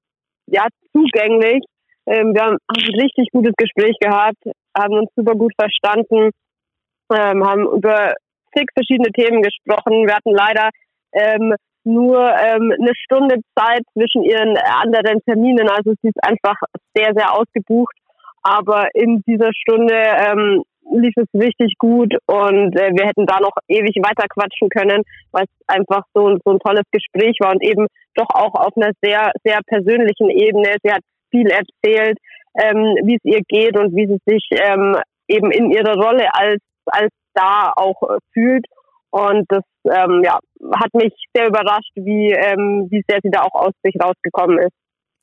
ja, 0.47 0.67
zugänglich. 0.91 1.63
Ähm, 2.05 2.33
wir 2.33 2.41
haben 2.43 2.57
ein 2.67 3.01
richtig 3.01 3.29
gutes 3.31 3.53
Gespräch 3.57 3.95
gehabt, 3.99 4.43
haben 4.77 4.93
uns 4.93 5.09
super 5.15 5.33
gut 5.33 5.53
verstanden, 5.59 6.31
ähm, 7.13 7.45
haben 7.45 7.67
über 7.67 8.13
zig 8.55 8.65
verschiedene 8.73 9.11
Themen 9.11 9.41
gesprochen. 9.41 10.05
Wir 10.05 10.15
hatten 10.15 10.33
leider 10.33 10.69
ähm, 11.13 11.55
nur 11.85 12.19
ähm, 12.19 12.73
eine 12.79 12.93
Stunde 12.95 13.37
Zeit 13.57 13.83
zwischen 13.93 14.23
ihren 14.23 14.57
anderen 14.57 15.21
Terminen, 15.25 15.69
also 15.69 15.93
sie 16.01 16.09
ist 16.09 16.23
einfach 16.23 16.55
sehr, 16.95 17.13
sehr 17.15 17.33
ausgebucht. 17.33 17.95
Aber 18.41 18.89
in 18.93 19.21
dieser 19.25 19.51
Stunde 19.53 19.95
ähm, 19.95 20.63
lief 20.91 21.13
es 21.17 21.27
richtig 21.33 21.77
gut 21.77 22.13
und 22.25 22.75
äh, 22.75 22.91
wir 22.93 23.07
hätten 23.07 23.25
da 23.25 23.39
noch 23.39 23.55
ewig 23.67 23.95
weiter 24.03 24.27
quatschen 24.29 24.69
können, 24.69 25.03
weil 25.31 25.43
es 25.43 25.67
einfach 25.67 26.03
so, 26.13 26.37
so 26.43 26.51
ein 26.51 26.59
tolles 26.59 26.85
Gespräch 26.91 27.37
war 27.39 27.51
und 27.51 27.63
eben 27.63 27.87
doch 28.15 28.29
auch 28.33 28.53
auf 28.53 28.75
einer 28.75 28.91
sehr, 29.01 29.31
sehr 29.43 29.59
persönlichen 29.65 30.29
Ebene. 30.29 30.75
Sie 30.83 30.91
hat 30.91 31.01
viel 31.31 31.47
erzählt, 31.47 32.17
ähm, 32.61 32.95
wie 33.03 33.15
es 33.15 33.23
ihr 33.23 33.41
geht 33.47 33.77
und 33.77 33.95
wie 33.95 34.07
sie 34.07 34.19
sich 34.25 34.45
ähm, 34.51 34.95
eben 35.27 35.51
in 35.51 35.71
ihrer 35.71 35.95
Rolle 35.95 36.27
als, 36.33 36.61
als 36.85 37.11
Star 37.31 37.73
auch 37.75 38.01
äh, 38.03 38.17
fühlt. 38.33 38.65
Und 39.09 39.45
das 39.49 39.63
ähm, 39.85 40.21
ja, 40.23 40.39
hat 40.75 40.93
mich 40.93 41.13
sehr 41.35 41.47
überrascht, 41.47 41.91
wie, 41.95 42.31
ähm, 42.31 42.87
wie 42.89 43.03
sehr 43.07 43.19
sie 43.21 43.29
da 43.29 43.41
auch 43.41 43.53
aus 43.53 43.73
sich 43.83 43.95
rausgekommen 44.01 44.57
ist. 44.59 44.73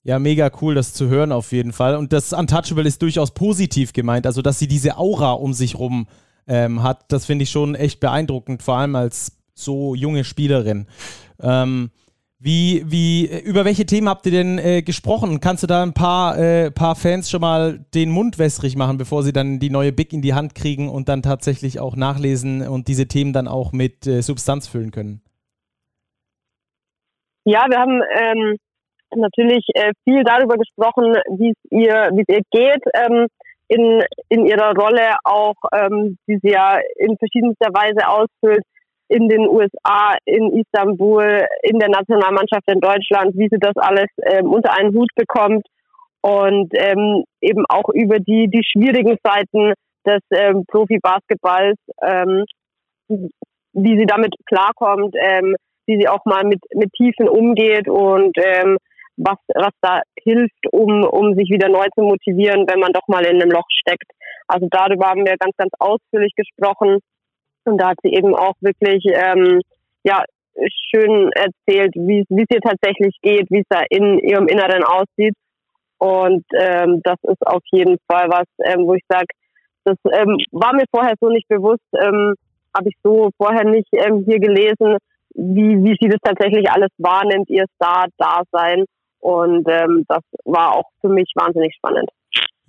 Ja, 0.03 0.19
mega 0.19 0.51
cool, 0.63 0.75
das 0.75 0.95
zu 0.95 1.09
hören 1.09 1.31
auf 1.31 1.53
jeden 1.53 1.73
Fall. 1.73 1.97
Und 1.97 2.13
das 2.13 2.33
Untouchable 2.33 2.87
ist 2.87 3.03
durchaus 3.03 3.33
positiv 3.33 3.93
gemeint, 3.93 4.27
also 4.27 4.41
dass 4.41 4.59
sie 4.59 4.69
diese 4.69 4.97
Aura 4.97 5.33
um 5.33 5.53
sich 5.53 5.79
rum 5.79 6.07
ähm, 6.47 6.83
hat. 6.83 7.05
Das 7.09 7.27
finde 7.27 7.43
ich 7.43 7.51
schon 7.51 7.75
echt 7.75 8.01
beeindruckend, 8.01 8.63
vor 8.63 8.77
allem 8.77 8.97
als 8.97 9.39
so 9.55 9.95
junge 9.95 10.25
Spielerin. 10.25 10.87
Ähm, 11.39 11.91
wie, 12.43 12.83
wie, 12.87 13.27
über 13.43 13.67
welche 13.67 13.85
Themen 13.85 14.09
habt 14.09 14.25
ihr 14.25 14.33
denn 14.33 14.57
äh, 14.57 14.81
gesprochen? 14.81 15.41
Kannst 15.41 15.63
du 15.63 15.67
da 15.67 15.83
ein 15.83 15.93
paar, 15.93 16.39
äh, 16.39 16.71
paar 16.71 16.97
Fans 16.97 17.29
schon 17.29 17.43
mal 17.43 17.85
den 17.93 18.11
Mund 18.11 18.39
wässrig 18.39 18.77
machen, 18.77 18.97
bevor 18.97 19.23
sie 19.23 19.35
dann 19.35 19.59
die 19.59 19.69
neue 19.69 19.93
Big 19.93 20.15
in 20.15 20.23
die 20.23 20.33
Hand 20.33 20.55
kriegen 20.55 20.89
und 20.89 21.11
dann 21.11 21.21
tatsächlich 21.21 21.81
auch 21.81 21.97
nachlesen 21.97 22.67
und 22.67 22.89
diese 22.89 23.07
Themen 23.07 23.35
dann 23.35 23.47
auch 23.47 23.73
mit 23.73 24.07
äh, 24.07 24.23
Substanz 24.23 24.67
füllen 24.67 24.91
können? 24.91 25.21
Ja, 27.45 27.67
wir 27.69 27.79
haben 27.79 28.01
ähm, 28.19 28.57
natürlich 29.15 29.65
äh, 29.75 29.93
viel 30.05 30.25
darüber 30.25 30.57
gesprochen, 30.57 31.15
wie 31.39 31.51
es 31.51 31.71
ihr, 31.71 32.11
wie 32.13 32.25
es 32.27 32.37
ihr 32.37 32.43
geht 32.51 32.83
ähm, 32.95 33.27
in, 33.69 34.03
in 34.29 34.47
ihrer 34.47 34.75
Rolle 34.75 35.17
auch, 35.25 35.55
ähm, 35.73 36.17
die 36.27 36.39
sie 36.43 36.51
ja 36.51 36.79
in 36.97 37.17
verschiedenster 37.17 37.69
Weise 37.73 38.09
ausfüllt 38.09 38.65
in 39.09 39.29
den 39.29 39.49
USA, 39.49 40.17
in 40.25 40.57
Istanbul, 40.57 41.45
in 41.63 41.79
der 41.79 41.89
Nationalmannschaft 41.89 42.69
in 42.69 42.81
Deutschland, 42.81 43.35
wie 43.35 43.49
sie 43.51 43.59
das 43.59 43.77
alles 43.77 44.07
ähm, 44.23 44.53
unter 44.53 44.73
einen 44.73 44.95
Hut 44.95 45.11
bekommt 45.17 45.67
und 46.21 46.73
ähm, 46.75 47.25
eben 47.41 47.65
auch 47.69 47.89
über 47.93 48.19
die, 48.19 48.49
die 48.49 48.63
schwierigen 48.65 49.17
Seiten 49.23 49.73
des 50.07 50.21
ähm, 50.33 50.65
Profi-Basketballs, 50.67 51.79
ähm, 52.03 52.45
wie 53.09 53.99
sie 53.99 54.07
damit 54.07 54.35
klarkommt, 54.47 55.15
ähm, 55.21 55.57
wie 55.87 55.99
sie 55.99 56.09
auch 56.09 56.25
mal 56.25 56.45
mit, 56.45 56.61
mit 56.75 56.93
Tiefen 56.93 57.29
umgeht 57.29 57.89
und 57.89 58.37
ähm, 58.37 58.79
was, 59.21 59.39
was 59.55 59.75
da 59.81 60.03
hilft, 60.23 60.67
um, 60.73 61.05
um 61.05 61.35
sich 61.35 61.51
wieder 61.51 61.69
neu 61.69 61.87
zu 61.95 62.03
motivieren, 62.03 62.67
wenn 62.69 62.81
man 62.81 62.93
doch 62.93 63.07
mal 63.07 63.25
in 63.25 63.41
einem 63.41 63.51
Loch 63.51 63.69
steckt. 63.69 64.11
Also 64.49 64.67
darüber 64.71 65.09
haben 65.09 65.25
wir 65.27 65.37
ganz, 65.37 65.57
ganz 65.57 65.73
ausführlich 65.79 66.33
gesprochen. 66.35 66.99
Und 67.65 67.79
da 67.79 67.91
hat 67.91 67.99
sie 68.03 68.13
eben 68.13 68.35
auch 68.35 68.55
wirklich 68.61 69.05
ähm, 69.07 69.61
ja, 70.03 70.25
schön 70.91 71.31
erzählt, 71.33 71.95
wie 71.95 72.21
es 72.21 72.47
ihr 72.51 72.61
tatsächlich 72.61 73.17
geht, 73.23 73.51
wie 73.51 73.61
es 73.61 73.67
da 73.69 73.83
in 73.91 74.19
ihrem 74.19 74.49
Inneren 74.49 74.83
aussieht. 74.85 75.35
Und 75.99 76.45
ähm, 76.59 77.01
das 77.05 77.19
ist 77.23 77.47
auf 77.47 77.63
jeden 77.73 77.99
Fall 78.11 78.29
was, 78.31 78.47
ähm, 78.65 78.87
wo 78.87 78.95
ich 78.95 79.05
sage, 79.09 79.27
das 79.85 79.97
ähm, 80.13 80.39
war 80.51 80.75
mir 80.75 80.85
vorher 80.91 81.15
so 81.21 81.29
nicht 81.29 81.49
bewusst, 81.49 81.85
ähm, 81.95 82.35
habe 82.77 82.89
ich 82.89 82.97
so 83.03 83.31
vorher 83.37 83.65
nicht 83.65 83.89
ähm, 83.93 84.25
hier 84.27 84.39
gelesen, 84.39 84.97
wie, 85.35 85.77
wie 85.85 85.97
sie 86.01 86.09
das 86.09 86.21
tatsächlich 86.23 86.71
alles 86.71 86.91
wahrnimmt, 86.99 87.49
ihr 87.51 87.65
Star-Dasein. 87.77 88.85
Und 89.21 89.69
ähm, 89.69 90.05
das 90.09 90.23
war 90.45 90.75
auch 90.75 90.91
für 91.01 91.09
mich 91.09 91.31
wahnsinnig 91.35 91.75
spannend. 91.77 92.11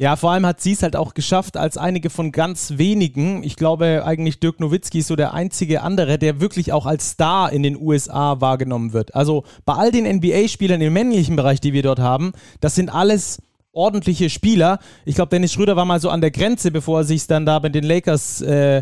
Ja, 0.01 0.15
vor 0.15 0.31
allem 0.31 0.47
hat 0.47 0.59
sie 0.59 0.71
es 0.71 0.81
halt 0.81 0.95
auch 0.95 1.13
geschafft, 1.13 1.57
als 1.57 1.77
einige 1.77 2.09
von 2.09 2.31
ganz 2.31 2.77
wenigen. 2.77 3.43
Ich 3.43 3.55
glaube, 3.55 4.01
eigentlich 4.03 4.39
Dirk 4.39 4.59
Nowitzki 4.59 4.99
ist 4.99 5.07
so 5.07 5.15
der 5.15 5.35
einzige 5.35 5.83
andere, 5.83 6.17
der 6.17 6.41
wirklich 6.41 6.73
auch 6.73 6.87
als 6.87 7.11
Star 7.11 7.51
in 7.51 7.61
den 7.61 7.77
USA 7.79 8.41
wahrgenommen 8.41 8.93
wird. 8.93 9.13
Also 9.13 9.43
bei 9.63 9.73
all 9.73 9.91
den 9.91 10.05
NBA-Spielern 10.05 10.81
im 10.81 10.93
männlichen 10.93 11.35
Bereich, 11.35 11.61
die 11.61 11.73
wir 11.73 11.83
dort 11.83 11.99
haben, 11.99 12.33
das 12.61 12.73
sind 12.73 12.91
alles 12.91 13.43
ordentliche 13.73 14.31
Spieler. 14.31 14.79
Ich 15.05 15.13
glaube, 15.13 15.29
Dennis 15.29 15.53
Schröder 15.53 15.75
war 15.75 15.85
mal 15.85 15.99
so 15.99 16.09
an 16.09 16.21
der 16.21 16.31
Grenze, 16.31 16.71
bevor 16.71 17.01
er 17.01 17.03
sich 17.03 17.27
dann 17.27 17.45
da 17.45 17.59
bei 17.59 17.69
den 17.69 17.83
Lakers 17.83 18.41
äh, 18.41 18.81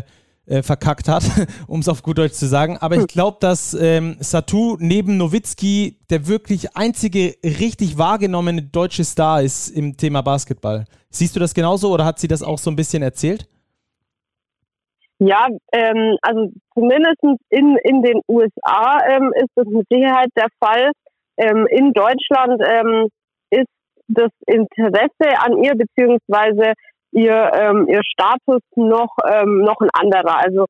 äh, 0.50 0.62
verkackt 0.62 1.08
hat, 1.08 1.22
um 1.68 1.80
es 1.80 1.88
auf 1.88 2.02
gut 2.02 2.18
Deutsch 2.18 2.34
zu 2.34 2.46
sagen. 2.46 2.76
Aber 2.78 2.96
ich 2.96 3.02
hm. 3.02 3.06
glaube, 3.06 3.38
dass 3.40 3.72
ähm, 3.74 4.16
Satu 4.18 4.76
neben 4.80 5.16
Nowitzki 5.16 5.96
der 6.10 6.26
wirklich 6.26 6.76
einzige 6.76 7.34
richtig 7.44 7.96
wahrgenommene 7.98 8.62
deutsche 8.62 9.04
Star 9.04 9.42
ist 9.42 9.68
im 9.68 9.96
Thema 9.96 10.22
Basketball. 10.22 10.84
Siehst 11.08 11.36
du 11.36 11.40
das 11.40 11.54
genauso 11.54 11.92
oder 11.92 12.04
hat 12.04 12.18
sie 12.18 12.28
das 12.28 12.42
auch 12.42 12.58
so 12.58 12.70
ein 12.70 12.76
bisschen 12.76 13.02
erzählt? 13.02 13.48
Ja, 15.20 15.46
ähm, 15.72 16.16
also 16.22 16.50
zumindest 16.74 17.22
in, 17.50 17.76
in 17.84 18.02
den 18.02 18.20
USA 18.26 18.98
ähm, 19.08 19.32
ist 19.36 19.50
das 19.54 19.66
mit 19.66 19.86
Sicherheit 19.90 20.30
der 20.34 20.48
Fall. 20.58 20.90
Ähm, 21.36 21.66
in 21.70 21.92
Deutschland 21.92 22.60
ähm, 22.66 23.08
ist 23.50 23.68
das 24.08 24.30
Interesse 24.46 25.38
an 25.38 25.62
ihr 25.62 25.74
beziehungsweise 25.74 26.72
ihr, 27.12 27.50
ähm, 27.54 27.86
ihr 27.88 28.02
Status 28.04 28.62
noch, 28.76 29.16
ähm, 29.28 29.62
noch 29.62 29.80
ein 29.80 29.90
anderer. 29.92 30.38
Also 30.38 30.66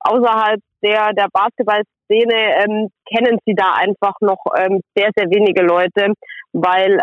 außerhalb 0.00 0.60
der, 0.82 1.12
der 1.12 1.28
Basketballszene 1.32 2.64
ähm, 2.64 2.88
kennen 3.12 3.38
sie 3.44 3.54
da 3.54 3.74
einfach 3.74 4.14
noch 4.20 4.44
ähm, 4.56 4.80
sehr, 4.94 5.10
sehr 5.16 5.28
wenige 5.30 5.62
Leute, 5.62 6.12
weil, 6.52 6.98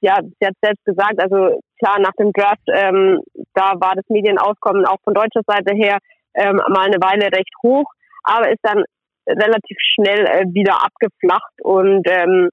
ja, 0.00 0.18
sie 0.22 0.46
hat 0.46 0.54
selbst 0.62 0.84
gesagt, 0.84 1.20
also 1.20 1.60
klar, 1.78 1.98
nach 2.00 2.14
dem 2.18 2.32
Draft, 2.32 2.66
ähm, 2.72 3.20
da 3.54 3.74
war 3.78 3.94
das 3.94 4.04
Medienauskommen 4.08 4.86
auch 4.86 4.98
von 5.04 5.14
deutscher 5.14 5.42
Seite 5.46 5.74
her 5.74 5.98
ähm, 6.34 6.56
mal 6.68 6.86
eine 6.86 7.00
Weile 7.00 7.26
recht 7.26 7.52
hoch, 7.62 7.90
aber 8.22 8.50
ist 8.50 8.60
dann 8.62 8.84
relativ 9.26 9.76
schnell 9.94 10.26
äh, 10.26 10.44
wieder 10.52 10.82
abgeflacht 10.84 11.52
und 11.62 12.06
ähm, 12.08 12.48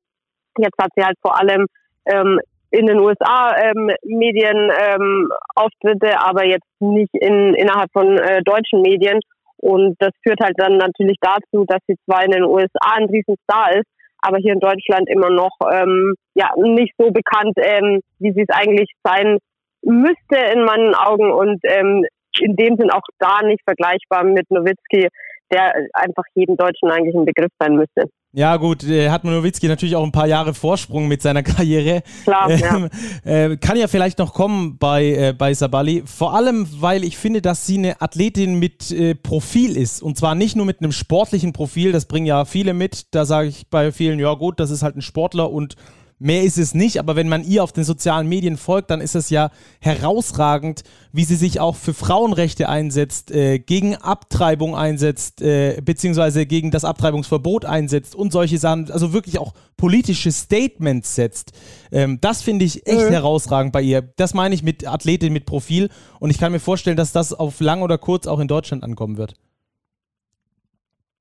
jetzt 0.57 0.77
hat 0.81 0.89
sie 0.95 1.03
halt 1.03 1.17
vor 1.21 1.39
allem 1.39 1.67
ähm, 2.05 2.39
in 2.71 2.85
den 2.85 2.99
USA 2.99 3.55
ähm, 3.57 3.91
Medien 4.03 4.71
ähm, 4.87 5.29
Auftritte, 5.55 6.19
aber 6.19 6.45
jetzt 6.45 6.67
nicht 6.79 7.13
in, 7.13 7.53
innerhalb 7.55 7.91
von 7.91 8.17
äh, 8.17 8.41
deutschen 8.43 8.81
Medien. 8.81 9.19
Und 9.57 9.95
das 9.99 10.11
führt 10.23 10.39
halt 10.41 10.55
dann 10.57 10.77
natürlich 10.77 11.17
dazu, 11.21 11.65
dass 11.65 11.79
sie 11.87 11.95
zwar 12.05 12.23
in 12.23 12.31
den 12.31 12.43
USA 12.43 12.95
ein 12.95 13.05
Riesenstar 13.05 13.71
ist, 13.71 13.87
aber 14.21 14.37
hier 14.37 14.53
in 14.53 14.59
Deutschland 14.59 15.09
immer 15.09 15.29
noch 15.29 15.55
ähm, 15.71 16.15
ja 16.35 16.51
nicht 16.57 16.93
so 16.97 17.11
bekannt, 17.11 17.55
ähm, 17.57 18.01
wie 18.19 18.33
sie 18.33 18.45
es 18.47 18.55
eigentlich 18.55 18.91
sein 19.03 19.37
müsste 19.81 20.37
in 20.53 20.63
meinen 20.63 20.93
Augen 20.93 21.31
und 21.31 21.59
ähm, 21.63 22.05
in 22.39 22.55
dem 22.55 22.75
Sinn 22.77 22.91
auch 22.91 23.01
da 23.19 23.41
nicht 23.43 23.61
vergleichbar 23.63 24.23
mit 24.23 24.49
Nowitzki, 24.51 25.07
der 25.51 25.73
einfach 25.93 26.23
jedem 26.35 26.57
Deutschen 26.57 26.91
eigentlich 26.91 27.15
ein 27.15 27.25
Begriff 27.25 27.51
sein 27.59 27.75
müsste. 27.75 28.09
Ja, 28.33 28.57
gut, 28.57 28.83
äh, 28.83 29.09
hat 29.09 29.23
Nowitzki 29.23 29.67
natürlich 29.67 29.95
auch 29.95 30.03
ein 30.03 30.11
paar 30.11 30.27
Jahre 30.27 30.53
Vorsprung 30.53 31.07
mit 31.07 31.21
seiner 31.21 31.43
Karriere. 31.43 32.03
Klar, 32.23 32.49
ähm, 32.49 32.89
ja. 33.23 33.45
Äh, 33.45 33.57
kann 33.57 33.77
ja 33.77 33.87
vielleicht 33.87 34.19
noch 34.19 34.33
kommen 34.33 34.77
bei, 34.77 35.05
äh, 35.05 35.33
bei 35.33 35.53
Sabali. 35.53 36.03
Vor 36.05 36.35
allem, 36.35 36.67
weil 36.79 37.03
ich 37.03 37.17
finde, 37.17 37.41
dass 37.41 37.65
sie 37.65 37.77
eine 37.77 38.01
Athletin 38.01 38.59
mit 38.59 38.91
äh, 38.91 39.15
Profil 39.15 39.77
ist. 39.77 40.03
Und 40.03 40.17
zwar 40.17 40.35
nicht 40.35 40.55
nur 40.55 40.65
mit 40.65 40.81
einem 40.81 40.91
sportlichen 40.91 41.53
Profil, 41.53 41.93
das 41.93 42.05
bringen 42.05 42.25
ja 42.25 42.43
viele 42.45 42.73
mit. 42.73 43.07
Da 43.11 43.25
sage 43.25 43.47
ich 43.47 43.69
bei 43.69 43.91
vielen, 43.91 44.19
ja 44.19 44.33
gut, 44.33 44.59
das 44.59 44.71
ist 44.71 44.83
halt 44.83 44.97
ein 44.97 45.01
Sportler 45.01 45.49
und 45.49 45.75
Mehr 46.19 46.43
ist 46.43 46.57
es 46.57 46.73
nicht, 46.73 46.97
aber 46.97 47.15
wenn 47.15 47.29
man 47.29 47.43
ihr 47.43 47.63
auf 47.63 47.71
den 47.71 47.83
sozialen 47.83 48.27
Medien 48.27 48.57
folgt, 48.57 48.89
dann 48.89 49.01
ist 49.01 49.13
es 49.13 49.29
ja 49.29 49.51
herausragend, 49.79 50.83
wie 51.11 51.23
sie 51.23 51.35
sich 51.35 51.59
auch 51.59 51.75
für 51.75 51.93
Frauenrechte 51.93 52.69
einsetzt, 52.69 53.29
äh, 53.29 53.59
gegen 53.59 53.95
Abtreibung 53.95 54.75
einsetzt, 54.75 55.43
äh, 55.43 55.79
beziehungsweise 55.79 56.47
gegen 56.47 56.71
das 56.71 56.85
Abtreibungsverbot 56.85 57.65
einsetzt 57.65 58.15
und 58.15 58.31
solche 58.31 58.57
Sachen, 58.57 58.89
also 58.89 59.13
wirklich 59.13 59.37
auch 59.37 59.53
politische 59.77 60.31
Statements 60.31 61.13
setzt. 61.13 61.51
Ähm, 61.91 62.17
das 62.19 62.41
finde 62.41 62.65
ich 62.65 62.87
echt 62.87 63.09
mhm. 63.09 63.13
herausragend 63.13 63.71
bei 63.71 63.83
ihr. 63.83 64.01
Das 64.01 64.33
meine 64.33 64.55
ich 64.55 64.63
mit 64.63 64.87
Athletin 64.87 65.33
mit 65.33 65.45
Profil 65.45 65.89
und 66.19 66.31
ich 66.31 66.39
kann 66.39 66.51
mir 66.51 66.59
vorstellen, 66.59 66.97
dass 66.97 67.11
das 67.11 67.31
auf 67.31 67.59
lang 67.59 67.83
oder 67.83 67.99
kurz 67.99 68.25
auch 68.25 68.39
in 68.39 68.47
Deutschland 68.47 68.83
ankommen 68.83 69.17
wird 69.17 69.35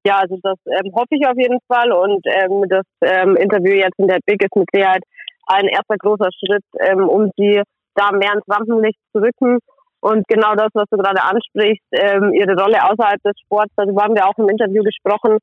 ja, 0.06 0.18
also 0.18 0.38
das 0.40 0.58
ähm, 0.66 0.92
hoffe 0.94 1.10
ich 1.10 1.26
auf 1.26 1.36
jeden 1.36 1.58
Fall 1.66 1.90
und 1.90 2.24
ähm, 2.26 2.62
das 2.68 2.86
ähm, 3.02 3.34
Interview 3.36 3.74
jetzt 3.74 3.98
in 3.98 4.06
der 4.06 4.20
Big 4.24 4.40
ist 4.40 4.54
mit 4.54 4.68
Sicherheit 4.72 5.02
ein 5.48 5.66
erster 5.66 5.96
großer 5.98 6.28
Schritt, 6.38 6.64
ähm, 6.78 7.08
um 7.08 7.30
sie 7.36 7.60
da 7.96 8.12
mehr 8.12 8.34
ins 8.34 8.48
Rampenlicht 8.48 8.98
zu 9.12 9.20
rücken. 9.20 9.58
Und 10.00 10.28
genau 10.28 10.54
das, 10.54 10.68
was 10.74 10.88
du 10.90 10.96
gerade 10.96 11.22
ansprichst, 11.22 11.86
ähm, 11.90 12.32
ihre 12.34 12.54
Rolle 12.54 12.78
außerhalb 12.84 13.20
des 13.24 13.34
Sports, 13.44 13.72
darüber 13.76 14.04
haben 14.04 14.14
wir 14.14 14.28
auch 14.28 14.38
im 14.38 14.48
Interview 14.48 14.84
gesprochen, 14.84 15.38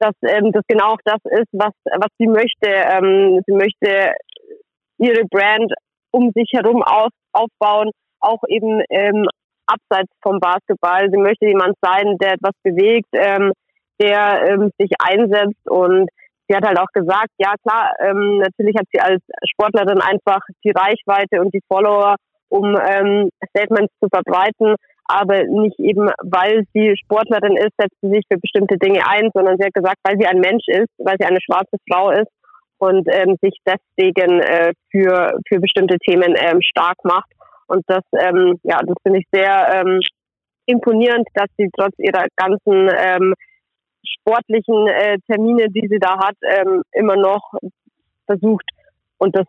dass 0.00 0.14
ähm, 0.22 0.52
das 0.52 0.64
genau 0.68 0.92
auch 0.92 1.02
das 1.04 1.20
ist, 1.24 1.48
was, 1.52 1.72
was 1.84 2.10
sie 2.18 2.26
möchte. 2.26 2.68
Ähm, 2.68 3.40
sie 3.46 3.54
möchte 3.54 4.12
ihre 4.98 5.24
Brand 5.30 5.72
um 6.10 6.30
sich 6.34 6.50
herum 6.52 6.82
auf, 6.82 7.10
aufbauen, 7.32 7.90
auch 8.20 8.42
eben 8.48 8.82
ähm, 8.90 9.26
abseits 9.66 10.10
vom 10.22 10.40
Basketball. 10.40 11.08
Sie 11.10 11.16
möchte 11.16 11.46
jemand 11.46 11.74
sein, 11.80 12.18
der 12.18 12.34
etwas 12.34 12.52
bewegt, 12.62 13.08
ähm, 13.12 13.52
der 14.00 14.44
ähm, 14.48 14.70
sich 14.78 14.90
einsetzt 14.98 15.66
und 15.66 16.08
sie 16.48 16.56
hat 16.56 16.66
halt 16.66 16.78
auch 16.78 16.92
gesagt, 16.92 17.30
ja 17.38 17.54
klar, 17.62 17.92
ähm, 18.00 18.38
natürlich 18.38 18.76
hat 18.76 18.86
sie 18.92 19.00
als 19.00 19.22
Sportlerin 19.44 20.00
einfach 20.00 20.40
die 20.64 20.70
Reichweite 20.70 21.40
und 21.40 21.52
die 21.54 21.62
Follower, 21.68 22.16
um 22.48 22.76
ähm, 22.76 23.30
Statements 23.50 23.92
zu 24.00 24.08
verbreiten, 24.08 24.76
aber 25.04 25.44
nicht 25.44 25.78
eben, 25.78 26.10
weil 26.22 26.64
sie 26.74 26.94
Sportlerin 27.02 27.56
ist, 27.56 27.74
setzt 27.78 27.96
sie 28.02 28.10
sich 28.10 28.24
für 28.30 28.38
bestimmte 28.38 28.78
Dinge 28.78 29.02
ein, 29.06 29.30
sondern 29.34 29.56
sie 29.58 29.64
hat 29.64 29.74
gesagt, 29.74 29.98
weil 30.04 30.18
sie 30.18 30.26
ein 30.26 30.40
Mensch 30.40 30.64
ist, 30.66 30.92
weil 30.98 31.16
sie 31.18 31.26
eine 31.26 31.40
schwarze 31.40 31.76
Frau 31.90 32.10
ist 32.10 32.30
und 32.78 33.08
ähm, 33.10 33.36
sich 33.42 33.58
deswegen 33.66 34.40
äh, 34.40 34.72
für, 34.90 35.38
für 35.48 35.60
bestimmte 35.60 35.98
Themen 35.98 36.34
ähm, 36.36 36.60
stark 36.62 36.96
macht. 37.04 37.30
Und 37.66 37.82
das, 37.86 38.02
ähm, 38.18 38.58
ja, 38.62 38.78
das 38.82 38.96
finde 39.02 39.18
ich 39.18 39.26
sehr, 39.30 39.82
ähm, 39.82 40.00
imponierend, 40.68 41.26
dass 41.34 41.48
sie 41.56 41.68
trotz 41.76 41.94
ihrer 41.98 42.26
ganzen 42.36 42.90
ähm, 42.94 43.34
sportlichen 44.20 44.88
äh, 44.88 45.18
Termine, 45.26 45.68
die 45.70 45.88
sie 45.88 45.98
da 45.98 46.18
hat, 46.18 46.36
ähm, 46.42 46.82
immer 46.92 47.16
noch 47.16 47.54
versucht 48.26 48.68
und 49.18 49.36
das 49.36 49.46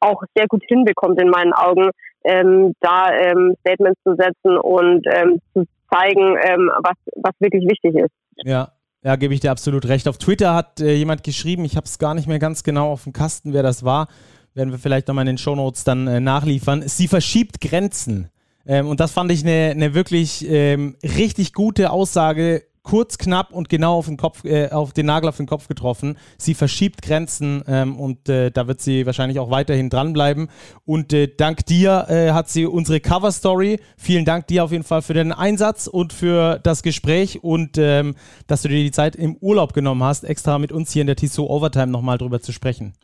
auch 0.00 0.22
sehr 0.34 0.46
gut 0.46 0.62
hinbekommt 0.68 1.20
in 1.20 1.28
meinen 1.28 1.52
Augen, 1.52 1.90
ähm, 2.24 2.74
da 2.80 3.10
ähm, 3.12 3.56
Statements 3.60 4.00
zu 4.04 4.14
setzen 4.14 4.58
und 4.58 5.06
ähm, 5.06 5.40
zu 5.54 5.64
zeigen, 5.90 6.36
ähm, 6.42 6.70
was, 6.82 6.96
was 7.16 7.32
wirklich 7.40 7.64
wichtig 7.68 7.94
ist. 7.96 8.12
Ja, 8.44 8.72
ja, 9.02 9.16
gebe 9.16 9.32
ich 9.32 9.40
dir 9.40 9.50
absolut 9.50 9.86
recht. 9.86 10.08
Auf 10.08 10.18
Twitter 10.18 10.54
hat 10.54 10.80
äh, 10.80 10.94
jemand 10.94 11.22
geschrieben, 11.24 11.64
ich 11.64 11.76
habe 11.76 11.86
es 11.86 11.98
gar 11.98 12.14
nicht 12.14 12.28
mehr 12.28 12.38
ganz 12.38 12.62
genau 12.62 12.90
auf 12.90 13.04
dem 13.04 13.12
Kasten, 13.12 13.52
wer 13.52 13.62
das 13.62 13.84
war. 13.84 14.08
Werden 14.54 14.70
wir 14.70 14.78
vielleicht 14.78 15.08
nochmal 15.08 15.22
in 15.22 15.34
den 15.34 15.38
Shownotes 15.38 15.84
dann 15.84 16.06
äh, 16.06 16.20
nachliefern. 16.20 16.82
Sie 16.82 17.08
verschiebt 17.08 17.60
Grenzen. 17.60 18.28
Ähm, 18.66 18.88
und 18.88 19.00
das 19.00 19.12
fand 19.12 19.30
ich 19.30 19.44
eine 19.44 19.74
ne 19.74 19.94
wirklich 19.94 20.48
ähm, 20.48 20.96
richtig 21.02 21.54
gute 21.54 21.90
Aussage 21.90 22.64
kurz, 22.88 23.18
knapp 23.18 23.52
und 23.52 23.68
genau 23.68 23.98
auf 23.98 24.06
den 24.06 24.16
Kopf, 24.16 24.44
äh, 24.44 24.70
auf 24.70 24.94
den 24.94 25.06
Nagel 25.06 25.28
auf 25.28 25.36
den 25.36 25.46
Kopf 25.46 25.68
getroffen. 25.68 26.16
Sie 26.38 26.54
verschiebt 26.54 27.02
Grenzen 27.02 27.62
ähm, 27.68 28.00
und 28.00 28.30
äh, 28.30 28.50
da 28.50 28.66
wird 28.66 28.80
sie 28.80 29.04
wahrscheinlich 29.04 29.38
auch 29.38 29.50
weiterhin 29.50 29.90
dranbleiben. 29.90 30.48
Und 30.86 31.12
äh, 31.12 31.28
dank 31.28 31.66
dir 31.66 32.06
äh, 32.08 32.32
hat 32.32 32.48
sie 32.48 32.64
unsere 32.64 33.00
Cover 33.00 33.30
Story. 33.30 33.78
Vielen 33.98 34.24
Dank 34.24 34.46
dir 34.46 34.64
auf 34.64 34.72
jeden 34.72 34.84
Fall 34.84 35.02
für 35.02 35.12
den 35.12 35.32
Einsatz 35.32 35.86
und 35.86 36.14
für 36.14 36.60
das 36.60 36.82
Gespräch 36.82 37.44
und 37.44 37.76
ähm, 37.76 38.14
dass 38.46 38.62
du 38.62 38.68
dir 38.68 38.82
die 38.82 38.90
Zeit 38.90 39.16
im 39.16 39.36
Urlaub 39.36 39.74
genommen 39.74 40.02
hast, 40.02 40.24
extra 40.24 40.58
mit 40.58 40.72
uns 40.72 40.90
hier 40.90 41.02
in 41.02 41.08
der 41.08 41.16
Tissot 41.16 41.50
Overtime 41.50 41.88
nochmal 41.88 42.16
drüber 42.16 42.40
zu 42.40 42.52
sprechen. 42.52 42.94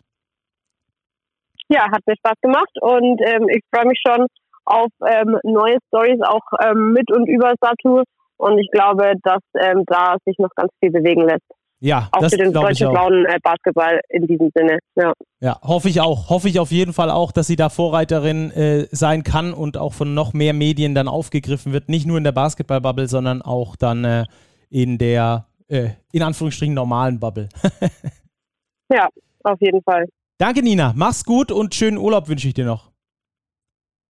Ja, 1.69 1.91
hat 1.93 2.01
mir 2.07 2.17
Spaß 2.17 2.41
gemacht 2.41 2.73
und 2.81 3.21
ähm, 3.21 3.49
ich 3.51 3.61
freue 3.71 3.87
mich 3.87 4.01
schon 4.07 4.27
auf 4.65 4.89
ähm, 5.07 5.39
neue 5.43 5.77
Stories 5.89 6.21
auch 6.23 6.47
ähm, 6.65 6.93
mit 6.93 7.11
und 7.13 7.27
über 7.29 7.53
Satu 7.61 8.03
und 8.37 8.59
ich 8.59 8.71
glaube, 8.71 9.15
dass 9.23 9.41
ähm, 9.59 9.85
da 9.87 10.17
sich 10.25 10.37
noch 10.39 10.51
ganz 10.55 10.71
viel 10.81 10.91
bewegen 10.91 11.23
lässt. 11.23 11.45
Ja, 11.81 12.09
auch 12.13 12.21
das 12.21 12.33
für 12.33 12.39
den 12.39 12.53
deutschen 12.53 12.91
blauen 12.91 13.27
äh, 13.27 13.39
Basketball 13.43 14.01
in 14.09 14.27
diesem 14.27 14.51
Sinne. 14.55 14.79
Ja. 14.95 15.13
ja, 15.41 15.61
hoffe 15.63 15.91
ich 15.91 16.01
auch. 16.01 16.31
Hoffe 16.31 16.49
ich 16.49 16.59
auf 16.59 16.71
jeden 16.71 16.95
Fall 16.95 17.11
auch, 17.11 17.31
dass 17.31 17.47
sie 17.47 17.57
da 17.57 17.69
Vorreiterin 17.69 18.51
äh, 18.53 18.87
sein 18.91 19.23
kann 19.23 19.53
und 19.53 19.77
auch 19.77 19.93
von 19.93 20.15
noch 20.15 20.33
mehr 20.33 20.55
Medien 20.55 20.95
dann 20.95 21.09
aufgegriffen 21.09 21.75
wird. 21.75 21.91
Nicht 21.91 22.07
nur 22.07 22.17
in 22.17 22.25
der 22.25 22.33
Basketball-Bubble, 22.33 23.07
sondern 23.07 23.43
auch 23.43 23.77
dann 23.77 24.05
äh, 24.05 24.25
in 24.71 24.97
der, 24.97 25.47
äh, 25.69 25.91
in 26.13 26.23
Anführungsstrichen, 26.23 26.75
normalen 26.75 27.21
Bubble. 27.21 27.51
ja, 28.91 29.09
auf 29.43 29.61
jeden 29.61 29.83
Fall. 29.83 30.07
Danke, 30.39 30.63
Nina. 30.63 30.95
Mach's 30.97 31.25
gut 31.25 31.53
und 31.53 31.75
schönen 31.75 31.99
Urlaub 31.99 32.29
wünsche 32.29 32.49
ich 32.49 32.55
dir 32.55 32.65
noch. 32.65 32.91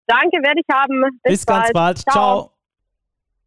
Danke, 0.05 0.37
werde 0.43 0.59
ich 0.59 0.75
haben. 0.75 1.01
Bis, 1.23 1.39
Bis 1.39 1.45
bald. 1.45 1.63
ganz 1.63 1.73
bald. 1.73 1.97
Ciao. 1.97 2.13
Ciao. 2.13 2.52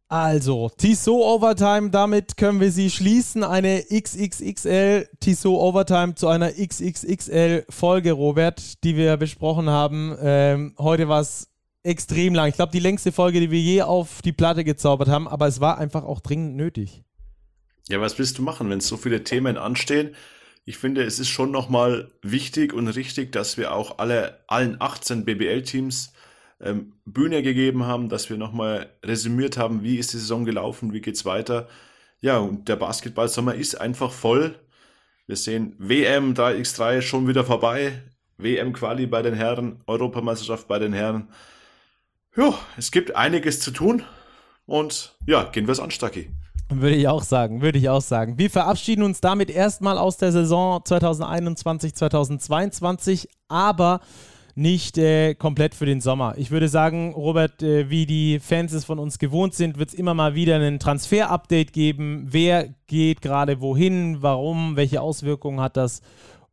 Also, 0.09 0.71
Tissot 0.77 1.21
Overtime, 1.21 1.89
damit 1.89 2.37
können 2.37 2.61
wir 2.61 2.71
sie 2.71 2.89
schließen. 2.89 3.43
Eine 3.43 3.83
XXXL 3.83 5.09
Tissot 5.19 5.59
Overtime 5.59 6.15
zu 6.15 6.29
einer 6.29 6.53
XXXL 6.53 7.65
Folge, 7.69 8.13
Robert, 8.13 8.83
die 8.85 8.95
wir 8.95 9.17
besprochen 9.17 9.69
haben. 9.69 10.15
Ähm, 10.21 10.75
heute 10.77 11.09
war 11.09 11.19
es 11.19 11.49
extrem 11.83 12.33
lang. 12.35 12.47
Ich 12.47 12.55
glaube, 12.55 12.71
die 12.71 12.79
längste 12.79 13.11
Folge, 13.11 13.41
die 13.41 13.51
wir 13.51 13.59
je 13.59 13.81
auf 13.81 14.21
die 14.21 14.31
Platte 14.31 14.63
gezaubert 14.63 15.09
haben, 15.09 15.27
aber 15.27 15.45
es 15.47 15.59
war 15.59 15.77
einfach 15.77 16.05
auch 16.05 16.21
dringend 16.21 16.55
nötig. 16.55 17.03
Ja, 17.89 17.99
was 17.99 18.17
willst 18.17 18.37
du 18.37 18.41
machen, 18.41 18.69
wenn 18.69 18.79
so 18.79 18.95
viele 18.95 19.25
Themen 19.25 19.57
anstehen? 19.57 20.15
Ich 20.63 20.77
finde, 20.77 21.03
es 21.03 21.19
ist 21.19 21.29
schon 21.29 21.51
nochmal 21.51 22.11
wichtig 22.21 22.73
und 22.73 22.87
richtig, 22.87 23.33
dass 23.33 23.57
wir 23.57 23.73
auch 23.73 23.99
alle, 23.99 24.39
allen 24.47 24.77
18 24.79 25.25
BBL-Teams 25.25 26.13
ähm, 26.61 26.93
Bühne 27.05 27.43
gegeben 27.43 27.85
haben, 27.85 28.09
dass 28.09 28.29
wir 28.29 28.37
nochmal 28.37 28.89
resümiert 29.03 29.57
haben, 29.57 29.83
wie 29.83 29.97
ist 29.97 30.13
die 30.13 30.17
Saison 30.17 30.45
gelaufen, 30.45 30.93
wie 30.93 31.01
geht's 31.01 31.25
weiter. 31.25 31.67
Ja, 32.21 32.37
und 32.39 32.67
der 32.67 32.75
Basketballsommer 32.75 33.55
ist 33.55 33.79
einfach 33.79 34.11
voll. 34.11 34.55
Wir 35.27 35.35
sehen 35.35 35.75
WM 35.77 36.33
3x3 36.33 37.01
schon 37.01 37.27
wieder 37.27 37.43
vorbei. 37.43 38.01
WM-Quali 38.37 39.07
bei 39.07 39.21
den 39.21 39.33
Herren, 39.33 39.81
Europameisterschaft 39.87 40.67
bei 40.67 40.79
den 40.79 40.93
Herren. 40.93 41.29
Ja, 42.35 42.53
es 42.77 42.91
gibt 42.91 43.15
einiges 43.15 43.59
zu 43.59 43.71
tun. 43.71 44.03
Und 44.65 45.15
ja, 45.25 45.43
gehen 45.43 45.65
wir 45.65 45.71
es 45.71 45.79
an, 45.79 45.91
Stacki. 45.91 46.29
Würde 46.69 46.95
ich 46.95 47.07
auch 47.07 47.23
sagen, 47.23 47.61
würde 47.61 47.79
ich 47.79 47.87
auch 47.89 48.01
sagen. 48.01 48.37
Wir 48.37 48.49
verabschieden 48.49 49.03
uns 49.03 49.21
damit 49.21 49.49
erstmal 49.49 49.97
aus 49.97 50.17
der 50.17 50.33
Saison 50.33 50.83
2021, 50.83 51.95
2022, 51.95 53.29
aber 53.47 54.01
nicht 54.57 54.97
äh, 54.97 55.35
komplett 55.35 55.75
für 55.75 55.85
den 55.85 56.01
Sommer. 56.01 56.33
Ich 56.37 56.49
würde 56.49 56.67
sagen, 56.67 57.13
Robert, 57.13 57.61
äh, 57.61 57.89
wie 57.91 58.07
die 58.07 58.39
Fans 58.39 58.73
es 58.73 58.85
von 58.85 58.97
uns 58.97 59.19
gewohnt 59.19 59.53
sind, 59.53 59.77
wird 59.77 59.89
es 59.89 59.95
immer 59.95 60.15
mal 60.15 60.33
wieder 60.33 60.55
ein 60.59 60.79
Transfer-Update 60.79 61.73
geben. 61.73 62.25
Wer 62.27 62.69
geht 62.87 63.21
gerade 63.21 63.61
wohin, 63.61 64.21
warum, 64.21 64.75
welche 64.75 65.01
Auswirkungen 65.01 65.61
hat 65.61 65.77
das 65.77 66.01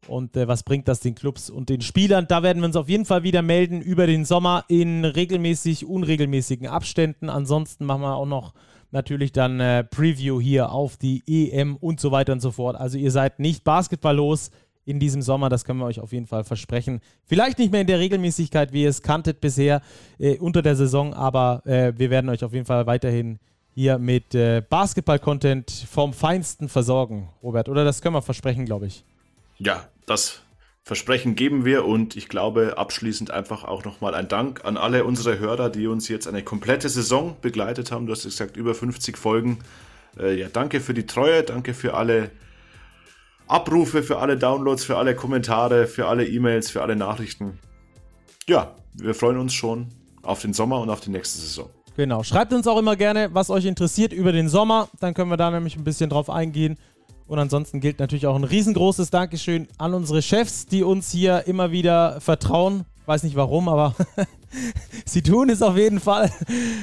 und 0.07 0.37
äh, 0.37 0.47
was 0.47 0.65
bringt 0.65 0.87
das 0.87 1.01
den 1.01 1.15
Clubs 1.15 1.49
und 1.49 1.71
den 1.71 1.81
Spielern. 1.81 2.27
Da 2.29 2.43
werden 2.43 2.61
wir 2.61 2.67
uns 2.67 2.77
auf 2.77 2.91
jeden 2.91 3.07
Fall 3.07 3.23
wieder 3.23 3.41
melden 3.41 3.81
über 3.81 4.07
den 4.07 4.27
Sommer 4.27 4.65
in 4.69 5.07
regelmäßig, 5.07 5.87
unregelmäßigen 5.87 6.67
Abständen. 6.67 7.31
Ansonsten 7.31 7.87
machen 7.87 8.03
wir 8.03 8.17
auch 8.17 8.27
noch 8.27 8.53
natürlich 8.91 9.33
dann 9.33 9.61
äh, 9.61 9.83
Preview 9.83 10.41
hier 10.41 10.73
auf 10.73 10.97
die 10.99 11.23
EM 11.27 11.77
und 11.77 12.01
so 12.01 12.13
weiter 12.13 12.35
und 12.35 12.41
so 12.41 12.51
fort. 12.51 12.77
Also 12.77 12.99
ihr 12.99 13.11
seid 13.11 13.41
nicht 13.41 13.65
basketballlos 13.65 14.51
in 14.85 15.01
diesem 15.01 15.23
Sommer. 15.23 15.49
Das 15.49 15.65
können 15.65 15.79
wir 15.79 15.87
euch 15.87 16.01
auf 16.01 16.13
jeden 16.13 16.27
Fall 16.27 16.45
versprechen. 16.45 17.01
Vielleicht 17.25 17.59
nicht 17.59 17.73
mehr 17.73 17.81
in 17.81 17.87
der 17.87 17.99
Regelmäßigkeit, 17.99 18.73
wie 18.73 18.83
ihr 18.83 18.91
es 18.91 19.03
kanntet 19.03 19.41
bisher 19.41 19.81
äh, 20.19 20.39
unter 20.39 20.63
der 20.63 20.77
Saison, 20.77 21.15
aber 21.15 21.63
äh, 21.67 21.93
wir 21.97 22.11
werden 22.11 22.29
euch 22.31 22.45
auf 22.45 22.53
jeden 22.53 22.67
Fall 22.67 22.87
weiterhin 22.87 23.39
hier 23.75 23.99
mit 23.99 24.35
äh, 24.35 24.63
Basketball-Content 24.69 25.71
vom 25.91 26.13
Feinsten 26.13 26.69
versorgen, 26.69 27.29
Robert. 27.43 27.69
Oder 27.69 27.85
das 27.85 28.03
können 28.03 28.15
wir 28.15 28.23
versprechen, 28.23 28.65
glaube 28.65 28.87
ich. 28.87 29.05
Ja, 29.59 29.89
das 30.07 30.43
Versprechen 30.87 31.35
geben 31.35 31.65
wir 31.65 31.87
und 31.87 32.15
ich 32.15 32.29
glaube 32.29 32.77
abschließend 32.77 33.31
einfach 33.31 33.65
auch 33.65 33.85
nochmal 33.85 34.15
ein 34.15 34.29
Dank 34.29 34.67
an 34.67 34.77
alle 34.77 35.05
unsere 35.05 35.39
Hörer, 35.39 35.71
die 35.71 35.87
uns 35.87 36.09
jetzt 36.09 36.29
eine 36.29 36.43
komplette 36.43 36.91
Saison 36.91 37.37
begleitet 37.41 37.91
haben. 37.91 38.07
Du 38.07 38.13
hast 38.13 38.25
gesagt, 38.25 38.59
über 38.59 38.75
50 38.75 39.17
Folgen. 39.17 39.61
Äh, 40.19 40.39
ja, 40.39 40.49
danke 40.53 40.81
für 40.81 40.93
die 40.93 41.07
Treue, 41.07 41.43
danke 41.43 41.73
für 41.73 41.95
alle 41.95 42.31
Abrufe, 43.47 44.03
für 44.03 44.19
alle 44.19 44.37
Downloads, 44.37 44.85
für 44.85 44.97
alle 44.97 45.15
Kommentare, 45.15 45.87
für 45.87 46.07
alle 46.07 46.27
E-Mails, 46.27 46.71
für 46.71 46.83
alle 46.83 46.97
Nachrichten. 46.97 47.59
Ja, 48.49 48.75
wir 48.95 49.15
freuen 49.15 49.39
uns 49.39 49.53
schon 49.53 49.89
auf 50.23 50.41
den 50.43 50.53
Sommer 50.53 50.81
und 50.81 50.91
auf 50.91 51.01
die 51.01 51.11
nächste 51.11 51.41
Saison. 51.41 51.69
Genau. 51.97 52.23
Schreibt 52.23 52.53
uns 52.53 52.67
auch 52.67 52.79
immer 52.79 52.97
gerne, 52.97 53.31
was 53.33 53.51
euch 53.51 53.67
interessiert 53.67 54.13
über 54.13 54.33
den 54.33 54.49
Sommer. 54.49 54.89
Dann 55.01 55.15
können 55.15 55.31
wir 55.31 55.37
da 55.37 55.51
nämlich 55.51 55.77
ein 55.77 55.85
bisschen 55.85 56.11
drauf 56.11 56.29
eingehen. 56.31 56.77
Und 57.27 57.39
ansonsten 57.39 57.81
gilt 57.81 58.01
natürlich 58.01 58.27
auch 58.27 58.37
ein 58.37 58.45
riesengroßes 58.45 59.11
Dankeschön 59.11 59.69
an 59.79 59.95
unsere 59.95 60.21
Chefs, 60.21 60.67
die 60.67 60.83
uns 60.83 61.11
hier 61.11 61.47
immer 61.47 61.71
wieder 61.71 62.21
vertrauen. 62.21 62.85
Weiß 63.07 63.23
nicht 63.23 63.37
warum, 63.37 63.69
aber 63.69 63.95
sie 65.05 65.23
tun 65.23 65.51
es 65.51 65.61
auf 65.61 65.77
jeden 65.77 66.01
Fall. 66.01 66.31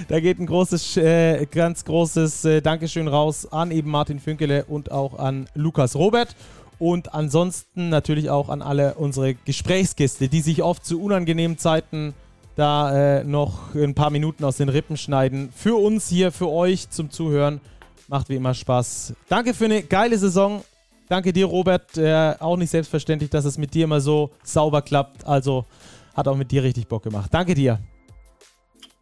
Da 0.08 0.20
geht 0.20 0.40
ein 0.40 0.46
großes, 0.46 0.98
äh, 0.98 1.46
ganz 1.48 1.84
großes 1.86 2.46
äh, 2.46 2.62
Dankeschön 2.62 3.08
raus 3.08 3.52
an 3.52 3.72
eben 3.72 3.90
Martin 3.90 4.20
Fünkele 4.20 4.66
und 4.66 4.92
auch 4.92 5.18
an 5.18 5.48
Lukas 5.56 5.96
Robert. 5.96 6.36
Und 6.78 7.14
ansonsten 7.14 7.90
natürlich 7.90 8.30
auch 8.30 8.50
an 8.50 8.62
alle 8.62 8.96
unsere 8.96 9.36
Gesprächsgäste, 9.36 10.28
die 10.28 10.42
sich 10.42 10.64
oft 10.64 10.86
zu 10.86 11.02
unangenehmen 11.02 11.58
Zeiten 11.58 12.14
da 12.56 13.20
äh, 13.20 13.24
noch 13.24 13.74
ein 13.76 13.96
paar 13.96 14.10
Minuten 14.10 14.44
aus 14.44 14.58
den 14.58 14.70
Rippen 14.70 14.98
schneiden. 14.98 15.52
Für 15.56 15.76
uns 15.80 16.10
hier, 16.10 16.32
für 16.32 16.50
euch 16.50 16.90
zum 16.90 17.10
Zuhören. 17.10 17.62
Macht 18.08 18.30
wie 18.30 18.36
immer 18.36 18.54
Spaß. 18.54 19.14
Danke 19.30 19.54
für 19.54 19.66
eine 19.66 19.84
geile 19.84 20.18
Saison. 20.18 20.64
Danke 21.08 21.34
dir, 21.34 21.46
Robert. 21.46 21.98
Äh, 21.98 22.36
auch 22.40 22.58
nicht 22.58 22.70
selbstverständlich, 22.70 23.30
dass 23.30 23.46
es 23.46 23.58
mit 23.58 23.74
dir 23.74 23.86
immer 23.86 24.02
so 24.02 24.32
sauber 24.44 24.82
klappt. 24.82 25.26
Also 25.26 25.66
hat 26.14 26.28
auch 26.28 26.36
mit 26.36 26.52
dir 26.52 26.64
richtig 26.64 26.88
Bock 26.88 27.04
gemacht. 27.04 27.34
Danke 27.34 27.54
dir. 27.54 27.80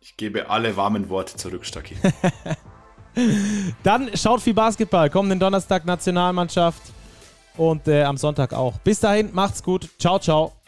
Ich 0.01 0.17
gebe 0.17 0.49
alle 0.49 0.75
warmen 0.75 1.09
Worte 1.09 1.35
zurück, 1.35 1.65
Stacki. 1.65 1.95
Dann 3.83 4.09
schaut 4.15 4.41
viel 4.41 4.53
Basketball. 4.53 5.09
Kommenden 5.09 5.39
Donnerstag 5.39 5.85
Nationalmannschaft 5.85 6.81
und 7.57 7.88
äh, 7.88 8.03
am 8.03 8.17
Sonntag 8.17 8.53
auch. 8.53 8.77
Bis 8.79 8.99
dahin, 8.99 9.29
macht's 9.33 9.61
gut. 9.61 9.89
Ciao, 9.99 10.19
ciao. 10.19 10.58